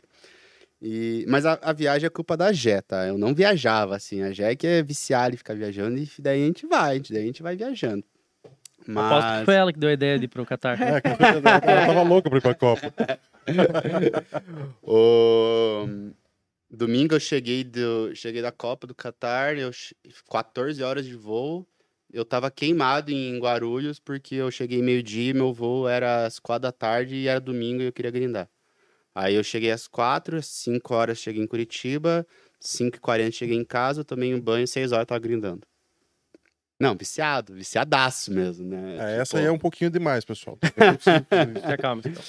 E, 0.82 1.24
mas 1.26 1.46
a, 1.46 1.58
a 1.62 1.72
viagem 1.72 2.06
é 2.06 2.10
culpa 2.10 2.36
da 2.36 2.52
Jé, 2.52 2.82
tá? 2.82 3.06
Eu 3.06 3.16
não 3.16 3.34
viajava, 3.34 3.96
assim. 3.96 4.22
A 4.22 4.30
Jé 4.32 4.54
que 4.54 4.66
é 4.66 4.82
viciada 4.82 5.34
e 5.34 5.38
ficar 5.38 5.54
viajando, 5.54 5.96
e 5.98 6.08
daí 6.18 6.42
a 6.42 6.46
gente 6.46 6.66
vai, 6.66 7.00
daí 7.00 7.22
a 7.22 7.26
gente 7.26 7.42
vai 7.42 7.56
viajando. 7.56 8.04
Aposto 8.80 8.88
que 8.88 8.92
Mas. 8.92 9.44
foi 9.44 9.54
ela 9.54 9.72
que 9.72 9.78
deu 9.78 9.88
a 9.90 9.92
ideia 9.92 10.18
de 10.18 10.26
ir 10.26 10.28
pro 10.28 10.44
Qatar. 10.46 10.80
É, 10.80 11.02
ela 11.04 11.86
tava 11.86 12.02
louca 12.02 12.28
pra 12.28 12.38
ir 12.38 12.42
pra 12.42 12.54
Copa. 12.54 12.92
O... 14.82 15.86
Domingo 16.70 17.14
eu 17.14 17.20
cheguei, 17.20 17.62
do... 17.64 18.14
cheguei 18.14 18.42
da 18.42 18.50
Copa 18.52 18.86
do 18.86 18.94
Catar, 18.94 19.56
eu... 19.56 19.72
che- 19.72 19.94
14 20.30 20.82
horas 20.82 21.04
de 21.06 21.14
voo. 21.14 21.66
Eu 22.12 22.24
tava 22.24 22.50
queimado 22.50 23.10
em 23.10 23.38
Guarulhos 23.38 23.98
porque 23.98 24.36
eu 24.36 24.50
cheguei 24.50 24.80
meio-dia, 24.80 25.34
meu 25.34 25.52
voo 25.52 25.88
era 25.88 26.24
às 26.26 26.38
4 26.38 26.62
da 26.62 26.72
tarde 26.72 27.16
e 27.16 27.28
era 27.28 27.40
domingo 27.40 27.82
e 27.82 27.86
eu 27.86 27.92
queria 27.92 28.10
grindar. 28.10 28.48
Aí 29.14 29.34
eu 29.34 29.42
cheguei 29.42 29.70
às 29.70 29.88
4, 29.88 30.36
às 30.36 30.46
5 30.46 30.94
horas 30.94 31.18
cheguei 31.18 31.42
em 31.42 31.46
Curitiba, 31.46 32.26
5h40 32.60 33.32
cheguei 33.32 33.56
em 33.56 33.64
casa, 33.64 34.04
tomei 34.04 34.34
um 34.34 34.40
banho, 34.40 34.66
6 34.66 34.92
horas 34.92 35.06
tava 35.06 35.18
grindando. 35.18 35.66
Não, 36.78 36.94
viciado, 36.94 37.54
viciadaço 37.54 38.30
mesmo, 38.30 38.68
né? 38.68 38.96
É, 38.98 39.20
essa 39.20 39.24
Tipo, 39.24 39.36
aí 39.38 39.44
é 39.46 39.50
um 39.50 39.58
pouquinho 39.58 39.90
demais, 39.90 40.24
pessoal. 40.24 40.58
Fica 40.62 41.78
calmo, 41.78 42.02
então. 42.04 42.22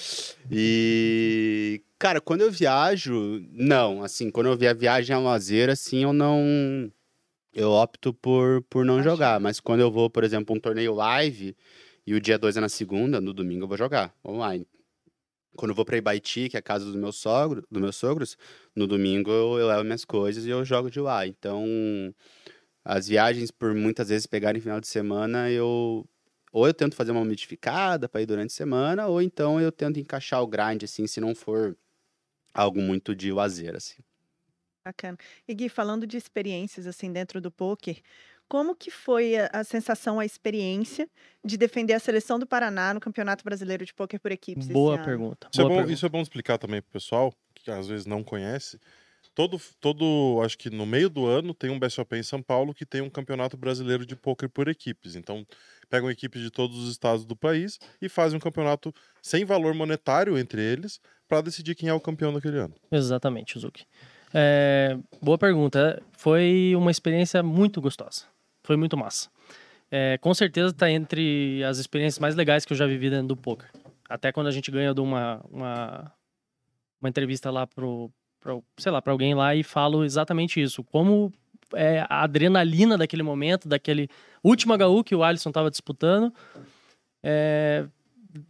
E, 0.50 1.82
cara, 1.98 2.18
quando 2.20 2.40
eu 2.40 2.50
viajo, 2.50 3.44
não, 3.50 4.02
assim, 4.02 4.30
quando 4.30 4.46
eu 4.46 4.56
via 4.56 4.72
viagem 4.72 5.14
a 5.14 5.18
lazer, 5.18 5.68
assim, 5.68 6.02
eu 6.02 6.12
não. 6.14 6.90
Eu 7.54 7.70
opto 7.70 8.14
por, 8.14 8.62
por 8.70 8.84
não 8.84 9.00
Achei. 9.00 9.10
jogar. 9.10 9.38
Mas 9.38 9.60
quando 9.60 9.80
eu 9.80 9.90
vou, 9.90 10.08
por 10.08 10.24
exemplo, 10.24 10.56
um 10.56 10.60
torneio 10.60 10.94
live 10.94 11.54
e 12.06 12.14
o 12.14 12.20
dia 12.20 12.38
2 12.38 12.56
é 12.56 12.60
na 12.60 12.68
segunda, 12.68 13.20
no 13.20 13.34
domingo 13.34 13.64
eu 13.64 13.68
vou 13.68 13.76
jogar 13.76 14.14
online. 14.24 14.66
Quando 15.56 15.72
eu 15.72 15.74
vou 15.74 15.84
pra 15.84 15.96
Ibaiti, 15.96 16.48
que 16.48 16.56
é 16.56 16.60
a 16.60 16.62
casa 16.62 16.90
do 16.90 16.96
meu 16.96 17.10
sogro, 17.10 17.64
dos 17.70 17.82
meus 17.82 17.96
sogros, 17.96 18.38
no 18.76 18.86
domingo 18.86 19.30
eu, 19.30 19.58
eu 19.58 19.66
levo 19.66 19.82
minhas 19.82 20.04
coisas 20.04 20.46
e 20.46 20.50
eu 20.50 20.64
jogo 20.64 20.90
de 20.90 21.00
lá. 21.00 21.26
Então, 21.26 21.64
as 22.88 23.06
viagens, 23.06 23.50
por 23.50 23.74
muitas 23.74 24.08
vezes 24.08 24.26
pegarem 24.26 24.62
final 24.62 24.80
de 24.80 24.88
semana, 24.88 25.50
eu 25.50 26.08
ou 26.50 26.66
eu 26.66 26.72
tento 26.72 26.96
fazer 26.96 27.10
uma 27.12 27.22
modificada 27.22 28.08
para 28.08 28.22
ir 28.22 28.26
durante 28.26 28.50
a 28.50 28.54
semana, 28.54 29.06
ou 29.06 29.20
então 29.20 29.60
eu 29.60 29.70
tento 29.70 30.00
encaixar 30.00 30.42
o 30.42 30.46
grind, 30.46 30.82
assim, 30.82 31.06
se 31.06 31.20
não 31.20 31.34
for 31.34 31.76
algo 32.54 32.80
muito 32.80 33.14
de 33.14 33.30
lazer, 33.30 33.76
assim. 33.76 34.02
Bacana. 34.82 35.18
E 35.46 35.54
Gui, 35.54 35.68
falando 35.68 36.06
de 36.06 36.16
experiências 36.16 36.86
assim 36.86 37.12
dentro 37.12 37.42
do 37.42 37.50
poker, 37.50 38.00
como 38.48 38.74
que 38.74 38.90
foi 38.90 39.36
a, 39.36 39.50
a 39.52 39.64
sensação, 39.64 40.18
a 40.18 40.24
experiência 40.24 41.06
de 41.44 41.58
defender 41.58 41.92
a 41.92 42.00
seleção 42.00 42.38
do 42.38 42.46
Paraná 42.46 42.94
no 42.94 43.00
Campeonato 43.00 43.44
Brasileiro 43.44 43.84
de 43.84 43.92
Poker 43.92 44.18
por 44.18 44.32
Equipes 44.32 44.64
esse 44.64 44.72
Boa 44.72 44.94
ano? 44.94 45.04
pergunta. 45.04 45.46
Isso 45.52 45.60
é, 45.60 45.64
boa 45.64 45.68
bom, 45.68 45.76
pergunta. 45.76 45.92
isso 45.92 46.06
é 46.06 46.08
bom 46.08 46.22
explicar 46.22 46.56
também 46.56 46.80
pro 46.80 46.92
pessoal, 46.92 47.34
que 47.54 47.70
às 47.70 47.86
vezes 47.86 48.06
não 48.06 48.24
conhece. 48.24 48.80
Todo, 49.38 49.60
todo, 49.80 50.40
acho 50.44 50.58
que 50.58 50.68
no 50.68 50.84
meio 50.84 51.08
do 51.08 51.24
ano 51.24 51.54
tem 51.54 51.70
um 51.70 51.78
BSOP 51.78 52.16
em 52.16 52.24
São 52.24 52.42
Paulo 52.42 52.74
que 52.74 52.84
tem 52.84 53.00
um 53.00 53.08
campeonato 53.08 53.56
brasileiro 53.56 54.04
de 54.04 54.16
pôquer 54.16 54.48
por 54.48 54.66
equipes. 54.66 55.14
Então, 55.14 55.46
pegam 55.88 56.10
equipes 56.10 56.42
de 56.42 56.50
todos 56.50 56.76
os 56.76 56.90
estados 56.90 57.24
do 57.24 57.36
país 57.36 57.78
e 58.02 58.08
fazem 58.08 58.36
um 58.36 58.40
campeonato 58.40 58.92
sem 59.22 59.44
valor 59.44 59.74
monetário 59.74 60.36
entre 60.36 60.60
eles 60.60 61.00
para 61.28 61.40
decidir 61.40 61.76
quem 61.76 61.88
é 61.88 61.94
o 61.94 62.00
campeão 62.00 62.34
daquele 62.34 62.58
ano. 62.58 62.74
Exatamente, 62.90 63.56
Zuki. 63.60 63.84
É, 64.34 64.98
boa 65.22 65.38
pergunta. 65.38 66.02
Foi 66.10 66.74
uma 66.74 66.90
experiência 66.90 67.40
muito 67.40 67.80
gostosa. 67.80 68.24
Foi 68.64 68.76
muito 68.76 68.96
massa. 68.96 69.30
É, 69.88 70.18
com 70.18 70.34
certeza 70.34 70.70
está 70.70 70.90
entre 70.90 71.62
as 71.62 71.78
experiências 71.78 72.18
mais 72.18 72.34
legais 72.34 72.64
que 72.64 72.72
eu 72.72 72.76
já 72.76 72.88
vivi 72.88 73.08
dentro 73.08 73.28
do 73.28 73.36
poker. 73.36 73.70
Até 74.08 74.32
quando 74.32 74.48
a 74.48 74.50
gente 74.50 74.68
ganha 74.68 74.92
de 74.92 75.00
uma, 75.00 75.40
uma, 75.48 76.12
uma 77.00 77.08
entrevista 77.08 77.52
lá 77.52 77.68
pro, 78.48 78.64
sei 78.78 78.90
lá, 78.90 79.02
para 79.02 79.12
alguém 79.12 79.34
lá 79.34 79.54
e 79.54 79.62
falo 79.62 80.04
exatamente 80.04 80.60
isso. 80.60 80.82
Como 80.82 81.30
é, 81.74 82.04
a 82.08 82.22
adrenalina 82.22 82.96
daquele 82.96 83.22
momento, 83.22 83.68
daquele 83.68 84.08
último 84.42 84.74
HU 84.74 85.04
que 85.04 85.14
o 85.14 85.22
Alisson 85.22 85.50
estava 85.50 85.70
disputando, 85.70 86.32
é, 87.22 87.86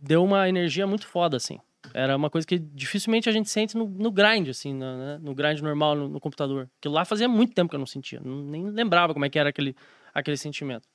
deu 0.01 0.23
uma 0.23 0.49
energia 0.49 0.87
muito 0.87 1.07
foda, 1.07 1.37
assim. 1.37 1.59
Era 1.95 2.17
uma 2.17 2.31
coisa 2.31 2.47
que 2.47 2.59
dificilmente 2.59 3.29
a 3.29 3.33
gente 3.33 3.49
sente 3.49 3.77
no, 3.77 3.89
no 3.89 4.13
grind, 4.13 4.49
assim, 4.49 4.73
no, 4.73 4.99
né? 4.99 5.19
no 5.21 5.35
grind 5.35 5.61
normal, 5.61 5.97
no, 5.97 6.09
no 6.09 6.21
computador. 6.21 6.69
Aquilo 6.79 6.95
lá 6.95 7.05
fazia 7.05 7.29
muito 7.29 7.55
tempo 7.55 7.71
que 7.71 7.75
eu 7.75 7.81
não 7.81 7.87
sentia. 7.87 8.21
nem 8.23 8.71
lembrava 8.71 9.13
como 9.13 9.25
é 9.25 9.31
que 9.31 9.39
era 9.39 9.49
aquele, 9.49 9.75
aquele 10.15 10.37
sentimento. 10.37 10.87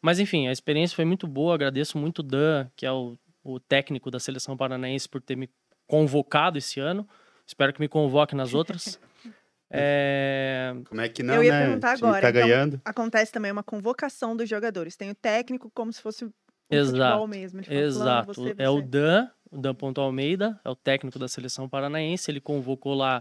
Mas, 0.00 0.20
enfim, 0.20 0.46
a 0.46 0.52
experiência 0.52 0.94
foi 0.94 1.04
muito 1.04 1.26
boa. 1.26 1.54
Agradeço 1.54 1.96
muito 1.98 2.18
o 2.18 2.22
Dan, 2.22 2.68
que 2.76 2.84
é 2.84 2.92
o, 2.92 3.16
o 3.42 3.58
técnico 3.58 4.10
da 4.10 4.20
seleção 4.20 4.56
paranaense, 4.56 5.08
por 5.08 5.20
ter 5.20 5.34
me 5.34 5.48
convocado 5.86 6.58
esse 6.58 6.78
ano. 6.78 7.08
Espero 7.46 7.72
que 7.72 7.80
me 7.80 7.88
convoque 7.88 8.34
nas 8.34 8.54
outras. 8.54 8.98
É, 9.76 10.72
Como 10.88 11.00
é 11.00 11.08
que 11.08 11.20
não, 11.22 11.34
Eu 11.34 11.42
ia 11.42 11.50
né? 11.50 11.64
perguntar 11.64 11.94
O 11.96 12.06
agora, 12.06 12.20
Tá 12.20 12.30
então- 12.30 12.42
ganhando. 12.46 12.80
Acontece 12.84 13.32
também 13.32 13.50
uma 13.50 13.62
convocação 13.64 14.36
dos 14.36 14.48
jogadores. 14.48 14.94
Tem 14.94 15.10
o 15.10 15.14
técnico 15.16 15.68
como 15.74 15.92
se 15.92 16.00
fosse 16.00 16.24
um 16.24 16.32
Exato, 16.70 16.92
futebol 16.96 17.26
mesmo. 17.26 17.58
Ele 17.58 17.66
fala, 17.66 17.78
"Fulano, 17.80 17.86
Exato. 17.88 18.26
você, 18.34 18.54
É 18.56 18.70
o 18.70 18.76
você." 18.76 18.82
Dan, 18.86 19.28
o 19.50 19.58
Dan 19.58 19.74
Ponto 19.74 20.00
Almeida, 20.00 20.60
é 20.64 20.70
o 20.70 20.76
técnico 20.76 21.18
da 21.18 21.26
seleção 21.26 21.68
paranaense. 21.68 22.30
Ele 22.30 22.40
convocou 22.40 22.94
lá, 22.94 23.20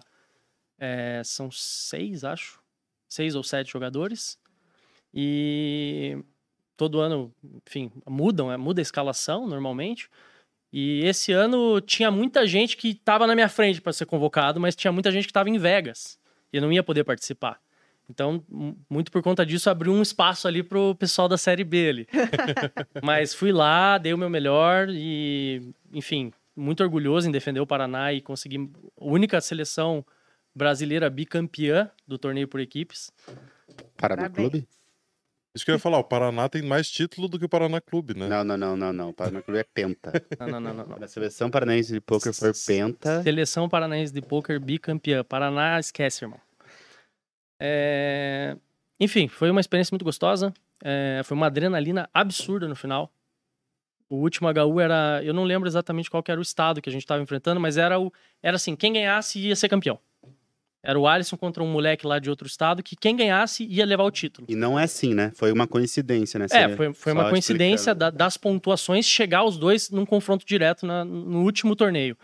é, 0.77 1.23
são 1.25 1.49
seis, 1.49 2.23
acho, 2.23 2.61
seis 3.09 3.33
ou 3.33 3.41
sete 3.41 3.71
jogadores. 3.71 4.37
E 5.11 6.23
todo 6.77 6.99
ano, 6.99 7.33
enfim, 7.65 7.91
mudam, 8.07 8.51
é, 8.51 8.57
muda 8.57 8.79
a 8.79 8.83
escalação 8.83 9.47
normalmente. 9.47 10.07
E 10.73 11.05
esse 11.05 11.31
ano 11.31 11.79
tinha 11.79 12.09
muita 12.09 12.47
gente 12.47 12.75
que 12.75 12.89
estava 12.89 13.27
na 13.27 13.35
minha 13.35 13.47
frente 13.47 13.79
para 13.79 13.93
ser 13.93 14.07
convocado, 14.07 14.59
mas 14.59 14.75
tinha 14.75 14.91
muita 14.91 15.11
gente 15.11 15.25
que 15.25 15.29
estava 15.29 15.47
em 15.47 15.59
Vegas 15.59 16.17
e 16.51 16.59
não 16.59 16.73
ia 16.73 16.81
poder 16.81 17.03
participar. 17.03 17.59
Então, 18.09 18.43
muito 18.89 19.11
por 19.11 19.21
conta 19.21 19.45
disso, 19.45 19.69
abriu 19.69 19.93
um 19.93 20.01
espaço 20.01 20.47
ali 20.47 20.63
pro 20.63 20.95
pessoal 20.95 21.29
da 21.29 21.37
Série 21.37 21.63
B 21.63 21.89
ali. 21.89 22.07
mas 23.03 23.35
fui 23.35 23.51
lá, 23.51 23.99
dei 23.99 24.15
o 24.15 24.17
meu 24.17 24.31
melhor 24.31 24.87
e, 24.89 25.61
enfim, 25.93 26.33
muito 26.55 26.81
orgulhoso 26.81 27.29
em 27.29 27.31
defender 27.31 27.59
o 27.59 27.67
Paraná 27.67 28.11
e 28.11 28.19
conseguir 28.19 28.57
a 28.99 29.05
única 29.05 29.39
seleção 29.41 30.03
brasileira 30.55 31.07
bicampeã 31.07 31.89
do 32.07 32.17
torneio 32.17 32.47
por 32.47 32.59
equipes. 32.59 33.11
Paraná 33.95 34.23
Parabéns. 34.23 34.49
Clube? 34.49 34.67
Isso 35.55 35.63
que 35.63 35.69
eu 35.69 35.75
ia 35.75 35.79
falar, 35.79 35.99
o 35.99 36.03
Paraná 36.03 36.49
tem 36.49 36.63
mais 36.63 36.89
título 36.89 37.27
do 37.27 37.37
que 37.37 37.45
o 37.45 37.49
Paraná 37.49 37.79
Clube, 37.79 38.17
né? 38.17 38.27
Não, 38.27 38.43
não, 38.43 38.57
não, 38.57 38.75
não, 38.75 38.91
não. 38.93 39.09
O 39.09 39.13
Paraná 39.13 39.41
Clube 39.41 39.59
é 39.59 39.63
penta. 39.63 40.11
Não, 40.39 40.47
não, 40.47 40.59
não, 40.59 40.73
não. 40.73 40.85
não. 40.97 41.03
A 41.03 41.07
seleção 41.07 41.49
paranaense 41.51 41.93
de 41.93 42.01
poker 42.01 42.33
foi 42.33 42.51
penta. 42.65 43.21
Seleção 43.21 43.69
Paranaense 43.69 44.11
de 44.11 44.21
Poker 44.21 44.59
bicampeã. 44.59 45.23
Paraná, 45.23 45.79
esquece, 45.79 46.25
irmão. 46.25 46.39
É, 47.59 48.57
Enfim, 48.99 49.27
foi 49.27 49.49
uma 49.51 49.61
experiência 49.61 49.93
muito 49.93 50.03
gostosa. 50.03 50.53
É, 50.83 51.21
Foi 51.23 51.37
uma 51.37 51.45
adrenalina 51.45 52.09
absurda 52.13 52.67
no 52.67 52.75
final. 52.75 53.11
O 54.09 54.17
último 54.17 54.49
HU 54.49 54.79
era. 54.79 55.21
Eu 55.23 55.33
não 55.33 55.43
lembro 55.43 55.67
exatamente 55.67 56.09
qual 56.09 56.21
que 56.21 56.31
era 56.31 56.39
o 56.39 56.43
estado 56.43 56.81
que 56.81 56.89
a 56.89 56.91
gente 56.91 57.03
estava 57.03 57.21
enfrentando, 57.23 57.59
mas 57.59 57.77
era 57.77 57.99
o. 57.99 58.11
Era 58.41 58.57
assim: 58.57 58.75
quem 58.75 58.93
ganhasse 58.93 59.39
ia 59.39 59.55
ser 59.55 59.69
campeão. 59.69 59.99
Era 60.85 60.99
o 60.99 61.07
Alisson 61.07 61.37
contra 61.37 61.63
um 61.63 61.71
moleque 61.71 62.05
lá 62.05 62.19
de 62.19 62.29
outro 62.29 62.45
estado 62.45 62.83
que 62.83 62.93
quem 62.95 63.15
ganhasse 63.15 63.65
ia 63.65 63.85
levar 63.85 64.03
o 64.03 64.11
título. 64.11 64.45
E 64.49 64.55
não 64.55 64.77
é 64.77 64.83
assim, 64.83 65.13
né? 65.13 65.31
Foi 65.33 65.53
uma 65.53 65.63
coincidência, 65.69 66.37
né? 66.37 66.45
É, 66.51 66.67
Você- 66.67 66.75
foi, 66.75 66.93
foi 66.93 67.13
só 67.13 67.17
uma 67.19 67.29
coincidência 67.29 67.95
da- 67.95 68.09
das 68.09 68.35
pontuações 68.35 69.05
chegar 69.05 69.45
os 69.45 69.57
dois 69.57 69.89
num 69.89 70.05
confronto 70.05 70.45
direto 70.45 70.85
na- 70.85 71.05
no 71.05 71.43
último 71.43 71.73
torneio. 71.73 72.17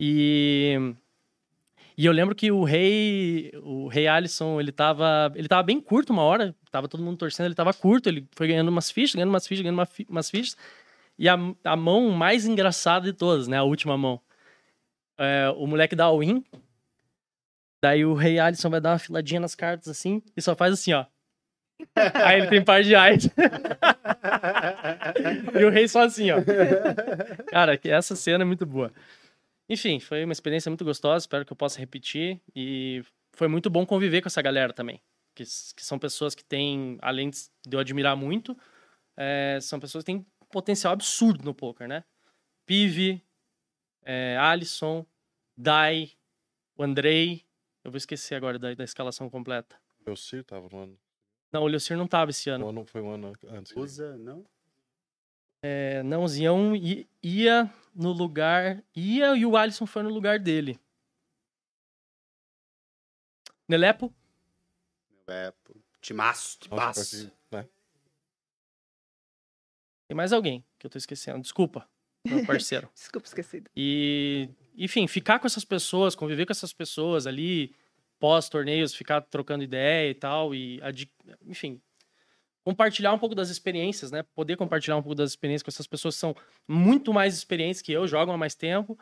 E, 0.00 0.74
e 1.98 2.06
eu 2.06 2.12
lembro 2.12 2.34
que 2.34 2.50
o 2.50 2.64
rei, 2.64 3.52
o 3.62 3.88
rei 3.88 4.06
Alisson, 4.06 4.58
ele 4.58 4.72
tava, 4.72 5.30
ele 5.34 5.46
tava 5.48 5.62
bem 5.62 5.78
curto 5.78 6.14
uma 6.14 6.22
hora, 6.22 6.54
tava 6.70 6.88
todo 6.88 7.02
mundo 7.02 7.18
torcendo, 7.18 7.46
ele 7.46 7.54
tava 7.54 7.74
curto, 7.74 8.08
ele 8.08 8.26
foi 8.32 8.48
ganhando 8.48 8.68
umas 8.68 8.90
fichas, 8.90 9.14
ganhando 9.14 9.30
umas 9.30 9.46
fichas, 9.46 9.62
ganhando 9.62 9.78
uma 9.78 9.88
umas 10.08 10.30
fichas. 10.30 10.56
E 11.18 11.28
a, 11.28 11.36
a 11.64 11.76
mão 11.76 12.10
mais 12.10 12.46
engraçada 12.46 13.04
de 13.04 13.12
todas, 13.12 13.48
né, 13.48 13.58
a 13.58 13.62
última 13.64 13.98
mão. 13.98 14.18
É, 15.18 15.50
o 15.56 15.66
moleque 15.66 15.94
dá 15.96 16.10
win, 16.10 16.42
daí 17.82 18.04
o 18.04 18.14
rei 18.14 18.38
Alisson 18.38 18.70
vai 18.70 18.80
dar 18.80 18.92
uma 18.92 18.98
filadinha 18.98 19.40
nas 19.40 19.54
cartas 19.54 19.88
assim, 19.88 20.22
e 20.36 20.42
só 20.42 20.54
faz 20.54 20.72
assim, 20.72 20.92
ó. 20.92 21.06
Aí 22.24 22.40
ele 22.40 22.48
tem 22.48 22.64
par 22.64 22.82
de 22.82 22.94
ais. 22.94 23.28
E 25.58 25.64
o 25.64 25.70
rei 25.70 25.86
só 25.88 26.02
assim, 26.02 26.30
ó. 26.30 26.36
Cara, 27.48 27.78
essa 27.84 28.16
cena 28.16 28.42
é 28.42 28.46
muito 28.46 28.66
boa. 28.66 28.92
Enfim, 29.68 30.00
foi 30.00 30.24
uma 30.24 30.32
experiência 30.32 30.70
muito 30.70 30.84
gostosa, 30.84 31.24
espero 31.24 31.44
que 31.44 31.52
eu 31.52 31.56
possa 31.56 31.78
repetir. 31.78 32.40
E 32.54 33.02
foi 33.34 33.48
muito 33.48 33.68
bom 33.70 33.84
conviver 33.86 34.20
com 34.20 34.28
essa 34.28 34.42
galera 34.42 34.72
também. 34.72 35.00
Que, 35.34 35.44
que 35.44 35.84
são 35.84 35.98
pessoas 35.98 36.34
que 36.34 36.44
têm, 36.44 36.98
além 37.02 37.30
de 37.30 37.48
eu 37.70 37.78
admirar 37.78 38.16
muito, 38.16 38.56
é, 39.16 39.58
são 39.60 39.78
pessoas 39.78 40.02
que 40.02 40.12
têm 40.12 40.26
potencial 40.50 40.92
absurdo 40.92 41.44
no 41.44 41.54
poker, 41.54 41.88
né? 41.88 42.04
Pive, 42.66 43.22
é, 44.04 44.36
Alisson, 44.38 45.06
Dai, 45.56 46.10
o 46.76 46.82
Andrei. 46.82 47.45
Eu 47.86 47.92
vou 47.92 47.98
esquecer 47.98 48.34
agora 48.34 48.58
da, 48.58 48.74
da 48.74 48.82
escalação 48.82 49.30
completa. 49.30 49.80
Meu 50.04 50.16
Cir 50.16 50.42
tava 50.42 50.68
no 50.68 50.76
ano. 50.76 50.98
Não, 51.52 51.62
o 51.62 51.68
Leocir 51.68 51.96
não 51.96 52.08
tava 52.08 52.32
esse 52.32 52.50
ano. 52.50 52.66
O 52.66 52.68
ano 52.70 52.84
foi 52.84 53.00
um 53.00 53.12
ano 53.12 53.32
antes. 53.44 53.76
Usa, 53.76 54.16
não? 54.16 54.44
É, 55.62 56.02
não, 56.02 56.24
o 56.24 56.28
Zião 56.28 56.72
ia 57.22 57.72
no 57.94 58.10
lugar. 58.10 58.82
Ia 58.92 59.36
e 59.36 59.46
o 59.46 59.56
Alisson 59.56 59.86
foi 59.86 60.02
no 60.02 60.08
lugar 60.08 60.40
dele. 60.40 60.80
Nelepo? 63.68 64.12
Pô, 65.24 65.32
timaço, 66.00 66.58
timaço. 66.58 67.32
né? 67.52 67.68
Tem 70.08 70.16
mais 70.16 70.32
alguém 70.32 70.64
que 70.76 70.88
eu 70.88 70.90
tô 70.90 70.98
esquecendo. 70.98 71.40
Desculpa, 71.40 71.88
meu 72.26 72.44
parceiro. 72.44 72.90
Desculpa, 72.94 73.28
esquecido. 73.28 73.70
E, 73.76 74.50
enfim, 74.76 75.06
ficar 75.06 75.38
com 75.38 75.46
essas 75.46 75.64
pessoas, 75.64 76.14
conviver 76.14 76.46
com 76.46 76.52
essas 76.52 76.72
pessoas 76.72 77.26
ali, 77.26 77.74
pós-torneios, 78.18 78.94
ficar 78.94 79.20
trocando 79.22 79.64
ideia 79.64 80.10
e 80.10 80.14
tal, 80.14 80.54
e, 80.54 80.80
enfim, 81.46 81.80
compartilhar 82.64 83.12
um 83.12 83.18
pouco 83.18 83.34
das 83.34 83.48
experiências, 83.48 84.10
né? 84.10 84.22
Poder 84.34 84.56
compartilhar 84.56 84.96
um 84.96 85.02
pouco 85.02 85.14
das 85.14 85.30
experiências 85.30 85.62
com 85.62 85.70
essas 85.70 85.86
pessoas 85.86 86.14
que 86.16 86.20
são 86.20 86.34
muito 86.66 87.12
mais 87.12 87.36
experientes 87.36 87.80
que 87.80 87.92
eu, 87.92 88.06
jogam 88.06 88.34
há 88.34 88.38
mais 88.38 88.54
tempo. 88.54 88.98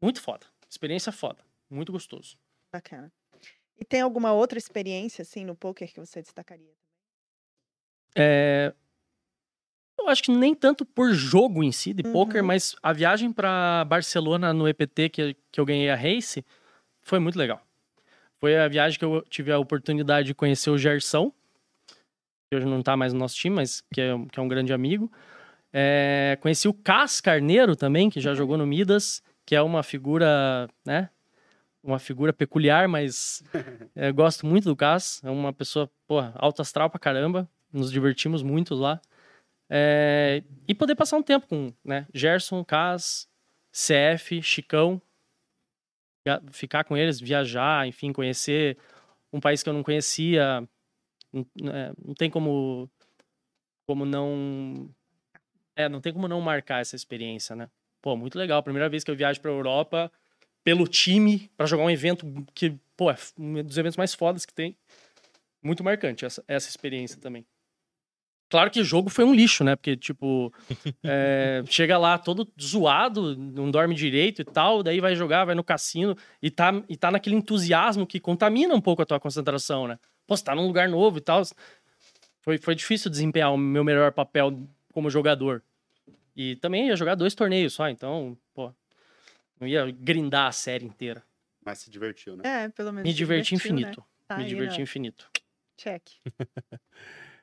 Muito 0.00 0.20
foda. 0.20 0.46
Experiência 0.68 1.10
foda. 1.10 1.42
Muito 1.70 1.90
gostoso. 1.90 2.38
Bacana. 2.72 3.12
E 3.76 3.84
tem 3.84 4.00
alguma 4.00 4.32
outra 4.32 4.58
experiência, 4.58 5.22
assim, 5.22 5.44
no 5.44 5.54
poker 5.54 5.92
que 5.92 6.00
você 6.00 6.20
destacaria? 6.20 6.74
É, 8.14 8.74
Eu 9.98 10.08
acho 10.08 10.22
que 10.22 10.30
nem 10.30 10.54
tanto 10.54 10.84
por 10.84 11.12
jogo 11.12 11.62
em 11.62 11.72
si, 11.72 11.92
de 11.92 12.02
Uhum. 12.06 12.12
poker, 12.12 12.42
mas 12.42 12.74
a 12.82 12.92
viagem 12.92 13.32
para 13.32 13.84
Barcelona 13.84 14.52
no 14.54 14.68
EPT 14.68 15.08
que, 15.08 15.36
que 15.50 15.60
eu 15.60 15.66
ganhei 15.66 15.90
a 15.90 15.96
Race 15.96 16.44
foi 17.02 17.18
muito 17.18 17.38
legal. 17.38 17.60
Foi 18.40 18.56
a 18.56 18.68
viagem 18.68 18.98
que 18.98 19.04
eu 19.04 19.22
tive 19.28 19.50
a 19.52 19.58
oportunidade 19.58 20.28
de 20.28 20.34
conhecer 20.34 20.70
o 20.70 20.78
Gersão, 20.78 21.32
que 22.50 22.56
hoje 22.56 22.66
não 22.66 22.82
tá 22.82 22.96
mais 22.96 23.12
no 23.12 23.18
nosso 23.18 23.34
time, 23.36 23.56
mas 23.56 23.82
que 23.92 24.00
é, 24.00 24.14
que 24.30 24.38
é 24.38 24.42
um 24.42 24.48
grande 24.48 24.72
amigo. 24.72 25.10
É, 25.72 26.38
conheci 26.40 26.68
o 26.68 26.72
Cas 26.72 27.20
Carneiro 27.20 27.76
também, 27.76 28.08
que 28.08 28.20
já 28.20 28.34
jogou 28.34 28.56
no 28.56 28.66
Midas, 28.66 29.22
que 29.44 29.54
é 29.54 29.60
uma 29.60 29.82
figura, 29.82 30.68
né? 30.84 31.10
Uma 31.82 31.98
figura 31.98 32.32
peculiar, 32.32 32.88
mas 32.88 33.42
é, 33.94 34.10
gosto 34.12 34.46
muito 34.46 34.64
do 34.64 34.76
Cas. 34.76 35.20
É 35.24 35.30
uma 35.30 35.52
pessoa, 35.52 35.90
porra, 36.06 36.32
alto 36.36 36.62
astral 36.62 36.88
pra 36.88 36.98
caramba. 36.98 37.48
Nos 37.72 37.90
divertimos 37.90 38.42
muito 38.42 38.74
lá. 38.74 39.00
É, 39.70 40.42
e 40.66 40.74
poder 40.74 40.94
passar 40.94 41.16
um 41.16 41.22
tempo 41.22 41.46
com 41.46 41.72
né, 41.84 42.06
Gerson, 42.14 42.64
Cas, 42.64 43.28
CF, 43.70 44.42
Chicão, 44.42 45.00
ficar 46.50 46.84
com 46.84 46.96
eles, 46.96 47.20
viajar, 47.20 47.86
enfim, 47.86 48.12
conhecer 48.12 48.76
um 49.32 49.40
país 49.40 49.62
que 49.62 49.68
eu 49.68 49.72
não 49.72 49.82
conhecia. 49.82 50.66
Não, 51.32 51.72
é, 51.72 51.92
não 52.04 52.14
tem 52.14 52.30
como, 52.30 52.90
como 53.86 54.04
não. 54.04 54.90
É, 55.76 55.88
não 55.88 56.00
tem 56.00 56.12
como 56.12 56.26
não 56.26 56.40
marcar 56.40 56.80
essa 56.80 56.96
experiência, 56.96 57.54
né? 57.54 57.70
Pô, 58.02 58.16
muito 58.16 58.38
legal. 58.38 58.62
Primeira 58.62 58.88
vez 58.88 59.04
que 59.04 59.10
eu 59.10 59.16
viajo 59.16 59.40
pra 59.40 59.50
Europa 59.50 60.10
pelo 60.64 60.86
time 60.86 61.50
para 61.56 61.66
jogar 61.66 61.84
um 61.84 61.90
evento 61.90 62.26
que, 62.54 62.76
pô, 62.96 63.10
é 63.10 63.16
um 63.38 63.62
dos 63.62 63.78
eventos 63.78 63.96
mais 63.96 64.14
fodas 64.14 64.44
que 64.44 64.52
tem. 64.52 64.76
Muito 65.62 65.82
marcante 65.82 66.24
essa, 66.24 66.44
essa 66.46 66.68
experiência 66.68 67.20
também. 67.20 67.44
Claro 68.48 68.70
que 68.70 68.80
o 68.80 68.84
jogo 68.84 69.10
foi 69.10 69.24
um 69.24 69.34
lixo, 69.34 69.62
né? 69.62 69.76
Porque, 69.76 69.96
tipo, 69.96 70.52
é, 71.04 71.62
chega 71.68 71.98
lá 71.98 72.16
todo 72.16 72.50
zoado, 72.60 73.36
não 73.36 73.70
dorme 73.70 73.94
direito 73.94 74.40
e 74.40 74.44
tal, 74.44 74.82
daí 74.82 75.00
vai 75.00 75.14
jogar, 75.14 75.44
vai 75.44 75.54
no 75.54 75.62
cassino 75.62 76.16
e 76.42 76.50
tá, 76.50 76.72
e 76.88 76.96
tá 76.96 77.10
naquele 77.10 77.36
entusiasmo 77.36 78.06
que 78.06 78.18
contamina 78.18 78.74
um 78.74 78.80
pouco 78.80 79.02
a 79.02 79.06
tua 79.06 79.20
concentração, 79.20 79.86
né? 79.86 79.98
Pô, 80.26 80.36
você 80.36 80.44
tá 80.44 80.54
num 80.54 80.66
lugar 80.66 80.88
novo 80.88 81.18
e 81.18 81.20
tal. 81.20 81.42
Foi, 82.40 82.56
foi 82.56 82.74
difícil 82.74 83.10
desempenhar 83.10 83.52
o 83.52 83.58
meu 83.58 83.84
melhor 83.84 84.12
papel 84.12 84.66
como 84.92 85.10
jogador. 85.10 85.62
E 86.34 86.56
também 86.56 86.86
ia 86.86 86.96
jogar 86.96 87.14
dois 87.14 87.34
torneios 87.34 87.74
só, 87.74 87.88
então, 87.88 88.38
pô, 88.54 88.72
não 89.60 89.66
ia 89.66 89.90
grindar 89.90 90.46
a 90.46 90.52
série 90.52 90.86
inteira. 90.86 91.22
Mas 91.64 91.80
se 91.80 91.90
divertiu, 91.90 92.36
né? 92.36 92.64
É, 92.64 92.68
pelo 92.70 92.92
menos. 92.92 93.06
Me 93.06 93.14
diverti 93.14 93.50
divertiu, 93.50 93.74
né? 93.74 93.80
infinito. 93.80 94.04
Tá 94.26 94.36
Me 94.38 94.44
aí, 94.44 94.48
diverti 94.48 94.78
né? 94.78 94.82
infinito. 94.82 95.30
Check. 95.76 96.02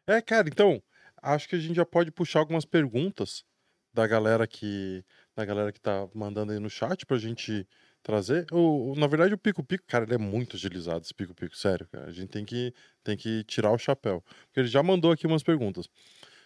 É, 0.08 0.22
cara, 0.22 0.48
então, 0.48 0.84
acho 1.34 1.50
que 1.50 1.56
a 1.56 1.60
gente 1.60 1.76
já 1.76 1.86
pode 1.86 2.12
puxar 2.12 2.40
algumas 2.40 2.66
perguntas 2.66 3.44
da 3.94 4.06
galera 4.06 4.46
que 4.46 5.04
da 5.36 5.44
galera 5.44 5.72
que 5.72 5.80
tá 5.80 6.08
mandando 6.14 6.52
aí 6.52 6.60
no 6.60 6.70
chat 6.70 7.06
pra 7.06 7.18
gente 7.18 7.68
trazer. 8.04 8.46
O, 8.52 8.94
na 8.96 9.08
verdade, 9.08 9.34
o 9.34 9.38
Pico 9.38 9.64
Pico, 9.64 9.84
cara, 9.88 10.06
ele 10.06 10.14
é 10.14 10.18
muito 10.18 10.56
agilizado, 10.56 11.02
esse 11.04 11.14
Pico 11.14 11.34
Pico, 11.34 11.58
sério, 11.58 11.88
cara. 11.88 12.08
A 12.08 12.12
gente 12.12 12.30
tem 12.30 12.46
que, 12.46 12.74
tem 13.04 13.18
que 13.18 13.44
tirar 13.46 13.72
o 13.72 13.78
chapéu. 13.78 14.24
Porque 14.46 14.60
ele 14.60 14.68
já 14.68 14.84
mandou 14.84 15.12
aqui 15.12 15.26
umas 15.26 15.44
perguntas. 15.44 15.90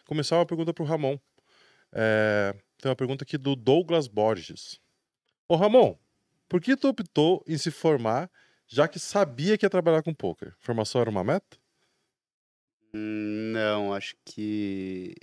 Começar 0.06 0.38
uma 0.38 0.46
pergunta 0.46 0.74
pro 0.74 0.86
Ramon. 0.86 1.20
É, 1.92 2.56
tem 2.78 2.90
uma 2.90 2.96
pergunta 2.96 3.24
aqui 3.24 3.38
do 3.38 3.56
Douglas 3.56 4.08
Borges. 4.08 4.80
Ô, 5.48 5.56
Ramon, 5.56 5.98
por 6.48 6.62
que 6.62 6.78
tu 6.78 6.88
optou 6.88 7.44
em 7.46 7.58
se 7.58 7.72
formar 7.72 8.32
já 8.66 8.88
que 8.88 9.00
sabia 9.00 9.58
que 9.58 9.66
ia 9.66 9.70
trabalhar 9.70 10.02
com 10.02 10.14
poker? 10.14 10.54
Formação 10.60 11.02
era 11.02 11.10
uma 11.10 11.24
meta? 11.24 11.58
Hum, 12.94 13.52
Não, 13.54 13.94
acho 13.94 14.16
que 14.26 15.16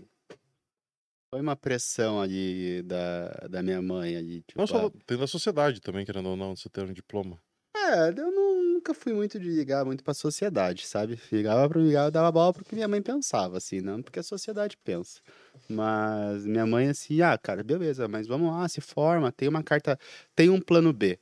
foi 1.31 1.41
uma 1.41 1.57
pressão 1.57 2.21
ali 2.21 2.83
da, 2.83 3.29
da 3.51 3.63
minha 3.63 3.83
mãe 3.83 4.17
ali, 4.17 4.43
tipo, 4.43 4.61
Não 4.61 4.67
só 4.67 4.87
ah, 4.87 4.91
tem 5.07 5.19
da 5.19 5.27
sociedade 5.27 5.81
também, 5.81 6.05
querendo 6.07 6.29
ou 6.31 6.37
não, 6.37 6.55
você 6.57 6.69
ter 6.69 6.83
um 6.83 6.93
diploma. 6.93 7.41
É, 7.77 8.09
eu 8.11 8.31
não- 8.33 8.57
nunca 8.77 8.95
fui 8.95 9.13
muito 9.13 9.39
de 9.39 9.49
ligar 9.51 9.85
muito 9.85 10.05
pra 10.05 10.15
sociedade, 10.15 10.87
sabe? 10.87 11.19
Ligava 11.33 11.69
pra 11.69 11.81
ligar, 11.81 12.05
eu 12.07 12.11
dava 12.11 12.31
bola 12.31 12.53
porque 12.53 12.75
minha 12.75 12.87
mãe 12.89 13.03
pensava, 13.03 13.57
assim, 13.59 13.81
não 13.81 14.01
porque 14.03 14.19
a 14.19 14.23
sociedade 14.23 14.77
pensa. 14.85 15.21
Mas 15.69 16.47
minha 16.47 16.67
mãe, 16.67 16.89
assim, 16.89 17.21
ah, 17.21 17.37
cara, 17.37 17.65
beleza, 17.65 18.07
mas 18.07 18.27
vamos 18.27 18.51
lá, 18.53 18.69
se 18.69 18.81
forma, 18.81 19.33
tem 19.33 19.49
uma 19.49 19.63
carta, 19.63 19.99
tem 20.35 20.49
um 20.51 20.61
plano 20.61 20.93
B. 20.93 21.19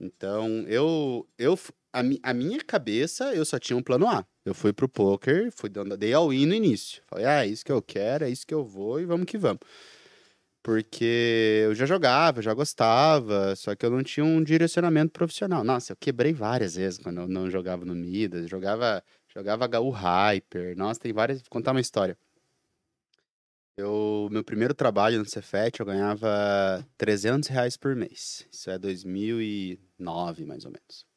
Então, 0.00 0.64
eu, 0.68 1.28
eu, 1.38 1.58
a, 1.92 2.02
mi- 2.02 2.20
a 2.22 2.32
minha 2.34 2.58
cabeça, 2.64 3.34
eu 3.34 3.44
só 3.44 3.58
tinha 3.58 3.76
um 3.76 3.82
plano 3.82 4.06
A. 4.08 4.26
Eu 4.44 4.54
fui 4.54 4.72
pro 4.72 4.88
poker, 4.88 5.50
fui 5.52 5.68
dando, 5.68 5.96
dei 5.96 6.12
all-in 6.12 6.46
no 6.46 6.54
início. 6.54 7.02
Falei, 7.06 7.24
ah, 7.26 7.44
é 7.44 7.48
isso 7.48 7.64
que 7.64 7.72
eu 7.72 7.82
quero, 7.82 8.24
é 8.24 8.30
isso 8.30 8.46
que 8.46 8.54
eu 8.54 8.64
vou 8.64 9.00
e 9.00 9.04
vamos 9.04 9.26
que 9.26 9.38
vamos. 9.38 9.60
Porque 10.62 11.62
eu 11.64 11.74
já 11.74 11.86
jogava, 11.86 12.42
já 12.42 12.52
gostava, 12.52 13.56
só 13.56 13.74
que 13.74 13.86
eu 13.86 13.90
não 13.90 14.02
tinha 14.02 14.24
um 14.24 14.42
direcionamento 14.42 15.12
profissional. 15.12 15.64
Nossa, 15.64 15.92
eu 15.92 15.96
quebrei 15.96 16.32
várias 16.32 16.74
vezes 16.74 16.98
quando 16.98 17.20
eu 17.22 17.28
não 17.28 17.50
jogava 17.50 17.84
no 17.84 17.94
Midas, 17.94 18.50
jogava, 18.50 19.02
jogava 19.34 19.64
HU 19.66 19.90
Hyper. 19.90 20.76
Nossa, 20.76 21.00
tem 21.00 21.12
várias. 21.12 21.40
Vou 21.40 21.48
contar 21.50 21.70
uma 21.72 21.80
história. 21.80 22.18
Eu, 23.78 24.28
meu 24.30 24.42
primeiro 24.42 24.74
trabalho 24.74 25.20
no 25.20 25.28
Cefet, 25.28 25.78
eu 25.78 25.86
ganhava 25.86 26.84
300 26.98 27.48
reais 27.48 27.76
por 27.76 27.94
mês. 27.94 28.46
Isso 28.52 28.68
é 28.70 28.78
2009, 28.78 30.44
mais 30.44 30.64
ou 30.64 30.72
menos. 30.72 31.07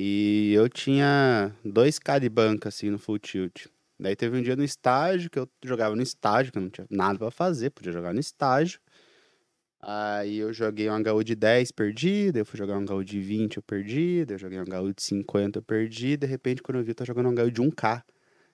E 0.00 0.52
eu 0.52 0.68
tinha 0.68 1.52
2k 1.64 2.20
de 2.20 2.28
banca, 2.28 2.68
assim, 2.68 2.88
no 2.88 3.00
Full 3.00 3.18
Tilt. 3.18 3.66
Daí 3.98 4.14
teve 4.14 4.38
um 4.38 4.40
dia 4.40 4.54
no 4.54 4.62
estágio, 4.62 5.28
que 5.28 5.36
eu 5.40 5.48
jogava 5.64 5.96
no 5.96 6.02
estágio, 6.02 6.52
que 6.52 6.58
eu 6.58 6.62
não 6.62 6.70
tinha 6.70 6.86
nada 6.88 7.18
pra 7.18 7.32
fazer, 7.32 7.70
podia 7.70 7.90
jogar 7.90 8.14
no 8.14 8.20
estágio. 8.20 8.78
Aí 9.82 10.36
eu 10.36 10.52
joguei 10.52 10.88
um 10.88 10.94
HU 10.94 11.24
de 11.24 11.34
10, 11.34 11.72
perdi, 11.72 12.30
daí 12.30 12.42
eu 12.42 12.46
fui 12.46 12.56
jogar 12.56 12.78
um 12.78 12.84
HU 12.88 13.02
de 13.02 13.18
20, 13.18 13.56
eu 13.56 13.62
perdi, 13.64 14.24
daí 14.24 14.36
eu 14.36 14.38
joguei 14.38 14.60
um 14.60 14.62
HU 14.62 14.94
de 14.94 15.02
50, 15.02 15.58
eu 15.58 15.62
perdi, 15.64 16.16
de 16.16 16.28
repente 16.28 16.62
quando 16.62 16.78
eu 16.78 16.84
vi, 16.84 16.92
eu 16.92 16.94
tô 16.94 17.04
jogando 17.04 17.28
um 17.30 17.32
HU 17.44 17.50
de 17.50 17.60
1k. 17.60 18.04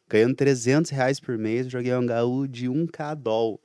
Ganhando 0.08 0.34
300 0.36 0.90
reais 0.90 1.20
por 1.20 1.36
mês, 1.36 1.66
eu 1.66 1.72
joguei 1.72 1.92
um 1.94 2.06
HU 2.10 2.48
de 2.48 2.70
1k 2.70 3.14
doll. 3.14 3.60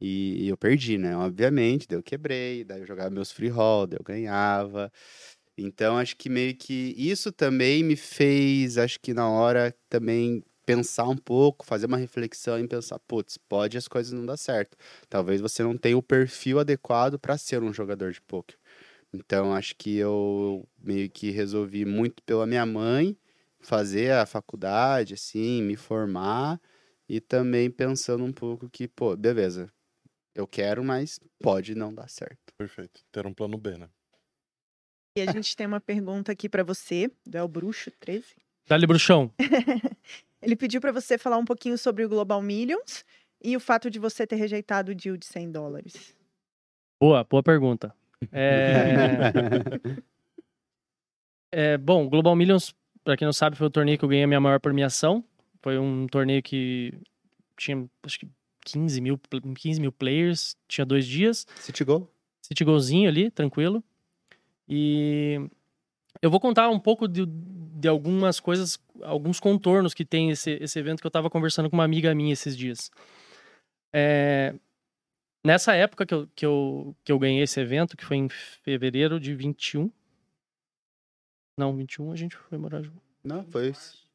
E, 0.00 0.46
e 0.46 0.48
eu 0.48 0.56
perdi, 0.56 0.98
né? 0.98 1.16
Obviamente, 1.16 1.86
daí 1.86 1.98
eu 1.98 2.02
quebrei, 2.02 2.64
daí 2.64 2.80
eu 2.80 2.86
jogava 2.86 3.10
meus 3.10 3.30
free 3.30 3.48
roll, 3.48 3.86
daí 3.86 3.98
eu 4.00 4.04
ganhava. 4.04 4.90
Então, 5.56 5.98
acho 5.98 6.16
que 6.16 6.28
meio 6.28 6.56
que 6.56 6.94
isso 6.96 7.30
também 7.32 7.82
me 7.82 7.96
fez, 7.96 8.78
acho 8.78 8.98
que 9.00 9.12
na 9.12 9.28
hora 9.28 9.74
também 9.88 10.42
pensar 10.64 11.08
um 11.08 11.16
pouco, 11.16 11.66
fazer 11.66 11.86
uma 11.86 11.96
reflexão 11.96 12.58
e 12.58 12.66
pensar, 12.68 12.98
putz, 13.00 13.36
pode 13.36 13.76
as 13.76 13.88
coisas 13.88 14.12
não 14.12 14.24
dar 14.24 14.36
certo. 14.36 14.76
Talvez 15.08 15.40
você 15.40 15.62
não 15.62 15.76
tenha 15.76 15.98
o 15.98 16.02
perfil 16.02 16.60
adequado 16.60 17.18
para 17.18 17.36
ser 17.36 17.62
um 17.62 17.72
jogador 17.72 18.12
de 18.12 18.20
poker. 18.20 18.56
Então, 19.12 19.54
acho 19.54 19.74
que 19.76 19.96
eu 19.96 20.66
meio 20.78 21.10
que 21.10 21.30
resolvi 21.30 21.84
muito 21.84 22.22
pela 22.22 22.46
minha 22.46 22.64
mãe 22.64 23.16
fazer 23.60 24.12
a 24.12 24.24
faculdade, 24.26 25.14
assim, 25.14 25.62
me 25.62 25.76
formar 25.76 26.60
e 27.08 27.20
também 27.20 27.70
pensando 27.70 28.24
um 28.24 28.32
pouco 28.32 28.70
que, 28.70 28.86
pô, 28.86 29.16
beleza, 29.16 29.70
eu 30.34 30.46
quero, 30.46 30.84
mas 30.84 31.18
pode 31.40 31.74
não 31.74 31.92
dar 31.92 32.08
certo. 32.08 32.54
Perfeito. 32.56 33.02
Ter 33.10 33.26
um 33.26 33.34
plano 33.34 33.58
B, 33.58 33.76
né? 33.76 33.88
E 35.16 35.20
a 35.20 35.32
gente 35.32 35.56
tem 35.56 35.66
uma 35.66 35.80
pergunta 35.80 36.30
aqui 36.30 36.48
pra 36.48 36.62
você, 36.62 37.10
do 37.26 37.36
El 37.36 37.48
Bruxo 37.48 37.90
13. 37.98 38.24
Dali, 38.66 38.86
bruxão. 38.86 39.32
Ele 40.40 40.54
pediu 40.54 40.80
pra 40.80 40.92
você 40.92 41.18
falar 41.18 41.36
um 41.36 41.44
pouquinho 41.44 41.76
sobre 41.76 42.04
o 42.04 42.08
Global 42.08 42.40
Millions 42.40 43.04
e 43.42 43.56
o 43.56 43.60
fato 43.60 43.90
de 43.90 43.98
você 43.98 44.26
ter 44.26 44.36
rejeitado 44.36 44.92
o 44.92 44.94
deal 44.94 45.16
de 45.16 45.26
100 45.26 45.50
dólares. 45.50 46.16
Boa, 47.00 47.24
boa 47.24 47.42
pergunta. 47.42 47.94
É, 48.30 49.32
é, 51.50 51.78
bom, 51.78 52.08
Global 52.08 52.36
Millions, 52.36 52.74
pra 53.02 53.16
quem 53.16 53.26
não 53.26 53.32
sabe, 53.32 53.56
foi 53.56 53.66
o 53.66 53.70
torneio 53.70 53.98
que 53.98 54.04
eu 54.04 54.08
ganhei 54.08 54.24
a 54.24 54.28
minha 54.28 54.40
maior 54.40 54.60
premiação. 54.60 55.24
Foi 55.60 55.76
um 55.76 56.06
torneio 56.06 56.42
que 56.42 56.94
tinha, 57.56 57.84
acho 58.04 58.20
que 58.20 58.28
15 58.64 59.00
mil, 59.00 59.20
15 59.56 59.80
mil 59.80 59.90
players, 59.90 60.56
tinha 60.68 60.86
dois 60.86 61.06
dias. 61.06 61.46
City 61.56 61.84
Goal? 61.84 62.08
City 62.40 62.64
golzinho 62.64 63.08
ali, 63.08 63.30
tranquilo. 63.30 63.82
E 64.72 65.50
eu 66.22 66.30
vou 66.30 66.38
contar 66.38 66.70
um 66.70 66.78
pouco 66.78 67.08
de, 67.08 67.26
de 67.26 67.88
algumas 67.88 68.38
coisas, 68.38 68.78
alguns 69.02 69.40
contornos 69.40 69.92
que 69.92 70.04
tem 70.04 70.30
esse, 70.30 70.52
esse 70.52 70.78
evento 70.78 71.00
que 71.00 71.06
eu 71.06 71.10
tava 71.10 71.28
conversando 71.28 71.68
com 71.68 71.76
uma 71.76 71.84
amiga 71.84 72.14
minha 72.14 72.32
esses 72.32 72.56
dias. 72.56 72.88
É, 73.92 74.54
nessa 75.44 75.74
época 75.74 76.06
que 76.06 76.14
eu, 76.14 76.28
que, 76.36 76.46
eu, 76.46 76.96
que 77.02 77.10
eu 77.10 77.18
ganhei 77.18 77.42
esse 77.42 77.58
evento, 77.58 77.96
que 77.96 78.04
foi 78.04 78.18
em 78.18 78.28
fevereiro 78.28 79.18
de 79.18 79.34
21. 79.34 79.90
Não, 81.58 81.76
21 81.76 82.12
a 82.12 82.16
gente 82.16 82.36
foi 82.36 82.56
morar 82.56 82.80
junto. 82.80 83.02
Não, 83.24 83.44
foi 83.46 83.70
isso. 83.70 84.08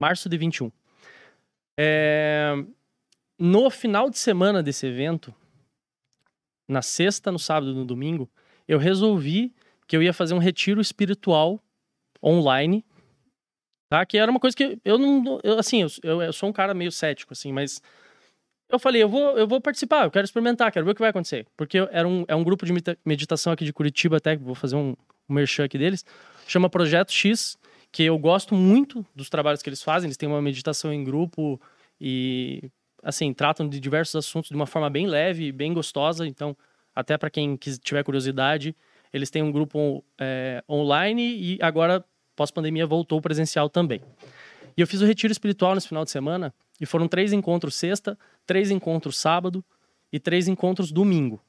Março 0.00 0.28
de 0.28 0.36
21. 0.36 0.72
É, 1.78 2.54
no 3.38 3.70
final 3.70 4.10
de 4.10 4.18
semana 4.18 4.64
desse 4.64 4.84
evento, 4.84 5.32
na 6.68 6.82
sexta, 6.82 7.30
no 7.30 7.38
sábado 7.38 7.70
e 7.70 7.74
no 7.74 7.84
domingo, 7.84 8.28
eu 8.66 8.78
resolvi 8.78 9.52
que 9.86 9.96
eu 9.96 10.02
ia 10.02 10.12
fazer 10.12 10.34
um 10.34 10.38
retiro 10.38 10.80
espiritual 10.80 11.60
online, 12.22 12.84
tá? 13.90 14.04
Que 14.06 14.18
era 14.18 14.30
uma 14.30 14.40
coisa 14.40 14.56
que 14.56 14.78
eu 14.84 14.98
não, 14.98 15.38
eu, 15.42 15.58
assim, 15.58 15.86
eu, 16.02 16.22
eu, 16.22 16.32
sou 16.32 16.48
um 16.48 16.52
cara 16.52 16.72
meio 16.72 16.90
cético, 16.90 17.32
assim, 17.32 17.52
mas 17.52 17.82
eu 18.68 18.78
falei, 18.78 19.02
eu 19.02 19.08
vou, 19.08 19.38
eu 19.38 19.46
vou 19.46 19.60
participar, 19.60 20.04
eu 20.04 20.10
quero 20.10 20.24
experimentar, 20.24 20.72
quero 20.72 20.84
ver 20.84 20.92
o 20.92 20.94
que 20.94 21.00
vai 21.00 21.10
acontecer, 21.10 21.46
porque 21.56 21.78
era 21.90 22.08
um, 22.08 22.24
é 22.26 22.34
um 22.34 22.42
grupo 22.42 22.64
de 22.64 22.72
medita- 22.72 22.98
meditação 23.04 23.52
aqui 23.52 23.64
de 23.64 23.72
Curitiba, 23.72 24.16
até 24.16 24.36
vou 24.36 24.54
fazer 24.54 24.76
um, 24.76 24.96
um 25.28 25.34
merchan 25.34 25.64
aqui 25.64 25.76
deles, 25.76 26.04
chama 26.46 26.70
Projeto 26.70 27.12
X, 27.12 27.58
que 27.92 28.02
eu 28.02 28.18
gosto 28.18 28.54
muito 28.54 29.06
dos 29.14 29.28
trabalhos 29.28 29.62
que 29.62 29.68
eles 29.68 29.82
fazem, 29.82 30.08
eles 30.08 30.16
têm 30.16 30.28
uma 30.28 30.42
meditação 30.42 30.92
em 30.92 31.04
grupo 31.04 31.60
e 32.00 32.62
assim, 33.04 33.32
tratam 33.32 33.68
de 33.68 33.78
diversos 33.78 34.16
assuntos 34.16 34.48
de 34.48 34.56
uma 34.56 34.66
forma 34.66 34.88
bem 34.88 35.06
leve, 35.06 35.52
bem 35.52 35.72
gostosa. 35.72 36.26
Então, 36.26 36.56
até 36.94 37.18
para 37.18 37.30
quem 37.30 37.56
tiver 37.56 38.02
curiosidade, 38.04 38.74
eles 39.12 39.30
têm 39.30 39.42
um 39.42 39.52
grupo 39.52 40.04
é, 40.18 40.62
online 40.68 41.22
e 41.22 41.58
agora, 41.62 42.04
pós-pandemia, 42.34 42.86
voltou 42.86 43.20
presencial 43.20 43.68
também. 43.68 44.00
E 44.76 44.80
eu 44.80 44.86
fiz 44.86 45.00
o 45.00 45.06
retiro 45.06 45.32
espiritual 45.32 45.74
nesse 45.74 45.88
final 45.88 46.04
de 46.04 46.10
semana 46.10 46.52
e 46.80 46.86
foram 46.86 47.06
três 47.06 47.32
encontros 47.32 47.76
sexta, 47.76 48.18
três 48.46 48.70
encontros 48.70 49.16
sábado 49.18 49.64
e 50.12 50.18
três 50.18 50.48
encontros 50.48 50.90
domingo. 50.90 51.40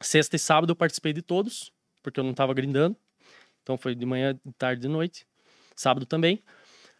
Sexta 0.00 0.36
e 0.36 0.38
sábado 0.38 0.70
eu 0.70 0.76
participei 0.76 1.12
de 1.12 1.22
todos, 1.22 1.72
porque 2.02 2.20
eu 2.20 2.24
não 2.24 2.30
estava 2.30 2.54
grindando. 2.54 2.96
Então 3.62 3.76
foi 3.76 3.94
de 3.94 4.06
manhã, 4.06 4.34
de 4.34 4.52
tarde 4.54 4.80
e 4.80 4.82
de 4.82 4.88
noite. 4.88 5.26
Sábado 5.76 6.06
também. 6.06 6.42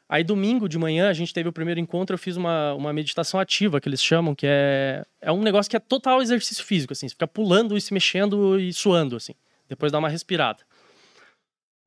Aí 0.08 0.24
domingo 0.24 0.68
de 0.68 0.78
manhã 0.78 1.10
a 1.10 1.12
gente 1.12 1.34
teve 1.34 1.48
o 1.48 1.52
primeiro 1.52 1.78
encontro, 1.78 2.14
eu 2.14 2.18
fiz 2.18 2.36
uma, 2.36 2.72
uma 2.72 2.92
meditação 2.92 3.38
ativa, 3.38 3.78
que 3.80 3.88
eles 3.88 4.02
chamam, 4.02 4.34
que 4.34 4.46
é, 4.46 5.04
é 5.20 5.30
um 5.30 5.42
negócio 5.42 5.68
que 5.68 5.76
é 5.76 5.80
total 5.80 6.22
exercício 6.22 6.64
físico, 6.64 6.94
assim, 6.94 7.08
você 7.08 7.14
fica 7.14 7.26
pulando 7.26 7.76
e 7.76 7.80
se 7.80 7.92
mexendo 7.92 8.58
e 8.58 8.72
suando, 8.72 9.16
assim, 9.16 9.34
depois 9.68 9.92
dá 9.92 9.98
uma 9.98 10.08
respirada. 10.08 10.64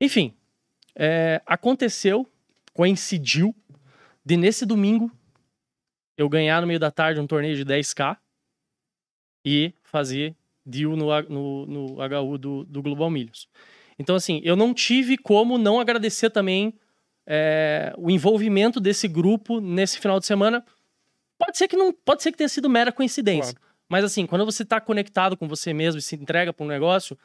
Enfim, 0.00 0.34
é, 0.94 1.42
aconteceu, 1.44 2.28
coincidiu, 2.72 3.54
de 4.24 4.36
nesse 4.36 4.64
domingo 4.64 5.10
eu 6.16 6.28
ganhar 6.28 6.60
no 6.60 6.66
meio 6.66 6.78
da 6.78 6.92
tarde 6.92 7.20
um 7.20 7.26
torneio 7.26 7.56
de 7.56 7.64
10k 7.64 8.16
e 9.44 9.72
fazer 9.82 10.36
deal 10.64 10.94
no, 10.96 11.22
no, 11.22 11.66
no 11.66 11.96
HU 11.96 12.38
do, 12.38 12.64
do 12.64 12.82
Global 12.82 13.10
Millions. 13.10 13.48
Então, 13.98 14.14
assim, 14.14 14.40
eu 14.44 14.54
não 14.54 14.72
tive 14.72 15.18
como 15.18 15.58
não 15.58 15.80
agradecer 15.80 16.30
também 16.30 16.72
é, 17.26 17.92
o 17.96 18.10
envolvimento 18.10 18.80
desse 18.80 19.08
grupo 19.08 19.60
nesse 19.60 19.98
final 19.98 20.18
de 20.18 20.26
semana. 20.26 20.64
Pode 21.38 21.58
ser 21.58 21.68
que 21.68 21.76
não, 21.76 21.92
pode 21.92 22.22
ser 22.22 22.32
que 22.32 22.38
tenha 22.38 22.48
sido 22.48 22.68
mera 22.68 22.92
coincidência. 22.92 23.56
Mas 23.88 24.04
assim, 24.04 24.26
quando 24.26 24.44
você 24.44 24.62
está 24.62 24.80
conectado 24.80 25.36
com 25.36 25.48
você 25.48 25.72
mesmo 25.72 25.98
e 25.98 26.02
se 26.02 26.14
entrega 26.16 26.52
para 26.52 26.64
um 26.64 26.68
negócio, 26.68 27.18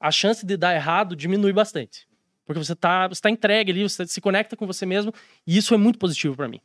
a 0.00 0.10
chance 0.10 0.46
de 0.46 0.56
dar 0.56 0.74
errado 0.74 1.16
diminui 1.16 1.52
bastante. 1.52 2.06
Porque 2.44 2.62
você 2.62 2.72
está 2.72 3.08
você 3.08 3.20
tá 3.20 3.30
entregue 3.30 3.72
ali, 3.72 3.82
você 3.82 4.06
se 4.06 4.20
conecta 4.20 4.56
com 4.56 4.66
você 4.66 4.86
mesmo, 4.86 5.12
e 5.46 5.56
isso 5.56 5.74
é 5.74 5.76
muito 5.76 5.98
positivo 5.98 6.36
para 6.36 6.48
mim. 6.48 6.60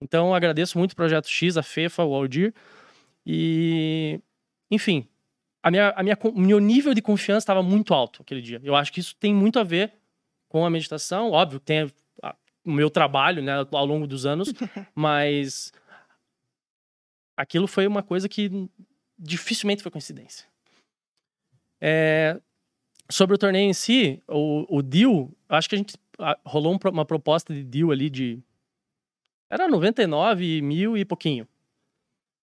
Então, 0.00 0.28
eu 0.28 0.34
agradeço 0.34 0.78
muito 0.78 0.92
o 0.92 0.96
Projeto 0.96 1.26
X, 1.26 1.56
a 1.56 1.62
FEFA, 1.62 2.04
o 2.04 2.14
Aldir. 2.14 2.54
E, 3.24 4.20
enfim, 4.70 5.08
a 5.62 5.70
minha, 5.70 5.90
a 5.96 6.02
minha, 6.02 6.16
meu 6.34 6.60
nível 6.60 6.94
de 6.94 7.02
confiança 7.02 7.38
estava 7.38 7.62
muito 7.62 7.92
alto 7.92 8.22
aquele 8.22 8.40
dia. 8.40 8.60
Eu 8.62 8.76
acho 8.76 8.92
que 8.92 9.00
isso 9.00 9.16
tem 9.16 9.34
muito 9.34 9.58
a 9.58 9.64
ver 9.64 9.92
com 10.56 10.64
a 10.64 10.70
meditação. 10.70 11.32
Óbvio, 11.32 11.60
tem 11.60 11.92
a- 12.22 12.34
o 12.64 12.72
meu 12.72 12.88
trabalho 12.88 13.42
né, 13.42 13.52
ao 13.70 13.84
longo 13.84 14.06
dos 14.06 14.24
anos, 14.24 14.48
mas 14.94 15.70
aquilo 17.36 17.66
foi 17.66 17.86
uma 17.86 18.02
coisa 18.02 18.26
que 18.26 18.50
dificilmente 19.18 19.82
foi 19.82 19.92
coincidência. 19.92 20.46
É, 21.78 22.40
sobre 23.10 23.34
o 23.34 23.38
torneio 23.38 23.68
em 23.68 23.74
si, 23.74 24.22
o, 24.26 24.78
o 24.78 24.82
deal, 24.82 25.30
acho 25.46 25.68
que 25.68 25.74
a 25.74 25.78
gente 25.78 25.94
ah, 26.18 26.38
rolou 26.42 26.72
um 26.72 26.78
uma 26.90 27.04
proposta 27.04 27.52
de 27.52 27.62
deal 27.62 27.90
ali 27.90 28.08
de. 28.08 28.42
Era 29.50 29.68
99 29.68 30.62
mil 30.62 30.96
e 30.96 31.04
pouquinho. 31.04 31.46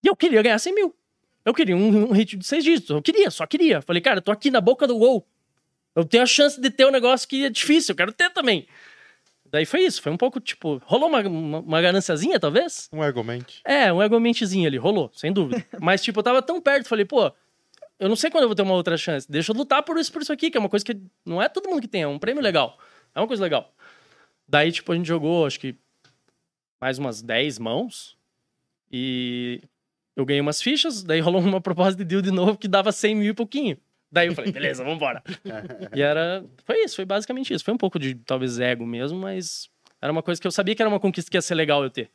E 0.06 0.08
eu 0.08 0.16
queria 0.16 0.44
ganhar 0.44 0.60
100 0.60 0.76
mil. 0.76 0.96
Eu 1.44 1.54
queria 1.54 1.76
um, 1.76 2.10
um 2.10 2.12
hit 2.12 2.38
de 2.38 2.46
seis 2.46 2.64
dígitos. 2.64 2.92
Eu 2.92 3.02
queria, 3.02 3.32
só 3.32 3.48
queria. 3.48 3.82
Falei, 3.82 4.04
cara, 4.04 4.20
eu 4.20 4.22
tô 4.22 4.32
aqui 4.32 4.52
na 4.52 4.62
boca 4.62 4.86
do 4.86 5.00
gol. 5.00 5.28
Eu 5.96 6.06
tenho 6.06 6.24
a 6.24 6.28
chance 6.28 6.60
de 6.60 6.70
ter 6.70 6.86
um 6.86 6.92
negócio 6.92 7.28
que 7.28 7.46
é 7.46 7.50
difícil, 7.50 7.94
eu 7.94 7.98
quero 7.98 8.12
ter 8.12 8.30
também. 8.32 8.68
Daí 9.46 9.66
foi 9.66 9.82
isso, 9.82 10.02
foi 10.02 10.12
um 10.12 10.18
pouco, 10.18 10.40
tipo, 10.40 10.82
rolou 10.84 11.08
uma, 11.08 11.22
uma, 11.22 11.60
uma 11.60 11.82
gananciazinha, 11.82 12.40
talvez? 12.40 12.90
Um 12.92 13.04
argumento. 13.04 13.54
É, 13.64 13.94
um 13.94 14.02
argumentezinho 14.02 14.68
ali, 14.68 14.78
rolou, 14.78 15.12
sem 15.14 15.32
dúvida. 15.32 15.64
Mas, 15.80 16.02
tipo, 16.02 16.20
eu 16.20 16.24
tava 16.24 16.42
tão 16.42 16.60
perto, 16.60 16.88
falei, 16.88 17.06
pô, 17.06 17.32
eu 18.00 18.10
não 18.10 18.16
sei 18.16 18.32
quando 18.32 18.44
eu 18.44 18.48
vou 18.48 18.56
ter 18.56 18.64
uma 18.64 18.74
outra 18.74 18.98
chance. 18.98 19.32
Deixa 19.32 19.52
eu 19.52 19.56
lutar 19.56 19.84
por 19.84 20.00
isso, 20.00 20.12
por 20.12 20.24
isso 20.24 20.34
aqui, 20.34 20.50
que 20.50 20.58
é 20.58 20.60
uma 20.60 20.70
coisa 20.70 20.84
que 20.84 21.00
não 21.24 21.40
é 21.40 21.48
todo 21.48 21.70
mundo 21.70 21.82
que 21.82 21.88
tem, 21.88 22.02
é 22.02 22.08
um 22.08 22.18
prêmio 22.18 22.42
legal. 22.42 22.80
É 23.14 23.20
uma 23.20 23.28
coisa 23.28 23.44
legal. 23.44 23.72
Daí, 24.48 24.72
tipo, 24.72 24.92
a 24.92 24.96
gente 24.96 25.08
jogou, 25.08 25.46
acho 25.46 25.60
que 25.60 25.76
mais 26.82 26.98
umas 26.98 27.22
10 27.22 27.60
mãos. 27.60 28.18
E 28.92 29.62
eu 30.16 30.26
ganhei 30.26 30.42
umas 30.42 30.62
fichas, 30.62 31.04
daí 31.04 31.20
rolou 31.20 31.40
uma 31.46 31.62
proposta 31.62 31.96
de 31.96 32.04
deal 32.04 32.22
de 32.22 32.32
novo 32.32 32.58
que 32.58 32.68
dava 32.68 32.92
100 32.92 33.16
mil 33.16 33.30
e 33.30 33.34
pouquinho. 33.34 33.78
Daí 34.14 34.28
eu 34.28 34.36
falei, 34.36 34.52
beleza, 34.52 34.84
vambora. 34.84 35.24
e 35.96 36.00
era. 36.02 36.46
Foi 36.66 36.84
isso, 36.84 36.96
foi 36.96 37.04
basicamente 37.06 37.52
isso. 37.52 37.66
Foi 37.66 37.74
um 37.74 37.78
pouco 37.78 37.98
de 37.98 38.14
talvez 38.14 38.60
ego 38.60 38.86
mesmo, 38.86 39.18
mas 39.18 39.68
era 40.00 40.12
uma 40.12 40.22
coisa 40.22 40.40
que 40.40 40.46
eu 40.46 40.52
sabia 40.52 40.76
que 40.76 40.82
era 40.84 40.90
uma 40.90 41.00
conquista 41.00 41.32
que 41.32 41.36
ia 41.36 41.42
ser 41.42 41.56
legal 41.56 41.84
eu 41.84 41.90
ter. 41.90 42.12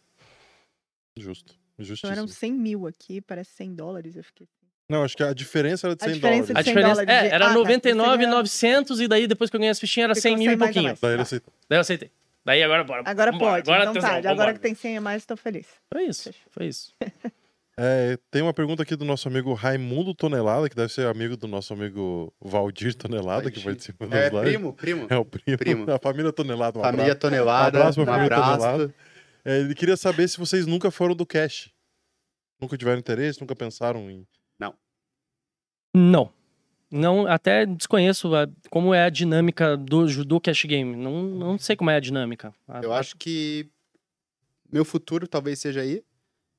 Justo. 1.19 1.55
Então 1.75 1.85
Justíssimo. 1.87 2.13
eram 2.13 2.29
100 2.29 2.53
mil 2.53 2.87
aqui, 2.87 3.21
parece 3.21 3.51
100 3.57 3.75
dólares. 3.75 4.17
Eu 4.17 4.23
fiquei. 4.23 4.47
Não, 4.89 5.03
acho 5.03 5.17
que 5.17 5.23
a 5.25 5.33
diferença 5.35 5.87
era 5.89 5.97
de 5.97 6.03
A 6.03 6.07
100 6.07 6.15
diferença 6.15 6.47
dólares. 6.47 6.51
A 6.51 6.63
100 6.63 6.75
diferença 6.75 7.05
dólares 7.05 7.11
é, 7.33 7.35
era 7.35 7.45
Ah, 7.47 7.49
tá. 7.49 7.55
99, 7.55 8.11
Você 8.11 8.17
ganhou- 8.19 8.31
900 8.37 9.01
e 9.01 9.09
daí 9.09 9.27
depois 9.27 9.51
que 9.51 9.57
eu 9.57 9.61
ganhei 9.61 9.71
as 9.73 9.81
fichinhas 9.81 10.05
era 10.07 10.15
Ficou 10.15 10.31
100 10.31 10.37
mil 10.39 10.47
e 10.47 10.51
100 10.51 10.57
mais 10.57 10.71
a 10.71 10.73
pouquinho. 10.75 10.99
Daí 11.03 11.11
ele 11.11 11.17
Tá. 11.19 11.23
aceitou. 11.23 11.53
Daí 11.69 11.77
eu 11.77 11.81
aceitei. 11.81 12.11
Daí 12.45 12.63
agora 12.63 12.85
bora. 12.85 13.03
Agora 13.05 13.33
vambora, 13.33 13.51
pode. 13.57 13.71
Agora, 13.71 13.83
então 13.91 13.95
tesão, 13.95 14.23
tá. 14.23 14.31
Agora 14.31 14.55
que 14.55 14.61
tem 14.61 14.75
100 14.75 14.97
a 14.97 15.01
mais, 15.01 15.27
tô 15.27 15.37
feliz. 15.37 15.67
Foi 15.93 16.05
isso, 16.05 16.31
foi 16.51 16.67
isso. 16.67 16.95
É, 17.81 18.19
tem 18.31 18.43
uma 18.43 18.53
pergunta 18.53 18.83
aqui 18.83 18.97
do 18.97 19.05
nosso 19.05 19.29
amigo 19.29 19.55
Raimundo 19.55 20.13
Tonelada, 20.13 20.69
que 20.69 20.75
deve 20.75 20.93
ser 20.93 21.07
amigo 21.07 21.37
do 21.37 21.47
nosso 21.47 21.73
amigo 21.73 22.35
Valdir 22.41 22.93
Tonelada, 22.97 23.51
que 23.53 23.61
Valdir. 23.61 23.65
participa 23.65 24.07
das 24.09 24.19
É, 24.19 24.29
lives. 24.31 24.41
primo, 24.41 24.73
primo. 24.73 25.07
É 25.09 25.17
o 25.17 25.25
primo. 25.25 25.57
Primo. 25.59 25.87
A 25.93 25.99
família 25.99 26.33
Tonelada. 26.33 26.79
Um 26.81 26.83
Família 26.83 27.05
abraço. 27.13 27.21
Tonelada, 27.21 27.79
Abraço 27.79 28.01
um 28.03 28.05
família 28.05 28.37
abraço. 28.37 28.59
Tonelada. 28.59 28.95
É, 29.45 29.61
ele 29.61 29.75
queria 29.77 29.97
saber 29.97 30.27
se 30.29 30.37
vocês 30.39 30.67
nunca 30.67 30.91
foram 30.91 31.15
do 31.15 31.25
cash. 31.25 31.71
Nunca 32.61 32.77
tiveram 32.77 32.99
interesse, 32.99 33.41
nunca 33.41 33.55
pensaram 33.55 34.11
em. 34.11 34.27
Não. 35.95 36.31
Não, 36.91 37.27
até 37.27 37.65
desconheço 37.67 38.35
a- 38.35 38.47
como 38.71 38.93
é 38.95 39.05
a 39.05 39.11
dinâmica 39.11 39.77
do, 39.77 40.07
do 40.25 40.41
cash 40.41 40.65
game. 40.65 40.97
Não, 40.97 41.23
não 41.23 41.59
sei 41.59 41.77
como 41.77 41.91
é 41.91 41.97
a 41.97 42.01
dinâmica. 42.01 42.53
A- 42.67 42.81
Eu 42.83 42.93
acho 42.93 43.17
que 43.17 43.69
meu 44.71 44.85
futuro 44.85 45.27
talvez 45.29 45.59
seja 45.61 45.81
aí. 45.81 46.03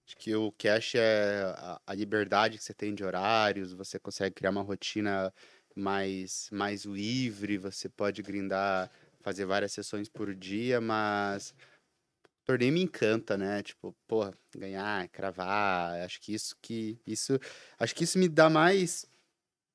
Acho 0.10 0.18
que 0.18 0.36
o 0.36 0.52
cash 0.54 0.96
é 0.96 1.44
a, 1.56 1.80
a 1.86 1.94
liberdade 1.94 2.58
que 2.58 2.64
você 2.64 2.74
tem 2.74 2.96
de 2.96 3.04
horários, 3.04 3.74
você 3.74 4.00
consegue 4.00 4.34
criar 4.34 4.50
uma 4.50 4.64
rotina 4.64 5.32
mais, 5.76 6.50
mais 6.52 6.84
livre, 6.84 7.60
você 7.60 7.88
pode 7.88 8.24
grindar, 8.24 8.90
fazer 9.22 9.46
várias 9.46 9.72
sessões 9.72 10.10
por 10.10 10.34
dia, 10.34 10.82
mas 10.82 11.54
o 12.26 12.44
torneio 12.44 12.74
me 12.74 12.82
encanta, 12.82 13.38
né? 13.38 13.62
Tipo, 13.62 13.96
porra, 14.08 14.34
ganhar, 14.58 15.08
cravar, 15.10 16.02
acho 16.02 16.20
que 16.20 16.34
isso 16.34 16.56
que 16.60 17.00
isso, 17.06 17.38
acho 17.78 17.94
que 17.94 18.04
isso 18.04 18.18
me 18.18 18.28
dá 18.28 18.50
mais 18.50 19.06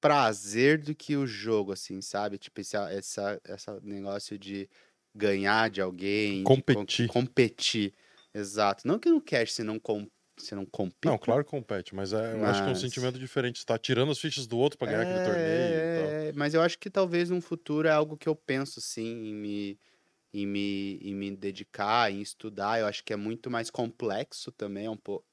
prazer 0.01 0.79
do 0.83 0.97
que 0.97 1.17
o 1.17 1.29
jogo, 1.29 1.71
assim, 1.71 2.03
sabe? 2.03 2.39
Tipo, 2.39 2.61
esse, 2.61 2.77
essa, 2.77 3.41
essa 3.45 3.81
negócio 3.83 4.37
de 4.37 4.69
ganhar 5.15 5.71
de 5.71 5.81
alguém, 5.81 6.43
de 6.43 6.61
con- 6.61 6.75
Competir. 6.75 7.07
competir. 7.07 7.95
Exato. 8.35 8.87
Não 8.87 8.99
que 8.99 9.09
no 9.09 9.21
cash 9.21 9.53
você 9.53 9.63
não, 9.63 9.79
com, 9.79 10.11
você 10.37 10.55
não 10.55 10.67
compete. 10.67 11.07
Não, 11.07 11.19
claro 11.19 11.45
que 11.45 11.51
compete, 11.51 11.95
mas 11.95 12.13
é, 12.13 12.35
eu 12.35 12.45
acho 12.45 12.63
que 12.63 12.69
é 12.69 12.73
um 12.73 12.75
sentimento 12.75 13.19
diferente. 13.19 13.59
Você 13.59 13.65
tá 13.65 13.79
tirando 13.79 14.13
as 14.13 14.19
fichas 14.19 14.47
do 14.47 14.59
outro 14.59 14.79
pra 14.79 14.89
ganhar 14.89 15.03
aquele 15.03 15.25
torneio 15.25 15.45
e 15.45 15.99
tal. 15.99 16.11
É, 16.11 16.33
mas 16.35 16.55
eu 16.55 16.63
acho 16.63 16.79
que 16.79 16.91
talvez 16.91 17.31
no 17.31 17.41
futuro 17.41 17.89
é 17.89 17.91
algo 17.91 18.17
que 18.17 18.29
eu 18.29 18.35
penso, 18.35 18.81
sim, 18.81 19.29
em 19.29 19.35
me, 19.35 19.79
em 20.33 20.47
me, 20.47 20.99
em 21.03 21.15
me 21.15 21.37
dedicar, 21.37 22.11
em 22.11 22.21
estudar. 22.21 22.81
Eu 22.81 22.87
acho 22.87 23.05
que 23.05 23.13
é 23.13 23.17
muito 23.17 23.51
mais 23.51 23.71
complexo 23.71 24.51
também, 24.53 24.87
é 24.87 24.91
um 24.91 24.97
pouco... 24.97 25.25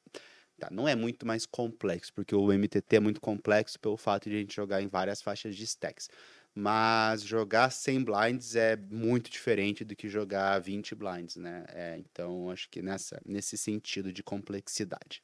Tá, 0.59 0.69
não 0.69 0.87
é 0.87 0.95
muito 0.95 1.25
mais 1.25 1.47
complexo, 1.47 2.13
porque 2.13 2.35
o 2.35 2.53
MTT 2.53 2.97
é 2.97 2.99
muito 2.99 3.19
complexo 3.19 3.79
pelo 3.79 3.97
fato 3.97 4.29
de 4.29 4.35
a 4.35 4.39
gente 4.39 4.55
jogar 4.55 4.79
em 4.79 4.87
várias 4.87 5.19
faixas 5.19 5.55
de 5.55 5.63
stacks. 5.63 6.07
Mas 6.53 7.23
jogar 7.23 7.69
100 7.69 8.03
blinds 8.03 8.55
é 8.55 8.75
muito 8.75 9.31
diferente 9.31 9.85
do 9.85 9.95
que 9.95 10.09
jogar 10.09 10.59
20 10.59 10.93
blinds, 10.93 11.37
né? 11.37 11.65
É, 11.69 11.97
então, 11.97 12.49
acho 12.49 12.69
que 12.69 12.81
nessa, 12.81 13.21
nesse 13.25 13.57
sentido 13.57 14.11
de 14.11 14.21
complexidade. 14.21 15.21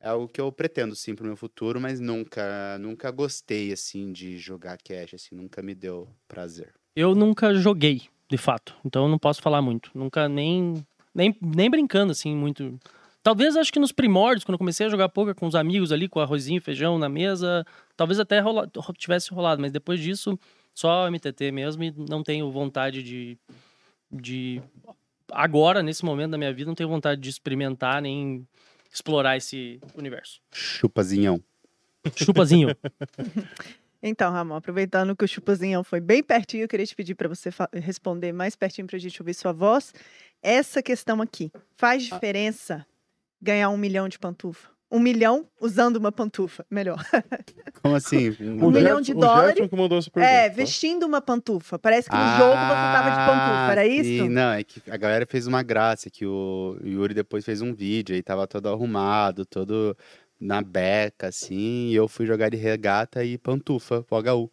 É 0.00 0.08
algo 0.08 0.28
que 0.28 0.40
eu 0.40 0.52
pretendo 0.52 0.94
sim 0.94 1.14
pro 1.14 1.24
meu 1.24 1.36
futuro, 1.36 1.80
mas 1.80 1.98
nunca, 1.98 2.78
nunca 2.78 3.10
gostei 3.10 3.72
assim 3.72 4.12
de 4.12 4.38
jogar 4.38 4.76
cash, 4.76 5.14
assim, 5.14 5.34
nunca 5.34 5.62
me 5.62 5.74
deu 5.74 6.08
prazer. 6.28 6.74
Eu 6.94 7.14
nunca 7.14 7.54
joguei, 7.54 8.02
de 8.30 8.36
fato. 8.36 8.76
Então 8.84 9.04
eu 9.04 9.08
não 9.08 9.18
posso 9.18 9.40
falar 9.40 9.62
muito. 9.62 9.90
Nunca 9.94 10.28
nem, 10.28 10.74
nem, 11.14 11.36
nem 11.40 11.70
brincando, 11.70 12.12
assim, 12.12 12.36
muito. 12.36 12.78
Talvez 13.24 13.56
acho 13.56 13.72
que 13.72 13.80
nos 13.80 13.90
primórdios, 13.90 14.44
quando 14.44 14.56
eu 14.56 14.58
comecei 14.58 14.84
a 14.86 14.90
jogar 14.90 15.08
poker 15.08 15.34
com 15.34 15.46
os 15.46 15.54
amigos 15.54 15.90
ali, 15.90 16.06
com 16.10 16.20
arrozinho 16.20 16.58
e 16.58 16.60
feijão 16.60 16.98
na 16.98 17.08
mesa, 17.08 17.64
talvez 17.96 18.20
até 18.20 18.38
rola, 18.38 18.70
ro- 18.76 18.92
tivesse 18.92 19.32
rolado, 19.32 19.62
mas 19.62 19.72
depois 19.72 19.98
disso, 19.98 20.38
só 20.74 21.08
MTT 21.10 21.50
mesmo 21.50 21.82
e 21.82 21.90
não 21.90 22.22
tenho 22.22 22.52
vontade 22.52 23.02
de. 23.02 23.38
de 24.12 24.60
agora, 25.32 25.82
nesse 25.82 26.04
momento 26.04 26.32
da 26.32 26.38
minha 26.38 26.52
vida, 26.52 26.68
não 26.68 26.74
tenho 26.74 26.90
vontade 26.90 27.18
de 27.18 27.30
experimentar 27.30 28.02
nem 28.02 28.46
explorar 28.92 29.38
esse 29.38 29.80
universo. 29.96 30.42
Chupazinhão. 30.52 31.42
Chupazinho. 32.14 32.68
Então, 34.06 34.30
Ramon, 34.30 34.56
aproveitando 34.56 35.16
que 35.16 35.24
o 35.24 35.26
chupazinho 35.26 35.82
foi 35.82 35.98
bem 35.98 36.22
pertinho, 36.22 36.64
eu 36.64 36.68
queria 36.68 36.84
te 36.84 36.94
pedir 36.94 37.14
para 37.14 37.26
você 37.26 37.48
responder 37.72 38.32
mais 38.32 38.54
pertinho 38.54 38.86
para 38.86 38.96
a 38.96 39.00
gente 39.00 39.22
ouvir 39.22 39.32
sua 39.32 39.50
voz. 39.50 39.94
Essa 40.42 40.82
questão 40.82 41.22
aqui, 41.22 41.50
faz 41.74 42.02
diferença 42.02 42.86
ganhar 43.44 43.68
um 43.68 43.76
milhão 43.76 44.08
de 44.08 44.18
pantufa? 44.18 44.68
Um 44.90 45.00
milhão 45.00 45.46
usando 45.60 45.96
uma 45.96 46.12
pantufa, 46.12 46.64
melhor. 46.70 46.98
Como 47.82 47.96
assim? 47.96 48.36
Um 48.40 48.70
milhão 48.70 49.00
de 49.00 49.12
dólares? 49.12 49.68
Que 49.68 49.76
mandou 49.76 49.98
essa 49.98 50.10
pergunta. 50.10 50.32
É, 50.32 50.48
tá? 50.48 50.54
vestindo 50.54 51.04
uma 51.04 51.20
pantufa. 51.20 51.78
Parece 51.78 52.08
que 52.08 52.14
no 52.16 52.22
jogo 52.36 52.52
você 52.52 52.92
tava 52.92 53.10
de 53.10 53.16
pantufa, 53.16 53.72
era 53.72 53.80
Ah, 53.80 53.86
isso? 53.86 54.04
sim, 54.08 54.28
não, 54.28 54.52
é 54.52 54.62
que 54.62 54.80
a 54.88 54.96
galera 54.96 55.26
fez 55.28 55.46
uma 55.48 55.62
graça, 55.64 56.08
que 56.10 56.24
o 56.24 56.76
Yuri 56.84 57.12
depois 57.12 57.44
fez 57.44 57.60
um 57.60 57.74
vídeo, 57.74 58.14
aí 58.14 58.22
tava 58.22 58.46
todo 58.46 58.68
arrumado, 58.68 59.44
todo 59.44 59.96
na 60.40 60.62
beca, 60.62 61.28
assim, 61.28 61.88
e 61.88 61.94
eu 61.94 62.06
fui 62.06 62.24
jogar 62.26 62.50
de 62.50 62.56
regata 62.56 63.24
e 63.24 63.36
pantufa 63.36 64.02
pro 64.02 64.18
HU. 64.18 64.50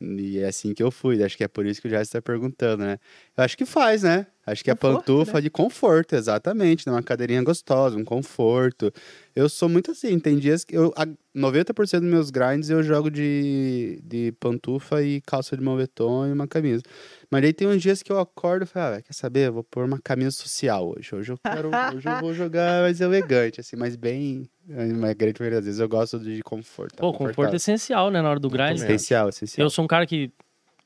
E 0.00 0.38
é 0.38 0.46
assim 0.46 0.72
que 0.72 0.82
eu 0.82 0.90
fui, 0.90 1.22
acho 1.22 1.36
que 1.36 1.44
é 1.44 1.48
por 1.48 1.66
isso 1.66 1.80
que 1.80 1.86
o 1.86 1.90
Jéssica 1.90 2.20
tá 2.20 2.22
perguntando, 2.22 2.84
né? 2.84 2.98
Eu 3.36 3.44
acho 3.44 3.56
que 3.56 3.66
faz, 3.66 4.02
né? 4.02 4.26
Acho 4.46 4.64
que 4.64 4.70
a 4.70 4.74
Conforto, 4.74 4.98
pantufa 5.04 5.34
né? 5.34 5.40
de 5.42 5.50
conforto, 5.50 6.14
exatamente, 6.14 6.86
né? 6.86 6.92
Uma 6.92 7.02
cadeirinha 7.02 7.42
gostosa, 7.42 7.96
um 7.96 8.04
conforto. 8.04 8.90
Eu 9.36 9.48
sou 9.48 9.68
muito 9.68 9.90
assim, 9.90 10.18
tem 10.18 10.38
dias 10.38 10.64
que 10.64 10.74
eu, 10.74 10.92
a 10.96 11.06
90% 11.36 12.00
dos 12.00 12.10
meus 12.10 12.30
grinds 12.30 12.70
eu 12.70 12.82
jogo 12.82 13.10
de, 13.10 14.00
de 14.02 14.32
pantufa 14.40 15.02
e 15.02 15.20
calça 15.20 15.56
de 15.56 15.62
moletom 15.62 16.26
e 16.26 16.32
uma 16.32 16.48
camisa. 16.48 16.82
Mas 17.30 17.44
aí 17.44 17.52
tem 17.52 17.68
uns 17.68 17.80
dias 17.82 18.02
que 18.02 18.10
eu 18.10 18.18
acordo 18.18 18.62
e 18.64 18.66
falo, 18.66 18.96
ah, 18.96 19.02
quer 19.02 19.12
saber? 19.12 19.48
Eu 19.48 19.52
vou 19.52 19.64
pôr 19.64 19.84
uma 19.84 20.00
camisa 20.00 20.30
social 20.32 20.94
hoje. 20.96 21.14
Hoje 21.14 21.32
eu 21.32 21.38
quero, 21.38 21.70
hoje 21.94 22.08
eu 22.08 22.20
vou 22.20 22.32
jogar 22.34 22.82
mais 22.82 23.00
elegante, 23.00 23.60
assim, 23.60 23.76
mas 23.76 23.94
bem. 23.94 24.48
Mas 24.70 25.14
grande 25.14 25.40
maioria 25.40 25.58
das 25.58 25.64
vezes 25.64 25.80
eu 25.80 25.88
gosto 25.88 26.18
de 26.18 26.42
conforto. 26.42 26.94
tá 26.96 27.00
Pô, 27.00 27.12
conforto 27.12 27.52
é 27.52 27.56
essencial, 27.56 28.10
né, 28.10 28.22
na 28.22 28.30
hora 28.30 28.38
do 28.38 28.48
grind. 28.48 28.76
essencial, 28.76 29.28
essencial. 29.28 29.66
Eu 29.66 29.70
sou 29.70 29.84
um 29.84 29.88
cara 29.88 30.06
que 30.06 30.30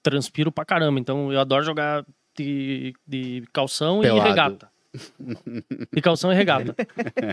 transpiro 0.02 0.50
pra 0.50 0.64
caramba, 0.64 0.98
então 0.98 1.32
eu 1.32 1.38
adoro 1.38 1.64
jogar 1.64 2.04
de, 2.36 2.94
de 3.06 3.44
calção 3.52 4.00
Pelado. 4.00 4.26
e 4.26 4.28
regata. 4.28 4.68
De 5.92 6.00
calção 6.00 6.32
e 6.32 6.34
regata. 6.34 6.74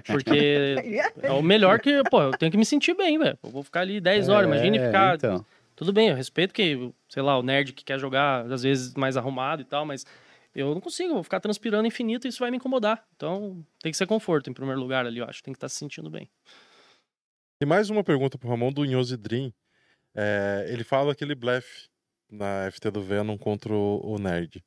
Porque 0.08 0.76
é 1.22 1.32
o 1.32 1.42
melhor 1.42 1.80
que, 1.80 2.02
pô, 2.10 2.22
eu 2.24 2.32
tenho 2.32 2.52
que 2.52 2.58
me 2.58 2.66
sentir 2.66 2.96
bem, 2.96 3.18
velho. 3.18 3.38
Eu 3.44 3.50
vou 3.50 3.64
ficar 3.64 3.82
ali 3.82 4.02
10 4.02 4.30
horas, 4.30 4.48
imagine 4.48 4.78
É, 4.78 4.86
ficar. 4.88 5.16
Então. 5.16 5.46
Tudo 5.76 5.94
bem, 5.94 6.10
eu 6.10 6.16
respeito 6.16 6.54
que, 6.54 6.92
sei 7.10 7.24
lá, 7.24 7.38
o 7.38 7.44
nerd 7.44 7.74
que 7.74 7.84
quer 7.84 8.00
jogar, 8.00 8.46
às 8.52 8.64
vezes, 8.64 8.94
mais 8.96 9.16
arrumado 9.18 9.62
e 9.62 9.66
tal, 9.66 9.86
mas 9.86 10.06
eu 10.54 10.74
não 10.74 10.82
consigo, 10.82 11.14
vou 11.14 11.24
ficar 11.24 11.40
transpirando 11.40 11.88
infinito 11.88 12.28
e 12.28 12.30
isso 12.30 12.40
vai 12.40 12.52
me 12.52 12.58
incomodar. 12.58 13.06
Então, 13.16 13.66
tem 13.80 13.92
que 13.92 13.98
ser 13.98 14.08
conforto 14.08 14.50
em 14.50 14.54
primeiro 14.54 14.80
lugar 14.80 15.06
ali, 15.06 15.20
eu 15.20 15.26
acho. 15.26 15.42
Tem 15.44 15.54
que 15.54 15.58
estar 15.58 15.70
se 15.70 15.76
sentindo 15.76 16.10
bem. 16.10 16.30
E 17.62 17.66
mais 17.66 17.90
uma 17.90 18.04
pergunta 18.04 18.38
pro 18.38 18.50
Ramon 18.50 18.72
do 18.72 18.84
Nhosi 18.84 19.18
Dream. 19.18 19.54
É, 20.16 20.66
ele 20.70 20.84
fala 20.84 21.12
aquele 21.12 21.36
blefe 21.36 21.88
na 22.30 22.70
FT 22.72 22.92
do 22.92 23.02
Venom 23.02 23.38
contra 23.38 23.74
o 23.74 24.18
Nerd. 24.18 24.64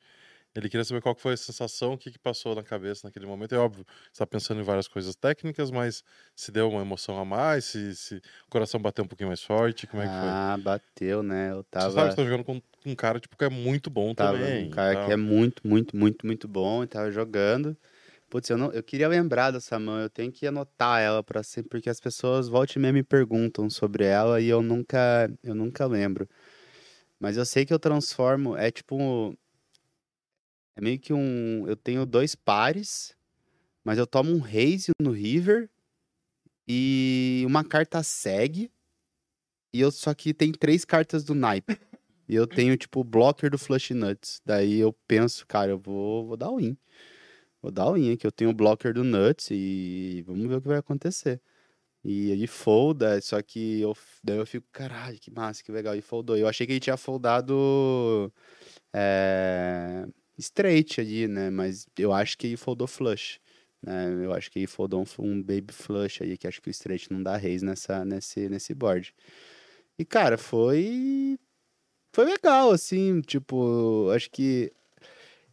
Ele 0.54 0.68
queria 0.68 0.84
saber 0.84 1.00
qual 1.02 1.14
foi 1.16 1.34
a 1.34 1.36
sensação, 1.36 1.94
o 1.94 1.98
que, 1.98 2.10
que 2.12 2.18
passou 2.18 2.54
na 2.54 2.62
cabeça 2.62 3.06
naquele 3.06 3.26
momento. 3.26 3.54
É 3.54 3.58
óbvio, 3.58 3.84
você 4.12 4.18
tá 4.20 4.26
pensando 4.26 4.60
em 4.60 4.64
várias 4.64 4.86
coisas 4.88 5.14
técnicas, 5.16 5.70
mas 5.70 6.02
se 6.36 6.52
deu 6.52 6.68
uma 6.70 6.82
emoção 6.82 7.18
a 7.18 7.24
mais, 7.24 7.64
se, 7.66 7.94
se 7.96 8.16
o 8.46 8.50
coração 8.50 8.80
bateu 8.80 9.04
um 9.04 9.08
pouquinho 9.08 9.28
mais 9.28 9.42
forte, 9.42 9.86
como 9.86 10.02
é 10.02 10.08
que 10.08 10.14
foi? 10.14 10.36
Ah, 10.36 10.56
bateu, 10.62 11.22
né? 11.22 11.50
Eu 11.52 11.64
Você 11.78 11.90
tava. 11.90 11.92
sabe 11.92 12.08
que 12.10 12.14
você 12.14 12.22
tá 12.22 12.28
jogando 12.28 12.44
com 12.44 12.60
um 12.86 12.94
cara 12.96 13.20
tipo, 13.20 13.36
que 13.36 13.44
é 13.44 13.48
muito 13.48 13.90
bom 13.90 14.14
Tava 14.16 14.38
também. 14.38 14.66
um 14.66 14.68
cara 14.68 14.96
tal. 14.96 14.96
que 14.96 15.10
é 15.10 15.16
muito, 15.16 15.66
muito, 15.66 15.96
muito, 15.96 16.24
muito 16.26 16.46
bom 16.48 16.84
e 16.84 16.86
tava 16.86 17.10
jogando. 17.10 17.76
Putz, 18.30 18.50
eu, 18.50 18.58
não, 18.58 18.72
eu 18.72 18.82
queria 18.82 19.08
lembrar 19.08 19.50
dessa 19.52 19.78
mão, 19.78 20.00
eu 20.00 20.10
tenho 20.10 20.32
que 20.32 20.46
anotar 20.46 21.00
ela 21.00 21.22
para 21.22 21.42
sempre, 21.42 21.70
porque 21.70 21.90
as 21.90 22.00
pessoas 22.00 22.48
voltam 22.48 22.74
e 22.78 22.82
meia 22.82 22.92
me 22.92 23.02
perguntam 23.04 23.68
sobre 23.70 24.04
ela 24.04 24.40
e 24.40 24.48
eu 24.48 24.62
nunca, 24.62 25.30
eu 25.42 25.54
nunca 25.54 25.86
lembro. 25.86 26.28
Mas 27.20 27.36
eu 27.36 27.44
sei 27.46 27.64
que 27.66 27.72
eu 27.74 27.78
transformo. 27.78 28.56
É 28.56 28.70
tipo. 28.70 29.34
É 30.76 30.80
meio 30.80 30.98
que 30.98 31.12
um. 31.12 31.66
Eu 31.66 31.76
tenho 31.76 32.04
dois 32.04 32.34
pares, 32.34 33.16
mas 33.84 33.98
eu 33.98 34.06
tomo 34.06 34.32
um 34.32 34.40
raise 34.40 34.90
no 35.00 35.12
river 35.12 35.70
e 36.66 37.42
uma 37.46 37.64
carta 37.64 38.02
segue. 38.02 38.70
E 39.72 39.80
eu 39.80 39.90
só 39.90 40.14
que 40.14 40.32
tem 40.32 40.52
três 40.52 40.84
cartas 40.84 41.24
do 41.24 41.34
naipe. 41.34 41.78
E 42.26 42.34
eu 42.34 42.46
tenho, 42.46 42.74
tipo, 42.76 43.00
o 43.00 43.04
blocker 43.04 43.50
do 43.50 43.58
Flush 43.58 43.92
Nuts. 43.92 44.40
Daí 44.46 44.78
eu 44.78 44.94
penso, 45.06 45.46
cara, 45.46 45.72
eu 45.72 45.78
vou, 45.78 46.26
vou 46.26 46.36
dar 46.38 46.48
o 46.50 46.56
win. 46.56 46.76
Vou 47.60 47.70
dar 47.70 47.86
o 47.88 47.94
win 47.94 48.12
aqui. 48.12 48.26
Eu 48.26 48.32
tenho 48.32 48.50
o 48.50 48.54
blocker 48.54 48.94
do 48.94 49.04
Nuts 49.04 49.48
e 49.50 50.24
vamos 50.26 50.46
ver 50.46 50.56
o 50.56 50.60
que 50.62 50.68
vai 50.68 50.78
acontecer. 50.78 51.40
E 52.02 52.30
ele 52.30 52.46
folda, 52.46 53.20
só 53.22 53.40
que 53.42 53.80
eu, 53.80 53.96
daí 54.22 54.36
eu 54.36 54.46
fico, 54.46 54.66
caralho, 54.70 55.18
que 55.18 55.30
massa, 55.30 55.62
que 55.62 55.72
legal. 55.72 55.94
E 55.96 56.02
foldou. 56.02 56.36
Eu 56.36 56.48
achei 56.48 56.66
que 56.66 56.72
ele 56.72 56.80
tinha 56.80 56.96
foldado 56.96 58.32
é, 58.94 59.43
straight 60.44 61.00
ali, 61.00 61.26
né? 61.28 61.50
Mas 61.50 61.86
eu 61.98 62.12
acho 62.12 62.36
que 62.38 62.46
ele 62.46 62.56
foldou 62.56 62.86
flush. 62.86 63.40
Né? 63.82 64.24
Eu 64.24 64.32
acho 64.32 64.50
que 64.50 64.60
ele 64.60 64.66
foldou 64.66 65.02
um, 65.02 65.24
um 65.24 65.42
baby 65.42 65.72
flush 65.72 66.22
aí, 66.22 66.36
que 66.38 66.46
acho 66.46 66.60
que 66.62 66.68
o 66.68 66.70
straight 66.70 67.10
não 67.12 67.22
dá 67.22 67.36
raise 67.36 67.64
nessa, 67.64 68.04
nesse, 68.04 68.48
nesse 68.48 68.74
board. 68.74 69.14
E, 69.98 70.04
cara, 70.04 70.38
foi. 70.38 71.38
Foi 72.14 72.24
legal, 72.24 72.70
assim, 72.70 73.20
tipo, 73.22 74.08
acho 74.14 74.30
que 74.30 74.72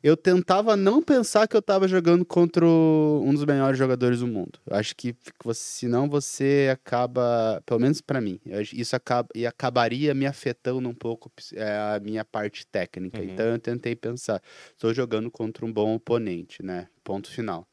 eu 0.04 0.18
tentava 0.18 0.76
não 0.76 1.02
pensar 1.02 1.48
que 1.48 1.56
eu 1.56 1.62
tava 1.62 1.88
jogando 1.88 2.26
contra 2.26 2.66
um 2.66 3.34
dos 3.34 3.46
melhores 3.46 3.78
jogadores 3.78 4.20
do 4.20 4.28
mundo. 4.28 4.60
Eu 4.66 4.76
acho 4.76 4.96
que 4.96 5.16
senão 5.54 6.10
você 6.10 6.70
acaba, 6.72 7.62
pelo 7.66 7.80
menos 7.80 8.02
para 8.02 8.20
mim, 8.20 8.40
isso 8.74 8.96
acaba 8.96 9.30
e 9.36 9.46
acabaria 9.46 10.14
me 10.14 10.26
afetando 10.26 10.88
um 10.90 10.94
pouco 10.94 11.32
é, 11.54 11.96
a 11.96 12.00
minha 12.02 12.26
parte 12.26 12.66
técnica. 12.66 13.20
Uhum. 13.20 13.26
Então 13.26 13.46
eu 13.46 13.60
tentei 13.60 13.96
pensar, 13.96 14.42
estou 14.72 14.94
jogando 14.94 15.30
contra 15.30 15.66
um 15.66 15.72
bom 15.72 15.96
oponente, 15.96 16.64
né? 16.64 16.88
Ponto 17.04 17.30
final. 17.30 17.68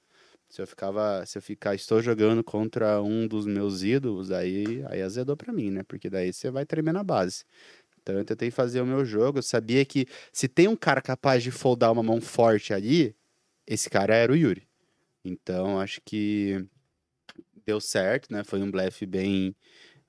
Se 0.48 0.62
eu 0.62 0.66
ficava, 0.66 1.26
se 1.26 1.36
eu 1.36 1.42
ficar, 1.42 1.74
estou 1.74 2.00
jogando 2.00 2.42
contra 2.42 3.02
um 3.02 3.28
dos 3.28 3.46
meus 3.46 3.82
ídolos, 3.82 4.30
aí, 4.30 4.82
aí 4.88 5.02
azedou 5.02 5.36
para 5.36 5.52
mim, 5.52 5.70
né? 5.70 5.82
Porque 5.82 6.09
daí 6.09 6.32
você 6.32 6.50
vai 6.50 6.64
tremer 6.64 6.92
na 6.92 7.05
base. 7.05 7.44
Então 8.00 8.16
eu 8.16 8.24
tentei 8.24 8.50
fazer 8.50 8.80
o 8.80 8.86
meu 8.86 9.04
jogo. 9.04 9.38
Eu 9.38 9.42
sabia 9.42 9.84
que 9.84 10.06
se 10.32 10.48
tem 10.48 10.68
um 10.68 10.76
cara 10.76 11.00
capaz 11.00 11.42
de 11.42 11.50
foldar 11.50 11.92
uma 11.92 12.02
mão 12.02 12.20
forte 12.20 12.72
ali, 12.72 13.14
esse 13.66 13.90
cara 13.90 14.14
era 14.14 14.32
o 14.32 14.36
Yuri. 14.36 14.66
Então 15.24 15.80
acho 15.80 16.00
que 16.04 16.64
deu 17.66 17.80
certo, 17.80 18.32
né? 18.32 18.42
Foi 18.44 18.62
um 18.62 18.70
blefe 18.70 19.04
bem 19.04 19.54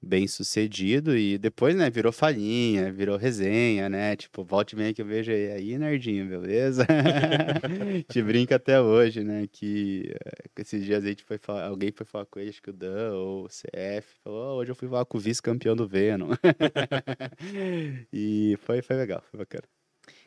bem 0.01 0.27
sucedido 0.27 1.17
e 1.17 1.37
depois, 1.37 1.75
né, 1.75 1.89
virou 1.89 2.11
falinha, 2.11 2.91
virou 2.91 3.17
resenha, 3.17 3.89
né? 3.89 4.15
Tipo, 4.15 4.43
volte 4.43 4.75
bem 4.75 4.93
que 4.93 5.01
eu 5.01 5.05
vejo 5.05 5.31
aí, 5.31 5.51
aí 5.51 5.77
nerdinho, 5.77 6.27
beleza? 6.27 6.85
te 8.07 8.21
brinca 8.21 8.55
até 8.55 8.79
hoje, 8.79 9.23
né? 9.23 9.45
Que 9.51 10.13
uh, 10.15 10.61
esses 10.61 10.83
dias 10.85 11.03
a 11.03 11.07
gente 11.07 11.23
foi 11.23 11.37
falar, 11.37 11.67
alguém 11.67 11.91
foi 11.91 12.05
falar 12.05 12.25
com 12.25 12.39
ele, 12.39 12.49
acho 12.49 12.61
que 12.61 12.69
o 12.69 12.73
Dan 12.73 13.13
ou 13.13 13.45
o 13.45 13.47
CF, 13.47 14.07
falou, 14.23 14.55
oh, 14.55 14.59
hoje 14.59 14.71
eu 14.71 14.75
fui 14.75 14.87
falar 14.87 15.05
com 15.05 15.17
o 15.17 15.21
vice-campeão 15.21 15.75
do 15.75 15.87
Venom. 15.87 16.29
e 18.13 18.57
foi, 18.61 18.81
foi 18.81 18.95
legal, 18.95 19.21
foi 19.29 19.39
bacana. 19.39 19.63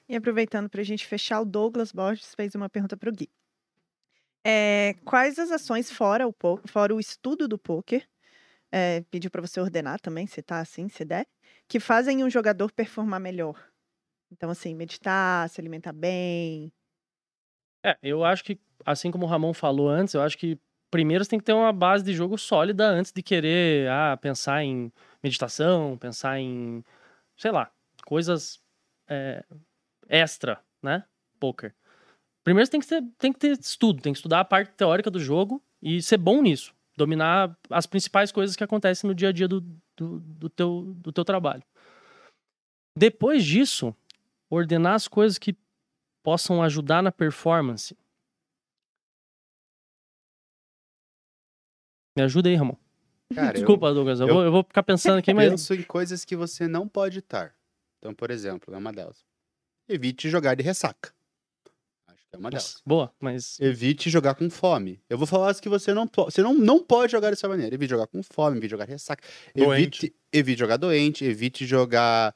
E 0.09 0.15
aproveitando 0.15 0.69
para 0.69 0.83
a 0.83 0.85
gente 0.85 1.07
fechar, 1.07 1.41
o 1.41 1.45
Douglas 1.47 1.93
Borges 1.93 2.35
fez 2.35 2.55
uma 2.55 2.69
pergunta 2.69 2.97
para 2.97 3.09
o 3.09 3.13
Gui. 3.13 3.31
É, 4.45 4.97
quais 5.05 5.39
as 5.39 5.51
ações 5.51 5.91
fora 5.91 6.27
o, 6.27 6.35
fora 6.67 6.95
o 6.95 7.01
estudo 7.01 7.47
do 7.47 7.57
poker 7.57 8.05
é, 8.73 9.03
pediu 9.11 9.31
para 9.31 9.43
você 9.43 9.61
ordenar 9.61 10.01
também, 10.01 10.27
se 10.27 10.43
tá 10.43 10.59
assim, 10.59 10.89
se 10.89 11.05
der, 11.05 11.27
que 11.69 11.79
fazem 11.79 12.25
um 12.25 12.31
jogador 12.31 12.73
performar 12.73 13.21
melhor. 13.21 13.63
Então, 14.33 14.49
assim, 14.49 14.75
meditar, 14.75 15.49
se 15.51 15.61
alimentar 15.61 15.93
bem. 15.93 16.73
É, 17.85 17.99
eu 18.03 18.25
acho 18.25 18.43
que, 18.43 18.59
assim 18.87 19.11
como 19.11 19.27
o 19.27 19.29
Ramon 19.29 19.53
falou 19.53 19.91
antes, 19.91 20.15
eu 20.15 20.23
acho 20.23 20.39
que 20.39 20.59
primeiro 20.91 21.23
você 21.23 21.31
tem 21.31 21.39
que 21.39 21.45
ter 21.45 21.53
uma 21.53 21.73
base 21.73 22.03
de 22.03 22.15
jogo 22.15 22.39
sólida 22.39 22.87
antes 22.87 23.13
de 23.13 23.23
querer 23.23 23.91
ah, 23.91 24.17
pensar 24.17 24.65
em 24.65 24.91
meditação, 25.23 25.99
pensar 25.99 26.39
em, 26.39 26.83
sei 27.37 27.51
lá, 27.51 27.71
coisas 28.07 28.59
é, 29.09 29.45
extra, 30.09 30.59
né? 30.83 31.05
Poker. 31.39 31.75
Primeiro 32.43 32.67
você 32.67 32.73
tem 32.73 32.81
que, 32.81 32.87
ter, 32.87 33.03
tem 33.19 33.33
que 33.33 33.39
ter 33.39 33.59
estudo, 33.59 34.01
tem 34.01 34.13
que 34.13 34.19
estudar 34.19 34.41
a 34.41 34.45
parte 34.45 34.73
teórica 34.73 35.11
do 35.11 35.21
jogo 35.21 35.63
e 35.81 36.01
ser 36.01 36.17
bom 36.17 36.41
nisso 36.41 36.75
dominar 36.97 37.57
as 37.71 37.87
principais 37.87 38.31
coisas 38.31 38.57
que 38.57 38.65
acontecem 38.65 39.09
no 39.09 39.15
dia 39.15 39.31
a 39.31 39.33
dia 39.33 39.49
do, 39.49 39.61
do, 39.97 40.21
do, 40.21 40.49
teu, 40.49 40.95
do 40.97 41.13
teu 41.13 41.25
trabalho. 41.25 41.63
Depois 42.97 43.45
disso, 43.45 43.95
ordenar 44.51 44.95
as 44.95 45.09
coisas 45.09 45.39
que 45.39 45.57
possam 46.23 46.63
ajudar 46.63 47.03
na 47.03 47.11
performance. 47.11 47.97
Me 52.17 52.23
ajuda 52.23 52.49
aí, 52.49 52.55
Ramon. 52.55 52.77
Cara, 53.35 53.55
Desculpa, 53.57 53.87
eu, 53.87 53.95
Douglas, 53.95 54.21
eu, 54.21 54.29
eu, 54.29 54.35
vou, 54.35 54.45
eu 54.45 54.53
vou 54.53 54.63
ficar 54.63 54.83
pensando 54.83 55.19
aqui, 55.19 55.33
mas. 55.33 55.51
Penso 55.51 55.75
em 55.75 55.83
coisas 55.83 56.25
que 56.25 56.37
você 56.37 56.69
não 56.69 56.87
pode 56.87 57.21
estar. 57.21 57.55
Então, 57.99 58.15
por 58.15 58.31
exemplo, 58.31 58.75
é 58.75 58.77
uma 58.77 58.93
delas. 58.93 59.25
Evite 59.89 60.29
jogar 60.29 60.55
de 60.55 60.63
ressaca. 60.63 61.15
É 62.33 62.39
uma 62.39 62.49
delas. 62.49 62.81
Boa, 62.85 63.13
mas. 63.21 63.61
Evite 63.61 64.09
jogar 64.09 64.35
com 64.35 64.49
fome. 64.49 65.01
Eu 65.09 65.19
vou 65.19 65.27
falar 65.27 65.51
as 65.51 65.61
que 65.61 65.69
você 65.69 65.93
não 65.93 66.07
pode. 66.07 66.33
Você 66.33 66.43
não, 66.43 66.55
não 66.55 66.83
pode 66.83 67.13
jogar 67.13 67.31
dessa 67.31 67.47
maneira. 67.47 67.75
Evite 67.75 67.91
jogar 67.91 68.07
com 68.07 68.23
fome, 68.23 68.57
evite 68.57 68.71
jogar 68.71 68.87
ressaca. 68.87 69.23
Evite, 69.55 70.15
evite 70.33 70.59
jogar 70.59 70.79
doente, 70.79 71.25
evite 71.25 71.67
jogar 71.67 72.35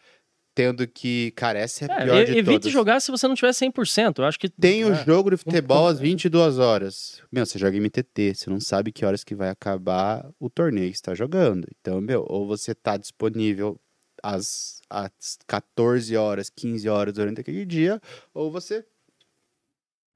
tendo 0.55 0.87
que. 0.87 1.31
Cara, 1.33 1.59
essa 1.59 1.87
é 1.87 1.91
a 1.91 1.95
é, 1.95 2.05
pior 2.05 2.25
de 2.25 2.33
evite 2.33 2.61
todas. 2.61 2.73
jogar 2.73 3.01
se 3.01 3.11
você 3.11 3.27
não 3.27 3.35
tiver 3.35 3.53
100%. 3.53 4.19
Eu 4.19 4.25
acho 4.25 4.39
que. 4.39 4.51
Tem 4.51 4.85
o 4.85 4.93
é, 4.93 5.05
jogo 5.05 5.31
de 5.31 5.39
futebol 5.39 5.87
às 5.87 5.99
22 5.99 6.59
horas. 6.59 7.23
Meu, 7.33 7.47
você 7.47 7.59
joga 7.59 7.79
MTT, 7.79 8.35
você 8.35 8.51
não 8.51 8.61
sabe 8.61 8.93
que 8.93 9.05
horas 9.05 9.25
que 9.25 9.35
vai 9.35 9.49
acabar 9.49 10.29
o 10.39 10.51
torneio 10.51 10.91
que 10.91 10.97
está 10.97 11.15
jogando. 11.15 11.67
Então, 11.81 12.03
meu, 12.03 12.25
ou 12.29 12.47
você 12.47 12.75
tá 12.75 12.99
disponível 12.99 13.81
às, 14.23 14.81
às 14.91 15.39
14 15.47 16.17
horas, 16.17 16.51
15 16.51 16.89
horas 16.89 17.15
durante 17.15 17.41
aquele 17.41 17.65
dia, 17.65 18.01
ou 18.35 18.51
você 18.51 18.85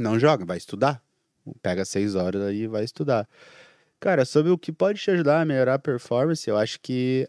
não 0.00 0.18
joga, 0.18 0.44
vai 0.44 0.56
estudar. 0.56 1.02
Pega 1.62 1.84
seis 1.84 2.14
horas 2.14 2.42
aí 2.42 2.62
e 2.62 2.68
vai 2.68 2.84
estudar. 2.84 3.28
Cara, 3.98 4.24
sobre 4.24 4.50
o 4.50 4.58
que 4.58 4.72
pode 4.72 5.00
te 5.00 5.10
ajudar 5.10 5.42
a 5.42 5.44
melhorar 5.44 5.74
a 5.74 5.78
performance, 5.78 6.48
eu 6.48 6.56
acho 6.56 6.80
que. 6.80 7.28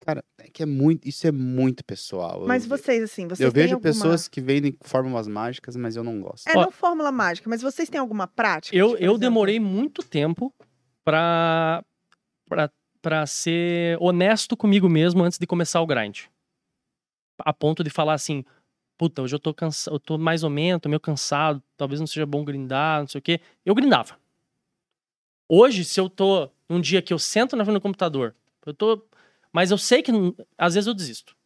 Cara, 0.00 0.22
é 0.38 0.48
que 0.48 0.62
é 0.62 0.66
muito. 0.66 1.08
Isso 1.08 1.26
é 1.26 1.32
muito 1.32 1.84
pessoal. 1.84 2.44
Mas 2.46 2.64
eu, 2.64 2.68
vocês, 2.68 3.02
assim, 3.02 3.26
vocês 3.26 3.40
Eu 3.40 3.50
vejo 3.50 3.74
alguma... 3.74 3.92
pessoas 3.92 4.28
que 4.28 4.40
vendem 4.40 4.76
fórmulas 4.82 5.26
mágicas, 5.26 5.74
mas 5.74 5.96
eu 5.96 6.04
não 6.04 6.20
gosto. 6.20 6.46
É, 6.48 6.56
Ó, 6.56 6.62
não 6.62 6.70
fórmula 6.70 7.10
mágica, 7.10 7.48
mas 7.48 7.62
vocês 7.62 7.88
têm 7.88 7.98
alguma 7.98 8.26
prática? 8.26 8.76
Eu, 8.76 8.96
eu 8.98 9.16
demorei 9.16 9.58
muito 9.58 10.02
tempo 10.02 10.54
pra, 11.02 11.82
pra, 12.46 12.70
pra 13.00 13.26
ser 13.26 13.96
honesto 13.98 14.56
comigo 14.56 14.88
mesmo 14.88 15.24
antes 15.24 15.38
de 15.38 15.46
começar 15.46 15.80
o 15.80 15.86
grind. 15.86 16.24
A 17.40 17.52
ponto 17.52 17.82
de 17.82 17.90
falar 17.90 18.14
assim, 18.14 18.44
puta, 18.96 19.22
hoje 19.22 19.34
eu 19.34 19.38
tô 19.38 19.52
cansado, 19.54 19.94
eu 19.94 20.00
tô 20.00 20.18
mais 20.18 20.42
ou 20.42 20.50
menos, 20.50 20.80
tô 20.80 20.88
meio 20.88 21.00
cansado, 21.00 21.62
talvez 21.76 22.00
não 22.00 22.06
seja 22.06 22.26
bom 22.26 22.44
grindar, 22.44 23.00
não 23.00 23.08
sei 23.08 23.18
o 23.18 23.22
quê. 23.22 23.40
Eu 23.64 23.74
grindava. 23.74 24.18
Hoje, 25.48 25.84
se 25.84 26.00
eu 26.00 26.08
tô 26.10 26.50
num 26.68 26.80
dia 26.80 27.00
que 27.02 27.12
eu 27.12 27.18
sento 27.18 27.56
na 27.56 27.64
frente 27.64 27.76
do 27.76 27.80
computador, 27.80 28.34
eu 28.64 28.74
tô. 28.74 29.02
Mas 29.52 29.70
eu 29.70 29.78
sei 29.78 30.02
que 30.02 30.10
às 30.58 30.74
vezes 30.74 30.86
eu 30.86 30.94
desisto. 30.94 31.36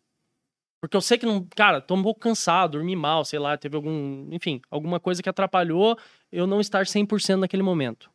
Porque 0.81 0.97
eu 0.97 1.01
sei 1.01 1.19
que 1.19 1.27
não. 1.27 1.47
Cara, 1.55 1.81
tô 1.81 1.95
um 1.95 2.03
pouco 2.03 2.21
cansado, 2.21 2.73
dormi 2.73 2.97
mal, 2.97 3.25
sei 3.25 3.39
lá, 3.39 3.57
teve 3.57 3.77
algum. 3.77 4.27
Enfim, 4.33 4.63
alguma 4.71 4.99
coisa 4.99 5.23
que 5.23 5.29
atrapalhou 5.29 5.99
eu 6.33 6.47
não 6.47 6.61
estar 6.61 6.87
100% 6.87 7.37
naquele 7.37 7.63
momento. 7.63 8.11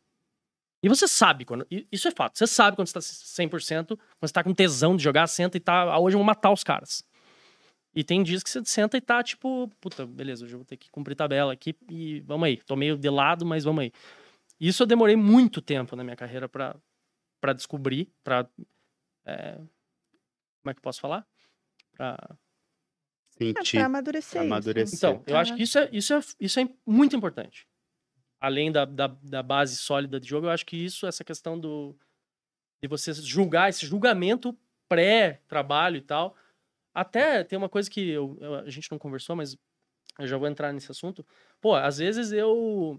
E 0.82 0.88
você 0.88 1.06
sabe 1.06 1.44
quando. 1.44 1.66
Isso 1.70 2.08
é 2.08 2.10
fato. 2.10 2.36
Você 2.36 2.46
sabe 2.46 2.76
quando 2.76 2.88
você 2.88 2.94
tá 2.94 3.00
100%, 3.00 3.86
quando 3.88 4.00
você 4.20 4.32
tá 4.32 4.42
com 4.42 4.52
tesão 4.52 4.96
de 4.96 5.02
jogar, 5.04 5.26
senta 5.28 5.56
e 5.56 5.60
tá. 5.60 5.98
Hoje 5.98 6.16
eu 6.16 6.18
vou 6.18 6.26
matar 6.26 6.50
os 6.50 6.64
caras. 6.64 7.04
E 7.96 8.04
tem 8.04 8.22
dias 8.22 8.42
que 8.42 8.50
você 8.50 8.62
senta 8.66 8.98
e 8.98 9.00
tá 9.00 9.22
tipo, 9.22 9.70
puta, 9.80 10.06
beleza, 10.06 10.44
hoje 10.44 10.52
eu 10.52 10.58
vou 10.58 10.66
ter 10.66 10.76
que 10.76 10.90
cumprir 10.90 11.16
tabela 11.16 11.54
aqui 11.54 11.74
e 11.88 12.20
vamos 12.20 12.46
aí. 12.46 12.58
Tô 12.58 12.76
meio 12.76 12.98
de 12.98 13.08
lado, 13.08 13.46
mas 13.46 13.64
vamos 13.64 13.84
aí. 13.84 13.92
Isso 14.60 14.82
eu 14.82 14.86
demorei 14.86 15.16
muito 15.16 15.62
tempo 15.62 15.96
na 15.96 16.04
minha 16.04 16.14
carreira 16.14 16.46
para 16.46 16.76
para 17.40 17.52
descobrir, 17.54 18.12
para 18.22 18.48
é, 19.24 19.54
como 19.56 20.70
é 20.70 20.74
que 20.74 20.78
eu 20.78 20.82
posso 20.82 21.00
falar? 21.00 21.26
Para 21.92 22.18
sentir, 23.30 23.76
é, 23.76 23.80
pra 23.80 23.86
amadurecer. 23.86 24.40
amadurecer. 24.42 24.98
Então, 24.98 25.22
eu 25.26 25.36
acho 25.36 25.54
que 25.54 25.62
isso 25.62 25.78
é, 25.78 25.88
isso 25.92 26.12
é, 26.12 26.20
isso 26.40 26.60
é 26.60 26.68
muito 26.84 27.16
importante. 27.16 27.66
Além 28.38 28.70
da, 28.70 28.84
da, 28.84 29.06
da 29.06 29.42
base 29.42 29.76
sólida 29.76 30.20
de 30.20 30.28
jogo, 30.28 30.46
eu 30.46 30.50
acho 30.50 30.66
que 30.66 30.76
isso, 30.76 31.06
essa 31.06 31.24
questão 31.24 31.58
do 31.58 31.96
de 32.82 32.88
você 32.88 33.14
julgar, 33.14 33.70
esse 33.70 33.86
julgamento 33.86 34.54
pré-trabalho 34.86 35.96
e 35.96 36.02
tal, 36.02 36.36
até 36.96 37.44
tem 37.44 37.58
uma 37.58 37.68
coisa 37.68 37.90
que 37.90 38.08
eu, 38.08 38.38
eu, 38.40 38.54
a 38.54 38.70
gente 38.70 38.90
não 38.90 38.98
conversou, 38.98 39.36
mas 39.36 39.54
eu 40.18 40.26
já 40.26 40.38
vou 40.38 40.48
entrar 40.48 40.72
nesse 40.72 40.90
assunto. 40.90 41.26
Pô, 41.60 41.74
às 41.74 41.98
vezes 41.98 42.32
eu 42.32 42.98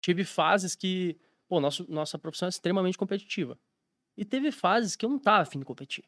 tive 0.00 0.24
fases 0.24 0.74
que, 0.74 1.18
pô, 1.46 1.60
nosso, 1.60 1.84
nossa 1.86 2.18
profissão 2.18 2.46
é 2.46 2.48
extremamente 2.48 2.96
competitiva. 2.96 3.58
E 4.16 4.24
teve 4.24 4.50
fases 4.50 4.96
que 4.96 5.04
eu 5.04 5.10
não 5.10 5.18
tava 5.18 5.42
afim 5.42 5.58
de 5.58 5.66
competir. 5.66 6.02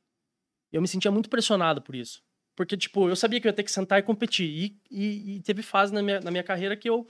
Eu 0.72 0.80
me 0.80 0.88
sentia 0.88 1.10
muito 1.10 1.28
pressionado 1.28 1.82
por 1.82 1.94
isso. 1.94 2.22
Porque, 2.56 2.78
tipo, 2.78 3.10
eu 3.10 3.14
sabia 3.14 3.38
que 3.40 3.46
eu 3.46 3.50
ia 3.50 3.56
ter 3.56 3.62
que 3.62 3.70
sentar 3.70 3.98
e 3.98 4.02
competir. 4.02 4.48
E, 4.48 4.80
e, 4.90 5.36
e 5.36 5.42
teve 5.42 5.62
fase 5.62 5.92
na 5.92 6.02
minha, 6.02 6.18
na 6.20 6.30
minha 6.30 6.42
carreira 6.42 6.74
que 6.76 6.88
eu. 6.88 7.06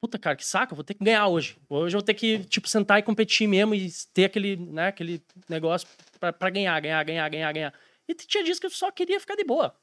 Puta, 0.00 0.20
cara, 0.20 0.36
que 0.36 0.46
saco, 0.46 0.76
vou 0.76 0.84
ter 0.84 0.94
que 0.94 1.04
ganhar 1.04 1.26
hoje. 1.26 1.56
Hoje 1.68 1.96
eu 1.96 2.00
vou 2.00 2.06
ter 2.06 2.14
que, 2.14 2.44
tipo, 2.44 2.68
sentar 2.68 3.00
e 3.00 3.02
competir 3.02 3.48
mesmo 3.48 3.74
e 3.74 3.90
ter 4.14 4.26
aquele, 4.26 4.56
né, 4.56 4.86
aquele 4.88 5.20
negócio 5.48 5.88
pra 6.18 6.50
ganhar, 6.50 6.78
ganhar, 6.80 7.02
ganhar, 7.04 7.28
ganhar, 7.28 7.52
ganhar. 7.52 7.74
E 8.08 8.14
tinha 8.14 8.42
dias 8.44 8.58
que 8.58 8.66
eu 8.66 8.70
só 8.70 8.90
queria 8.90 9.18
ficar 9.20 9.34
de 9.36 9.44
boa. 9.44 9.74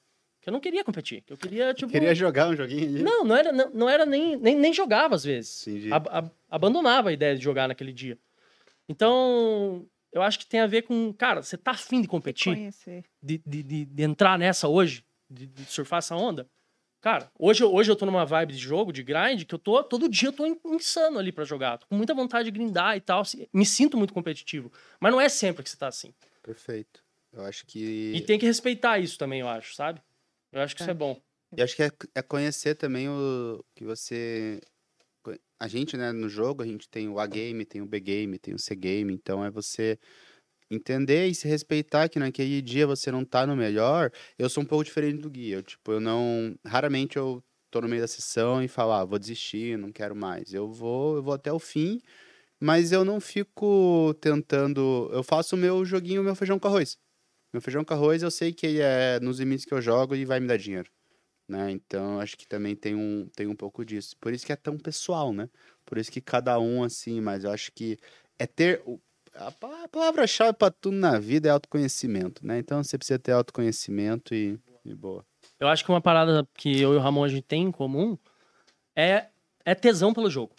Que 0.42 0.50
eu 0.50 0.54
não 0.54 0.60
queria 0.60 0.84
competir. 0.84 1.22
Que 1.22 1.34
eu 1.34 1.38
queria, 1.38 1.74
tipo. 1.74 1.92
Queria 1.92 2.16
jogar 2.16 2.48
um 2.50 2.56
joguinho 2.56 2.88
ali. 2.88 3.04
Não, 3.04 3.24
não 3.26 3.36
era, 3.36 3.52
não, 3.52 3.70
não 3.72 3.90
era 3.90 4.06
nem, 4.06 4.36
nem, 4.38 4.56
nem 4.56 4.74
jogava 4.74 5.16
às 5.16 5.24
vezes. 5.24 5.68
Entendi. 5.68 5.92
Ab- 5.92 6.08
ab- 6.10 6.32
abandonava 6.50 7.10
a 7.10 7.14
ideia 7.14 7.36
de 7.36 7.44
jogar 7.44 7.68
naquele 7.68 7.92
dia. 7.92 8.18
Então, 8.88 9.86
eu 10.12 10.22
acho 10.22 10.40
que 10.40 10.46
tem 10.46 10.60
a 10.60 10.68
ver 10.68 10.84
com, 10.84 11.14
cara, 11.14 11.42
você 11.44 11.58
tá 11.58 11.72
afim 11.72 12.02
de 12.02 12.08
competir? 12.08 12.54
De, 13.22 13.42
de, 13.46 13.64
de, 13.64 13.86
de 13.86 14.04
entrar 14.04 14.38
nessa 14.40 14.68
hoje, 14.68 15.04
de, 15.30 15.46
de 15.46 15.66
surfar 15.66 16.00
essa 16.00 16.16
onda. 16.16 16.50
Cara, 17.02 17.32
hoje, 17.38 17.64
eu- 17.64 17.74
hoje 17.74 17.90
eu 17.92 17.96
tô 17.96 18.06
numa 18.06 18.26
vibe 18.26 18.54
de 18.54 18.60
jogo, 18.60 18.92
de 18.92 19.04
grind, 19.04 19.44
que 19.46 19.56
eu 19.56 19.60
tô. 19.60 19.82
Todo 19.84 20.10
dia 20.10 20.30
eu 20.30 20.34
tô 20.34 20.46
in- 20.46 20.60
insano 20.66 21.18
ali 21.20 21.32
pra 21.32 21.46
jogar. 21.46 21.78
Tô 21.78 21.86
com 21.88 21.96
muita 21.96 22.14
vontade 22.14 22.46
de 22.46 22.52
grindar 22.52 22.98
e 22.98 23.02
tal. 23.02 23.24
Me 23.54 23.66
sinto 23.66 23.96
muito 23.98 24.14
competitivo. 24.14 24.72
Mas 25.00 25.12
não 25.12 25.22
é 25.22 25.30
sempre 25.30 25.64
que 25.64 25.70
você 25.70 25.78
tá 25.78 25.88
assim. 25.88 26.14
Perfeito. 26.44 27.02
Eu 27.32 27.44
acho 27.44 27.66
que. 27.66 28.14
E 28.16 28.22
tem 28.22 28.40
que 28.40 28.46
respeitar 28.46 29.00
isso 29.00 29.18
também, 29.18 29.42
eu 29.42 29.48
acho, 29.48 29.76
sabe? 29.76 30.02
Eu 30.52 30.62
acho 30.62 30.76
que 30.76 30.82
isso 30.82 30.92
é 30.92 30.94
bom. 30.94 31.20
E 31.56 31.62
acho 31.62 31.76
que 31.76 31.84
é, 31.84 31.92
é 32.16 32.22
conhecer 32.22 32.76
também 32.76 33.08
o 33.10 33.64
que 33.76 33.84
você. 33.84 34.60
A 35.60 35.68
gente, 35.68 35.98
né, 35.98 36.12
no 36.12 36.30
jogo, 36.30 36.64
a 36.64 36.66
gente 36.66 36.88
tem 36.88 37.10
o 37.10 37.20
A-game, 37.20 37.66
tem 37.66 37.82
o 37.82 37.86
B-game, 37.86 38.40
tem 38.40 38.54
o 38.54 38.60
C-game. 38.60 39.14
Então 39.14 39.44
é 39.44 39.52
você 39.52 40.00
entender 40.72 41.28
e 41.28 41.36
se 41.36 41.48
respeitar 41.48 42.08
que 42.08 42.20
naquele 42.20 42.62
dia 42.62 42.88
você 42.88 43.12
não 43.12 43.26
tá 43.26 43.46
no 43.46 43.56
melhor. 43.56 44.12
Eu 44.38 44.50
sou 44.50 44.64
um 44.64 44.66
pouco 44.66 44.86
diferente 44.86 45.22
do 45.22 45.30
Gui. 45.30 45.50
Eu, 45.52 45.64
tipo, 45.64 45.92
eu 45.92 46.00
não. 46.00 46.56
Raramente 46.66 47.18
eu 47.18 47.44
tô 47.70 47.82
no 47.82 47.90
meio 47.90 48.02
da 48.02 48.08
sessão 48.08 48.64
e 48.64 48.68
falo, 48.68 48.94
ah, 48.94 49.06
vou 49.06 49.20
desistir, 49.20 49.78
não 49.78 49.92
quero 49.92 50.16
mais. 50.16 50.54
Eu 50.54 50.72
vou, 50.72 51.18
eu 51.18 51.24
vou 51.24 51.34
até 51.34 51.52
o 51.52 51.60
fim, 51.60 52.02
mas 52.60 52.92
eu 52.92 53.04
não 53.04 53.20
fico 53.20 54.14
tentando. 54.22 55.10
Eu 55.12 55.24
faço 55.24 55.56
o 55.56 55.60
meu 55.60 55.84
joguinho, 55.86 56.22
o 56.22 56.24
meu 56.24 56.36
feijão 56.36 56.60
com 56.60 56.68
arroz. 56.68 56.98
Meu 57.54 57.62
feijão 57.62 57.84
com 57.84 57.94
arroz 57.94 58.22
eu 58.24 58.32
sei 58.32 58.54
que 58.54 58.66
ele 58.68 58.80
é 58.82 59.20
nos 59.20 59.40
limites 59.40 59.66
que 59.66 59.74
eu 59.74 59.82
jogo 59.82 60.16
e 60.16 60.26
vai 60.26 60.40
me 60.40 60.48
dar 60.48 60.58
dinheiro 60.58 60.90
né? 61.48 61.72
Então 61.72 62.20
acho 62.20 62.38
que 62.38 62.48
também 62.48 62.76
tem 62.76 62.94
um, 62.94 63.28
tem 63.36 63.48
um 63.48 63.56
pouco 63.56 63.84
disso. 63.84 64.16
Por 64.22 64.32
isso 64.32 64.46
que 64.46 64.52
é 64.54 64.56
tão 64.56 64.78
pessoal, 64.78 65.34
né? 65.34 65.50
Por 65.84 65.98
isso 65.98 66.12
que 66.12 66.22
cada 66.22 66.60
um 66.60 66.84
assim, 66.84 67.20
mas 67.20 67.44
eu 67.44 67.50
acho 67.50 67.72
que 67.72 67.98
é 68.38 68.46
ter 68.46 68.84
a 69.34 69.52
pa- 69.52 69.84
a 69.84 69.88
palavra-chave 69.88 70.54
para 70.54 70.70
tudo 70.72 70.96
na 70.98 71.18
vida 71.18 71.48
é 71.50 71.52
autoconhecimento, 71.52 72.46
né? 72.46 72.60
Então 72.60 72.84
você 72.84 73.00
precisa 73.00 73.18
ter 73.18 73.32
autoconhecimento 73.32 74.36
e, 74.36 74.60
e 74.86 74.94
boa. 74.94 75.26
Eu 75.60 75.68
acho 75.68 75.84
que 75.84 75.90
uma 75.90 76.00
parada 76.00 76.48
que 76.54 76.80
eu 76.80 76.94
e 76.94 76.98
o 76.98 77.00
Ramon 77.00 77.24
a 77.24 77.28
gente 77.28 77.46
tem 77.46 77.64
em 77.64 77.72
comum 77.72 78.16
é, 78.96 79.26
é 79.66 79.74
tesão 79.74 80.14
pelo 80.14 80.30
jogo. 80.30 80.54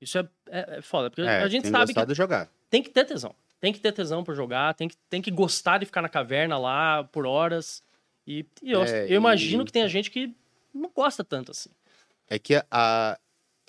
Isso 0.00 0.16
é, 0.16 0.28
é, 0.48 0.76
é 0.78 0.80
foda, 0.82 1.10
porque 1.10 1.22
É, 1.22 1.42
a 1.42 1.48
gente 1.48 1.66
sabe 1.68 1.92
que 1.92 2.14
jogar. 2.14 2.48
tem 2.70 2.84
que 2.84 2.90
ter 2.90 3.04
tesão. 3.04 3.34
Tem 3.60 3.72
que 3.72 3.80
ter 3.80 3.92
tesão 3.92 4.24
por 4.24 4.34
jogar, 4.34 4.74
tem 4.74 4.88
que, 4.88 4.96
tem 5.08 5.20
que 5.20 5.30
gostar 5.30 5.78
de 5.78 5.86
ficar 5.86 6.02
na 6.02 6.08
caverna 6.08 6.56
lá 6.58 7.04
por 7.04 7.26
horas. 7.26 7.82
E, 8.26 8.44
e 8.62 8.70
eu, 8.70 8.82
É, 8.82 9.04
eu 9.06 9.16
imagino 9.16 9.62
e- 9.62 9.66
que 9.66 9.72
tenha 9.72 9.88
gente 9.88 10.10
que 10.10 10.34
não 10.72 10.90
gosta 10.94 11.22
tanto 11.22 11.50
assim. 11.50 11.70
É 12.28 12.38
que 12.38 12.54
a, 12.54 12.64
a- 12.70 13.18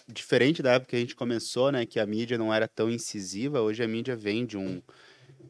diferente 0.08 0.62
da 0.62 0.74
época 0.74 0.92
que 0.92 0.96
a 0.96 1.00
gente 1.00 1.16
começou, 1.16 1.72
né, 1.72 1.86
que 1.86 2.00
a 2.00 2.06
mídia 2.06 2.38
não 2.38 2.54
era 2.54 2.68
tão 2.68 2.90
incisiva, 2.90 3.62
hoje 3.62 3.84
a 3.84 3.88
mídia 3.88 4.16
vende 4.16 4.58
um 4.58 4.82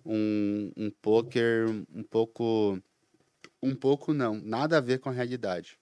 um, 0.04 0.72
um 0.76 0.90
poker 0.90 1.68
um 1.94 2.04
pouco 2.04 2.82
um 3.62 3.76
pouco 3.76 4.14
não, 4.14 4.36
nada 4.36 4.78
a 4.78 4.82
ver 4.82 5.00
com 5.00 5.10
a 5.10 5.12
realidade. 5.12 5.78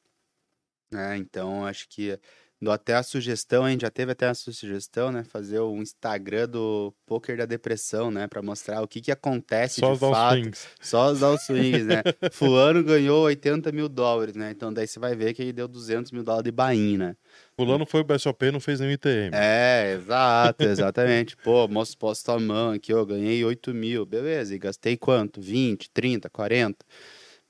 Né? 0.91 1.17
Então 1.17 1.65
acho 1.65 1.87
que 1.87 2.19
dou 2.61 2.73
até 2.73 2.95
a 2.95 3.03
sugestão, 3.03 3.63
a 3.63 3.71
gente 3.71 3.81
já 3.81 3.89
teve 3.89 4.11
até 4.11 4.27
a 4.27 4.33
sugestão, 4.33 5.11
né, 5.11 5.23
fazer 5.23 5.59
um 5.61 5.81
Instagram 5.81 6.47
do 6.49 6.93
poker 7.05 7.37
da 7.37 7.45
depressão, 7.45 8.11
né, 8.11 8.27
para 8.27 8.41
mostrar 8.41 8.81
o 8.81 8.87
que 8.87 8.99
que 9.01 9.11
acontece 9.11 9.79
Só 9.79 9.87
de 9.87 9.93
os 9.93 9.99
fato. 9.99 10.33
swings. 10.33 10.67
Só 10.81 11.11
os 11.11 11.21
os 11.21 11.41
swings, 11.43 11.85
né? 11.85 12.01
Fulano 12.31 12.83
ganhou 12.83 13.23
80 13.23 13.71
mil 13.71 13.87
dólares, 13.87 14.35
né? 14.35 14.51
Então 14.51 14.73
daí 14.73 14.87
você 14.87 14.99
vai 14.99 15.15
ver 15.15 15.33
que 15.33 15.41
ele 15.41 15.53
deu 15.53 15.67
200 15.67 16.11
mil 16.11 16.23
dólares 16.23 16.45
de 16.45 16.51
bain, 16.51 16.97
né? 16.97 17.15
Fulano 17.55 17.85
foi 17.85 18.01
o 18.01 18.03
BSOP 18.03 18.51
não 18.51 18.59
fez 18.59 18.79
nenhum 18.79 18.93
ITM. 18.93 19.31
É, 19.33 19.93
exato, 19.97 20.63
exatamente. 20.63 21.35
Pô, 21.37 21.67
mostro 21.67 21.97
posto 21.97 22.31
a 22.31 22.39
mão 22.39 22.71
aqui, 22.71 22.91
eu 22.93 23.05
ganhei 23.05 23.43
8 23.43 23.73
mil, 23.73 24.05
beleza. 24.05 24.55
E 24.55 24.57
gastei 24.59 24.95
quanto? 24.95 25.41
20, 25.41 25.89
30, 25.91 26.29
40? 26.29 26.85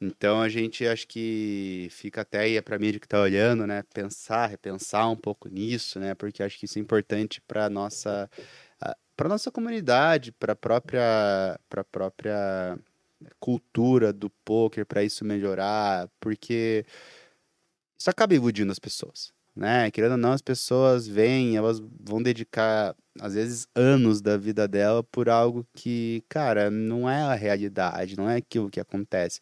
Então 0.01 0.41
a 0.41 0.47
gente 0.47 0.87
acho 0.87 1.07
que 1.07 1.87
fica 1.91 2.21
até 2.21 2.39
aí 2.39 2.61
pra 2.61 2.79
mídia 2.79 2.99
que 2.99 3.07
tá 3.07 3.19
olhando, 3.21 3.67
né? 3.67 3.83
Pensar, 3.93 4.47
repensar 4.47 5.09
um 5.09 5.15
pouco 5.15 5.49
nisso, 5.49 5.99
né? 5.99 6.15
Porque 6.15 6.41
acho 6.41 6.57
que 6.57 6.65
isso 6.65 6.79
é 6.79 6.81
importante 6.81 7.41
pra 7.41 7.69
nossa 7.69 8.29
para 9.17 9.27
nossa 9.29 9.51
comunidade, 9.51 10.31
para 10.31 10.55
própria 10.55 11.59
para 11.69 11.83
própria 11.83 12.79
cultura 13.39 14.13
do 14.13 14.29
poker, 14.45 14.85
para 14.85 15.03
isso 15.03 15.25
melhorar, 15.25 16.09
porque 16.21 16.85
isso 17.99 18.09
acaba 18.09 18.33
iludindo 18.33 18.71
as 18.71 18.79
pessoas, 18.79 19.33
né? 19.55 19.91
Querendo 19.91 20.13
ou 20.13 20.17
não, 20.17 20.31
as 20.31 20.41
pessoas 20.41 21.05
vêm, 21.07 21.57
elas 21.57 21.79
vão 21.79 22.21
dedicar 22.23 22.95
às 23.19 23.33
vezes 23.33 23.67
anos 23.75 24.21
da 24.21 24.37
vida 24.37 24.67
dela 24.67 25.03
por 25.03 25.27
algo 25.29 25.67
que, 25.73 26.23
cara, 26.29 26.71
não 26.71 27.09
é 27.09 27.21
a 27.21 27.35
realidade, 27.35 28.15
não 28.17 28.29
é 28.29 28.37
aquilo 28.37 28.69
que 28.69 28.79
acontece. 28.79 29.41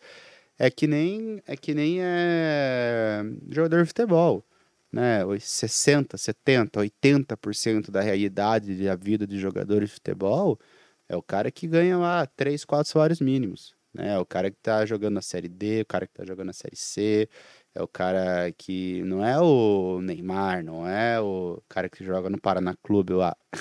É 0.59 0.69
que 0.71 0.88
nem 0.88 1.41
é 1.45 1.55
que 1.55 1.73
nem 1.73 1.99
é 2.01 3.21
jogador 3.49 3.81
de 3.84 3.88
futebol, 3.88 4.43
né? 4.91 5.23
Os 5.25 5.43
60, 5.43 6.17
70, 6.17 6.79
80% 6.79 7.91
da 7.91 8.01
realidade 8.01 8.75
da 8.84 8.95
vida 8.95 9.27
de 9.27 9.39
jogador 9.39 9.81
de 9.81 9.88
futebol 9.91 10.59
é 11.07 11.15
o 11.15 11.21
cara 11.21 11.51
que 11.51 11.67
ganha 11.67 11.97
lá 11.97 12.25
3, 12.25 12.65
4 12.65 12.91
salários 12.91 13.19
mínimos, 13.21 13.75
né? 13.93 14.13
É 14.15 14.17
o 14.19 14.25
cara 14.25 14.49
que 14.51 14.57
tá 14.61 14.85
jogando 14.85 15.15
na 15.15 15.21
série 15.21 15.47
D, 15.49 15.81
o 15.81 15.85
cara 15.85 16.07
que 16.07 16.13
tá 16.13 16.25
jogando 16.25 16.47
na 16.47 16.53
série 16.53 16.75
C, 16.75 17.29
é 17.77 17.83
o 17.83 17.87
cara 17.87 18.51
que 18.57 19.01
não 19.03 19.23
é 19.25 19.39
o 19.39 19.99
Neymar, 20.01 20.63
não 20.63 20.87
é 20.87 21.19
o 21.21 21.61
cara 21.69 21.87
que 21.89 22.03
joga 22.03 22.29
no 22.29 22.39
Paraná 22.39 22.73
Clube 22.83 23.13
lá. 23.13 23.35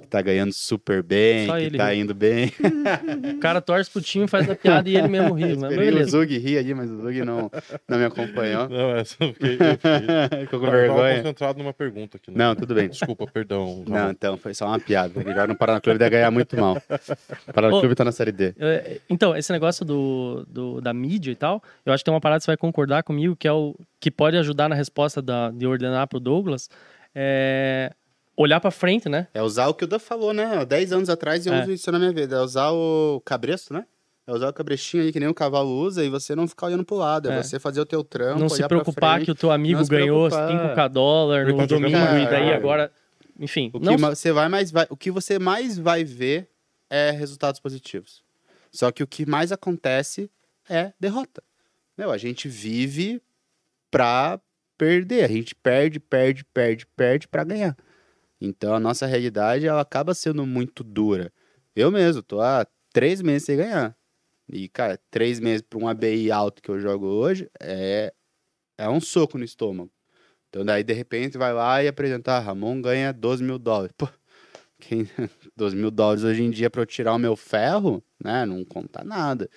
que 0.00 0.06
tá 0.08 0.22
ganhando 0.22 0.52
super 0.52 1.02
bem, 1.02 1.46
Só 1.46 1.56
que 1.56 1.64
ele 1.64 1.76
tá 1.76 1.90
ri. 1.90 1.98
indo 2.00 2.14
bem. 2.14 2.52
O 3.36 3.40
cara 3.40 3.60
torce 3.60 3.90
pro 3.90 4.00
time, 4.00 4.26
faz 4.26 4.48
a 4.50 4.54
piada 4.56 4.88
e 4.88 4.96
ele 4.96 5.08
mesmo 5.08 5.34
ri. 5.34 5.56
Mas 5.56 6.06
o. 6.06 6.10
Zug 6.10 6.36
rir 6.38 6.58
ali, 6.58 6.74
mas 6.74 6.90
o 6.90 6.96
Zug 7.02 7.22
não, 7.24 7.50
não 7.88 7.98
me 7.98 8.04
acompanhou. 8.04 8.68
Não, 8.68 8.96
eu 8.98 9.04
fiquei, 9.04 9.26
eu 9.26 9.32
fiquei- 9.34 10.40
Ficou 10.44 10.60
com 10.60 10.66
eu 10.66 10.70
tava 10.70 10.76
vergonha. 10.80 11.16
concentrado 11.18 11.58
numa 11.58 11.72
pergunta 11.72 12.16
aqui. 12.16 12.30
né? 12.30 12.36
Não, 12.36 12.54
tudo 12.56 12.74
bem. 12.74 12.88
Desculpa, 12.88 13.26
perdão. 13.26 13.84
Não, 13.86 13.96
Ramon. 13.96 14.10
então, 14.10 14.36
foi 14.36 14.54
só 14.54 14.66
uma 14.66 14.78
piada. 14.80 15.12
Ele 15.20 15.30
joga 15.30 15.46
no 15.48 15.56
Paraná 15.56 15.80
Clube 15.80 15.98
deve 15.98 16.10
ganhar 16.10 16.30
muito 16.30 16.56
mal. 16.58 16.76
O 17.48 17.52
Paraná 17.52 17.76
Ô. 17.76 17.80
Clube 17.80 17.94
tá 17.94 18.04
na 18.04 18.12
série 18.12 18.32
D. 18.32 18.54
É, 18.58 19.00
Então, 19.08 19.36
esse 19.36 19.52
negócio 19.52 19.84
do, 19.84 20.44
do- 20.48 20.80
da 20.80 20.92
mídia 20.92 21.30
e 21.30 21.36
tal, 21.36 21.62
eu 21.86 21.92
acho 21.92 22.02
que 22.02 22.06
tem 22.06 22.14
uma 22.14 22.20
parada 22.20 22.40
que 22.40 22.44
você 22.44 22.50
vai 22.50 22.56
concordar 22.56 22.97
comigo, 23.02 23.36
que 23.36 23.46
é 23.48 23.52
o 23.52 23.74
que 24.00 24.10
pode 24.10 24.36
ajudar 24.36 24.68
na 24.68 24.74
resposta 24.74 25.20
da, 25.22 25.50
de 25.50 25.66
ordenar 25.66 26.06
pro 26.08 26.20
Douglas, 26.20 26.68
é 27.14 27.92
olhar 28.36 28.60
pra 28.60 28.70
frente, 28.70 29.08
né? 29.08 29.26
É 29.34 29.42
usar 29.42 29.66
o 29.68 29.74
que 29.74 29.84
o 29.84 29.86
Dan 29.86 29.98
falou, 29.98 30.32
né? 30.32 30.44
Há 30.58 30.64
10 30.64 30.92
anos 30.92 31.08
atrás 31.10 31.44
eu 31.46 31.52
É. 31.52 31.62
uso 31.62 31.72
isso 31.72 31.90
na 31.90 31.98
minha 31.98 32.12
vida. 32.12 32.36
É 32.36 32.40
usar 32.40 32.70
o 32.70 33.20
cabresto, 33.24 33.72
né? 33.74 33.84
É 34.26 34.32
usar 34.32 34.48
o 34.50 34.52
cabrestinho 34.52 35.02
aí 35.02 35.12
que 35.12 35.18
nem 35.18 35.28
o 35.28 35.34
cavalo 35.34 35.70
usa 35.70 36.04
e 36.04 36.08
você 36.08 36.36
não 36.36 36.46
ficar 36.46 36.66
olhando 36.66 36.84
pro 36.84 36.96
lado. 36.96 37.30
É, 37.30 37.38
É. 37.38 37.42
você 37.42 37.58
fazer 37.58 37.80
o 37.80 37.86
teu 37.86 38.04
trampo, 38.04 38.38
não 38.40 38.48
se 38.48 38.66
preocupar 38.68 39.14
frente. 39.14 39.24
que 39.24 39.30
o 39.32 39.34
teu 39.34 39.50
amigo 39.50 39.84
ganhou 39.88 40.28
preocupar. 40.28 40.74
5k 40.76 40.88
dólar 40.88 41.46
no 41.46 41.66
domingo 41.66 41.98
pra 41.98 42.18
e 42.20 42.24
daí 42.24 42.30
caralho. 42.30 42.54
agora... 42.54 42.92
Enfim, 43.40 43.70
O 43.72 43.78
que, 43.78 43.86
não 43.86 43.96
você 43.96 44.32
vai 44.32 44.48
mais 44.48 44.70
vai, 44.72 44.86
o 44.90 44.96
que 44.96 45.10
você 45.12 45.38
mais 45.38 45.78
vai 45.78 46.02
ver 46.04 46.50
é 46.90 47.10
resultados 47.12 47.60
positivos. 47.60 48.22
Só 48.72 48.90
que 48.90 49.00
o 49.02 49.06
que 49.06 49.24
mais 49.24 49.52
acontece 49.52 50.28
é 50.68 50.92
derrota. 51.00 51.40
Meu, 51.98 52.12
a 52.12 52.16
gente 52.16 52.48
vive 52.48 53.20
pra 53.90 54.40
perder. 54.78 55.24
A 55.24 55.28
gente 55.28 55.52
perde, 55.52 55.98
perde, 55.98 56.44
perde, 56.44 56.86
perde 56.86 57.26
pra 57.26 57.42
ganhar. 57.42 57.76
Então 58.40 58.72
a 58.72 58.78
nossa 58.78 59.04
realidade 59.04 59.66
ela 59.66 59.80
acaba 59.80 60.14
sendo 60.14 60.46
muito 60.46 60.84
dura. 60.84 61.32
Eu 61.74 61.90
mesmo 61.90 62.22
tô 62.22 62.40
há 62.40 62.64
três 62.92 63.20
meses 63.20 63.44
sem 63.44 63.56
ganhar. 63.56 63.96
E, 64.48 64.68
cara, 64.68 64.98
três 65.10 65.40
meses 65.40 65.60
pra 65.60 65.76
um 65.76 65.88
ABI 65.88 66.30
alto 66.30 66.62
que 66.62 66.70
eu 66.70 66.78
jogo 66.78 67.04
hoje 67.04 67.50
é, 67.60 68.14
é 68.78 68.88
um 68.88 69.00
soco 69.00 69.36
no 69.36 69.44
estômago. 69.44 69.90
Então 70.48 70.64
daí, 70.64 70.84
de 70.84 70.92
repente, 70.92 71.36
vai 71.36 71.52
lá 71.52 71.82
e 71.82 71.88
apresentar, 71.88 72.38
Ramon 72.38 72.80
ganha 72.80 73.12
12 73.12 73.42
mil 73.42 73.58
dólares. 73.58 73.92
Pô, 73.98 74.08
quem, 74.78 75.08
12 75.56 75.74
mil 75.74 75.90
dólares 75.90 76.22
hoje 76.22 76.42
em 76.44 76.50
dia 76.50 76.70
para 76.70 76.82
eu 76.82 76.86
tirar 76.86 77.12
o 77.12 77.18
meu 77.18 77.34
ferro, 77.36 78.02
né? 78.22 78.46
Não 78.46 78.64
conta 78.64 79.02
nada. 79.02 79.50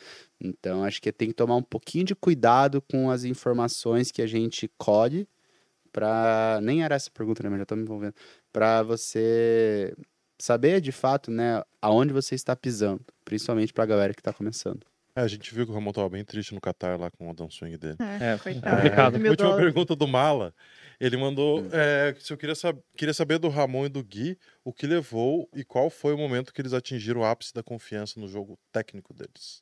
Então, 0.43 0.83
acho 0.83 1.01
que 1.01 1.11
tem 1.11 1.27
que 1.27 1.35
tomar 1.35 1.55
um 1.55 1.61
pouquinho 1.61 2.03
de 2.03 2.15
cuidado 2.15 2.81
com 2.81 3.11
as 3.11 3.23
informações 3.23 4.11
que 4.11 4.21
a 4.21 4.27
gente 4.27 4.69
colhe 4.77 5.27
para 5.91 6.59
Nem 6.63 6.83
era 6.83 6.95
essa 6.95 7.09
a 7.09 7.13
pergunta, 7.13 7.43
né? 7.43 7.49
Mas 7.49 7.59
já 7.59 7.65
tô 7.65 7.75
me 7.75 7.83
envolvendo. 7.83 8.15
Para 8.51 8.81
você 8.81 9.95
saber, 10.39 10.81
de 10.81 10.91
fato, 10.91 11.29
né? 11.29 11.61
Aonde 11.81 12.13
você 12.13 12.33
está 12.33 12.55
pisando. 12.55 13.05
Principalmente 13.23 13.73
pra 13.73 13.85
galera 13.85 14.13
que 14.13 14.23
tá 14.23 14.33
começando. 14.33 14.85
É, 15.13 15.21
a 15.21 15.27
gente 15.27 15.53
viu 15.53 15.65
que 15.65 15.71
o 15.71 15.75
Ramon 15.75 15.91
tava 15.91 16.09
bem 16.09 16.23
triste 16.23 16.53
no 16.53 16.61
Qatar 16.61 16.97
lá 16.97 17.11
com 17.11 17.29
o 17.29 17.33
down 17.33 17.49
swing 17.51 17.77
dele. 17.77 17.97
É, 17.99 18.37
coitado. 18.37 18.75
complicado. 18.75 19.19
Mil 19.19 19.31
Última 19.31 19.55
pergunta 19.57 19.95
do 19.95 20.07
Mala. 20.07 20.53
Ele 20.99 21.17
mandou 21.17 21.67
é, 21.71 22.15
se 22.17 22.31
eu 22.31 22.37
queria, 22.37 22.55
sab 22.55 22.79
queria 22.95 23.13
saber 23.13 23.37
do 23.37 23.49
Ramon 23.49 23.87
e 23.87 23.89
do 23.89 24.03
Gui 24.03 24.37
o 24.63 24.71
que 24.71 24.87
levou 24.87 25.49
e 25.53 25.65
qual 25.65 25.89
foi 25.89 26.13
o 26.13 26.17
momento 26.17 26.53
que 26.53 26.61
eles 26.61 26.73
atingiram 26.73 27.21
o 27.21 27.25
ápice 27.25 27.53
da 27.53 27.61
confiança 27.61 28.19
no 28.19 28.27
jogo 28.27 28.57
técnico 28.71 29.13
deles. 29.13 29.61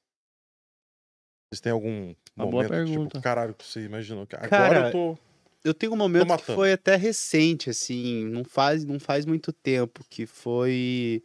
Vocês 1.52 1.62
têm 1.62 1.72
algum 1.72 2.14
Uma 2.36 2.46
momento 2.46 2.86
tipo, 2.86 3.22
caralho, 3.22 3.56
que 3.56 3.66
você 3.66 3.84
imaginou 3.84 4.28
que 4.28 4.36
agora 4.36 4.50
Cara, 4.50 4.88
eu 4.88 4.92
tô. 4.92 5.18
Eu 5.64 5.74
tenho 5.74 5.94
um 5.94 5.98
momento 5.98 6.38
que 6.38 6.44
foi 6.44 6.72
até 6.72 6.96
recente, 6.96 7.70
assim, 7.70 8.26
não 8.26 8.46
faz, 8.46 8.86
não 8.86 8.98
faz 8.98 9.26
muito 9.26 9.52
tempo, 9.52 10.06
que 10.10 10.26
foi 10.26 11.22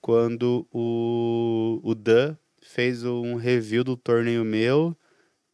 quando 0.00 0.66
o, 0.72 1.80
o 1.82 1.94
Dan 1.94 2.36
fez 2.62 3.04
um 3.04 3.34
review 3.34 3.84
do 3.84 3.94
torneio 3.94 4.44
meu 4.46 4.96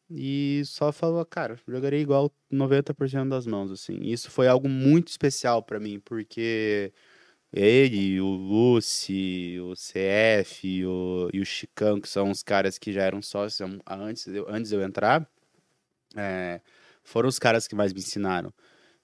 e 0.08 0.62
só 0.66 0.92
falou, 0.92 1.24
cara, 1.24 1.58
jogarei 1.66 2.00
igual 2.00 2.30
90% 2.52 3.28
das 3.28 3.44
mãos, 3.44 3.72
assim. 3.72 3.98
Isso 4.02 4.30
foi 4.30 4.46
algo 4.46 4.68
muito 4.68 5.08
especial 5.08 5.62
pra 5.62 5.80
mim, 5.80 5.98
porque 5.98 6.92
ele, 7.52 8.20
o 8.20 8.28
Lucy, 8.28 9.58
o 9.60 9.74
CF 9.74 10.66
e 10.66 10.86
o, 10.86 11.28
e 11.32 11.40
o 11.40 11.44
Chicão, 11.44 12.00
que 12.00 12.08
são 12.08 12.30
os 12.30 12.42
caras 12.42 12.78
que 12.78 12.92
já 12.92 13.02
eram 13.02 13.20
sócios 13.22 13.60
antes 13.86 14.26
de 14.26 14.38
antes 14.48 14.70
de 14.70 14.76
eu 14.76 14.82
entrar, 14.82 15.28
é, 16.16 16.60
foram 17.02 17.28
os 17.28 17.38
caras 17.38 17.68
que 17.68 17.74
mais 17.74 17.92
me 17.92 18.00
ensinaram. 18.00 18.52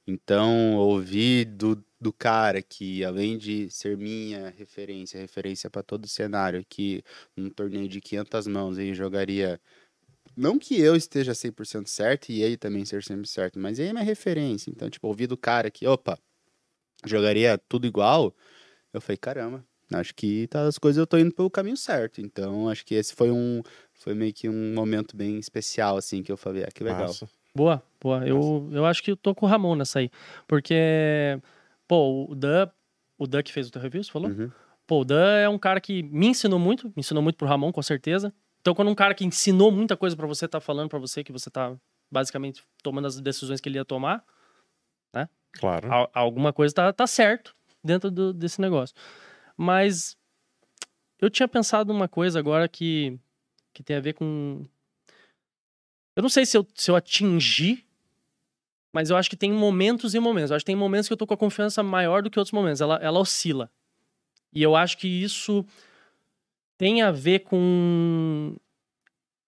Então, 0.06 0.76
ouvir 0.76 1.44
do, 1.46 1.84
do 2.00 2.12
cara 2.12 2.62
que, 2.62 3.04
além 3.04 3.36
de 3.38 3.70
ser 3.70 3.96
minha 3.98 4.50
referência, 4.50 5.20
referência 5.20 5.68
para 5.70 5.82
todo 5.82 6.04
o 6.06 6.08
cenário, 6.08 6.64
que 6.68 7.02
num 7.36 7.50
torneio 7.50 7.88
de 7.88 8.00
500 8.00 8.46
mãos 8.46 8.78
ele 8.78 8.94
jogaria. 8.94 9.60
Não 10.36 10.58
que 10.58 10.80
eu 10.80 10.96
esteja 10.96 11.34
100% 11.34 11.88
certo 11.88 12.30
e 12.30 12.42
ele 12.42 12.56
também 12.56 12.84
ser 12.84 13.02
sempre 13.04 13.28
certo, 13.28 13.58
mas 13.58 13.78
ele 13.78 13.90
é 13.90 13.92
minha 13.92 14.04
referência. 14.04 14.70
Então, 14.70 14.88
tipo, 14.88 15.06
ouvir 15.08 15.26
do 15.26 15.36
cara 15.36 15.70
que, 15.70 15.86
opa, 15.86 16.18
jogaria 17.04 17.58
tudo 17.68 17.86
igual, 17.86 18.34
eu 18.92 19.00
falei, 19.00 19.16
caramba, 19.16 19.64
acho 19.92 20.14
que 20.14 20.46
tá, 20.48 20.62
as 20.62 20.78
coisas 20.78 20.98
eu 20.98 21.06
tô 21.06 21.18
indo 21.18 21.34
pelo 21.34 21.50
caminho 21.50 21.76
certo. 21.76 22.20
Então, 22.20 22.68
acho 22.68 22.84
que 22.84 22.94
esse 22.94 23.14
foi 23.14 23.30
um. 23.30 23.62
Foi 23.94 24.14
meio 24.14 24.32
que 24.32 24.48
um 24.48 24.74
momento 24.74 25.16
bem 25.16 25.38
especial, 25.38 25.96
assim, 25.96 26.22
que 26.22 26.30
eu 26.30 26.36
falei, 26.36 26.64
ah, 26.64 26.70
que 26.72 26.84
legal. 26.84 27.08
Massa. 27.08 27.28
Boa, 27.54 27.82
boa. 28.00 28.26
Eu, 28.26 28.68
eu 28.72 28.86
acho 28.86 29.02
que 29.02 29.10
eu 29.10 29.16
tô 29.16 29.34
com 29.34 29.44
o 29.44 29.48
Ramon 29.48 29.74
nessa 29.74 29.98
aí. 29.98 30.10
Porque, 30.46 31.40
pô, 31.88 32.26
o 32.30 32.34
Dan, 32.34 32.68
o 33.18 33.26
Dan 33.26 33.42
que 33.42 33.52
fez 33.52 33.68
o 33.68 33.72
teu 33.72 33.82
review, 33.82 34.04
você 34.04 34.10
falou? 34.10 34.30
Uhum. 34.30 34.50
Pô, 34.86 35.00
o 35.00 35.04
Dan 35.04 35.38
é 35.38 35.48
um 35.48 35.58
cara 35.58 35.80
que 35.80 36.02
me 36.04 36.28
ensinou 36.28 36.58
muito, 36.58 36.86
me 36.88 36.94
ensinou 36.98 37.22
muito 37.22 37.36
pro 37.36 37.48
Ramon, 37.48 37.72
com 37.72 37.82
certeza. 37.82 38.32
Então, 38.60 38.74
quando 38.74 38.90
um 38.90 38.94
cara 38.94 39.14
que 39.14 39.24
ensinou 39.24 39.72
muita 39.72 39.96
coisa 39.96 40.16
pra 40.16 40.26
você, 40.26 40.46
tá 40.46 40.60
falando 40.60 40.88
pra 40.88 40.98
você 40.98 41.24
que 41.24 41.32
você 41.32 41.50
tá 41.50 41.74
basicamente 42.10 42.62
tomando 42.82 43.06
as 43.06 43.20
decisões 43.20 43.60
que 43.60 43.68
ele 43.68 43.78
ia 43.78 43.84
tomar, 43.84 44.24
Claro. 45.52 45.92
al- 45.92 46.10
alguma 46.14 46.52
coisa 46.52 46.74
tá, 46.74 46.92
tá 46.92 47.06
certo 47.06 47.54
dentro 47.82 48.10
do- 48.10 48.32
desse 48.32 48.60
negócio. 48.60 48.94
Mas 49.56 50.16
eu 51.20 51.28
tinha 51.30 51.48
pensado 51.48 51.92
numa 51.92 52.08
coisa 52.08 52.38
agora 52.38 52.68
que, 52.68 53.18
que 53.72 53.82
tem 53.82 53.96
a 53.96 54.00
ver 54.00 54.14
com. 54.14 54.64
Eu 56.14 56.22
não 56.22 56.28
sei 56.28 56.44
se 56.46 56.56
eu, 56.56 56.66
se 56.74 56.90
eu 56.90 56.96
atingi, 56.96 57.84
mas 58.92 59.10
eu 59.10 59.16
acho 59.16 59.30
que 59.30 59.36
tem 59.36 59.52
momentos 59.52 60.14
e 60.14 60.20
momentos. 60.20 60.50
Eu 60.50 60.56
acho 60.56 60.64
que 60.64 60.70
tem 60.72 60.76
momentos 60.76 61.06
que 61.08 61.12
eu 61.12 61.16
tô 61.16 61.26
com 61.26 61.34
a 61.34 61.38
confiança 61.38 61.82
maior 61.82 62.22
do 62.22 62.30
que 62.30 62.38
outros 62.38 62.52
momentos. 62.52 62.80
Ela, 62.80 62.96
ela 62.96 63.18
oscila. 63.20 63.70
E 64.52 64.62
eu 64.62 64.74
acho 64.74 64.96
que 64.98 65.06
isso 65.06 65.64
tem 66.76 67.02
a 67.02 67.10
ver 67.10 67.40
com 67.40 68.56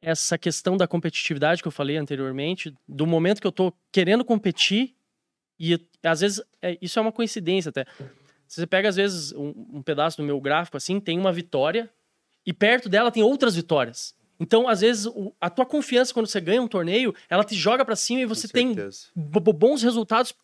essa 0.02 0.36
questão 0.38 0.76
da 0.76 0.86
competitividade 0.88 1.62
que 1.62 1.68
eu 1.68 1.72
falei 1.72 1.96
anteriormente, 1.96 2.74
do 2.88 3.06
momento 3.06 3.40
que 3.40 3.46
eu 3.46 3.52
tô 3.52 3.72
querendo 3.92 4.24
competir 4.24 4.94
e 5.60 5.78
às 6.02 6.20
vezes, 6.20 6.42
é, 6.62 6.78
isso 6.80 6.98
é 6.98 7.02
uma 7.02 7.12
coincidência 7.12 7.68
até. 7.68 7.84
Você 8.48 8.66
pega, 8.66 8.88
às 8.88 8.96
vezes, 8.96 9.32
um, 9.32 9.52
um, 9.74 9.82
pedaço 9.82 10.16
do 10.16 10.22
meu 10.22 10.40
gráfico 10.40 10.78
assim, 10.78 10.98
tem 10.98 11.18
uma 11.18 11.30
vitória, 11.30 11.90
e 12.46 12.52
perto 12.52 12.88
dela 12.88 13.10
tem 13.10 13.22
outras 13.22 13.54
vitórias. 13.54 14.14
Então, 14.40 14.66
às 14.66 14.80
vezes, 14.80 15.04
o, 15.04 15.34
a 15.38 15.50
tua 15.50 15.66
confiança 15.66 16.14
quando 16.14 16.26
você 16.26 16.40
ganha 16.40 16.62
um 16.62 16.66
torneio, 16.66 17.14
ela 17.28 17.44
te 17.44 17.54
joga 17.54 17.84
para 17.84 17.94
cima 17.94 18.22
e 18.22 18.24
você 18.24 18.48
tem 18.48 18.74
bons 19.14 19.82
resultados. 19.82 20.34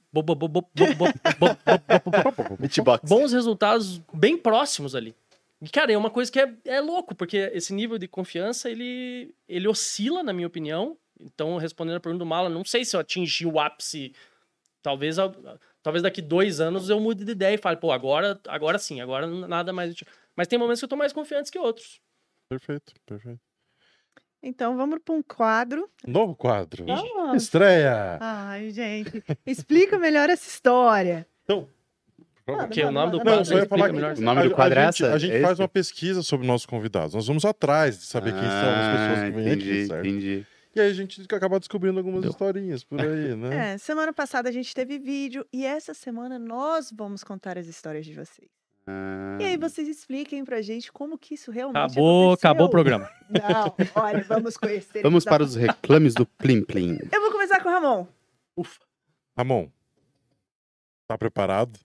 Bons 3.08 3.32
resultados 3.32 4.02
bem 4.12 4.36
próximos 4.36 4.94
ali. 4.94 5.14
E, 5.62 5.68
cara, 5.70 5.90
é 5.90 5.96
uma 5.96 6.10
coisa 6.10 6.30
que 6.30 6.38
é, 6.38 6.52
é 6.66 6.80
louco, 6.82 7.14
porque 7.14 7.50
esse 7.54 7.72
nível 7.72 7.96
de 7.96 8.06
confiança, 8.06 8.70
ele, 8.70 9.34
ele 9.48 9.66
oscila, 9.66 10.22
na 10.22 10.34
minha 10.34 10.46
opinião. 10.46 10.98
Então, 11.18 11.56
respondendo 11.56 11.96
a 11.96 12.00
pergunta 12.00 12.22
do 12.22 12.28
Mala, 12.28 12.50
não 12.50 12.66
sei 12.66 12.84
se 12.84 12.94
eu 12.94 13.00
atingi 13.00 13.46
o 13.46 13.58
ápice 13.58 14.12
Talvez, 14.82 15.18
a- 15.18 15.32
talvez 15.82 16.02
daqui 16.02 16.22
dois 16.22 16.60
anos 16.60 16.88
eu 16.88 17.00
mude 17.00 17.24
de 17.24 17.32
ideia 17.32 17.54
e 17.54 17.58
fale, 17.58 17.76
pô, 17.76 17.90
agora, 17.92 18.40
agora 18.48 18.78
sim, 18.78 19.00
agora 19.00 19.26
nada 19.26 19.72
mais. 19.72 19.94
Mas 20.36 20.46
tem 20.46 20.58
momentos 20.58 20.80
que 20.80 20.84
eu 20.84 20.88
tô 20.88 20.96
mais 20.96 21.12
confiante 21.12 21.50
que 21.50 21.58
outros. 21.58 22.00
Perfeito, 22.48 22.92
perfeito. 23.04 23.40
Então 24.42 24.76
vamos 24.76 25.00
para 25.04 25.14
um 25.14 25.22
quadro. 25.22 25.90
Novo 26.06 26.36
quadro. 26.36 26.84
Vamos. 26.86 27.42
Estreia! 27.42 28.18
Ai, 28.20 28.70
gente, 28.70 29.24
explica 29.44 29.98
melhor 29.98 30.30
essa 30.30 30.48
história. 30.48 31.26
Então, 31.44 31.68
Manda, 32.48 32.62
Porque 32.68 32.80
o 32.80 32.92
nome 32.92 33.10
do 33.10 33.18
manda, 33.18 33.30
Não, 33.30 33.36
quadro 33.38 33.44
só 33.44 33.54
ia 33.54 33.58
explica 33.64 33.76
falar 33.76 33.92
melhor. 33.92 34.16
O 34.16 34.20
nome 34.20 34.42
do 34.44 34.52
a- 34.52 34.54
quadro 34.54 34.78
a 34.78 34.82
é 34.82 34.86
gente, 34.86 35.02
essa? 35.04 35.14
a 35.14 35.18
gente 35.18 35.34
É 35.34 35.40
faz 35.40 35.52
esse? 35.54 35.62
uma 35.62 35.68
pesquisa 35.68 36.22
sobre 36.22 36.46
nossos 36.46 36.64
convidados. 36.64 37.12
Nós 37.12 37.26
vamos 37.26 37.44
atrás 37.44 37.98
de 37.98 38.04
saber 38.06 38.32
quem 38.32 38.40
são 38.42 38.48
as 38.70 38.86
pessoas 38.92 39.24
que 39.24 39.30
vêm 39.32 39.48
Ah, 39.48 39.52
entendi, 39.52 39.70
aqui, 39.70 39.86
certo? 39.86 40.06
Entendi. 40.06 40.46
E 40.76 40.80
aí 40.80 40.90
a 40.90 40.94
gente 40.94 41.22
acaba 41.34 41.58
descobrindo 41.58 41.98
algumas 41.98 42.20
Deu. 42.20 42.30
historinhas 42.30 42.84
por 42.84 43.00
aí, 43.00 43.34
né? 43.34 43.72
É, 43.72 43.78
semana 43.78 44.12
passada 44.12 44.50
a 44.50 44.52
gente 44.52 44.74
teve 44.74 44.98
vídeo 44.98 45.46
e 45.50 45.64
essa 45.64 45.94
semana 45.94 46.38
nós 46.38 46.92
vamos 46.94 47.24
contar 47.24 47.56
as 47.56 47.66
histórias 47.66 48.04
de 48.04 48.12
vocês. 48.12 48.50
Ah, 48.86 49.38
E 49.40 49.44
aí 49.46 49.56
vocês 49.56 49.88
expliquem 49.88 50.44
pra 50.44 50.60
gente 50.60 50.92
como 50.92 51.16
que 51.16 51.32
isso 51.34 51.50
realmente 51.50 51.78
Acabou, 51.92 52.26
aconteceu. 52.32 52.50
acabou 52.50 52.66
o 52.66 52.70
programa. 52.70 53.10
Não, 53.30 53.74
olha, 54.02 54.22
vamos 54.24 54.58
conhecer. 54.58 55.02
Vamos 55.02 55.24
para 55.24 55.42
os 55.42 55.56
reclames 55.56 56.12
do 56.14 56.26
Plim 56.26 56.62
Plim. 56.62 56.98
Eu 57.10 57.20
vou 57.22 57.32
começar 57.32 57.62
com 57.62 57.70
o 57.70 57.72
Ramon. 57.72 58.06
Ufa. 58.54 58.78
Ramon, 59.36 59.68
tá 61.08 61.16
preparado? 61.16 61.80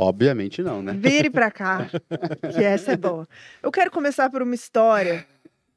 Obviamente 0.00 0.62
não, 0.62 0.80
né? 0.80 0.92
Vire 0.92 1.28
pra 1.28 1.50
cá, 1.50 1.88
que 2.54 2.62
essa 2.62 2.92
é 2.92 2.96
boa. 2.96 3.28
Eu 3.60 3.72
quero 3.72 3.90
começar 3.90 4.30
por 4.30 4.42
uma 4.42 4.54
história 4.54 5.26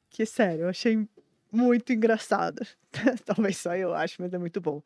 que, 0.08 0.24
sério, 0.24 0.62
eu 0.62 0.68
achei 0.68 1.08
muito 1.52 1.92
engraçada. 1.92 2.66
Talvez 3.24 3.58
só 3.58 3.76
eu 3.76 3.94
acho, 3.94 4.20
mas 4.20 4.32
é 4.32 4.38
muito 4.38 4.60
bom. 4.60 4.82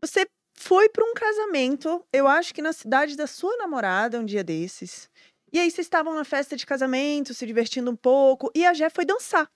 Você 0.00 0.26
foi 0.56 0.88
para 0.88 1.04
um 1.04 1.14
casamento, 1.14 2.04
eu 2.12 2.26
acho 2.26 2.54
que 2.54 2.62
na 2.62 2.72
cidade 2.72 3.16
da 3.16 3.26
sua 3.26 3.56
namorada, 3.56 4.18
um 4.18 4.24
dia 4.24 4.42
desses. 4.42 5.10
E 5.52 5.58
aí 5.58 5.70
vocês 5.70 5.86
estavam 5.86 6.14
na 6.14 6.24
festa 6.24 6.56
de 6.56 6.66
casamento, 6.66 7.34
se 7.34 7.46
divertindo 7.46 7.90
um 7.90 7.96
pouco, 7.96 8.50
e 8.54 8.64
a 8.64 8.74
Jé 8.74 8.88
foi 8.90 9.04
dançar. 9.04 9.48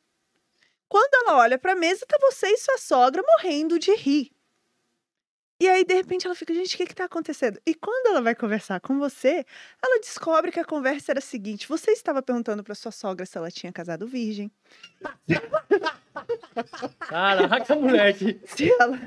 Quando 0.89 1.15
ela 1.15 1.39
olha 1.39 1.59
pra 1.59 1.75
mesa, 1.75 2.07
tá 2.07 2.17
você 2.21 2.49
e 2.49 2.57
sua 2.57 2.79
sogra 2.79 3.23
morrendo 3.23 3.79
de 3.79 3.95
rir. 3.95 4.31
E 5.61 5.69
aí, 5.69 5.85
de 5.85 5.95
repente, 5.95 6.25
ela 6.25 6.37
fica, 6.37 6.55
gente, 6.55 6.75
o 6.75 6.79
que 6.79 6.87
que 6.87 6.95
tá 6.95 7.05
acontecendo? 7.05 7.61
E 7.67 7.75
quando 7.75 8.07
ela 8.09 8.23
vai 8.23 8.35
conversar 8.35 8.81
com 8.81 8.97
você, 8.99 9.45
ela 9.83 10.01
descobre 10.01 10.53
que 10.53 10.61
a 10.61 10.65
conversa 10.65 11.13
era 11.13 11.19
a 11.19 11.23
seguinte: 11.23 11.69
você 11.69 11.91
estava 11.91 12.23
perguntando 12.23 12.63
para 12.63 12.75
sua 12.77 12.93
sogra 12.93 13.27
se 13.27 13.37
ela 13.37 13.51
tinha 13.51 13.73
casado 13.73 14.07
virgem. 14.07 14.51
Caraca, 17.01 17.75
moleque. 17.75 18.41
Se 18.47 18.71
ela 18.73 18.99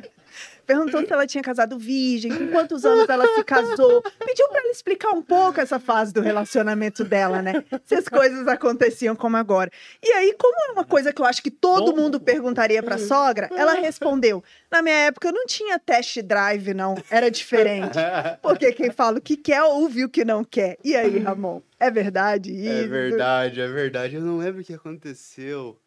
perguntou 0.65 1.05
se 1.05 1.11
ela 1.11 1.27
tinha 1.27 1.43
casado 1.43 1.77
virgem, 1.77 2.31
com 2.31 2.47
quantos 2.47 2.85
anos 2.85 3.07
ela 3.09 3.25
se 3.35 3.43
casou. 3.43 4.01
Pediu 4.01 4.47
para 4.49 4.59
ela 4.61 4.71
explicar 4.71 5.11
um 5.11 5.21
pouco 5.21 5.59
essa 5.59 5.79
fase 5.79 6.13
do 6.13 6.21
relacionamento 6.21 7.03
dela, 7.03 7.41
né? 7.41 7.63
Se 7.85 7.95
as 7.95 8.07
coisas 8.07 8.47
aconteciam 8.47 9.15
como 9.15 9.37
agora. 9.37 9.71
E 10.03 10.11
aí, 10.13 10.33
como 10.37 10.53
é 10.69 10.71
uma 10.71 10.83
coisa 10.85 11.11
que 11.11 11.21
eu 11.21 11.25
acho 11.25 11.41
que 11.41 11.51
todo 11.51 11.95
mundo 11.95 12.19
perguntaria 12.19 12.81
para 12.81 12.97
sogra, 12.97 13.49
ela 13.55 13.73
respondeu: 13.73 14.43
"Na 14.71 14.81
minha 14.81 14.95
época 15.07 15.31
não 15.31 15.45
tinha 15.45 15.79
test 15.79 16.21
drive 16.21 16.73
não, 16.73 16.95
era 17.09 17.29
diferente". 17.29 17.97
Porque 18.41 18.71
quem 18.71 18.91
fala 18.91 19.17
o 19.17 19.21
que 19.21 19.35
quer 19.35 19.63
ouve 19.63 20.05
o 20.05 20.09
que 20.09 20.23
não 20.23 20.43
quer. 20.43 20.77
E 20.83 20.95
aí, 20.95 21.19
Ramon? 21.19 21.61
É 21.79 21.89
verdade 21.89 22.51
isso? 22.51 22.69
É 22.69 22.87
verdade, 22.87 23.59
é 23.59 23.67
verdade. 23.67 24.15
Eu 24.15 24.21
não 24.21 24.37
lembro 24.37 24.61
o 24.61 24.63
que 24.63 24.73
aconteceu. 24.73 25.80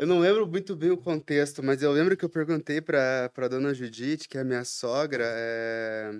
Eu 0.00 0.06
não 0.06 0.18
lembro 0.18 0.46
muito 0.46 0.74
bem 0.74 0.90
o 0.90 0.96
contexto, 0.96 1.62
mas 1.62 1.82
eu 1.82 1.92
lembro 1.92 2.16
que 2.16 2.24
eu 2.24 2.28
perguntei 2.30 2.80
pra, 2.80 3.28
pra 3.34 3.48
dona 3.48 3.74
Judite, 3.74 4.26
que 4.26 4.38
é 4.38 4.40
a 4.40 4.44
minha 4.44 4.64
sogra, 4.64 5.24
é... 5.26 6.10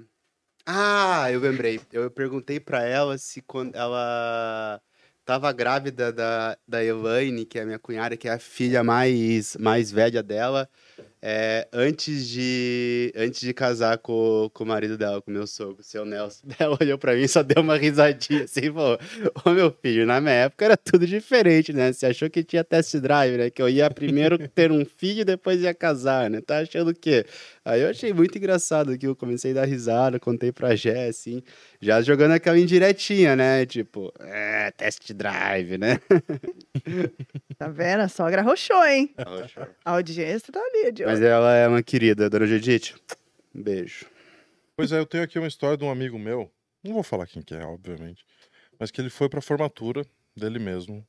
Ah, 0.67 1.33
eu 1.33 1.41
lembrei. 1.41 1.81
Eu 1.91 2.11
perguntei 2.11 2.61
pra 2.61 2.85
ela 2.85 3.17
se 3.17 3.41
quando 3.41 3.75
ela 3.75 4.83
tava 5.25 5.51
grávida 5.51 6.13
da, 6.13 6.59
da 6.69 6.85
Elaine, 6.85 7.47
que 7.47 7.59
é 7.59 7.63
a 7.63 7.65
minha 7.65 7.79
cunhada, 7.79 8.19
que 8.19 8.29
é 8.29 8.33
a 8.33 8.39
filha 8.39 8.85
mais, 8.85 9.57
mais 9.57 9.91
velha 9.91 10.23
dela, 10.23 10.69
É, 11.23 11.69
antes 11.71 12.27
de 12.29 13.13
antes 13.15 13.43
de 13.43 13.53
casar 13.53 13.99
com, 13.99 14.51
com 14.55 14.65
o 14.65 14.67
marido 14.67 14.97
dela, 14.97 15.21
com 15.21 15.31
o 15.31 15.35
meu 15.35 15.47
sogro, 15.47 15.81
o 15.81 15.85
seu 15.85 16.07
Nelson, 16.07 16.47
ela 16.59 16.79
olhou 16.81 16.97
pra 16.97 17.15
mim 17.15 17.23
e 17.23 17.29
só 17.29 17.43
deu 17.43 17.63
uma 17.63 17.77
risadinha 17.77 18.45
assim 18.45 18.61
e 18.61 18.73
falou: 18.73 18.99
Ô 19.45 19.51
meu 19.51 19.71
filho, 19.71 20.07
na 20.07 20.19
minha 20.19 20.35
época 20.35 20.65
era 20.65 20.77
tudo 20.79 21.07
diferente, 21.07 21.75
né? 21.75 21.93
Você 21.93 22.07
achou 22.07 22.31
que 22.31 22.43
tinha 22.43 22.65
test 22.65 22.97
drive, 22.97 23.37
né? 23.37 23.51
Que 23.51 23.61
eu 23.61 23.69
ia 23.69 23.91
primeiro 23.91 24.39
ter 24.49 24.73
um 24.73 24.83
filho 24.85 25.21
e 25.21 25.25
depois 25.25 25.61
ia 25.61 25.75
casar, 25.75 26.31
né? 26.31 26.41
Tá 26.41 26.61
achando 26.61 26.91
o 26.91 26.95
quê? 26.95 27.27
Aí 27.67 27.83
eu 27.83 27.91
achei 27.91 28.15
muito 28.15 28.39
engraçado 28.39 28.97
que 28.97 29.07
eu 29.07 29.15
comecei 29.15 29.51
a 29.51 29.55
dar 29.55 29.67
risada, 29.67 30.19
contei 30.19 30.51
pra 30.51 30.75
Jé, 30.75 31.09
assim, 31.09 31.43
já 31.81 32.01
jogando 32.01 32.33
aquela 32.33 32.59
indiretinha, 32.59 33.37
né? 33.37 33.67
Tipo, 33.67 34.11
é, 34.21 34.71
test 34.71 35.13
drive, 35.13 35.77
né? 35.77 36.01
Tá 37.59 37.69
vendo? 37.69 38.01
A 38.01 38.09
sogra 38.09 38.41
roxou, 38.41 38.83
hein? 38.87 39.13
A 39.85 39.93
audiência 39.93 40.51
tá 40.51 40.59
ali, 40.59 40.93
de 40.93 41.10
olho. 41.19 41.27
ela 41.27 41.55
é 41.55 41.69
uma 41.69 41.83
querida, 41.83 42.29
dona 42.29 42.47
Judite. 42.47 42.95
Um 43.55 43.63
beijo. 43.63 44.07
Pois 44.77 44.93
é, 44.93 44.99
eu 44.99 45.07
tenho 45.07 45.25
aqui 45.25 45.39
uma 45.39 45.49
história 45.49 45.77
de 45.77 45.85
um 45.85 45.91
amigo 45.91 46.19
meu. 46.19 46.51
Não 46.83 46.95
vou 46.95 47.03
falar 47.03 47.27
quem 47.27 47.43
que 47.43 47.55
é, 47.55 47.65
obviamente. 47.65 48.25
Mas 48.79 48.91
que 48.91 49.01
ele 49.01 49.11
foi 49.11 49.29
pra 49.29 49.41
formatura 49.41 50.05
dele 50.37 50.59
mesmo. 50.59 51.07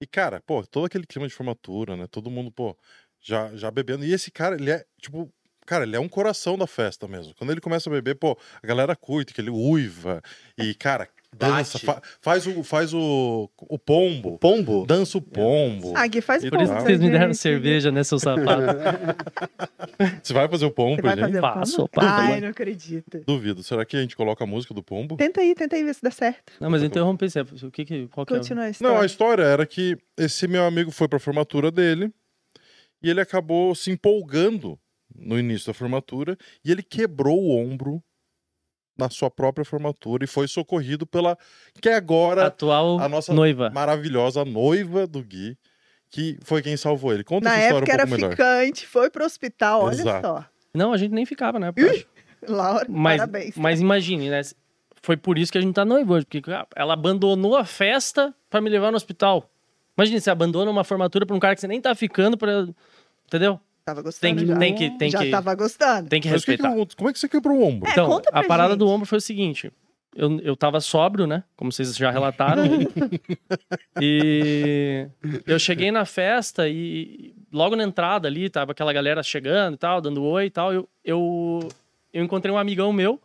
E, 0.00 0.06
cara, 0.06 0.40
pô, 0.40 0.64
todo 0.66 0.86
aquele 0.86 1.06
clima 1.06 1.26
de 1.26 1.34
formatura, 1.34 1.96
né? 1.96 2.06
Todo 2.06 2.30
mundo, 2.30 2.50
pô, 2.50 2.76
já, 3.20 3.54
já 3.56 3.70
bebendo. 3.70 4.04
E 4.04 4.12
esse 4.12 4.30
cara, 4.30 4.56
ele 4.56 4.70
é, 4.70 4.84
tipo, 5.00 5.32
cara, 5.66 5.84
ele 5.84 5.96
é 5.96 6.00
um 6.00 6.08
coração 6.08 6.58
da 6.58 6.66
festa 6.66 7.06
mesmo. 7.06 7.34
Quando 7.34 7.50
ele 7.50 7.60
começa 7.60 7.88
a 7.88 7.92
beber, 7.92 8.16
pô, 8.16 8.38
a 8.62 8.66
galera 8.66 8.96
curte, 8.96 9.32
que 9.32 9.40
ele 9.40 9.50
uiva. 9.50 10.22
E, 10.58 10.74
cara, 10.74 11.08
dança, 11.36 11.78
fa- 11.78 12.02
faz 12.20 12.46
o, 12.46 12.62
faz 12.62 12.92
o, 12.92 13.48
o 13.58 13.78
pombo. 13.78 14.38
Pombo? 14.38 14.84
Dança 14.86 15.16
o 15.18 15.22
pombo. 15.22 15.92
Ah, 15.96 16.06
Gui 16.06 16.20
faz 16.20 16.42
E 16.44 16.50
Por 16.50 16.58
ponto, 16.58 16.64
isso 16.68 16.76
que 16.76 16.82
vocês 16.82 17.00
me 17.00 17.10
deram 17.10 17.32
cerveja, 17.34 17.90
né, 17.90 18.02
seu 18.04 18.18
sapato? 18.18 18.62
Você 20.22 20.32
vai 20.32 20.48
fazer 20.48 20.64
o 20.64 20.70
pombo, 20.70 20.96
Você 20.96 21.02
vai 21.02 21.16
gente? 21.30 21.40
Faço, 21.40 21.88
pombo? 21.88 22.06
Ai, 22.06 22.40
não 22.40 22.48
acredito. 22.48 23.22
Duvido. 23.26 23.62
Será 23.62 23.84
que 23.84 23.96
a 23.96 24.00
gente 24.00 24.16
coloca 24.16 24.44
a 24.44 24.46
música 24.46 24.72
do 24.72 24.82
pombo? 24.82 25.16
Tenta 25.16 25.40
aí, 25.40 25.54
tenta 25.54 25.76
aí 25.76 25.84
ver 25.84 25.94
se 25.94 26.02
dá 26.02 26.10
certo. 26.10 26.52
Não, 26.60 26.70
mas 26.70 26.82
eu 26.82 26.88
interrompi 26.88 27.28
sempre. 27.30 27.54
O 27.64 27.70
que 27.70 27.84
que, 27.84 28.08
qual 28.08 28.24
que 28.26 28.32
é? 28.32 28.36
o- 28.36 28.38
Continua 28.40 28.62
a 28.64 28.66
Não, 28.66 28.70
história. 28.70 29.00
a 29.00 29.06
história 29.06 29.42
era 29.42 29.66
que 29.66 29.96
esse 30.18 30.46
meu 30.48 30.64
amigo 30.64 30.90
foi 30.90 31.06
pra 31.08 31.18
formatura 31.18 31.70
dele 31.70 32.12
e 33.02 33.08
ele 33.10 33.20
acabou 33.20 33.74
se 33.74 33.90
empolgando 33.90 34.78
no 35.14 35.38
início 35.38 35.66
da 35.66 35.74
formatura 35.74 36.36
e 36.64 36.70
ele 36.70 36.82
quebrou 36.82 37.38
o 37.40 37.50
ombro 37.56 38.02
na 39.00 39.10
sua 39.10 39.30
própria 39.30 39.64
formatura 39.64 40.24
e 40.24 40.26
foi 40.26 40.46
socorrido 40.46 41.06
pela 41.06 41.36
que 41.80 41.88
é 41.88 41.94
agora 41.94 42.46
Atual 42.46 43.00
a 43.00 43.08
nossa 43.08 43.32
noiva. 43.32 43.70
maravilhosa 43.70 44.44
noiva 44.44 45.06
do 45.06 45.22
Gui, 45.22 45.56
que 46.10 46.38
foi 46.44 46.62
quem 46.62 46.76
salvou 46.76 47.12
ele. 47.12 47.24
Conta 47.24 47.48
Na 47.48 47.56
essa 47.56 47.64
história 47.66 47.84
época 47.84 47.92
um 47.92 47.94
era 47.94 48.06
melhor. 48.06 48.30
ficante, 48.30 48.86
foi 48.86 49.10
pro 49.10 49.24
hospital, 49.24 49.82
olha 49.84 49.94
Exato. 49.94 50.26
só. 50.26 50.44
Não, 50.74 50.92
a 50.92 50.96
gente 50.96 51.12
nem 51.12 51.26
ficava, 51.26 51.58
né? 51.58 51.72
Laura, 52.48 52.86
Mas, 52.88 53.18
parabéns. 53.18 53.54
mas 53.56 53.80
imagine, 53.80 54.30
né? 54.30 54.40
Foi 55.02 55.16
por 55.16 55.38
isso 55.38 55.50
que 55.50 55.58
a 55.58 55.60
gente 55.60 55.74
tá 55.74 55.84
noivo 55.84 56.14
hoje, 56.14 56.26
porque 56.26 56.50
ah, 56.50 56.66
ela 56.76 56.92
abandonou 56.94 57.56
a 57.56 57.64
festa 57.64 58.34
pra 58.48 58.60
me 58.60 58.68
levar 58.70 58.90
no 58.90 58.96
hospital. 58.96 59.50
Imagine, 59.96 60.20
você 60.20 60.30
abandona 60.30 60.70
uma 60.70 60.84
formatura 60.84 61.26
pra 61.26 61.34
um 61.36 61.40
cara 61.40 61.54
que 61.54 61.60
você 61.60 61.66
nem 61.68 61.80
tá 61.80 61.94
ficando 61.94 62.36
pra. 62.38 62.66
Entendeu? 63.26 63.60
Tava 63.90 64.02
gostando 64.02 64.20
Tem 64.20 64.36
que, 64.36 64.46
já. 64.46 64.58
tem 64.58 64.74
que, 64.74 64.90
tem 64.98 65.10
já 65.10 65.18
que, 65.18 65.30
tava 65.30 65.54
gostando. 65.54 66.08
tem 66.08 66.20
que 66.20 66.28
Mas 66.30 66.42
o 66.42 66.44
que 66.46 66.56
que 66.56 66.62
respeitar. 66.62 66.96
como 66.96 67.08
é 67.10 67.12
que 67.12 67.18
você 67.18 67.28
quebrou 67.28 67.58
o 67.58 67.64
ombro? 67.64 67.88
É, 67.88 67.92
Então, 67.92 68.08
conta 68.08 68.30
pra 68.30 68.40
a 68.40 68.44
parada 68.44 68.70
gente. 68.70 68.78
do 68.78 68.88
ombro 68.88 69.06
foi 69.06 69.18
o 69.18 69.20
seguinte. 69.20 69.72
Eu, 70.14 70.40
eu 70.40 70.56
tava 70.56 70.80
sóbrio, 70.80 71.26
né? 71.26 71.44
Como 71.56 71.70
vocês 71.72 71.96
já 71.96 72.10
relataram. 72.10 72.64
e 74.00 75.08
eu 75.46 75.58
cheguei 75.58 75.90
na 75.90 76.04
festa 76.04 76.68
e 76.68 77.34
logo 77.52 77.76
na 77.76 77.84
entrada 77.84 78.28
ali, 78.28 78.48
tava 78.50 78.72
aquela 78.72 78.92
galera 78.92 79.22
chegando 79.22 79.74
e 79.74 79.78
tal, 79.78 80.00
dando 80.00 80.22
oi 80.22 80.46
e 80.46 80.50
tal. 80.50 80.72
Eu, 80.72 80.88
eu, 81.04 81.68
eu 82.12 82.24
encontrei 82.24 82.52
um 82.54 82.58
amigão 82.58 82.92
meu. 82.92 83.20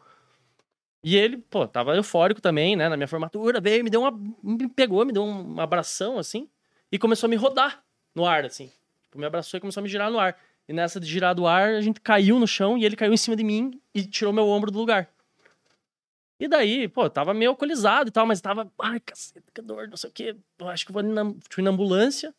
E 1.03 1.15
ele, 1.15 1.37
pô, 1.37 1.67
tava 1.67 1.95
eufórico 1.95 2.41
também, 2.41 2.75
né? 2.75 2.89
Na 2.89 2.97
minha 2.97 3.07
formatura, 3.07 3.61
veio, 3.61 3.83
me 3.83 3.89
deu 3.91 4.01
uma. 4.01 4.11
Me 4.43 4.67
pegou, 4.67 5.05
me 5.05 5.11
deu 5.13 5.23
um 5.23 5.59
abração, 5.59 6.17
assim, 6.17 6.47
e 6.91 6.97
começou 6.97 7.27
a 7.27 7.29
me 7.29 7.35
rodar 7.35 7.83
no 8.15 8.25
ar, 8.25 8.43
assim. 8.43 8.71
Tipo, 9.05 9.19
me 9.19 9.25
abraçou 9.25 9.57
e 9.57 9.61
começou 9.61 9.81
a 9.81 9.83
me 9.83 9.89
girar 9.89 10.09
no 10.09 10.17
ar. 10.19 10.35
E 10.67 10.73
nessa 10.73 10.99
de 10.99 11.05
girar 11.05 11.35
do 11.35 11.45
ar, 11.45 11.75
a 11.75 11.81
gente 11.81 12.01
caiu 12.01 12.39
no 12.39 12.47
chão 12.47 12.77
e 12.77 12.85
ele 12.85 12.95
caiu 12.95 13.13
em 13.13 13.17
cima 13.17 13.35
de 13.35 13.43
mim 13.43 13.79
e 13.93 14.03
tirou 14.03 14.33
meu 14.33 14.47
ombro 14.47 14.71
do 14.71 14.79
lugar. 14.79 15.09
E 16.39 16.47
daí, 16.47 16.87
pô, 16.87 17.09
tava 17.09 17.33
meio 17.33 17.51
alcoolizado 17.51 18.09
e 18.09 18.11
tal, 18.11 18.25
mas 18.25 18.41
tava, 18.41 18.69
ai, 18.81 18.99
caceta, 18.99 19.51
que 19.53 19.61
dor, 19.61 19.87
não 19.87 19.95
sei 19.95 20.09
o 20.09 20.13
quê. 20.13 20.35
Eu 20.59 20.67
acho 20.67 20.85
que 20.85 20.91
vou 20.91 21.01
na, 21.01 21.33
fui 21.49 21.63
na 21.63 21.69
ambulância. 21.69 22.33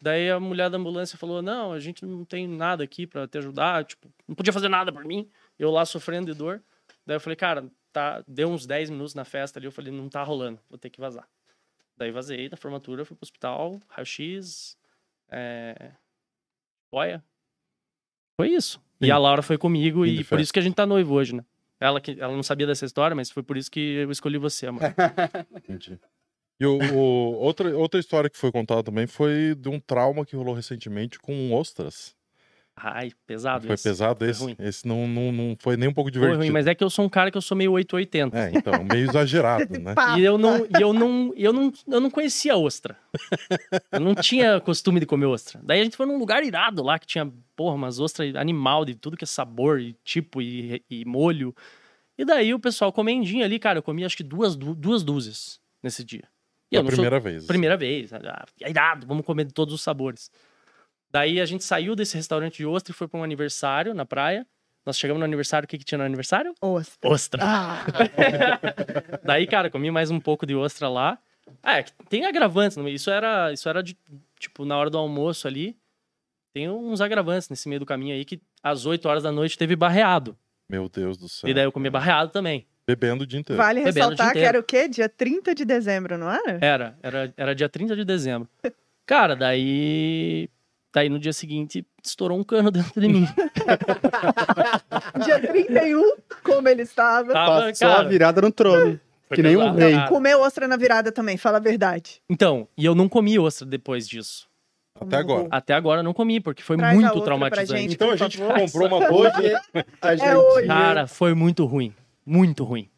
Daí 0.00 0.30
a 0.30 0.38
mulher 0.40 0.70
da 0.70 0.78
ambulância 0.78 1.18
falou: 1.18 1.42
Não, 1.42 1.72
a 1.72 1.80
gente 1.80 2.04
não 2.04 2.24
tem 2.24 2.46
nada 2.46 2.84
aqui 2.84 3.06
pra 3.06 3.26
te 3.26 3.38
ajudar. 3.38 3.84
Tipo, 3.84 4.12
não 4.26 4.34
podia 4.34 4.52
fazer 4.52 4.68
nada 4.68 4.92
por 4.92 5.04
mim. 5.04 5.28
Eu 5.58 5.70
lá 5.70 5.84
sofrendo 5.84 6.32
de 6.32 6.38
dor. 6.38 6.62
Daí 7.06 7.16
eu 7.16 7.20
falei: 7.20 7.36
Cara, 7.36 7.68
tá, 7.92 8.22
deu 8.26 8.48
uns 8.48 8.66
10 8.66 8.90
minutos 8.90 9.14
na 9.14 9.24
festa 9.24 9.58
ali. 9.58 9.66
Eu 9.66 9.72
falei: 9.72 9.92
Não 9.92 10.08
tá 10.08 10.22
rolando, 10.22 10.60
vou 10.68 10.78
ter 10.78 10.90
que 10.90 11.00
vazar. 11.00 11.28
Daí 11.96 12.12
vazei 12.12 12.48
da 12.48 12.56
formatura, 12.56 13.04
fui 13.04 13.16
pro 13.16 13.24
hospital, 13.24 13.80
raio-x, 13.88 14.76
é... 15.30 15.92
boia. 16.92 17.24
Foi 18.38 18.50
isso. 18.50 18.80
E 19.00 19.06
Sim. 19.06 19.10
a 19.10 19.18
Laura 19.18 19.42
foi 19.42 19.58
comigo 19.58 20.06
e 20.06 20.22
por 20.24 20.38
isso 20.40 20.52
que 20.52 20.58
a 20.58 20.62
gente 20.62 20.74
tá 20.74 20.86
noivo 20.86 21.14
hoje, 21.14 21.34
né? 21.34 21.44
Ela, 21.80 22.00
que, 22.00 22.16
ela 22.20 22.34
não 22.34 22.42
sabia 22.42 22.66
dessa 22.66 22.84
história, 22.84 23.14
mas 23.14 23.30
foi 23.30 23.42
por 23.42 23.56
isso 23.56 23.70
que 23.70 23.80
eu 23.80 24.10
escolhi 24.10 24.38
você, 24.38 24.66
amor. 24.66 24.82
Entendi. 25.56 25.98
E 26.60 26.66
o, 26.66 26.76
o- 26.76 27.34
outra, 27.38 27.76
outra 27.76 28.00
história 28.00 28.28
que 28.28 28.36
foi 28.36 28.50
contada 28.50 28.82
também 28.82 29.06
foi 29.06 29.54
de 29.56 29.68
um 29.68 29.78
trauma 29.78 30.24
que 30.26 30.34
rolou 30.34 30.54
recentemente 30.54 31.18
com 31.20 31.52
ostras. 31.52 32.16
Ai, 32.80 33.10
pesado 33.26 33.66
Foi 33.66 33.74
esse. 33.74 33.82
pesado 33.88 34.18
Foi 34.18 34.28
esse? 34.28 34.56
Esse 34.58 34.86
não, 34.88 35.06
não, 35.08 35.32
não 35.32 35.56
foi 35.58 35.76
nem 35.76 35.88
um 35.88 35.92
pouco 35.92 36.08
Foi 36.08 36.12
divertido. 36.12 36.38
ruim, 36.38 36.50
mas 36.50 36.66
é 36.66 36.74
que 36.74 36.82
eu 36.84 36.90
sou 36.90 37.04
um 37.04 37.08
cara 37.08 37.30
que 37.30 37.36
eu 37.36 37.42
sou 37.42 37.56
meio 37.56 37.72
880. 37.72 38.38
É, 38.38 38.50
então, 38.54 38.84
meio 38.84 39.08
exagerado, 39.08 39.72
né? 39.80 39.94
E 40.16 40.22
eu 40.24 40.38
não, 40.38 40.58
e 40.66 40.80
eu 40.80 40.92
não, 40.92 41.32
eu 41.36 41.52
não, 41.52 41.72
eu 41.86 42.00
não 42.00 42.10
conhecia 42.10 42.56
ostra. 42.56 42.96
Eu 43.90 44.00
não 44.00 44.14
tinha 44.14 44.60
costume 44.60 45.00
de 45.00 45.06
comer 45.06 45.26
ostra. 45.26 45.60
Daí 45.62 45.80
a 45.80 45.84
gente 45.84 45.96
foi 45.96 46.06
num 46.06 46.18
lugar 46.18 46.42
irado 46.44 46.82
lá 46.82 46.98
que 46.98 47.06
tinha, 47.06 47.30
porra, 47.56 47.74
umas 47.74 47.98
ostras 47.98 48.34
animal 48.36 48.84
de 48.84 48.94
tudo 48.94 49.16
que 49.16 49.24
é 49.24 49.26
sabor 49.26 49.80
e 49.80 49.94
tipo 50.04 50.40
e, 50.42 50.82
e 50.90 51.04
molho. 51.04 51.54
E 52.16 52.24
daí 52.24 52.52
o 52.52 52.58
pessoal 52.58 52.92
comendinho 52.92 53.44
ali, 53.44 53.58
cara, 53.58 53.78
eu 53.78 53.82
comi 53.82 54.04
acho 54.04 54.16
que 54.16 54.24
duas, 54.24 54.56
du- 54.56 54.74
duas 54.74 55.02
dúzias 55.04 55.60
nesse 55.82 56.02
dia. 56.04 56.24
E 56.70 56.76
Pela 56.76 56.82
não 56.82 56.90
sou- 56.90 56.96
primeira 56.96 57.20
vez. 57.20 57.46
Primeira 57.46 57.76
vez. 57.76 58.12
Ah, 58.12 58.44
é 58.60 58.68
irado, 58.70 59.06
vamos 59.06 59.24
comer 59.24 59.44
de 59.44 59.54
todos 59.54 59.72
os 59.72 59.80
sabores. 59.80 60.30
Daí 61.10 61.40
a 61.40 61.46
gente 61.46 61.64
saiu 61.64 61.96
desse 61.96 62.16
restaurante 62.16 62.58
de 62.58 62.66
ostra 62.66 62.92
e 62.92 62.94
foi 62.94 63.08
para 63.08 63.18
um 63.20 63.24
aniversário 63.24 63.94
na 63.94 64.04
praia. 64.04 64.46
Nós 64.84 64.98
chegamos 64.98 65.18
no 65.18 65.24
aniversário, 65.24 65.66
o 65.66 65.68
que, 65.68 65.78
que 65.78 65.84
tinha 65.84 65.98
no 65.98 66.04
aniversário? 66.04 66.54
Ostra. 66.60 67.10
Ostra. 67.10 67.42
Ah, 67.44 67.84
Daí, 69.24 69.46
cara, 69.46 69.70
comi 69.70 69.90
mais 69.90 70.10
um 70.10 70.20
pouco 70.20 70.46
de 70.46 70.54
ostra 70.54 70.88
lá. 70.88 71.18
Ah, 71.62 71.78
é, 71.78 71.82
que 71.82 71.92
tem 72.08 72.24
agravantes. 72.24 72.76
Isso 72.76 73.10
era, 73.10 73.52
isso 73.52 73.68
era 73.68 73.82
de, 73.82 73.96
tipo, 74.38 74.64
na 74.64 74.76
hora 74.76 74.88
do 74.90 74.98
almoço 74.98 75.46
ali. 75.46 75.76
Tem 76.54 76.68
uns 76.70 77.00
agravantes 77.00 77.48
nesse 77.48 77.68
meio 77.68 77.80
do 77.80 77.86
caminho 77.86 78.14
aí 78.14 78.24
que 78.24 78.40
às 78.62 78.86
8 78.86 79.06
horas 79.08 79.22
da 79.22 79.30
noite 79.32 79.58
teve 79.58 79.76
barreado. 79.76 80.36
Meu 80.68 80.88
Deus 80.88 81.16
do 81.16 81.28
céu. 81.28 81.48
E 81.48 81.54
daí 81.54 81.64
eu 81.64 81.72
comi 81.72 81.90
barreado 81.90 82.30
também. 82.30 82.66
Bebendo 82.86 83.24
o 83.24 83.26
dia 83.26 83.38
inteiro. 83.40 83.60
vale 83.62 83.80
Bebendo 83.80 83.94
ressaltar 83.94 84.26
que 84.32 84.38
inteiro. 84.38 84.48
era 84.48 84.58
o 84.60 84.62
quê? 84.62 84.88
Dia 84.88 85.08
30 85.08 85.54
de 85.54 85.64
dezembro, 85.64 86.16
não 86.16 86.30
era? 86.30 86.58
Era, 86.62 86.98
era, 87.02 87.34
era 87.36 87.54
dia 87.54 87.68
30 87.68 87.94
de 87.94 88.04
dezembro. 88.04 88.48
Cara, 89.04 89.34
daí. 89.36 90.48
Daí 90.92 91.08
no 91.08 91.18
dia 91.18 91.32
seguinte 91.32 91.86
estourou 92.02 92.38
um 92.38 92.42
cano 92.44 92.70
dentro 92.72 93.00
de 93.00 93.08
mim. 93.08 93.26
Dia 95.24 95.38
31, 95.40 96.16
como 96.42 96.68
ele 96.68 96.82
estava. 96.82 97.32
Tava, 97.32 97.66
Passou 97.66 97.88
a 97.88 97.90
cara, 97.96 98.08
virada 98.08 98.40
no 98.40 98.50
trono. 98.50 98.98
foi 99.28 99.36
que 99.36 99.42
nem 99.42 99.56
um 99.56 99.72
rei. 99.72 99.94
Comeu 100.08 100.40
ostra 100.40 100.66
na 100.66 100.76
virada 100.76 101.12
também, 101.12 101.36
fala 101.36 101.58
a 101.58 101.60
verdade. 101.60 102.20
Então, 102.28 102.66
e 102.76 102.84
eu 102.84 102.94
não 102.94 103.08
comi 103.08 103.38
ostra 103.38 103.66
depois 103.66 104.08
disso. 104.08 104.48
Até 105.00 105.16
agora. 105.16 105.46
Até 105.50 105.74
agora 105.74 106.00
eu 106.00 106.04
não 106.04 106.12
comi, 106.12 106.40
porque 106.40 106.62
foi 106.62 106.76
Traz 106.76 106.92
a 106.96 107.00
muito 107.00 107.20
traumatizante. 107.20 107.82
gente. 107.82 107.94
Então 107.94 108.10
a 108.10 108.16
gente 108.16 108.36
favor. 108.38 108.58
comprou 108.58 108.88
uma 108.88 109.08
boa. 109.08 109.30
A 110.02 110.16
gente... 110.16 110.34
hoje. 110.34 110.66
Cara, 110.66 111.06
foi 111.06 111.34
muito 111.34 111.64
ruim. 111.66 111.94
Muito 112.26 112.64
ruim. 112.64 112.88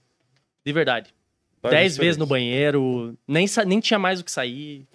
De 0.64 0.72
verdade. 0.72 1.14
Dez 1.62 1.98
vezes 1.98 2.16
no 2.16 2.24
banheiro, 2.24 3.14
nem, 3.28 3.46
sa- 3.46 3.66
nem 3.66 3.80
tinha 3.80 3.98
mais 3.98 4.18
o 4.20 4.24
que 4.24 4.30
sair. 4.32 4.86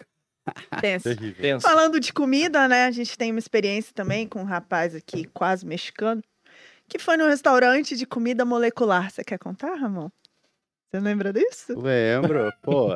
Tenso. 0.82 1.10
Falando 1.62 2.00
de 2.00 2.14
comida, 2.14 2.68
né? 2.68 2.86
A 2.86 2.92
gente 2.92 3.18
tem 3.18 3.32
uma 3.32 3.40
experiência 3.40 3.92
também 3.94 4.28
com 4.28 4.42
um 4.42 4.46
rapaz 4.46 4.96
aqui, 4.96 5.26
quase 5.34 5.66
mexicano, 5.66 6.22
que 6.88 7.00
foi 7.00 7.18
num 7.18 7.28
restaurante 7.28 7.96
de 7.96 8.06
comida 8.06 8.46
molecular. 8.46 9.10
Você 9.12 9.24
quer 9.24 9.38
contar, 9.38 9.76
Ramon? 9.76 10.10
Você 10.92 11.00
lembra 11.00 11.34
disso? 11.34 11.78
Lembro, 11.80 12.54
pô. 12.62 12.94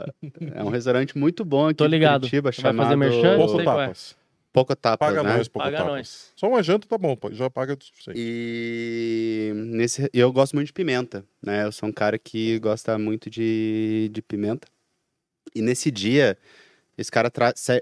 É 0.53 0.63
um 0.63 0.69
restaurante 0.69 1.17
muito 1.17 1.43
bom 1.43 1.67
aqui 1.67 1.75
Tô 1.75 1.85
ligado. 1.85 2.21
Curitiba, 2.21 2.51
Vai 2.51 2.53
fazer 2.53 2.67
chamado 2.67 2.97
merchan? 2.97 3.37
Pouco 3.37 3.63
qual 3.63 3.81
é. 3.81 3.85
tapas. 3.85 4.19
Poco 4.51 4.75
Tapas, 4.75 5.07
Paga 5.09 5.23
né? 5.23 5.37
nós, 5.37 5.47
pouco 5.47 5.65
Paga 5.65 5.77
tapas. 5.77 5.93
nós. 5.93 6.33
Só 6.35 6.47
uma 6.47 6.63
janta 6.63 6.87
tá 6.87 6.97
bom, 6.97 7.15
pô, 7.15 7.31
já 7.31 7.49
paga 7.51 7.77
o 7.79 7.83
suficiente. 7.83 8.19
E 8.19 9.51
nesse, 9.55 10.09
eu 10.11 10.31
gosto 10.33 10.55
muito 10.55 10.67
de 10.67 10.73
pimenta, 10.73 11.23
né? 11.41 11.65
Eu 11.65 11.71
sou 11.71 11.87
um 11.87 11.91
cara 11.91 12.17
que 12.17 12.57
gosta 12.59 12.97
muito 12.97 13.29
de, 13.29 14.09
de 14.11 14.21
pimenta. 14.23 14.67
E 15.53 15.61
nesse 15.61 15.91
dia, 15.91 16.35
Esse 16.99 17.09
cara 17.09 17.31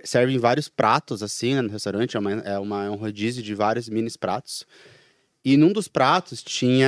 serve 0.03 0.35
em 0.35 0.37
vários 0.37 0.69
pratos, 0.69 1.23
assim, 1.23 1.55
né, 1.55 1.63
no 1.63 1.69
restaurante. 1.69 2.15
É, 2.15 2.19
uma, 2.19 2.31
é, 2.33 2.59
uma, 2.59 2.85
é 2.85 2.89
um 2.91 2.95
rodízio 2.95 3.41
de 3.41 3.55
vários 3.55 3.89
mini 3.89 4.11
pratos. 4.15 4.63
E 5.43 5.57
num 5.57 5.73
dos 5.73 5.87
pratos 5.87 6.43
tinha 6.43 6.87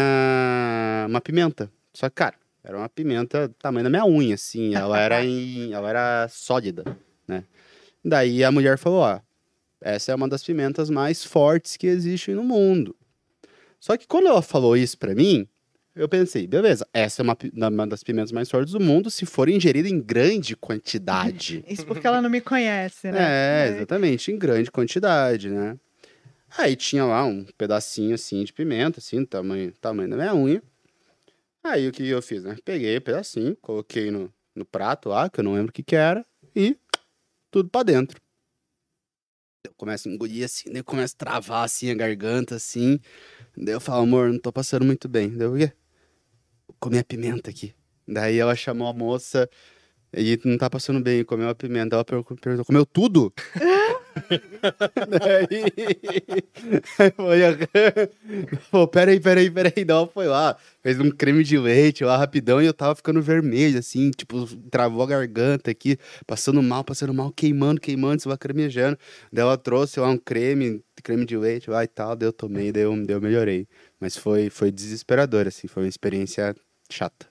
uma 1.09 1.19
pimenta. 1.19 1.71
Só 1.91 2.07
que, 2.07 2.13
cara, 2.13 2.35
era 2.63 2.77
uma 2.77 2.87
pimenta 2.87 3.47
do 3.47 3.55
tamanho 3.55 3.83
da 3.83 3.89
minha 3.89 4.05
unha, 4.05 4.35
assim. 4.35 4.75
Ela 4.75 4.99
era, 4.99 5.25
em, 5.25 5.73
ela 5.73 5.89
era 5.89 6.27
sólida, 6.29 6.83
né? 7.27 7.45
Daí 8.05 8.43
a 8.43 8.51
mulher 8.51 8.77
falou, 8.77 8.99
ó, 8.99 9.19
essa 9.81 10.11
é 10.11 10.15
uma 10.15 10.27
das 10.27 10.43
pimentas 10.43 10.87
mais 10.87 11.23
fortes 11.23 11.77
que 11.77 11.87
existem 11.87 12.35
no 12.35 12.43
mundo. 12.43 12.95
Só 13.79 13.97
que 13.97 14.05
quando 14.05 14.27
ela 14.27 14.43
falou 14.43 14.77
isso 14.77 14.99
pra 14.99 15.15
mim, 15.15 15.47
eu 15.95 16.07
pensei, 16.07 16.47
beleza, 16.47 16.87
essa 16.93 17.21
é 17.21 17.23
uma, 17.23 17.37
uma 17.53 17.87
das 17.87 18.03
pimentas 18.03 18.31
mais 18.31 18.49
fortes 18.49 18.73
do 18.73 18.79
mundo 18.79 19.09
se 19.09 19.25
for 19.25 19.49
ingerida 19.49 19.89
em 19.89 19.99
grande 19.99 20.55
quantidade. 20.55 21.63
Isso 21.67 21.85
porque 21.85 22.05
ela 22.05 22.21
não 22.21 22.29
me 22.29 22.41
conhece, 22.41 23.11
né? 23.11 23.19
É, 23.19 23.75
exatamente, 23.75 24.31
em 24.31 24.37
grande 24.37 24.71
quantidade, 24.71 25.49
né? 25.49 25.77
Aí 26.57 26.75
tinha 26.75 27.05
lá 27.05 27.25
um 27.25 27.45
pedacinho 27.57 28.15
assim 28.15 28.43
de 28.43 28.53
pimenta, 28.53 28.99
assim, 28.99 29.23
tamanho, 29.25 29.71
tamanho 29.79 30.09
da 30.09 30.15
minha 30.15 30.35
unha. 30.35 30.63
Aí 31.63 31.87
o 31.87 31.91
que 31.91 32.07
eu 32.07 32.21
fiz, 32.21 32.43
né? 32.43 32.55
Peguei 32.63 32.97
o 32.97 33.01
pedacinho, 33.01 33.55
coloquei 33.61 34.09
no, 34.09 34.33
no 34.55 34.65
prato 34.65 35.09
lá, 35.09 35.29
que 35.29 35.39
eu 35.39 35.43
não 35.43 35.53
lembro 35.53 35.69
o 35.69 35.73
que 35.73 35.83
que 35.83 35.95
era, 35.95 36.25
e 36.55 36.77
tudo 37.51 37.69
pra 37.69 37.83
dentro. 37.83 38.19
Eu 39.69 39.73
começo 39.77 40.09
a 40.09 40.11
engolir 40.11 40.43
assim, 40.43 40.69
daí 40.71 40.79
eu 40.79 40.83
começo 40.83 41.13
a 41.15 41.25
travar 41.25 41.63
assim 41.63 41.91
a 41.91 41.93
garganta, 41.93 42.55
assim. 42.55 42.99
Daí 43.55 43.75
eu 43.75 43.79
falo, 43.79 44.01
amor, 44.01 44.31
não 44.31 44.39
tô 44.39 44.51
passando 44.51 44.83
muito 44.83 45.07
bem. 45.07 45.29
Daí 45.29 45.47
eu, 45.47 45.55
quê? 45.55 45.71
Comi 46.79 46.97
a 46.97 47.03
pimenta 47.03 47.51
aqui. 47.51 47.75
Daí 48.07 48.39
ela 48.39 48.55
chamou 48.55 48.87
a 48.87 48.93
moça 48.93 49.47
e 50.11 50.39
não 50.43 50.57
tá 50.57 50.69
passando 50.69 50.99
bem, 50.99 51.23
comeu 51.23 51.47
a 51.49 51.53
pimenta. 51.53 51.95
Ela 51.95 52.03
perguntou, 52.03 52.65
comeu 52.65 52.85
tudo? 52.85 53.31
Daí. 55.19 55.49
Pô, 58.71 58.87
peraí, 58.87 59.19
peraí, 59.19 59.49
peraí. 59.49 59.85
Não, 59.85 60.07
foi 60.07 60.27
lá. 60.27 60.57
Fez 60.81 60.99
um 60.99 61.09
creme 61.11 61.43
de 61.43 61.57
leite 61.57 62.03
lá 62.03 62.17
rapidão 62.17 62.61
e 62.61 62.65
eu 62.65 62.73
tava 62.73 62.95
ficando 62.95 63.21
vermelho, 63.21 63.79
assim, 63.79 64.11
tipo, 64.11 64.45
travou 64.69 65.03
a 65.03 65.07
garganta 65.07 65.71
aqui, 65.71 65.97
passando 66.25 66.63
mal, 66.63 66.83
passando 66.83 67.13
mal, 67.13 67.31
queimando, 67.31 67.81
queimando, 67.81 68.21
se 68.21 68.27
lacrimejando. 68.29 68.97
Daí 69.31 69.43
ela 69.43 69.57
trouxe 69.57 69.99
lá 69.99 70.09
um 70.09 70.17
creme, 70.17 70.81
creme 71.03 71.25
de 71.25 71.37
leite 71.37 71.69
lá 71.69 71.83
e 71.83 71.87
tal, 71.87 72.15
daí 72.15 72.27
eu 72.27 72.33
tomei, 72.33 72.71
daí 72.71 72.83
eu, 72.83 72.95
daí 73.05 73.15
eu 73.15 73.21
melhorei. 73.21 73.67
Mas 73.99 74.15
foi, 74.15 74.49
foi 74.49 74.71
desesperador, 74.71 75.47
assim, 75.47 75.67
foi 75.67 75.83
uma 75.83 75.89
experiência 75.89 76.55
chata. 76.89 77.27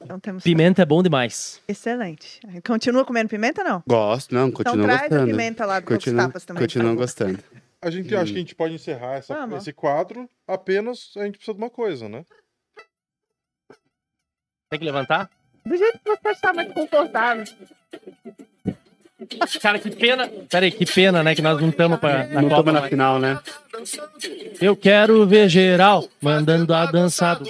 Então 0.00 0.18
temos 0.18 0.42
Pimenta 0.42 0.82
é 0.82 0.84
bom 0.84 1.02
demais. 1.02 1.60
Excelente. 1.68 2.40
Continua 2.66 3.04
comendo 3.04 3.28
pimenta, 3.28 3.62
não? 3.62 3.82
Gosto, 3.86 4.34
não, 4.34 4.48
Então 4.48 4.64
continuo 4.64 4.84
traz 4.86 5.00
a 5.02 5.08
gostando. 5.08 5.26
pimenta 5.26 5.66
lá 5.66 5.80
do 5.80 5.84
Cocos 5.86 6.04
Continuo, 6.04 6.26
Tapas 6.26 6.44
também. 6.44 6.68
favor. 6.68 6.96
gostando. 6.96 7.44
A 7.82 7.90
gente 7.90 8.14
acha 8.14 8.26
que 8.32 8.36
a 8.36 8.40
gente 8.40 8.54
pode 8.54 8.74
encerrar 8.74 9.14
essa- 9.16 9.34
Vamos. 9.34 9.58
esse 9.62 9.72
quadro 9.72 10.28
apenas 10.46 11.12
a 11.16 11.24
gente 11.24 11.36
precisa 11.38 11.54
de 11.54 11.62
uma 11.62 11.70
coisa, 11.70 12.08
né? 12.08 12.24
Tem 14.70 14.78
que 14.78 14.84
levantar? 14.84 15.30
Do 15.64 15.76
jeito 15.76 15.98
que 15.98 16.10
você 16.22 16.28
está 16.30 16.52
mais 16.52 16.72
confortável. 16.72 17.44
Cara, 19.60 19.78
que 19.78 19.90
pena. 19.90 20.28
Pera 20.50 20.64
aí, 20.66 20.72
que 20.72 20.86
pena, 20.86 21.22
né? 21.22 21.34
Que 21.34 21.42
nós 21.42 21.60
não 21.60 21.68
estamos 21.68 21.98
pra, 21.98 22.26
na 22.26 22.40
Não 22.42 22.48
Copa. 22.48 22.64
toma 22.64 22.80
na 22.80 22.88
final, 22.88 23.18
né? 23.18 23.38
Eu 24.60 24.76
quero 24.76 25.26
ver 25.26 25.48
geral 25.48 26.06
mandando 26.22 26.72
a 26.74 26.86
dançado. 26.86 27.44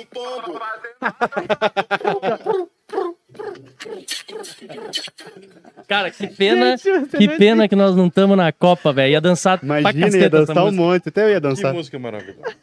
Cara, 5.87 6.11
que 6.11 6.27
pena. 6.29 6.77
Gente, 6.77 7.17
Que 7.17 7.29
pena 7.37 7.69
que 7.69 7.77
nós 7.77 7.97
não 7.97 8.07
estamos 8.07 8.37
na 8.37 8.53
Copa, 8.53 8.93
velho. 8.93 9.13
Ia 9.13 9.21
dançar 9.21 9.59
pra 9.59 9.81
Imagina, 9.81 10.17
ia 10.19 10.31
dançar 10.31 10.65
um 10.65 10.73
monte. 10.73 11.09
Até 11.09 11.25
eu 11.25 11.29
ia 11.31 11.35
Que 11.35 11.41
dançar. 11.41 11.73
música 11.75 11.99
maravilhosa. 11.99 12.55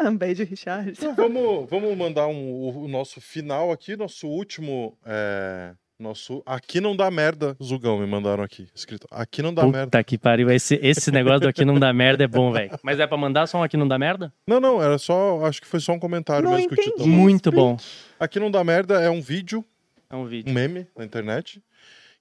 Um 0.00 0.16
beijo, 0.16 0.44
Richard. 0.44 0.90
Então 0.92 1.14
vamos, 1.14 1.68
vamos 1.68 1.96
mandar 1.96 2.28
um- 2.28 2.52
o, 2.52 2.84
o 2.84 2.88
nosso 2.88 3.20
final 3.20 3.72
aqui, 3.72 3.96
nosso 3.96 4.28
último. 4.28 4.96
é, 5.04 5.72
nosso. 5.98 6.42
Aqui 6.46 6.80
não 6.80 6.94
dá 6.94 7.10
merda, 7.10 7.56
Zugão, 7.62 7.98
me 7.98 8.06
mandaram 8.06 8.42
aqui. 8.44 8.68
Escrito. 8.74 9.06
Aqui 9.10 9.42
não 9.42 9.52
dá 9.52 9.62
merda. 9.64 9.86
Puta 9.86 10.04
que 10.04 10.16
pariu. 10.16 10.50
Esse, 10.50 10.78
esse 10.82 11.10
negócio 11.10 11.40
do 11.40 11.48
aqui 11.48 11.64
não 11.64 11.78
dá 11.78 11.92
merda 11.92 12.24
é 12.24 12.26
bom, 12.28 12.52
velho. 12.52 12.70
Mas 12.82 13.00
é 13.00 13.06
pra 13.06 13.16
mandar 13.16 13.46
só 13.46 13.58
um 13.58 13.62
aqui 13.62 13.76
não 13.76 13.88
dá 13.88 13.98
merda? 13.98 14.32
Não, 14.46 14.60
não, 14.60 14.82
era 14.82 14.96
só. 14.98 15.44
Acho 15.44 15.60
que 15.60 15.66
foi 15.66 15.80
só 15.80 15.92
um 15.92 15.98
comentário 15.98 16.44
Não 16.48 16.54
mesmo 16.56 16.68
que 16.68 16.74
o 16.74 16.80
entendi. 16.80 16.96
Tito. 16.98 17.08
Muito 17.08 17.50
bom. 17.50 17.76
Aqui 18.18 18.38
não 18.38 18.50
dá 18.50 18.62
merda 18.62 19.00
é 19.00 19.10
um 19.10 19.20
vídeo, 19.20 19.64
É 20.08 20.16
um 20.16 20.24
vídeo. 20.24 20.50
um 20.50 20.54
meme 20.54 20.86
na 20.96 21.04
internet, 21.04 21.62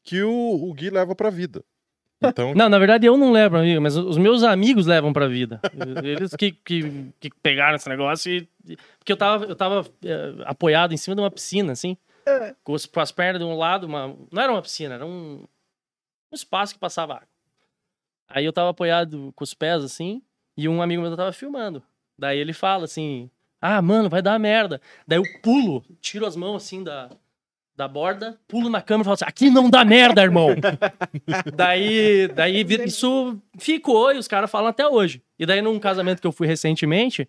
que 0.03 0.21
o, 0.23 0.31
o 0.69 0.73
Gui 0.73 0.89
leva 0.89 1.15
pra 1.15 1.29
vida. 1.29 1.63
Então, 2.19 2.55
Não, 2.55 2.67
na 2.67 2.79
verdade 2.79 3.05
eu 3.05 3.15
não 3.15 3.31
levo 3.31 3.61
vida, 3.61 3.79
mas 3.79 3.95
os 3.95 4.17
meus 4.17 4.41
amigos 4.41 4.87
levam 4.87 5.13
pra 5.13 5.27
vida. 5.27 5.61
Eles 6.03 6.35
que, 6.35 6.51
que, 6.51 7.11
que 7.19 7.29
pegaram 7.43 7.75
esse 7.75 7.87
negócio 7.87 8.31
e. 8.31 8.75
Porque 8.97 9.11
eu 9.13 9.17
tava, 9.17 9.45
eu 9.45 9.55
tava 9.55 9.85
eh, 10.03 10.33
apoiado 10.45 10.93
em 10.95 10.97
cima 10.97 11.15
de 11.15 11.21
uma 11.21 11.29
piscina, 11.29 11.73
assim. 11.73 11.95
Com, 12.63 12.73
os- 12.73 12.85
com 12.85 12.99
as 12.99 13.11
pernas 13.11 13.39
de 13.41 13.45
um 13.45 13.55
lado, 13.57 13.85
uma, 13.87 14.15
não 14.31 14.41
era 14.41 14.51
uma 14.51 14.61
piscina, 14.61 14.95
era 14.95 15.05
um, 15.05 15.43
um 16.31 16.35
espaço 16.35 16.73
que 16.73 16.79
passava 16.79 17.15
água. 17.15 17.27
Aí 18.29 18.43
eu 18.43 18.51
tava 18.53 18.69
apoiado 18.69 19.31
com 19.35 19.43
os 19.43 19.53
pés, 19.53 19.83
assim, 19.83 20.21
e 20.57 20.67
um 20.67 20.81
amigo 20.81 21.01
meu 21.01 21.15
tava 21.15 21.31
filmando. 21.31 21.81
Daí 22.19 22.37
ele 22.39 22.51
fala 22.53 22.83
assim: 22.85 23.29
Ah, 23.61 23.81
mano, 23.81 24.09
vai 24.09 24.21
dar 24.21 24.37
merda. 24.39 24.81
Daí 25.07 25.17
eu 25.19 25.23
pulo, 25.41 25.83
tiro 26.01 26.25
as 26.25 26.35
mãos 26.35 26.55
assim 26.63 26.83
da, 26.83 27.09
da 27.75 27.87
borda, 27.87 28.37
pulo 28.47 28.69
na 28.69 28.81
câmera 28.81 29.03
e 29.03 29.05
falo 29.05 29.13
assim: 29.13 29.25
Aqui 29.25 29.49
não 29.49 29.69
dá 29.69 29.85
merda, 29.85 30.21
irmão. 30.23 30.49
daí, 31.55 32.27
daí 32.29 32.61
isso 32.85 33.39
ficou 33.57 34.11
e 34.13 34.17
os 34.17 34.27
caras 34.27 34.49
falam 34.51 34.67
até 34.69 34.85
hoje. 34.87 35.21
E 35.39 35.45
daí 35.45 35.61
num 35.61 35.79
casamento 35.79 36.19
que 36.19 36.27
eu 36.27 36.31
fui 36.31 36.47
recentemente, 36.47 37.27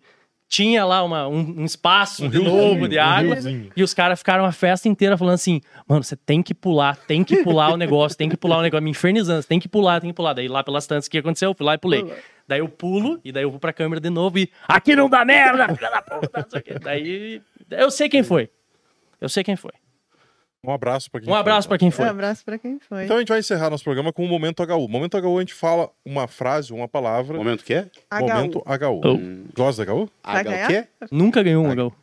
tinha 0.49 0.83
lá 0.83 1.03
uma, 1.03 1.27
um, 1.27 1.61
um 1.61 1.65
espaço 1.65 2.27
de 2.27 2.39
novo 2.39 2.87
de 2.89 2.97
um 2.97 3.01
água. 3.01 3.35
riozinho. 3.35 3.71
E 3.75 3.83
os 3.83 3.93
caras 3.93 4.17
ficaram 4.17 4.43
a 4.43 4.51
festa 4.51 4.89
inteira 4.89 5.15
falando 5.15 5.35
assim: 5.35 5.61
mano, 5.87 6.03
você 6.03 6.15
tem 6.15 6.41
que 6.41 6.55
pular, 6.55 6.97
tem 6.97 7.23
que 7.23 7.43
pular 7.43 7.71
o 7.71 7.77
negócio, 7.77 8.17
tem 8.17 8.27
que 8.27 8.35
pular 8.35 8.57
o 8.57 8.61
negócio, 8.63 8.83
me 8.83 8.89
infernizando, 8.89 9.43
você 9.43 9.47
tem 9.47 9.59
que 9.59 9.69
pular, 9.69 10.01
tem 10.01 10.09
que 10.09 10.15
pular. 10.15 10.33
Daí 10.33 10.47
lá 10.47 10.63
pelas 10.63 10.87
tantas 10.87 11.05
o 11.05 11.11
que 11.11 11.19
aconteceu, 11.19 11.51
eu 11.51 11.53
fui 11.53 11.65
lá 11.65 11.75
e 11.75 11.77
pulei. 11.77 12.11
Daí 12.47 12.59
eu 12.59 12.67
pulo, 12.67 13.21
e 13.23 13.31
daí 13.31 13.43
eu 13.43 13.51
vou 13.51 13.59
pra 13.59 13.71
câmera 13.71 14.01
de 14.01 14.09
novo 14.09 14.39
e. 14.39 14.49
Aqui 14.67 14.95
não 14.95 15.07
dá 15.07 15.23
merda, 15.23 15.75
filha 15.75 15.91
da 15.91 16.01
puta, 16.01 16.41
não 16.41 16.49
sei 16.49 16.59
o 16.59 16.63
quê. 16.63 16.79
Daí. 16.79 17.41
Eu 17.69 17.91
sei 17.91 18.09
quem 18.09 18.23
foi. 18.23 18.49
Eu 19.21 19.29
sei 19.29 19.43
quem 19.43 19.55
foi. 19.55 19.73
Um 20.65 20.71
abraço 20.73 21.09
pra 21.09 21.21
quem 21.21 21.29
Um 21.29 21.35
abraço 21.35 21.67
foi. 21.67 21.77
pra 21.77 21.79
quem 21.79 21.87
Um 21.87 21.91
foi. 21.91 22.05
abraço 22.07 22.43
pra 22.43 22.57
quem 22.59 22.79
foi. 22.79 23.05
Então 23.05 23.15
a 23.15 23.19
gente 23.19 23.29
vai 23.29 23.39
encerrar 23.39 23.69
nosso 23.69 23.83
programa 23.83 24.11
com 24.11 24.25
o 24.25 24.27
Momento 24.27 24.61
HU. 24.63 24.87
Momento 24.89 25.17
HU 25.17 25.37
a 25.37 25.41
gente 25.41 25.53
fala 25.53 25.89
uma 26.05 26.27
frase, 26.27 26.73
uma 26.73 26.87
palavra. 26.87 27.37
Momento 27.37 27.61
o 27.61 27.63
quê? 27.63 27.85
HU. 28.11 28.19
Momento 28.19 28.57
HU. 28.59 29.01
Oh. 29.05 29.53
Gosta 29.55 29.85
da 29.85 29.93
HU? 29.93 30.09
Vai 30.23 30.41
H 30.41 30.49
o 30.49 30.53
ganhar? 30.53 30.67
quê? 30.67 30.87
Nunca 31.11 31.41
ganhou 31.41 31.65
um 31.65 31.73
gol. 31.75 31.93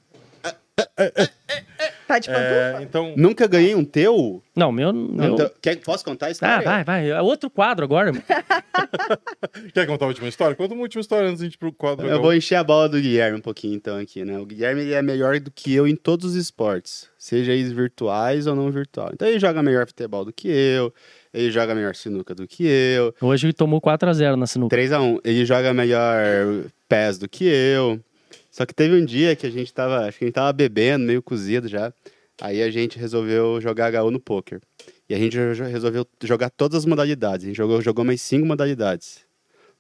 Tá 2.07 2.19
de 2.19 2.29
pantufa? 2.29 2.79
É, 2.79 2.83
então, 2.83 3.15
Nunca 3.17 3.47
ganhei 3.49 3.75
um 3.75 3.85
teu? 3.85 4.43
Não, 4.55 4.71
meu. 4.71 4.93
meu... 4.93 5.35
Então, 5.35 5.51
quer, 5.61 5.77
posso 5.81 6.05
contar 6.05 6.27
a 6.27 6.29
Ah, 6.29 6.33
história? 6.33 6.63
vai, 6.65 6.85
vai. 6.85 7.11
É 7.11 7.21
outro 7.21 7.51
quadro 7.51 7.85
agora, 7.85 8.13
quer 9.75 9.87
contar 9.87 10.05
a 10.05 10.09
última 10.09 10.29
história? 10.29 10.55
Conta 10.57 10.75
uma 10.75 10.83
última 10.83 11.01
história 11.01 11.29
antes 11.29 11.39
de 11.41 11.45
a 11.45 11.47
gente 11.47 11.55
ir 11.55 11.59
pro 11.59 11.73
quadro 11.73 12.07
Eu 12.07 12.21
vou 12.21 12.35
encher 12.35 12.55
a 12.57 12.65
bola 12.65 12.89
do 12.89 13.01
Guilherme 13.01 13.39
um 13.39 13.43
pouquinho 13.43 13.75
então 13.75 13.99
aqui, 13.99 14.25
né? 14.25 14.39
O 14.39 14.47
Guilherme 14.47 14.83
ele 14.83 14.95
é 14.95 15.03
melhor 15.03 15.39
do 15.41 15.51
que 15.51 15.75
eu 15.75 15.87
em 15.87 15.97
todos 15.97 16.27
os 16.27 16.35
esportes, 16.37 17.09
seja 17.19 17.53
eles 17.53 17.73
virtuais 17.73 18.47
ou 18.47 18.55
não 18.55 18.71
virtual. 18.71 19.11
Então 19.13 19.27
ele 19.29 19.39
joga 19.39 19.63
melhor 19.63 19.87
futebol 19.87 20.25
do 20.25 20.33
que 20.33 20.49
eu, 20.49 20.93
ele 21.35 21.51
joga 21.51 21.75
melhor 21.75 21.95
sinuca 21.95 22.35
do 22.35 22.47
que 22.47 22.65
eu, 22.67 23.15
Hoje 23.21 23.47
ele 23.47 23.53
tomou 23.53 23.81
4x0 23.81 24.37
na 24.37 24.47
sinuca. 24.47 24.77
3x1, 24.77 25.21
ele 25.25 25.45
joga 25.45 25.73
melhor 25.75 26.65
pés 26.89 27.19
do 27.19 27.29
que 27.29 27.45
eu. 27.45 28.01
Só 28.57 28.65
que 28.65 28.73
teve 28.73 28.95
um 28.95 29.05
dia 29.05 29.37
que 29.37 29.47
a 29.47 29.51
gente 29.51 29.71
tava, 29.71 30.07
acho 30.07 30.17
que 30.17 30.25
a 30.25 30.29
gente 30.29 30.35
tava 30.35 30.51
bebendo, 30.51 31.05
meio 31.05 31.23
cozido 31.23 31.69
já. 31.69 31.93
Aí 32.41 32.63
a 32.63 32.71
gente 32.71 32.99
resolveu 32.99 33.61
jogar 33.61 33.95
HU 34.03 34.11
no 34.11 34.19
poker. 34.19 34.63
E 35.11 35.15
a 35.15 35.19
gente 35.19 35.37
resolveu 35.37 36.07
jogar 36.25 36.49
todas 36.49 36.79
as 36.79 36.87
modalidades. 36.87 37.45
A 37.45 37.49
gente 37.49 37.57
jogou, 37.57 37.83
jogou 37.83 38.03
mais 38.03 38.23
cinco 38.23 38.47
modalidades. 38.47 39.19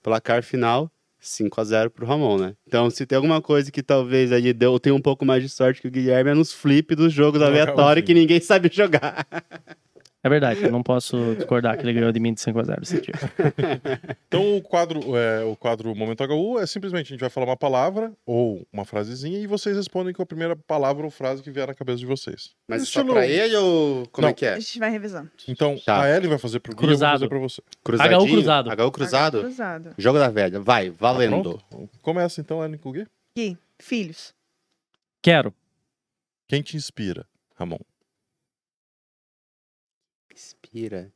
Placar 0.02 0.42
final, 0.42 0.92
5 1.18 1.58
a 1.58 1.64
0 1.64 1.90
pro 1.90 2.04
Ramon, 2.04 2.36
né? 2.36 2.54
Então, 2.66 2.90
se 2.90 3.06
tem 3.06 3.16
alguma 3.16 3.40
coisa 3.40 3.72
que 3.72 3.82
talvez 3.82 4.30
aí 4.30 4.52
deu, 4.52 4.74
eu 4.74 4.78
tenha 4.78 4.94
um 4.94 5.00
pouco 5.00 5.24
mais 5.24 5.42
de 5.42 5.48
sorte 5.48 5.80
que 5.80 5.88
o 5.88 5.90
Guilherme 5.90 6.32
é 6.32 6.34
nos 6.34 6.52
flip 6.52 6.94
dos 6.94 7.14
jogos 7.14 7.40
aleatórios 7.40 8.04
que 8.04 8.12
ninguém 8.12 8.42
sabe 8.42 8.68
jogar. 8.70 9.26
É 10.26 10.28
verdade, 10.28 10.64
eu 10.64 10.72
não 10.72 10.82
posso 10.82 11.36
discordar 11.36 11.76
que 11.76 11.84
ele 11.84 11.92
ganhou 11.92 12.10
de 12.10 12.18
mim 12.18 12.34
de 12.34 12.40
5x0 12.40 12.82
esse 12.82 13.00
dia. 13.00 13.14
Então 14.26 14.56
o 14.56 14.60
quadro, 14.60 15.16
é, 15.16 15.44
o 15.44 15.54
quadro 15.54 15.94
Momento 15.94 16.24
HU 16.24 16.58
é 16.58 16.66
simplesmente 16.66 17.06
a 17.06 17.10
gente 17.10 17.20
vai 17.20 17.30
falar 17.30 17.46
uma 17.46 17.56
palavra 17.56 18.12
ou 18.26 18.66
uma 18.72 18.84
frasezinha 18.84 19.38
e 19.38 19.46
vocês 19.46 19.76
respondem 19.76 20.12
com 20.12 20.20
a 20.22 20.26
primeira 20.26 20.56
palavra 20.56 21.04
ou 21.04 21.10
frase 21.10 21.42
que 21.42 21.50
vier 21.50 21.68
na 21.68 21.74
cabeça 21.74 21.98
de 21.98 22.06
vocês. 22.06 22.50
Mas 22.68 22.82
Estilo- 22.82 23.06
só 23.06 23.12
pra 23.14 23.26
ele 23.26 23.54
ou 23.56 24.06
como 24.08 24.24
Não. 24.26 24.30
é 24.30 24.34
que 24.34 24.44
A 24.44 24.56
é? 24.56 24.60
gente 24.60 24.78
vai 24.80 24.90
revisando. 24.90 25.30
Então 25.46 25.78
Tá. 25.78 26.02
a 26.02 26.10
Ellie 26.16 26.28
vai 26.28 26.38
fazer 26.38 26.58
pro 26.58 26.74
Gui 26.74 26.82
e 26.82 26.82
eu 26.82 26.88
vou 26.88 26.88
Cruzado. 26.98 27.12
fazer 27.12 27.28
pra 27.28 27.38
você. 27.38 27.62
Cruzadinho? 27.84 28.20
HU 28.20 28.26
cruzado. 28.26 28.70
HU 28.82 28.90
cruzado? 28.90 29.40
Cruzado. 29.42 29.94
Jogo 29.96 30.18
da 30.18 30.28
velha, 30.28 30.58
vai, 30.58 30.90
valendo. 30.90 31.60
Pronto? 31.70 31.88
Começa 32.02 32.40
então, 32.40 32.64
Ellie, 32.64 32.78
com 32.78 32.88
o 32.88 32.92
Gui. 32.92 33.06
Gui, 33.38 33.56
filhos. 33.78 34.34
Quero. 35.22 35.54
Quem 36.48 36.62
te 36.62 36.76
inspira, 36.76 37.24
Ramon? 37.54 37.78
Inspira. 40.76 41.10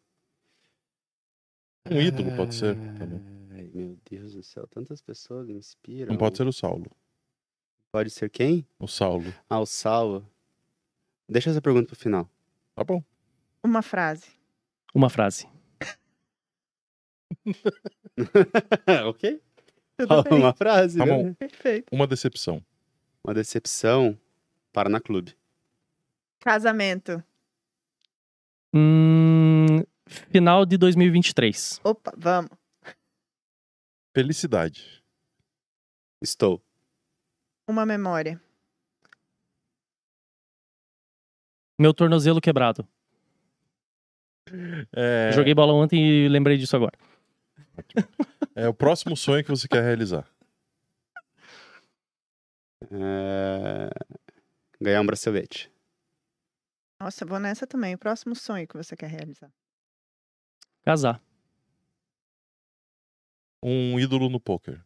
Um 1.91 2.01
ídolo 2.01 2.35
pode 2.35 2.55
ser. 2.55 2.75
também. 2.99 3.21
Ai, 3.53 3.71
meu 3.75 3.99
Deus 4.11 4.33
do 4.33 4.43
céu, 4.43 4.67
tantas 4.67 5.03
pessoas 5.03 5.47
me 5.47 5.53
inspiram. 5.55 6.09
Não 6.13 6.17
pode 6.19 6.39
ser 6.39 6.47
o 6.47 6.53
Saulo. 6.53 6.91
Pode 7.93 8.09
ser 8.11 8.31
quem? 8.31 8.67
O 8.79 8.87
Saulo. 8.87 9.35
Ah, 9.51 9.61
o 9.61 9.67
Saulo. 9.67 10.27
Deixa 11.29 11.51
essa 11.51 11.61
pergunta 11.61 11.89
pro 11.89 11.97
final. 11.97 12.27
Tá 12.75 12.83
bom. 12.85 13.05
Uma 13.63 13.83
frase. 13.83 14.29
Uma 14.95 15.11
frase. 15.11 15.47
ok? 19.09 19.43
Uma 20.31 20.55
frase, 20.55 20.97
Tá 20.99 21.05
né? 21.05 21.13
bom. 21.13 21.35
Perfeito. 21.35 21.95
Uma 21.95 22.07
decepção. 22.07 22.65
Uma 23.23 23.35
decepção. 23.35 24.19
Paraná 24.73 25.01
Clube. 25.01 25.37
Casamento. 26.39 27.23
Hum, 28.75 29.83
final 30.31 30.65
de 30.65 30.77
2023. 30.77 31.81
Opa, 31.85 32.13
vamos. 32.17 32.51
Felicidade. 34.15 35.03
Estou. 36.23 36.63
Uma 37.69 37.87
memória. 37.87 38.41
Meu 41.79 41.95
tornozelo 41.95 42.41
quebrado. 42.41 42.87
É, 44.95 45.31
Joguei 45.33 45.55
bola 45.55 45.73
ontem 45.73 46.05
e 46.05 46.29
lembrei 46.29 46.59
disso 46.59 46.77
agora. 46.77 46.99
é 48.55 48.69
o 48.69 48.75
próximo 48.75 49.17
sonho 49.17 49.45
que 49.45 49.51
você 49.51 49.67
quer 49.69 49.83
realizar. 49.83 50.29
É, 52.91 53.91
Ganhar 54.81 55.01
um 55.01 55.07
bracelete. 55.07 55.71
Nossa, 57.01 57.25
vou 57.25 57.39
nessa 57.39 57.67
também. 57.67 57.95
O 57.95 57.99
próximo 57.99 58.35
sonho 58.35 58.69
que 58.69 58.77
você 58.77 58.95
quer 58.95 59.09
realizar. 59.09 59.51
Casar. 60.83 61.23
Um 63.63 63.99
ídolo 63.99 64.29
no 64.29 64.41
poker. 64.41 64.85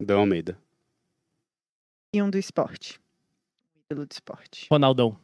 Dan 0.00 0.18
Almeida. 0.18 0.60
E 2.12 2.22
um 2.22 2.30
do 2.30 2.38
esporte. 2.38 3.00
Ídolo 3.90 4.06
do 4.06 4.12
esporte. 4.12 4.66
Ronaldão. 4.70 5.18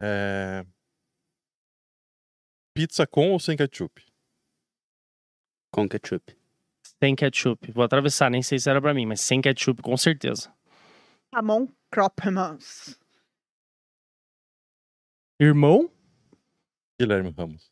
É, 0.00 0.64
Pizza 2.78 3.08
com 3.08 3.32
ou 3.32 3.40
sem 3.40 3.56
ketchup? 3.56 4.00
Com 5.72 5.88
ketchup. 5.88 6.32
Sem 7.02 7.16
ketchup. 7.16 7.72
Vou 7.72 7.82
atravessar, 7.82 8.30
nem 8.30 8.40
sei 8.40 8.56
se 8.56 8.70
era 8.70 8.80
pra 8.80 8.94
mim, 8.94 9.04
mas 9.04 9.20
sem 9.20 9.42
ketchup, 9.42 9.82
com 9.82 9.96
certeza. 9.96 10.54
Ramon 11.34 11.66
Kropmans. 11.90 12.96
Irmão? 15.40 15.90
Guilherme 17.00 17.32
Ramos. 17.36 17.70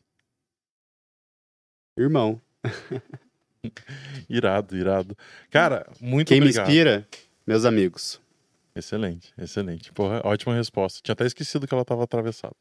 Irmão. 1.97 2.41
Irado, 4.29 4.77
irado. 4.77 5.17
Cara, 5.49 5.85
muito 5.99 6.29
Quem 6.29 6.37
obrigado. 6.39 6.67
me 6.67 6.71
inspira? 6.73 7.07
Meus 7.45 7.65
amigos. 7.65 8.21
Excelente, 8.73 9.33
excelente. 9.37 9.91
Porra, 9.91 10.21
ótima 10.23 10.55
resposta. 10.55 11.01
Tinha 11.03 11.13
até 11.13 11.25
esquecido 11.25 11.67
que 11.67 11.73
ela 11.73 11.81
estava 11.81 12.03
atravessada. 12.03 12.55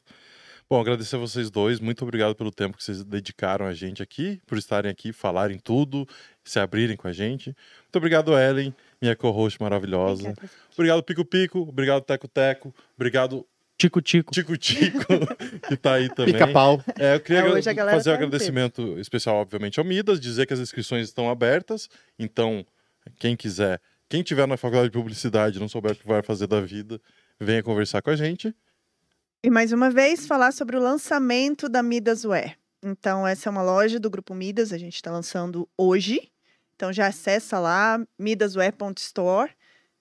Bom, 0.69 0.81
agradecer 0.81 1.15
a 1.15 1.19
vocês 1.21 1.49
dois. 1.51 1.79
Muito 1.79 2.03
obrigado 2.03 2.35
pelo 2.35 2.51
tempo 2.51 2.77
que 2.77 2.83
vocês 2.83 3.05
dedicaram 3.05 3.67
a 3.67 3.73
gente 3.73 4.03
aqui, 4.03 4.41
por 4.47 4.59
estarem 4.59 4.91
aqui, 4.91 5.13
falarem 5.13 5.59
tudo, 5.59 6.09
se 6.43 6.59
abrirem 6.59 6.97
com 6.97 7.07
a 7.07 7.13
gente. 7.13 7.55
Muito 7.83 7.97
obrigado, 7.97 8.37
Ellen, 8.37 8.75
minha 9.01 9.15
co-host 9.15 9.61
maravilhosa. 9.63 10.35
Obrigado, 10.75 11.03
Pico 11.05 11.25
Pico. 11.25 11.61
Obrigado, 11.61 12.03
Teco 12.03 12.27
Teco. 12.27 12.75
Obrigado, 12.97 13.47
Tico 13.79 14.01
Tico. 14.01 14.33
Tico 14.33 14.57
Tico, 14.57 15.05
que 15.69 15.77
tá 15.77 15.95
aí 15.95 16.09
também. 16.09 16.33
Pica-pau. 16.33 16.83
É, 16.99 17.17
eu 17.17 17.21
queria 17.21 17.41
É, 17.41 17.63
fazer 17.63 18.11
um 18.11 18.13
tá 18.13 18.15
agradecimento 18.15 18.99
especial, 18.99 19.37
obviamente, 19.37 19.79
ao 19.79 19.85
Midas, 19.85 20.19
dizer 20.19 20.47
que 20.47 20.55
as 20.55 20.61
inscrições 20.61 21.07
estão 21.09 21.29
abertas. 21.29 21.89
Então, 22.19 22.65
quem 23.19 23.37
quiser, 23.37 23.81
quem 24.09 24.23
tiver 24.23 24.47
na 24.47 24.57
faculdade 24.57 24.89
de 24.89 24.97
publicidade 24.99 25.59
e 25.59 25.61
não 25.61 25.69
souber 25.69 25.93
o 25.93 25.97
que 25.97 26.07
vai 26.07 26.23
fazer 26.23 26.47
da 26.47 26.61
vida, 26.61 27.01
venha 27.39 27.63
conversar 27.63 28.01
com 28.01 28.11
a 28.11 28.17
gente. 28.17 28.55
E 29.43 29.51
mais 29.51 29.73
uma 29.73 29.91
vez, 29.91 30.27
falar 30.27 30.53
sobre 30.53 30.77
o 30.77 30.81
lançamento 30.81 31.69
da 31.69 31.83
Midas 31.83 32.25
Wear. 32.25 32.57
Então, 32.83 33.27
essa 33.27 33.49
é 33.49 33.51
uma 33.51 33.63
loja 33.63 34.01
do 34.01 34.09
Grupo 34.09 34.35
Midas, 34.35 34.73
a 34.73 34.79
gente 34.79 34.95
está 34.95 35.11
lançando 35.11 35.69
hoje. 35.77 36.31
Então, 36.75 36.93
já 36.93 37.07
acessa 37.07 37.59
lá, 37.59 38.01
midaswear.store. 38.19 39.51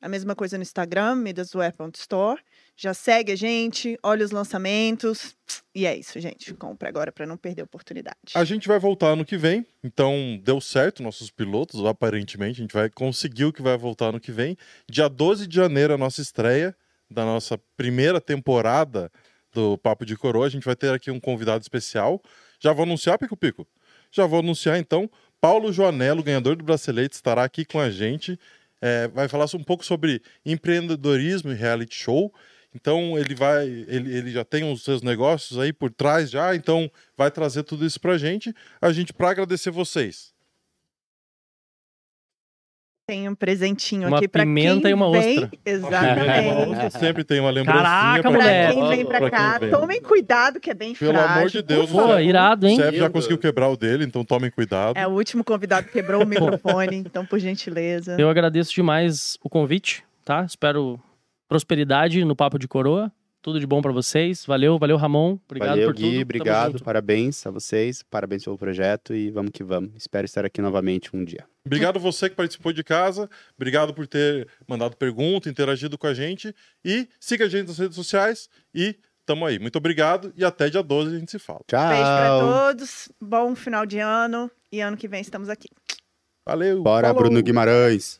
A 0.02 0.08
mesma 0.10 0.36
coisa 0.36 0.58
no 0.58 0.62
Instagram, 0.62 1.16
midaswear.store. 1.16 2.42
Já 2.78 2.94
segue 2.94 3.32
a 3.32 3.36
gente, 3.36 3.98
olha 4.04 4.26
os 4.26 4.32
lançamentos. 4.32 5.36
E 5.74 5.86
é 5.86 5.98
isso, 5.98 6.20
gente. 6.20 6.54
Compre 6.54 6.90
agora 6.90 7.12
para 7.12 7.26
não 7.26 7.38
perder 7.38 7.62
a 7.62 7.66
oportunidade. 7.66 8.34
A 8.34 8.44
gente 8.44 8.68
vai 8.68 8.78
voltar 8.78 9.08
ano 9.08 9.24
que 9.24 9.38
vem, 9.38 9.66
então 9.84 10.40
deu 10.44 10.60
certo 10.60 11.02
nossos 11.02 11.32
pilotos, 11.32 11.86
aparentemente. 11.86 12.60
A 12.60 12.64
gente 12.64 12.74
vai 12.74 12.90
conseguir 12.90 13.46
o 13.46 13.54
que 13.54 13.62
vai 13.62 13.78
voltar 13.78 14.08
ano 14.08 14.20
que 14.20 14.32
vem. 14.32 14.58
Dia 14.90 15.08
12 15.08 15.48
de 15.48 15.56
janeiro, 15.56 15.94
a 15.94 15.98
nossa 15.98 16.22
estreia 16.22 16.76
da 17.10 17.24
nossa 17.24 17.58
primeira 17.78 18.20
temporada 18.20 19.12
do 19.54 19.78
Papo 19.78 20.06
de 20.06 20.18
Coroa. 20.18 20.46
A 20.46 20.50
gente 20.50 20.66
vai 20.66 20.76
ter 20.76 20.94
aqui 20.94 21.10
um 21.10 21.20
convidado 21.20 21.62
especial. 21.62 22.22
Já 22.60 22.74
vou 22.74 22.84
anunciar, 22.84 23.18
Pico 23.18 23.38
Pico? 23.38 23.66
Já 24.12 24.26
vou 24.26 24.40
anunciar, 24.40 24.78
então. 24.78 25.10
Paulo 25.40 25.72
Joanello, 25.72 26.24
ganhador 26.24 26.56
do 26.56 26.64
bracelete, 26.64 27.16
estará 27.16 27.44
aqui 27.44 27.64
com 27.64 27.80
a 27.80 27.90
gente. 27.90 28.38
É, 28.82 29.08
vai 29.08 29.28
falar 29.28 29.46
um 29.54 29.64
pouco 29.64 29.86
sobre 29.86 30.22
empreendedorismo 30.46 31.52
e 31.52 31.56
reality 31.56 31.96
show. 31.96 32.34
Então 32.76 33.18
ele 33.18 33.34
vai, 33.34 33.66
ele, 33.66 34.14
ele 34.18 34.32
já 34.32 34.44
tem 34.44 34.70
os 34.70 34.84
seus 34.84 35.02
negócios 35.02 35.58
aí 35.58 35.72
por 35.72 35.90
trás 35.90 36.30
já, 36.30 36.54
então 36.54 36.92
vai 37.18 37.32
trazer 37.32 37.64
tudo 37.64 37.86
isso 37.86 38.00
pra 38.02 38.18
gente. 38.18 38.54
A 38.82 38.92
gente 38.92 39.14
para 39.14 39.30
agradecer 39.30 39.72
vocês. 39.72 40.36
Tem 43.08 43.30
um 43.30 43.36
presentinho 43.36 44.08
Uma 44.08 44.18
aqui 44.18 44.28
para 44.28 44.42
pimenta 44.44 44.82
quem 44.82 44.90
e 44.92 44.94
uma 44.96 45.12
vem. 45.12 45.36
ostra. 45.44 45.52
Exatamente. 45.64 47.00
Sempre 47.00 47.24
tem 47.24 47.40
uma 47.40 47.52
lembrancinha 47.52 47.84
Caraca, 47.84 48.22
pra 48.24 48.32
mulher. 48.32 48.66
Para 48.66 48.74
quem- 48.82 48.90
vem 48.90 49.06
para 49.06 49.20
pra 49.20 49.30
cá, 49.30 49.58
vem. 49.60 49.70
tomem 49.70 50.02
cuidado 50.02 50.60
que 50.60 50.72
é 50.72 50.74
bem 50.74 50.96
Pelo 50.96 51.14
frágil. 51.14 51.32
amor 51.38 51.50
de 51.52 51.62
Deus, 51.62 51.90
Pô, 51.92 52.18
irado, 52.18 52.66
O 52.66 52.70
hein? 52.70 52.76
Sérgio 52.78 53.00
já 53.00 53.10
conseguiu 53.10 53.38
quebrar 53.38 53.70
o 53.70 53.78
dele, 53.78 54.04
então 54.06 54.26
tomem 54.26 54.50
cuidado. 54.50 54.98
É 54.98 55.06
o 55.08 55.12
último 55.12 55.44
convidado 55.44 55.86
que 55.86 55.94
quebrou 55.94 56.24
o 56.24 56.26
microfone, 56.26 56.98
então 56.98 57.24
por 57.24 57.38
gentileza. 57.40 58.18
Eu 58.20 58.28
agradeço 58.28 58.74
demais 58.74 59.38
o 59.44 59.50
convite, 59.50 60.04
tá? 60.26 60.44
Espero 60.44 61.00
prosperidade 61.48 62.24
no 62.26 62.36
Papo 62.36 62.58
de 62.60 62.68
Coroa. 62.68 63.12
Tudo 63.42 63.60
de 63.60 63.68
bom 63.68 63.80
pra 63.80 63.92
vocês. 63.92 64.44
Valeu, 64.44 64.80
valeu, 64.80 64.98
Ramon. 64.98 65.38
Obrigado 65.46 65.70
Valeu, 65.70 65.88
por 65.90 65.96
Gui. 65.96 66.12
tudo. 66.14 66.22
Obrigado. 66.24 66.84
Parabéns 66.84 67.46
a 67.46 67.52
vocês. 67.52 68.02
Parabéns 68.02 68.44
pelo 68.44 68.58
projeto 68.58 69.14
e 69.14 69.30
vamos 69.30 69.52
que 69.54 69.64
vamos. 69.64 69.92
Espero 69.96 70.26
estar 70.26 70.44
aqui 70.44 70.64
novamente 70.64 71.16
um 71.16 71.24
dia. 71.24 71.46
Obrigado 71.64 72.00
você 72.00 72.28
que 72.28 72.36
participou 72.36 72.74
de 72.74 72.84
casa. 72.84 73.30
Obrigado 73.56 73.94
por 73.94 74.08
ter 74.08 74.48
mandado 74.68 74.98
pergunta, 74.98 75.48
interagido 75.48 75.96
com 75.96 76.08
a 76.08 76.14
gente. 76.16 76.56
E 76.84 77.08
siga 77.20 77.46
a 77.46 77.48
gente 77.48 77.68
nas 77.68 77.78
redes 77.78 77.96
sociais. 77.96 78.50
E 78.74 78.96
tamo 79.28 79.46
aí. 79.46 79.60
Muito 79.60 79.76
obrigado 79.76 80.34
e 80.36 80.44
até 80.44 80.68
dia 80.68 80.82
12 80.82 81.16
a 81.16 81.20
gente 81.20 81.30
se 81.30 81.38
fala. 81.38 81.62
Tchau. 81.68 81.88
Beijo 81.88 82.04
para 82.04 82.40
todos, 82.40 83.10
bom 83.22 83.56
final 83.56 83.86
de 83.86 84.00
ano 84.00 84.50
e 84.72 84.82
ano 84.82 84.98
que 84.98 85.08
vem 85.08 85.22
estamos 85.22 85.50
aqui. 85.50 85.70
Valeu. 86.48 86.82
Bora, 86.82 87.10
falou. 87.10 87.24
Bruno 87.24 87.44
Guimarães. 87.44 88.20